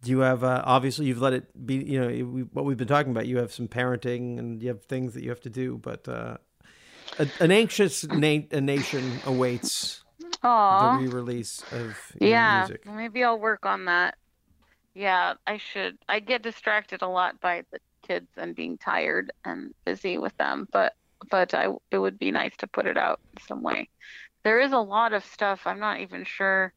You 0.04 0.20
have 0.20 0.44
uh, 0.44 0.62
obviously 0.64 1.08
you've 1.08 1.22
let 1.22 1.34
it 1.34 1.66
be. 1.66 1.76
You 1.76 2.00
know 2.00 2.08
we, 2.08 2.42
what 2.44 2.66
we've 2.66 2.78
been 2.78 2.88
talking 2.88 3.12
about. 3.12 3.26
You 3.26 3.38
have 3.38 3.52
some 3.52 3.68
parenting, 3.68 4.38
and 4.38 4.62
you 4.62 4.70
have 4.70 4.84
things 4.86 5.14
that 5.16 5.24
you 5.24 5.30
have 5.30 5.42
to 5.42 5.50
do. 5.50 5.78
But 5.78 6.08
uh, 6.08 6.38
a, 7.18 7.28
an 7.40 7.52
anxious 7.52 8.06
na- 8.06 8.48
a 8.52 8.62
nation 8.62 9.20
awaits 9.26 10.04
the 10.48 10.98
re-release 11.00 11.64
of 11.72 11.98
yeah, 12.20 12.60
music. 12.60 12.86
maybe 12.86 13.24
I'll 13.24 13.40
work 13.40 13.66
on 13.66 13.86
that. 13.86 14.16
Yeah, 14.94 15.34
I 15.46 15.58
should. 15.58 15.98
I 16.08 16.20
get 16.20 16.42
distracted 16.42 17.02
a 17.02 17.08
lot 17.08 17.40
by 17.40 17.64
the 17.72 17.80
kids 18.08 18.28
and 18.38 18.56
being 18.56 18.78
tired 18.78 19.32
and 19.46 19.74
busy 19.86 20.18
with 20.18 20.36
them, 20.38 20.68
but 20.72 20.94
but 21.30 21.54
I 21.54 21.68
it 21.92 21.98
would 21.98 22.18
be 22.18 22.32
nice 22.32 22.56
to 22.58 22.68
put 22.68 22.86
it 22.86 22.98
out 22.98 23.20
in 23.36 23.44
some 23.44 23.62
way. 23.62 23.90
There 24.44 24.60
is 24.60 24.72
a 24.72 24.80
lot 24.80 25.14
of 25.14 25.26
stuff. 25.26 25.62
I'm 25.66 25.80
not 25.80 26.00
even 26.00 26.24
sure. 26.24 26.74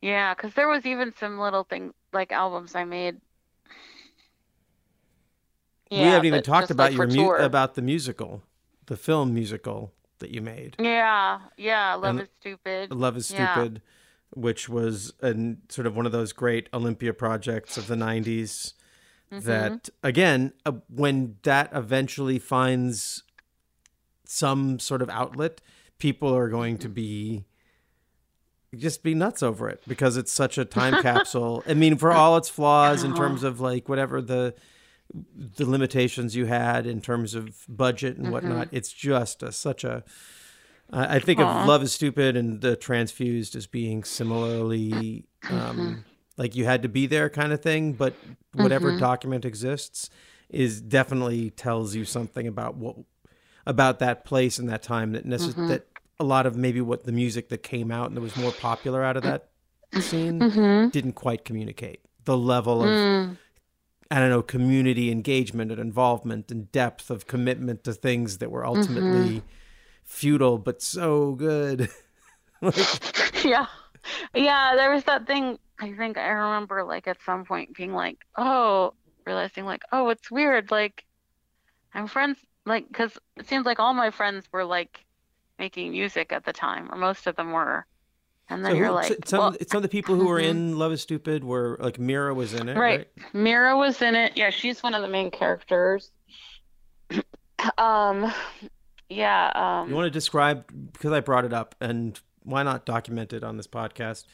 Yeah, 0.00 0.34
because 0.34 0.54
there 0.54 0.68
was 0.68 0.86
even 0.86 1.12
some 1.18 1.38
little 1.38 1.64
things 1.64 1.92
like 2.12 2.32
albums 2.32 2.74
I 2.74 2.84
made. 2.84 3.16
we 5.90 5.98
haven't 5.98 6.26
even 6.26 6.42
talked 6.42 6.70
about 6.70 6.92
like, 6.92 6.98
your 6.98 7.06
mu- 7.06 7.44
about 7.44 7.74
the 7.74 7.82
musical, 7.82 8.42
the 8.86 8.96
film 8.96 9.32
musical 9.32 9.92
that 10.18 10.30
you 10.30 10.40
made. 10.40 10.76
Yeah, 10.78 11.40
yeah, 11.56 11.94
Love 11.94 12.04
And- 12.04 12.20
is 12.20 12.28
Stupid. 12.40 12.92
Love 12.92 13.16
is 13.16 13.30
Yeah. 13.30 13.52
Stupid, 13.54 13.82
which 14.30 14.68
was 14.68 15.12
an 15.20 15.62
sort 15.68 15.86
of 15.86 15.96
one 15.96 16.06
of 16.06 16.12
those 16.12 16.32
great 16.32 16.68
Olympia 16.72 17.12
projects 17.12 17.76
of 17.76 17.86
the 17.86 17.96
90s. 17.96 18.74
Mm-hmm. 19.32 19.46
That, 19.46 19.88
again, 20.04 20.52
uh, 20.64 20.72
when 20.88 21.36
that 21.42 21.70
eventually 21.74 22.38
finds 22.38 23.24
some 24.24 24.78
sort 24.78 25.02
of 25.02 25.08
outlet, 25.10 25.60
people 25.98 26.32
are 26.34 26.48
going 26.48 26.78
to 26.78 26.88
be 26.88 27.44
just 28.76 29.02
be 29.02 29.14
nuts 29.14 29.42
over 29.42 29.68
it 29.70 29.82
because 29.88 30.16
it's 30.16 30.30
such 30.32 30.58
a 30.58 30.64
time 30.64 31.00
capsule. 31.02 31.62
I 31.66 31.74
mean, 31.74 31.96
for 31.96 32.12
all 32.12 32.36
its 32.36 32.48
flaws 32.48 33.02
in 33.04 33.14
terms 33.14 33.42
of 33.42 33.58
like 33.60 33.88
whatever 33.88 34.20
the 34.20 34.54
the 35.14 35.64
limitations 35.68 36.34
you 36.36 36.46
had 36.46 36.86
in 36.86 37.00
terms 37.00 37.34
of 37.34 37.64
budget 37.68 38.16
and 38.16 38.30
whatnot, 38.32 38.68
it's 38.72 38.92
just 38.92 39.42
a, 39.42 39.52
such 39.52 39.84
a. 39.84 40.04
I 40.90 41.18
think 41.18 41.40
Aw. 41.40 41.62
of 41.62 41.66
Love 41.68 41.82
is 41.82 41.92
Stupid 41.92 42.36
and 42.36 42.60
the 42.60 42.76
Transfused 42.76 43.56
as 43.56 43.66
being 43.66 44.04
similarly 44.04 45.26
um, 45.50 46.04
like 46.36 46.54
you 46.54 46.64
had 46.64 46.82
to 46.82 46.88
be 46.88 47.06
there 47.06 47.28
kind 47.28 47.52
of 47.52 47.60
thing, 47.60 47.92
but 47.94 48.14
whatever 48.52 48.96
document 48.98 49.44
exists 49.44 50.10
is 50.48 50.80
definitely 50.80 51.50
tells 51.50 51.94
you 51.96 52.04
something 52.04 52.46
about 52.46 52.76
what 52.76 52.96
about 53.66 53.98
that 53.98 54.24
place 54.24 54.58
and 54.60 54.68
that 54.68 54.82
time 54.82 55.10
that 55.12 55.26
necess- 55.26 55.68
that 55.68 55.86
a 56.20 56.24
lot 56.24 56.46
of 56.46 56.56
maybe 56.56 56.80
what 56.80 57.02
the 57.04 57.10
music 57.12 57.48
that 57.48 57.62
came 57.64 57.90
out 57.90 58.06
and 58.06 58.16
that 58.16 58.20
was 58.20 58.36
more 58.36 58.52
popular 58.52 59.02
out 59.02 59.16
of 59.16 59.24
that 59.24 59.48
scene 60.00 60.38
Mm-hmm. 60.38 60.88
didn't 60.90 61.14
quite 61.14 61.44
communicate 61.44 62.00
the 62.26 62.36
level 62.38 62.82
of 62.82 62.88
Mm. 62.88 63.36
I 64.10 64.20
don't 64.20 64.30
know 64.30 64.42
community 64.42 65.10
engagement 65.10 65.70
and 65.72 65.80
involvement 65.80 66.50
and 66.50 66.70
depth 66.70 67.10
of 67.10 67.26
commitment 67.26 67.84
to 67.84 67.92
things 67.92 68.38
that 68.38 68.50
were 68.50 68.64
ultimately 68.64 69.38
mm-hmm. 69.38 69.46
futile 70.04 70.58
but 70.58 70.82
so 70.82 71.32
good. 71.32 71.88
like, 72.62 73.44
Yeah. 73.44 73.66
Yeah, 74.34 74.76
there 74.76 74.92
was 74.92 75.04
that 75.04 75.26
thing 75.26 75.58
I 75.78 75.92
think 75.92 76.16
I 76.16 76.28
remember 76.28 76.84
like 76.84 77.06
at 77.06 77.20
some 77.22 77.44
point 77.44 77.76
being 77.76 77.92
like, 77.92 78.18
"Oh, 78.36 78.94
realizing 79.26 79.64
like, 79.64 79.82
oh, 79.92 80.08
it's 80.08 80.30
weird 80.30 80.70
like 80.70 81.04
I'm 81.92 82.06
friends 82.06 82.38
like 82.64 82.90
cuz 82.92 83.18
it 83.36 83.48
seems 83.48 83.66
like 83.66 83.80
all 83.80 83.94
my 83.94 84.10
friends 84.10 84.48
were 84.52 84.64
like 84.64 85.04
making 85.58 85.90
music 85.90 86.32
at 86.32 86.44
the 86.44 86.52
time 86.52 86.92
or 86.92 86.96
most 86.96 87.26
of 87.26 87.36
them 87.36 87.52
were." 87.52 87.86
And 88.48 88.64
then 88.64 88.72
so 88.72 88.76
you're 88.76 88.86
who- 88.88 88.92
like, 88.94 89.16
some, 89.26 89.38
well, 89.40 89.56
some 89.68 89.78
of 89.78 89.82
the 89.82 89.88
people 89.88 90.14
who 90.14 90.28
were 90.28 90.40
Mhm. 90.40 90.50
in 90.50 90.78
Love 90.78 90.92
is 90.92 91.02
Stupid 91.02 91.42
were 91.44 91.76
like 91.80 91.98
Mirah 91.98 92.32
was 92.34 92.54
in 92.54 92.68
it, 92.68 92.76
right? 92.76 92.98
Right. 93.16 93.34
Mirah 93.34 93.76
was 93.76 94.00
in 94.02 94.14
it. 94.14 94.36
Yeah, 94.36 94.50
she's 94.50 94.82
one 94.82 94.94
of 94.94 95.02
the 95.02 95.08
main 95.08 95.30
characters. 95.30 96.10
um 97.78 98.32
yeah, 99.08 99.50
um 99.54 99.88
You 99.88 99.94
want 99.94 100.06
to 100.06 100.10
describe 100.10 100.64
because 100.92 101.12
I 101.12 101.20
brought 101.20 101.44
it 101.44 101.52
up, 101.52 101.74
and 101.80 102.18
why 102.42 102.62
not 102.62 102.84
document 102.86 103.32
it 103.32 103.42
on 103.42 103.56
this 103.56 103.66
podcast? 103.66 104.24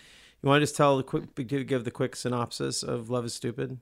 You 0.42 0.48
want 0.48 0.60
to 0.60 0.62
just 0.62 0.76
tell 0.76 0.96
the 0.96 1.02
quick, 1.04 1.34
give 1.46 1.66
give 1.66 1.84
the 1.84 1.90
quick 1.90 2.16
synopsis 2.16 2.82
of 2.82 3.08
Love 3.10 3.24
is 3.24 3.34
Stupid? 3.34 3.78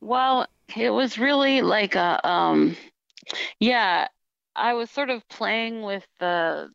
Well, 0.00 0.46
it 0.76 0.90
was 0.90 1.16
really 1.18 1.62
like 1.62 1.94
a 1.94 2.26
um 2.28 2.76
yeah, 3.60 4.08
I 4.54 4.74
was 4.74 4.90
sort 4.90 5.08
of 5.10 5.26
playing 5.28 5.82
with 5.82 6.06
the 6.20 6.68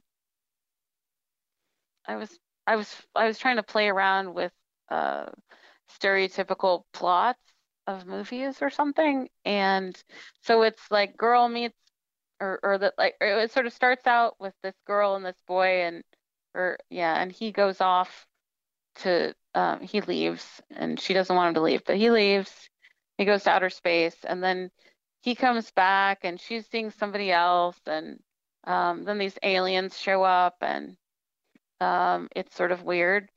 I 2.07 2.15
was 2.15 2.39
I 2.67 2.75
was 2.75 2.95
I 3.15 3.27
was 3.27 3.37
trying 3.37 3.57
to 3.57 3.63
play 3.63 3.87
around 3.87 4.33
with 4.33 4.51
uh 4.89 5.27
stereotypical 5.99 6.83
plots 6.93 7.41
of 7.87 8.05
movies 8.05 8.61
or 8.61 8.69
something 8.69 9.27
and 9.43 10.01
so 10.43 10.61
it's 10.61 10.91
like 10.91 11.17
girl 11.17 11.49
meets 11.49 11.75
or 12.39 12.59
or 12.63 12.77
that 12.77 12.93
like 12.97 13.15
it 13.19 13.51
sort 13.51 13.65
of 13.65 13.73
starts 13.73 14.07
out 14.07 14.35
with 14.39 14.53
this 14.63 14.75
girl 14.85 15.15
and 15.15 15.25
this 15.25 15.41
boy 15.47 15.83
and 15.83 16.03
or 16.53 16.77
yeah 16.89 17.21
and 17.21 17.31
he 17.31 17.51
goes 17.51 17.81
off 17.81 18.27
to 18.95 19.33
um 19.55 19.81
he 19.81 20.01
leaves 20.01 20.61
and 20.71 20.99
she 20.99 21.13
doesn't 21.13 21.35
want 21.35 21.49
him 21.49 21.53
to 21.55 21.61
leave 21.61 21.83
but 21.85 21.97
he 21.97 22.11
leaves 22.11 22.69
he 23.17 23.25
goes 23.25 23.43
to 23.43 23.49
outer 23.49 23.69
space 23.69 24.15
and 24.23 24.43
then 24.43 24.69
he 25.21 25.35
comes 25.35 25.71
back 25.71 26.19
and 26.23 26.39
she's 26.39 26.65
seeing 26.67 26.91
somebody 26.91 27.31
else 27.31 27.79
and 27.85 28.19
um, 28.65 29.03
then 29.05 29.17
these 29.17 29.37
aliens 29.43 29.97
show 29.97 30.23
up 30.23 30.55
and 30.61 30.95
um, 31.81 32.29
it's 32.35 32.55
sort 32.55 32.71
of 32.71 32.83
weird. 32.83 33.29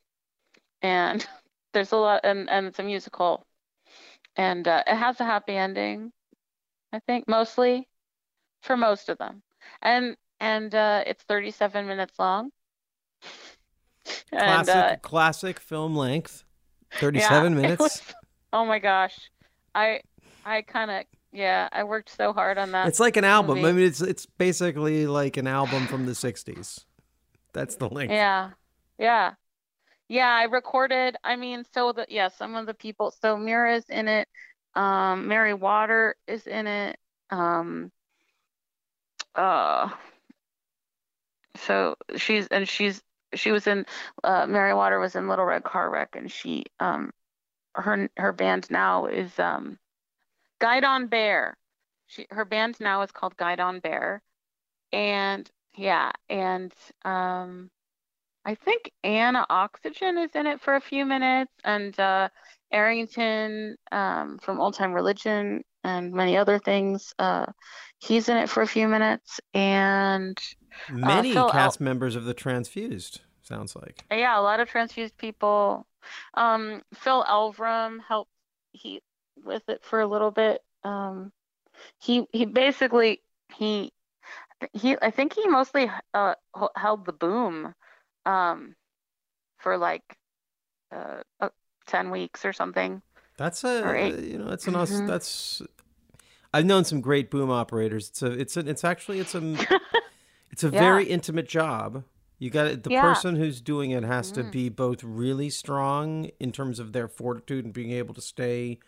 And 0.83 1.27
there's 1.73 1.93
a 1.93 1.97
lot 1.97 2.21
and, 2.25 2.49
and 2.51 2.66
it's 2.66 2.79
a 2.79 2.83
musical. 2.85 3.45
And 4.37 4.66
uh, 4.69 4.83
it 4.87 4.97
has 4.97 5.21
a 5.21 5.25
happy 5.25 5.57
ending 5.57 6.12
i 6.93 7.01
think 7.07 7.27
mostly 7.29 7.89
for 8.62 8.77
most 8.77 9.09
of 9.09 9.19
them. 9.19 9.43
And 9.83 10.16
and 10.41 10.75
uh, 10.75 11.05
it's 11.07 11.23
37 11.25 11.87
minutes 11.87 12.19
long. 12.19 12.51
And 14.33 14.66
Classic, 14.66 14.75
uh, 14.75 14.97
classic 15.03 15.61
film 15.61 15.97
length, 15.97 16.45
thirty-seven 17.01 17.53
it 17.55 17.57
minutes. 17.62 17.81
was- 17.83 18.03
oh 18.53 18.65
my 18.65 18.79
gosh. 18.79 19.16
I 19.75 20.01
i 20.45 20.62
kind 20.62 20.91
of 20.91 21.05
yeah 21.33 21.69
i 21.73 21.83
worked 21.85 22.11
so 22.15 22.33
hard 22.33 22.59
on 22.59 22.73
that 22.73 22.89
It's 22.89 23.01
like 23.01 23.16
an 23.16 23.25
album. 23.25 23.65
I 23.65 23.73
mean, 23.73 23.87
it's 23.87 24.01
it's 24.01 24.27
basically 24.27 25.07
like 25.07 25.37
an 25.37 25.47
album 25.47 25.87
from 25.87 26.07
the 26.07 26.12
'60s. 26.15 26.85
That's 27.55 27.76
the 27.76 27.89
link. 27.89 28.10
Yeah. 28.10 28.51
Yeah. 28.98 29.35
Yeah, 30.09 30.28
I 30.28 30.44
recorded, 30.44 31.16
I 31.24 31.36
mean, 31.36 31.64
so 31.72 31.93
the 31.93 32.05
yeah, 32.10 32.28
some 32.28 32.56
of 32.56 32.66
the 32.66 32.74
people, 32.74 33.10
so 33.10 33.39
Mirah's 33.39 33.89
in 33.89 34.06
it. 34.06 34.28
Um, 34.74 35.28
Mary 35.28 35.55
Water 35.55 36.16
is 36.26 36.47
in 36.47 36.66
it. 36.66 36.98
Um, 37.31 37.90
uh, 39.35 39.89
so 41.56 41.97
she's 42.16 42.47
and 42.48 42.68
she's 42.68 43.02
she 43.35 43.51
was 43.51 43.66
in 43.66 43.86
uh, 44.22 44.47
Mary 44.47 44.74
Water 44.74 45.01
was 45.01 45.16
in 45.16 45.28
Little 45.28 45.47
Red 45.47 45.64
Car 45.64 45.89
Wreck, 45.90 46.16
and 46.16 46.31
she 46.31 46.64
um 46.81 47.10
her 47.74 48.09
her 48.18 48.32
band 48.32 48.70
now 48.70 49.06
is 49.06 49.39
um 49.39 49.78
Guide 50.60 50.85
on 50.85 51.06
Bear. 51.06 51.56
She 52.06 52.26
her 52.31 52.44
band 52.44 52.76
now 52.78 53.02
is 53.02 53.10
called 53.10 53.36
Guide 53.36 53.60
on 53.60 53.81
Bear, 53.81 54.22
and 54.93 55.51
yeah, 55.77 56.13
and 56.29 56.73
um 57.05 57.71
I 58.47 58.55
think 58.55 58.93
Anna 59.03 59.47
Oxygen 59.49 60.19
is 60.19 60.31
in 60.35 60.47
it 60.47 60.61
for 60.61 60.75
a 60.77 60.81
few 60.81 61.07
minutes, 61.07 61.51
and 61.65 61.99
uh, 61.99 62.29
Arrington 62.71 63.77
um, 63.91 64.39
from 64.39 64.61
Old 64.61 64.75
Time 64.75 64.93
Relijun 64.93 65.63
and 65.83 66.13
many 66.13 66.37
other 66.37 66.59
things. 66.59 67.15
Uh, 67.19 67.47
he's 68.01 68.29
in 68.29 68.37
it 68.37 68.51
for 68.51 68.63
a 68.63 68.67
few 68.67 68.87
minutes, 68.87 69.41
and 69.55 70.39
Many 70.91 71.33
Phil 71.33 71.51
cast 71.51 71.81
members 71.81 72.17
of 72.17 72.25
the 72.25 72.35
Transfused. 72.35 73.21
Sounds 73.43 73.77
like. 73.77 74.05
yeah, 74.11 74.39
a 74.39 74.43
lot 74.43 74.61
of 74.61 74.69
transfused 74.69 75.17
people. 75.19 75.87
Um, 76.35 76.83
Phil 76.95 77.25
Elverum 77.25 77.99
helped 78.07 78.31
he 78.73 79.01
with 79.45 79.63
it 79.69 79.85
for 79.85 80.01
a 80.01 80.07
little 80.07 80.31
bit. 80.31 80.63
Um, 80.83 81.33
he 82.01 82.27
he 82.33 82.47
basically 82.47 83.21
he 83.57 83.93
he 84.73 84.97
I 85.01 85.11
think 85.11 85.35
he 85.35 85.47
mostly 85.49 85.91
uh 86.15 86.35
held 86.77 87.07
the 87.07 87.12
boom 87.12 87.74
um 88.27 88.74
for 89.59 89.77
like 89.78 90.03
uh, 90.93 91.23
uh 91.41 91.49
10 91.86 92.11
weeks 92.11 92.45
or 92.45 92.53
something. 92.53 93.03
That's 93.36 93.65
a 93.65 94.20
you 94.23 94.39
know 94.39 94.49
that's 94.49 94.66
an 94.66 94.77
us 94.77 95.01
Mhm. 95.01 95.07
that's. 95.07 95.62
I've 96.53 96.66
known 96.66 96.85
some 96.85 97.01
great 97.01 97.31
boom 97.31 97.51
operators. 97.51 98.09
It's 98.11 98.23
a 98.23 98.31
it's 98.31 98.57
a 98.57 98.61
it's 98.61 98.85
actually 98.85 99.19
it's 99.19 99.35
a 99.35 99.41
it's 100.53 100.62
a 100.62 100.70
Yeah. 100.70 100.78
very 100.81 101.05
intimate 101.05 101.49
job. 101.49 102.05
You 102.39 102.51
got 102.51 102.82
the 102.82 102.91
Yeah. 102.91 103.01
person 103.01 103.36
who's 103.36 103.61
doing 103.61 103.91
it 103.91 104.05
has 104.05 104.31
to 104.32 104.45
Mhm. 104.45 104.51
be 104.53 104.69
both 104.69 105.03
really 105.03 105.51
strong 105.51 106.31
in 106.39 106.53
terms 106.53 106.78
of 106.78 106.93
their 106.93 107.09
fortitude 107.09 107.65
and 107.65 107.73
being 107.74 107.91
able 107.91 108.15
to 108.15 108.20
stay 108.20 108.78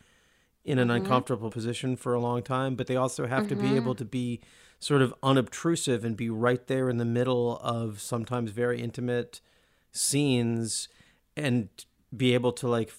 in 0.64 0.78
an 0.78 0.88
Mhm. 0.88 0.96
uncomfortable 0.96 1.50
position 1.50 1.96
for 1.96 2.12
a 2.14 2.20
long 2.20 2.42
time, 2.42 2.74
but 2.76 2.86
they 2.86 2.96
also 2.96 3.26
have 3.26 3.46
to 3.48 3.56
be 3.56 3.72
Mhm. 3.72 3.76
able 3.76 3.94
to 3.94 4.04
be 4.04 4.40
sort 4.86 5.02
of 5.02 5.12
unobtrusive 5.20 6.04
and 6.04 6.16
be 6.16 6.30
right 6.30 6.68
there 6.68 6.88
in 6.88 6.96
the 6.96 7.04
middle 7.04 7.58
of 7.60 8.00
sometimes 8.00 8.52
very 8.52 8.80
intimate 8.80 9.40
scenes 9.90 10.86
and 11.36 11.68
be 12.16 12.34
able 12.34 12.52
to 12.52 12.68
like 12.68 12.92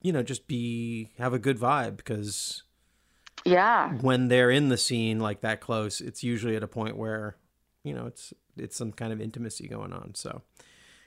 you 0.00 0.12
know 0.12 0.22
just 0.22 0.46
be 0.48 1.10
have 1.18 1.34
a 1.34 1.38
good 1.38 1.58
vibe 1.58 1.98
because 1.98 2.62
Yeah. 3.44 3.92
when 4.00 4.28
they're 4.28 4.50
in 4.50 4.70
the 4.70 4.78
scene 4.78 5.20
like 5.20 5.42
that 5.42 5.60
close 5.60 6.00
it's 6.00 6.24
usually 6.24 6.56
at 6.56 6.62
a 6.62 6.68
point 6.68 6.96
where 6.96 7.36
you 7.84 7.92
know 7.92 8.06
it's 8.06 8.32
it's 8.56 8.74
some 8.74 8.90
kind 8.90 9.12
of 9.12 9.20
intimacy 9.20 9.68
going 9.68 9.92
on 9.92 10.14
so 10.14 10.40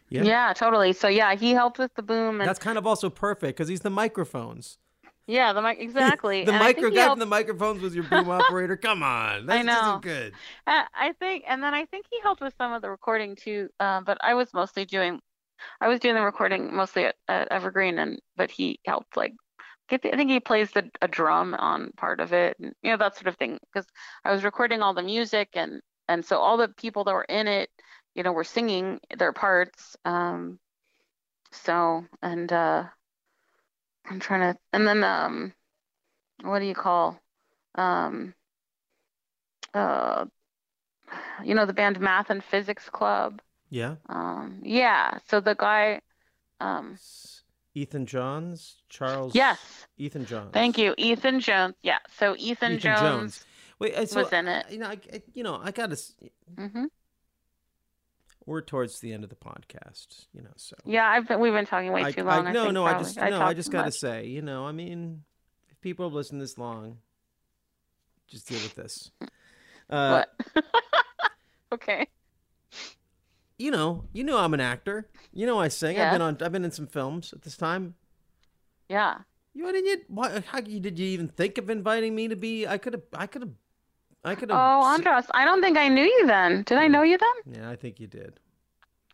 Yeah. 0.09 0.23
Yeah. 0.23 0.53
totally. 0.53 0.93
So 0.93 1.07
yeah, 1.07 1.33
he 1.33 1.53
helped 1.53 1.79
with 1.79 1.95
the 1.95 2.03
boom 2.03 2.39
and 2.39 2.47
that's 2.47 2.59
kind 2.59 2.77
of 2.77 2.85
also 2.85 3.09
perfect 3.09 3.57
because 3.57 3.67
he's 3.67 3.81
the 3.81 3.89
microphones 3.89 4.77
yeah, 5.27 5.53
the 5.53 5.61
mic 5.61 5.79
exactly. 5.79 6.43
the 6.45 6.51
And 6.51 6.59
micro 6.59 6.89
guy 6.89 7.01
helped- 7.01 7.13
from 7.13 7.19
the 7.19 7.25
microphones 7.25 7.81
was 7.81 7.95
your 7.95 8.03
boom 8.05 8.29
operator 8.39 8.75
come 8.77 9.03
on 9.03 9.45
that's 9.45 9.65
know. 9.65 9.79
isn't 9.81 10.01
good 10.01 10.33
Uh, 10.67 10.83
I 10.93 11.13
think, 11.13 11.43
and 11.47 11.61
then 11.63 11.73
I 11.73 11.85
think 11.85 12.05
he 12.11 12.19
helped 12.21 12.41
with 12.41 12.53
some 12.57 12.73
of 12.73 12.81
the 12.81 12.89
recording 12.89 13.35
too. 13.35 13.69
Uh, 13.79 14.01
but 14.01 14.17
I 14.21 14.33
was 14.33 14.53
mostly 14.53 14.85
doing, 14.85 15.19
I 15.81 15.87
was 15.87 15.99
doing 15.99 16.15
the 16.15 16.21
recording 16.21 16.73
mostly 16.75 17.05
at, 17.05 17.15
at 17.27 17.47
Evergreen, 17.51 17.99
and 17.99 18.19
but 18.35 18.51
he 18.51 18.79
helped 18.85 19.15
like 19.17 19.33
get. 19.89 20.01
The, 20.01 20.13
I 20.13 20.17
think 20.17 20.29
he 20.29 20.39
plays 20.39 20.71
the 20.71 20.89
a 21.01 21.07
drum 21.07 21.53
on 21.53 21.91
part 21.97 22.19
of 22.19 22.33
it, 22.33 22.57
and 22.59 22.73
you 22.81 22.91
know 22.91 22.97
that 22.97 23.15
sort 23.15 23.27
of 23.27 23.37
thing. 23.37 23.57
Because 23.73 23.87
I 24.25 24.31
was 24.31 24.43
recording 24.43 24.81
all 24.81 24.93
the 24.93 25.03
music, 25.03 25.49
and 25.53 25.81
and 26.09 26.25
so 26.25 26.37
all 26.37 26.57
the 26.57 26.67
people 26.69 27.03
that 27.05 27.13
were 27.13 27.23
in 27.29 27.47
it, 27.47 27.69
you 28.15 28.23
know, 28.23 28.33
were 28.33 28.43
singing 28.43 28.99
their 29.17 29.31
parts. 29.33 29.95
Um, 30.05 30.59
so 31.51 32.05
and 32.21 32.51
uh, 32.51 32.83
I'm 34.05 34.19
trying 34.19 34.53
to, 34.53 34.59
and 34.73 34.87
then 34.87 35.03
um, 35.03 35.53
what 36.43 36.59
do 36.59 36.65
you 36.65 36.75
call, 36.75 37.19
um, 37.75 38.33
uh 39.73 40.25
you 41.43 41.53
know 41.55 41.65
the 41.65 41.73
band 41.73 41.99
Math 41.99 42.29
and 42.29 42.43
Physics 42.43 42.89
Club. 42.89 43.41
yeah 43.69 43.95
Um, 44.09 44.59
yeah, 44.63 45.17
so 45.29 45.39
the 45.39 45.55
guy, 45.55 46.01
um, 46.59 46.97
ethan 47.75 48.05
jones 48.05 48.75
charles 48.89 49.33
yes, 49.33 49.59
ethan 49.97 50.25
jones 50.25 50.51
thank 50.53 50.77
you, 50.77 50.93
Ethan 50.97 51.39
Jones. 51.39 51.75
Yeah, 51.81 51.97
so 52.19 52.35
Ethan, 52.37 52.73
Ethan 52.73 52.79
Jones. 52.79 52.99
Jones. 52.99 53.45
wait 53.79 53.97
I- 53.97 54.05
so 54.05 54.21
was 54.23 54.33
in 54.33 54.47
it. 54.47 54.65
you 54.71 54.77
know 54.77 54.87
I, 54.87 54.99
you 55.33 55.43
know 55.43 55.59
i 55.63 55.71
gotta 55.71 55.93
s- 55.93 56.13
hmm 56.57 56.85
we're 58.45 58.61
towards 58.61 58.99
the 58.99 59.13
end 59.13 59.23
of 59.23 59.29
the 59.29 59.35
podcast 59.35 60.27
you 60.33 60.41
know 60.41 60.51
so 60.55 60.75
Yeah, 60.85 61.07
I've 61.07 61.27
been, 61.27 61.39
we've 61.39 61.53
been 61.53 61.65
talking 61.65 61.91
way 61.91 62.03
I, 62.03 62.11
too 62.11 62.23
long. 62.23 62.47
I, 62.47 62.51
no, 62.51 62.63
think, 62.63 62.73
no, 62.73 62.85
I 62.85 62.91
probably. 62.91 63.05
just 63.05 63.17
no, 63.17 63.41
I 63.41 63.53
just 63.53 63.71
gotta 63.71 63.91
say, 63.91 64.25
you 64.27 64.41
know, 64.41 64.65
I 64.65 64.71
mean, 64.71 65.23
if 65.71 65.79
people 65.81 66.05
have 66.05 66.13
listened 66.13 66.41
this 66.41 66.57
long, 66.57 66.97
just 68.27 68.47
deal 68.47 68.59
with 68.59 68.75
this. 68.75 69.11
Uh, 69.89 70.23
What? 70.53 70.65
okay. 71.73 72.07
you 73.57 73.71
know, 73.71 74.05
you 74.13 74.23
know, 74.23 74.37
I'm 74.37 74.53
an 74.53 74.59
actor. 74.59 75.09
You 75.31 75.45
know, 75.45 75.59
I 75.59 75.67
sing. 75.67 75.95
Yeah. 75.95 76.07
I've 76.07 76.11
been 76.13 76.21
on. 76.21 76.37
I've 76.41 76.51
been 76.51 76.65
in 76.65 76.71
some 76.71 76.87
films 76.87 77.33
at 77.33 77.41
this 77.41 77.57
time. 77.57 77.95
Yeah. 78.89 79.19
You 79.53 79.71
didn't 79.71 79.85
yet? 79.85 79.99
Why? 80.07 80.43
How 80.47 80.61
did 80.61 80.97
you 80.97 81.05
even 81.07 81.27
think 81.27 81.57
of 81.57 81.69
inviting 81.69 82.15
me 82.15 82.27
to 82.27 82.35
be? 82.35 82.65
I 82.65 82.77
could 82.77 82.93
have. 82.93 83.03
I 83.13 83.27
could 83.27 83.43
have. 83.43 83.51
I 84.25 84.35
could 84.35 84.49
have. 84.49 84.57
Oh, 84.59 84.85
Andras, 84.85 85.25
I 85.33 85.43
don't 85.45 85.61
think 85.61 85.77
I 85.77 85.87
knew 85.89 86.03
you 86.03 86.25
then. 86.27 86.63
Did 86.63 86.77
I 86.77 86.87
know 86.87 87.01
you 87.01 87.17
then? 87.17 87.55
Yeah, 87.61 87.69
I 87.69 87.75
think 87.75 87.99
you 87.99 88.07
did. 88.07 88.39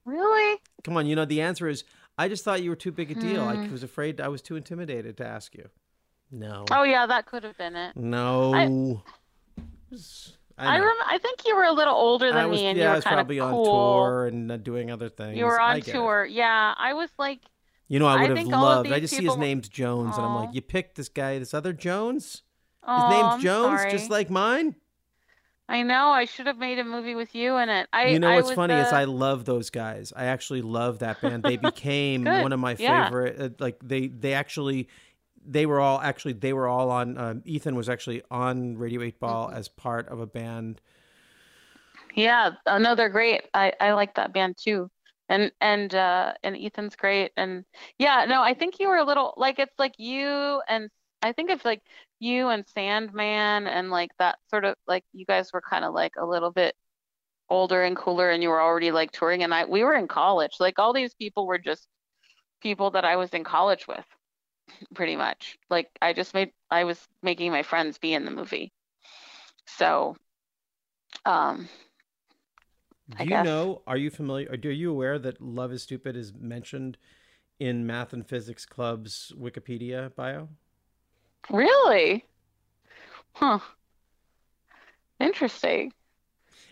Really? 0.06 0.60
Come 0.84 0.98
on, 0.98 1.06
you 1.08 1.16
know 1.16 1.26
the 1.26 1.42
answer 1.42 1.68
is. 1.68 1.84
I 2.18 2.28
just 2.28 2.44
thought 2.44 2.62
you 2.62 2.70
were 2.70 2.76
too 2.76 2.92
big 2.92 3.12
a 3.12 3.16
deal. 3.16 3.44
I 3.44 3.56
Hmm. 3.56 3.72
was 3.72 3.82
afraid. 3.82 4.20
I 4.20 4.28
was 4.28 4.42
too 4.42 4.56
intimidated 4.58 5.16
to 5.18 5.26
ask 5.26 5.56
you. 5.56 5.70
No. 6.32 6.66
Oh 6.72 6.84
yeah, 6.84 7.06
that 7.08 7.26
could 7.26 7.44
have 7.44 7.58
been 7.58 7.76
it. 7.76 7.96
No. 7.96 8.54
I- 8.54 9.02
I, 10.58 10.76
I 10.76 10.80
rem- 10.80 10.96
I 11.08 11.18
think 11.20 11.48
you 11.48 11.56
were 11.56 11.64
a 11.64 11.72
little 11.72 11.96
older 11.96 12.34
than 12.34 12.50
was, 12.50 12.60
me, 12.60 12.66
and 12.68 12.78
yeah, 12.78 12.84
you 12.86 12.90
I 12.92 12.96
was 12.96 13.06
probably 13.06 13.40
of 13.40 13.54
on 13.54 13.64
tour 13.64 14.26
and 14.28 14.52
uh, 14.52 14.58
doing 14.58 14.92
other 14.92 15.08
things. 15.08 15.38
You 15.38 15.46
were 15.46 15.60
on 15.60 15.78
it. 15.78 15.86
tour. 15.86 16.26
Yeah, 16.26 16.74
I 16.78 16.94
was 16.94 17.10
like, 17.18 17.40
You 17.88 17.98
know, 18.00 18.08
I 18.08 18.20
would 18.20 18.30
have 18.32 18.38
think 18.38 18.54
all 18.54 18.66
of 18.68 18.78
loved. 18.86 18.92
I 18.92 19.00
just 19.00 19.16
see 19.16 19.24
his 19.24 19.38
name's 19.38 19.70
Jones, 19.70 20.18
and 20.18 20.26
I'm 20.26 20.36
like, 20.36 20.54
you 20.54 20.62
picked 20.62 20.96
this 20.98 21.08
guy, 21.08 21.40
this 21.40 21.54
other 21.54 21.72
Jones. 21.72 22.44
His 22.86 23.10
name's 23.10 23.34
I'm 23.36 23.40
Jones, 23.42 23.80
sorry. 23.80 23.92
just 23.92 24.10
like 24.10 24.30
mine. 24.30 24.76
I 25.70 25.84
know. 25.84 26.10
I 26.10 26.26
should 26.26 26.48
have 26.48 26.58
made 26.58 26.80
a 26.80 26.84
movie 26.84 27.16
with 27.16 27.34
you 27.36 27.56
in 27.58 27.70
it. 27.70 27.88
I. 27.94 28.04
you 28.12 28.20
know 28.20 28.32
I 28.32 28.36
what's 28.36 28.52
funny 28.52 28.80
is 28.80 28.92
uh, 28.92 28.96
I 28.96 29.06
love 29.06 29.46
those 29.46 29.70
guys. 29.70 30.14
I 30.16 30.26
actually 30.26 30.62
love 30.62 31.00
that 31.00 31.22
band. 31.22 31.44
They 31.46 31.58
became 31.58 32.36
one 32.36 32.54
of 32.54 32.60
my 32.60 32.76
Yeah. 32.78 33.12
favorite. 33.12 33.40
Uh, 33.40 33.50
like 33.60 33.78
they, 33.84 34.08
they 34.08 34.34
actually, 34.34 34.90
they 35.46 35.66
were 35.66 35.80
all 35.80 36.00
actually 36.02 36.34
they 36.34 36.54
were 36.54 36.68
all 36.68 36.92
on. 36.92 37.18
Um, 37.18 37.42
Ethan 37.46 37.76
was 37.76 37.90
actually 37.90 38.22
on 38.32 38.78
Radio 38.78 39.02
Eight 39.02 39.20
Ball 39.20 39.50
Mm-hmm. 39.50 39.54
as 39.54 39.68
part 39.70 40.08
of 40.10 40.20
a 40.20 40.28
band. 40.28 40.82
Yeah, 42.16 42.52
uh, 42.66 42.80
no, 42.80 42.96
they're 42.96 43.10
great. 43.10 43.42
I 43.54 43.74
I 43.80 43.94
like 43.94 44.16
that 44.16 44.34
band 44.34 44.58
too. 44.58 44.90
And 45.30 45.52
and 45.62 45.94
uh 45.94 46.34
and 46.44 46.56
Ethan's 46.58 46.96
great. 46.96 47.32
And 47.38 47.66
yeah, 47.98 48.26
no, 48.28 48.42
I 48.42 48.54
think 48.54 48.80
you 48.80 48.88
were 48.90 48.98
a 48.98 49.04
little 49.06 49.34
like 49.38 49.60
it's 49.60 49.78
like 49.80 49.94
you 50.00 50.62
and 50.68 50.90
I 51.22 51.34
think 51.34 51.50
it's 51.50 51.66
like 51.66 51.82
you 52.20 52.50
and 52.50 52.66
Sandman 52.68 53.68
and 53.68 53.90
like 53.90 54.12
that 54.20 54.40
sort 54.50 54.66
of 54.66 54.76
like 54.88 55.04
you 55.14 55.26
guys 55.26 55.52
were 55.54 55.62
kind 55.62 55.84
of 55.86 55.94
like 55.94 56.14
a 56.18 56.26
little 56.26 56.52
bit 56.52 56.76
older 57.50 57.84
and 57.84 57.98
cooler 57.98 58.30
and 58.30 58.44
you 58.44 58.50
were 58.50 58.62
already 58.62 58.92
like 58.92 59.12
touring 59.12 59.44
and 59.44 59.54
I 59.54 59.66
we 59.66 59.84
were 59.84 59.96
in 59.96 60.08
college. 60.08 60.54
Like 60.60 60.80
all 60.80 60.94
these 60.94 61.14
people 61.14 61.48
were 61.48 61.58
just 61.58 61.88
people 62.62 62.92
that 62.92 63.06
I 63.06 63.16
was 63.16 63.30
in 63.32 63.44
college 63.44 63.88
with 63.88 64.06
pretty 64.94 65.16
much. 65.16 65.58
Like 65.70 65.90
I 66.02 66.14
just 66.14 66.34
made 66.34 66.52
I 66.72 66.84
was 66.84 67.00
making 67.22 67.52
my 67.52 67.64
friends 67.64 67.98
be 67.98 68.14
in 68.14 68.26
the 68.26 68.32
movie. 68.32 68.72
So 69.66 70.16
um 71.26 71.68
Do 73.18 73.26
you 73.26 73.44
know? 73.44 73.82
Are 73.88 73.98
you 73.98 74.10
familiar? 74.10 74.50
Are 74.52 74.72
you 74.72 74.92
aware 74.92 75.20
that 75.20 75.42
"Love 75.42 75.72
Is 75.74 75.84
Stupid" 75.84 76.16
is 76.16 76.32
mentioned 76.34 76.98
in 77.60 77.86
Math 77.86 78.14
and 78.14 78.26
Physics 78.26 78.66
Club's 78.66 79.34
Wikipedia 79.38 80.16
bio? 80.16 80.50
Really? 81.50 82.26
Huh. 83.34 83.60
Interesting. 85.20 85.94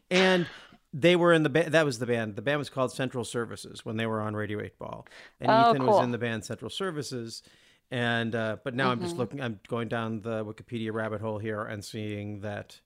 And 0.10 0.48
they 0.94 1.15
were 1.15 1.34
in 1.34 1.44
the 1.44 1.49
band. 1.49 1.73
That 1.73 1.85
was 1.85 1.99
the 1.99 2.06
band. 2.06 2.35
The 2.35 2.41
band 2.41 2.60
was 2.60 2.69
called 2.69 2.91
Central 2.91 3.23
Services 3.23 3.84
when 3.85 3.98
they 3.98 4.06
were 4.06 4.22
on 4.22 4.35
Radio 4.35 4.61
Eight 4.61 4.77
Ball, 4.80 5.06
and 5.41 5.52
Oh, 5.52 5.72
Ethan 5.72 5.85
was 5.85 6.03
in 6.03 6.11
the 6.11 6.18
band 6.18 6.45
Central 6.45 6.69
Services. 6.69 7.44
And 7.91 8.35
uh, 8.35 8.57
but 8.64 8.73
now 8.73 8.91
I'm 8.91 8.99
just 9.02 9.15
Mhm. 9.15 9.19
looking. 9.19 9.41
I'm 9.41 9.60
going 9.68 9.88
down 9.88 10.22
the 10.22 10.44
Wikipedia 10.45 10.91
rabbit 10.94 11.22
hole 11.22 11.39
here 11.39 11.64
and 11.64 11.84
seeing 11.84 12.41
that. 12.41 12.80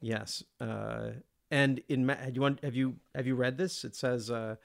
Yes. 0.00 0.42
Uh, 0.60 1.10
and 1.50 1.80
in 1.88 2.08
have 2.08 2.34
you 2.34 2.40
want 2.40 2.62
have 2.62 2.74
you 2.76 2.96
have 3.14 3.26
you 3.26 3.34
read 3.34 3.58
this? 3.58 3.84
It 3.84 3.94
says 3.96 4.30
uh, 4.30 4.56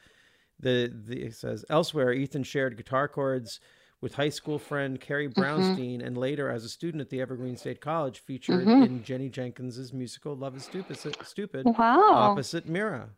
the 0.59 0.91
the 0.93 1.23
it 1.23 1.35
says 1.35 1.65
elsewhere 1.69 2.13
Ethan 2.13 2.43
shared 2.43 2.77
guitar 2.77 3.07
chords 3.07 3.59
with 4.06 4.14
high 4.14 4.30
school 4.30 4.60
friend 4.60 5.02
Carrie 5.02 5.27
Mm-hmm. 5.27 5.41
Brownstein, 5.41 6.06
and 6.06 6.15
later 6.15 6.48
as 6.52 6.64
a 6.64 6.69
student 6.69 7.02
at 7.02 7.10
the 7.10 7.19
Evergreen 7.19 7.57
State 7.57 7.82
College, 7.82 8.19
featured 8.19 8.68
Mhm. 8.68 8.86
in 8.86 9.03
Jenny 9.03 9.30
Jenkins's 9.30 9.91
musical 9.94 10.36
"Love 10.36 10.56
Is 10.56 10.64
Stupid." 10.65 10.95
Stupid 11.26 11.65
Wow. 11.65 12.11
opposite 12.14 12.68
Mirah. 12.69 13.10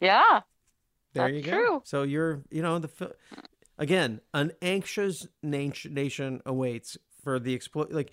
Yeah. 0.00 0.40
There 1.12 1.28
you 1.28 1.42
go. 1.42 1.50
true. 1.52 1.82
So 1.84 2.02
you're, 2.02 2.42
you 2.50 2.60
know, 2.60 2.80
the 2.80 3.14
again, 3.78 4.20
an 4.34 4.50
anxious 4.62 5.28
nation, 5.44 5.94
nation 5.94 6.42
awaits 6.44 6.98
for 7.22 7.38
the 7.38 7.54
exploit. 7.54 7.92
Like 7.92 8.10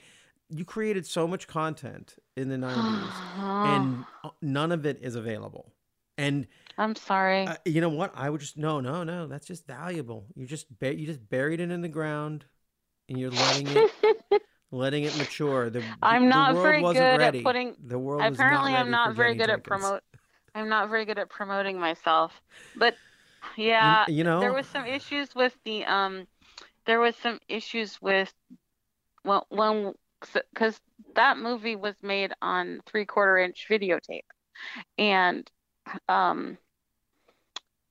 you 0.50 0.66
created 0.66 1.08
so 1.08 1.28
much 1.28 1.48
content 1.48 2.16
in 2.38 2.50
the 2.50 2.58
'90s, 2.58 3.12
and 3.66 4.06
uh, 4.24 4.30
none 4.40 4.72
of 4.72 4.86
it 4.86 5.00
is 5.02 5.16
available. 5.16 5.74
And 6.18 6.48
I'm 6.78 6.96
sorry. 6.96 7.48
uh, 7.48 7.56
you 7.66 7.82
know 7.82 7.90
what? 7.90 8.12
I 8.16 8.30
would 8.30 8.42
just 8.42 8.58
no, 8.58 8.80
no, 8.80 9.04
no. 9.04 9.28
That's 9.28 9.46
just 9.48 9.68
valuable. 9.68 10.26
You 10.36 10.46
just 10.46 10.68
you 10.82 11.06
just 11.06 11.28
buried 11.30 11.60
it 11.60 11.72
in 11.72 11.82
the 11.82 11.88
ground, 11.90 12.46
and 13.10 13.18
you're 13.18 13.32
letting 13.32 13.68
it 13.70 14.42
letting 14.72 15.04
it 15.04 15.18
mature. 15.18 15.70
The, 15.70 15.84
I'm 16.02 16.24
the 16.24 16.30
not 16.30 16.54
world 16.56 16.64
very 16.66 16.82
good 16.82 17.22
at 17.22 17.44
putting- 17.44 17.76
The 17.84 18.00
world 18.00 18.34
Apparently, 18.34 18.72
not 18.72 18.82
I'm 18.82 18.92
not 18.92 19.16
very 19.16 19.30
Jenny 19.34 19.40
good 19.40 19.50
at 19.50 19.64
promote. 19.64 20.04
I'm 20.54 20.70
not 20.70 20.90
very 20.90 21.06
good 21.06 21.18
at 21.18 21.30
promoting 21.30 21.80
myself. 21.80 22.42
But 22.78 22.96
yeah, 23.58 24.06
you 24.08 24.24
know- 24.24 24.40
there 24.40 24.54
was 24.54 24.68
some 24.68 24.86
issues 24.86 25.36
with 25.36 25.58
the 25.66 25.86
um, 25.86 26.28
there 26.86 27.00
was 27.00 27.16
some 27.18 27.40
issues 27.50 28.02
with 28.02 28.34
well, 29.24 29.48
when 29.50 29.94
because 30.54 30.80
that 31.16 31.38
movie 31.38 31.76
was 31.76 31.96
made 32.02 32.32
on 32.42 32.80
three 32.86 33.06
quarter 33.06 33.38
inch 33.38 33.68
videotape, 33.70 34.22
and 34.98 35.50
um, 36.10 36.58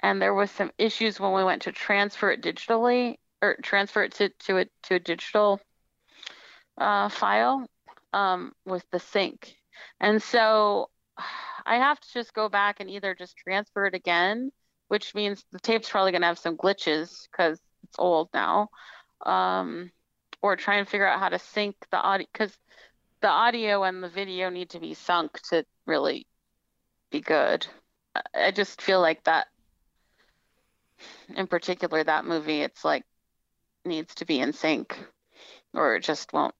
and 0.01 0.21
there 0.21 0.35
was 0.35 0.51
some 0.51 0.71
issues 0.79 1.19
when 1.19 1.33
we 1.33 1.45
went 1.45 1.63
to 1.63 1.73
transfer 1.73 2.31
it 2.31 2.43
digitally 2.43 3.17
or 3.41 3.57
transfer 3.63 4.03
it 4.03 4.13
to 4.15 4.29
to 4.41 4.59
a 4.59 4.67
to 4.85 4.97
a 4.97 5.01
digital 5.01 5.61
uh, 6.79 7.09
file 7.09 7.67
um, 8.13 8.53
with 8.65 8.85
the 8.91 8.99
sync. 8.99 9.57
And 10.01 10.23
so 10.23 10.91
I 11.67 11.77
have 11.77 12.01
to 12.01 12.13
just 12.13 12.35
go 12.35 12.49
back 12.49 12.81
and 12.81 12.91
either 12.91 13.15
just 13.15 13.37
transfer 13.37 13.87
it 13.87 13.95
again, 13.95 14.51
which 14.89 15.15
means 15.15 15.45
the 15.53 15.61
tape's 15.61 15.89
probably 15.89 16.13
going 16.13 16.23
to 16.23 16.29
have 16.29 16.39
some 16.39 16.57
glitches 16.57 17.29
because 17.31 17.59
it's 17.85 17.99
old 17.99 18.29
now, 18.35 18.69
um, 19.25 19.91
or 20.43 20.57
try 20.57 20.77
and 20.77 20.89
figure 20.89 21.07
out 21.07 21.21
how 21.21 21.29
to 21.29 21.39
sync 21.39 21.77
the 21.91 21.99
audio 21.99 22.27
because 22.33 22.57
the 23.21 23.29
audio 23.29 23.85
and 23.85 24.03
the 24.03 24.09
video 24.09 24.51
need 24.51 24.71
to 24.71 24.81
be 24.81 24.95
sunk 24.95 25.41
to 25.49 25.65
really 25.87 26.27
be 27.11 27.21
good. 27.21 27.67
I- 28.35 28.51
just 28.51 28.81
feel 28.81 29.01
like 29.01 29.25
that, 29.25 29.49
in 31.37 31.47
particular, 31.47 32.05
that 32.05 32.25
movie, 32.25 32.61
it's 32.63 32.85
like 32.85 33.05
needs 33.85 34.15
to 34.17 34.25
be 34.25 34.41
in 34.41 34.53
sync 34.53 34.99
or 35.75 35.97
it 35.97 36.03
just 36.03 36.33
won't 36.33 36.55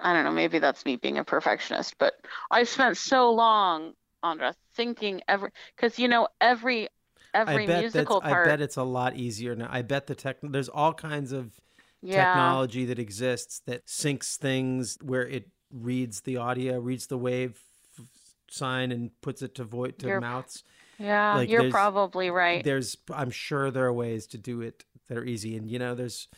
I 0.00 0.12
don't 0.12 0.24
know, 0.24 0.30
maybe 0.30 0.60
that's 0.60 0.84
me 0.84 0.94
being 0.96 1.18
a 1.18 1.24
perfectionist, 1.24 1.96
but 1.98 2.14
I 2.50 2.62
spent 2.62 2.96
so 2.96 3.32
long, 3.32 3.94
Andra, 4.22 4.54
thinking 4.74 5.22
every 5.26 5.50
because 5.74 5.98
you 5.98 6.06
know 6.06 6.28
every 6.40 6.88
every 7.34 7.64
I 7.64 7.66
bet 7.66 7.80
musical 7.80 8.20
part. 8.20 8.46
I 8.46 8.50
bet 8.50 8.60
it's 8.60 8.76
a 8.76 8.84
lot 8.84 9.16
easier 9.16 9.56
now. 9.56 9.68
I 9.70 9.82
bet 9.82 10.06
the 10.06 10.14
tech 10.14 10.36
there's 10.42 10.68
all 10.68 10.94
kinds 10.94 11.32
of 11.32 11.60
yeah, 12.00 12.26
technology 12.26 12.84
that 12.86 13.00
exists 13.00 13.60
that 13.66 13.86
syncs 13.86 14.36
things 14.36 14.98
where 15.02 15.26
it 15.26 15.48
reads 15.72 16.20
the 16.20 16.36
audio, 16.36 16.78
reads 16.78 17.08
the 17.08 17.18
wave 17.18 17.60
sign 18.48 18.92
and 18.92 19.10
puts 19.20 19.42
it 19.42 19.54
to 19.56 19.64
voice 19.64 19.94
to 19.98 20.06
You're- 20.06 20.20
mouths. 20.20 20.62
Yeah, 21.02 21.34
like, 21.36 21.50
you're 21.50 21.70
probably 21.70 22.30
right. 22.30 22.62
There's 22.64 22.96
I'm 23.12 23.30
sure 23.30 23.70
there 23.70 23.86
are 23.86 23.92
ways 23.92 24.26
to 24.28 24.38
do 24.38 24.60
it 24.60 24.84
that 25.08 25.18
are 25.18 25.24
easy 25.24 25.56
and 25.56 25.70
you 25.70 25.78
know 25.78 25.94
there's 25.94 26.28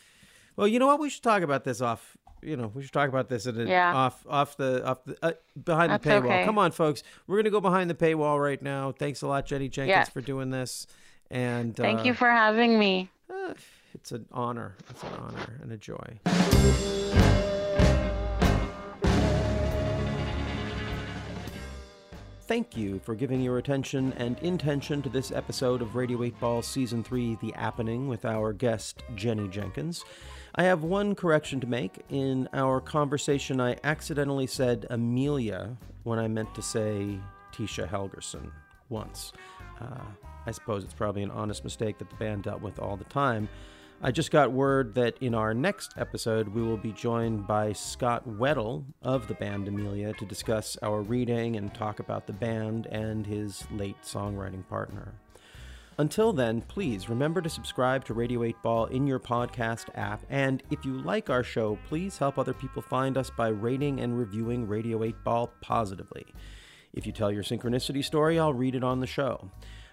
well, 0.57 0.67
you 0.67 0.79
know 0.79 0.87
what? 0.87 0.99
We 0.99 1.09
should 1.09 1.23
talk 1.23 1.41
about 1.43 1.63
this 1.63 1.81
off 1.81 2.17
you 2.41 2.55
know, 2.55 2.71
we 2.73 2.83
should 2.83 2.93
talk 2.93 3.09
about 3.09 3.27
this 3.27 3.47
at 3.47 3.57
a, 3.57 3.65
Yeah. 3.65 3.93
off 3.93 4.25
off 4.29 4.55
the 4.57 4.85
off 4.85 5.03
the 5.05 5.17
uh, 5.23 5.31
behind 5.61 5.91
That's 5.91 6.03
the 6.03 6.09
paywall. 6.11 6.25
okay. 6.25 6.45
Come 6.45 6.57
on, 6.57 6.71
folks, 6.71 7.03
we're 7.27 7.37
gonna 7.37 7.49
go 7.49 7.61
behind 7.61 7.89
the 7.89 7.95
paywall 7.95 8.41
right 8.41 8.61
now. 8.61 8.91
Thanks 8.91 9.21
a 9.21 9.27
lot, 9.27 9.45
Jenny 9.45 9.69
Jenkins, 9.69 9.89
Yes. 9.95 10.09
for 10.09 10.21
doing 10.21 10.51
this. 10.51 10.87
And 11.31 11.75
Thank 11.75 12.01
uh, 12.01 12.03
you 12.03 12.13
for 12.13 12.29
having 12.29 12.77
me. 12.77 13.09
uh, 13.33 13.53
it's 13.93 14.11
an 14.11 14.27
honor. 14.31 14.75
It's 14.89 15.01
an 15.03 15.13
honor 15.17 15.59
and 15.61 15.71
a 15.71 15.77
joy. 15.77 17.61
Thank 22.47 22.77
you 22.77 22.99
for 22.99 23.15
giving 23.15 23.41
your 23.41 23.57
attention 23.57 24.13
and 24.17 24.37
intention 24.37 25.01
to 25.01 25.09
this 25.09 25.31
episode 25.31 25.81
of 25.81 25.95
Radio 25.95 26.21
8 26.21 26.39
Ball 26.39 26.61
Season 26.61 27.03
3 27.03 27.39
The 27.41 27.51
Appening 27.57 28.07
with 28.07 28.23
our 28.23 28.53
guest, 28.53 29.01
Jenny 29.15 29.47
Jenkins. 29.47 30.05
I 30.53 30.65
have 30.65 30.83
one 30.83 31.15
correction 31.15 31.59
to 31.61 31.65
make. 31.65 32.05
In 32.09 32.47
our 32.53 32.79
conversation, 32.79 33.59
I 33.59 33.77
accidentally 33.83 34.45
said 34.45 34.85
Amelia 34.91 35.75
when 36.03 36.19
I 36.19 36.27
meant 36.27 36.53
to 36.53 36.61
say 36.61 37.17
Tisha 37.51 37.89
Helgerson 37.89 38.51
once. 38.89 39.33
Uh, 39.81 40.05
I 40.45 40.51
suppose 40.51 40.83
it's 40.83 40.93
probably 40.93 41.23
an 41.23 41.31
honest 41.31 41.63
mistake 41.63 41.97
that 41.97 42.11
the 42.11 42.15
band 42.17 42.43
dealt 42.43 42.61
with 42.61 42.77
all 42.77 42.95
the 42.95 43.05
time. 43.05 43.49
I 44.01 44.11
just 44.11 44.29
got 44.29 44.51
word 44.51 44.93
that 44.95 45.17
in 45.21 45.33
our 45.33 45.53
next 45.53 45.93
episode, 45.97 46.49
we 46.49 46.61
will 46.61 46.77
be 46.77 46.91
joined 46.91 47.47
by 47.47 47.71
Scott 47.71 48.27
Weddle 48.27 48.83
of 49.01 49.27
the 49.27 49.33
band 49.35 49.67
Amelia 49.67 50.13
to 50.13 50.25
discuss 50.25 50.77
our 50.83 51.01
reading 51.01 51.55
and 51.55 51.73
talk 51.73 51.99
about 51.99 52.27
the 52.27 52.33
band 52.33 52.87
and 52.87 53.25
his 53.25 53.65
late 53.71 53.95
songwriting 54.03 54.67
partner. 54.67 55.13
Until 55.97 56.33
then, 56.33 56.59
please 56.61 57.07
remember 57.07 57.41
to 57.41 57.49
subscribe 57.49 58.03
to 58.05 58.13
Radio 58.13 58.43
8 58.43 58.61
Ball 58.61 58.85
in 58.87 59.07
your 59.07 59.19
podcast 59.19 59.85
app. 59.95 60.21
And 60.29 60.61
if 60.69 60.83
you 60.83 60.99
like 60.99 61.29
our 61.29 61.43
show, 61.43 61.79
please 61.87 62.17
help 62.17 62.37
other 62.37 62.53
people 62.53 62.81
find 62.81 63.17
us 63.17 63.31
by 63.35 63.47
rating 63.47 64.01
and 64.01 64.19
reviewing 64.19 64.67
Radio 64.67 65.03
8 65.03 65.23
Ball 65.23 65.49
positively. 65.61 66.25
If 66.93 67.05
you 67.05 67.13
tell 67.13 67.31
your 67.31 67.43
synchronicity 67.43 68.03
story, 68.03 68.37
I'll 68.37 68.53
read 68.53 68.75
it 68.75 68.83
on 68.83 68.99
the 68.99 69.07
show. 69.07 69.49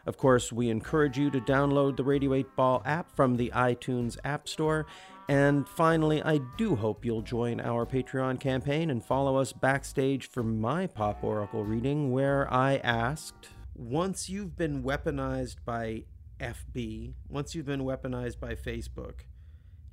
Of 0.07 0.17
course, 0.17 0.53
we 0.53 0.69
encourage 0.69 1.17
you 1.17 1.31
to 1.31 1.41
download 1.41 1.97
the 1.97 2.05
Radio 2.05 2.35
8 2.35 2.57
Ball 2.57 2.83
app 2.85 3.15
from 3.15 3.37
the 3.37 3.53
iTunes 3.55 4.19
App 4.25 4.49
Store. 4.49 4.87
And 5.29 5.69
finally, 5.69 6.23
I 6.23 6.41
do 6.59 6.75
hope 6.75 7.05
you'll 7.05 7.23
join 7.23 7.61
our 7.61 7.87
Patreon 7.87 8.41
campaign 8.41 8.91
and 8.91 9.05
follow 9.05 9.37
us 9.37 9.53
backstage 9.53 10.29
for 10.29 10.43
my 10.43 10.87
Pop 10.87 11.23
Oracle 11.23 11.65
reading, 11.65 12.11
where 12.11 12.53
I 12.53 12.77
asked 12.79 13.49
once 13.75 14.29
you've 14.29 14.57
been 14.57 14.83
weaponized 14.83 15.57
by 15.65 16.05
FB, 16.41 17.15
once 17.29 17.55
you've 17.55 17.67
been 17.67 17.85
weaponized 17.85 18.41
by 18.41 18.55
Facebook, 18.55 19.21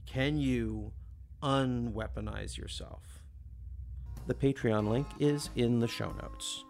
can 0.06 0.38
you 0.38 0.92
unweaponize 1.44 2.58
yourself? 2.58 3.24
The 4.28 4.34
Patreon 4.34 4.90
link 4.90 5.08
is 5.20 5.50
in 5.56 5.80
the 5.80 5.88
show 5.88 6.12
notes. 6.22 6.66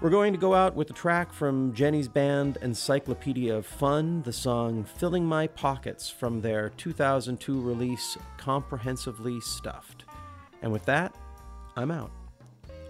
We're 0.00 0.10
going 0.10 0.32
to 0.32 0.38
go 0.38 0.54
out 0.54 0.76
with 0.76 0.88
a 0.90 0.92
track 0.92 1.32
from 1.32 1.74
Jenny's 1.74 2.06
band 2.06 2.56
Encyclopedia 2.62 3.52
of 3.52 3.66
Fun, 3.66 4.22
the 4.22 4.32
song 4.32 4.84
Filling 4.84 5.26
My 5.26 5.48
Pockets 5.48 6.08
from 6.08 6.40
their 6.40 6.68
2002 6.76 7.60
release 7.60 8.16
Comprehensively 8.36 9.40
Stuffed. 9.40 10.04
And 10.62 10.70
with 10.70 10.84
that, 10.84 11.16
I'm 11.76 11.90
out. 11.90 12.12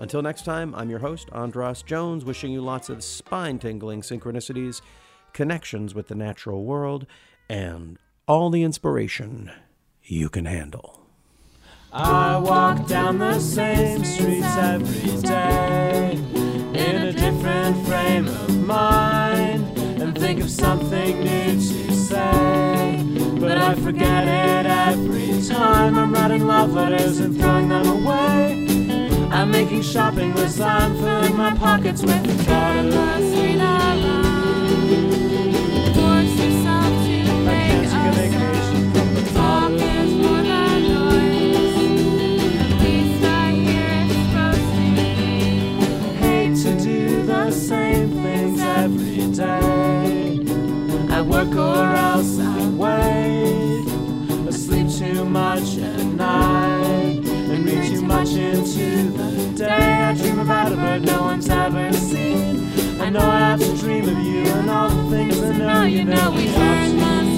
Until 0.02 0.20
next 0.20 0.44
time, 0.44 0.74
I'm 0.74 0.90
your 0.90 0.98
host, 0.98 1.30
Andras 1.32 1.80
Jones, 1.80 2.26
wishing 2.26 2.52
you 2.52 2.60
lots 2.60 2.90
of 2.90 3.02
spine 3.02 3.58
tingling 3.58 4.02
synchronicities, 4.02 4.82
connections 5.32 5.94
with 5.94 6.08
the 6.08 6.14
natural 6.14 6.64
world, 6.64 7.06
and 7.48 7.98
all 8.26 8.50
the 8.50 8.62
inspiration 8.62 9.50
you 10.02 10.28
can 10.28 10.44
handle. 10.44 11.06
I 11.90 12.36
walk 12.36 12.86
down 12.86 13.16
the 13.16 13.40
same 13.40 14.04
streets 14.04 14.56
every 14.58 15.22
day 15.22 16.37
different 17.48 17.86
frame 17.86 18.28
of 18.28 18.66
mind 18.66 19.78
and 20.00 20.16
think 20.18 20.40
of 20.40 20.50
something 20.50 21.20
new 21.20 21.52
to 21.52 21.92
say. 21.94 23.04
But 23.40 23.58
I 23.58 23.74
forget 23.76 24.24
it 24.24 24.66
every 24.66 25.42
time. 25.42 25.96
I'm 25.98 26.12
writing 26.12 26.46
love 26.46 26.72
letters 26.72 27.18
and 27.18 27.36
throwing 27.38 27.68
them 27.68 27.86
away. 27.86 28.66
I'm 29.30 29.50
making 29.50 29.82
shopping 29.82 30.34
lists, 30.34 30.60
I'm 30.60 30.96
filling 30.96 31.36
my 31.36 31.54
pockets 31.54 32.02
with 32.02 32.46
thought 32.46 32.76
of 32.76 32.92
Force 32.94 33.28
day. 49.38 50.40
I 51.10 51.22
work 51.22 51.54
or 51.54 51.94
else 51.94 52.40
I 52.40 52.68
wait. 52.70 53.86
I 54.48 54.50
sleep 54.50 54.88
too 54.90 55.24
much 55.24 55.78
at 55.78 56.04
night 56.04 57.22
and 57.24 57.64
read 57.64 57.88
too 57.88 58.02
much 58.02 58.30
into 58.30 59.10
the 59.16 59.52
day. 59.56 60.08
I 60.08 60.14
dream 60.14 60.40
about 60.40 60.72
a 60.72 60.76
bird 60.76 61.02
no 61.02 61.22
one's 61.22 61.48
ever 61.48 61.92
seen. 61.92 63.00
I 63.00 63.10
know 63.10 63.20
I 63.20 63.38
have 63.50 63.60
to 63.60 63.76
dream 63.76 64.08
of 64.08 64.18
you 64.18 64.42
and 64.58 64.68
all 64.68 64.88
the 64.90 65.16
things 65.16 65.40
I 65.40 65.56
know 65.56 65.82
you 65.84 66.04
know 66.04 66.32
we 66.32 66.46
have 66.48 66.90
the 66.98 67.37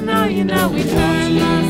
now 0.00 0.24
you 0.24 0.44
know 0.44 0.68
we 0.68 0.82
Turn 0.82 1.69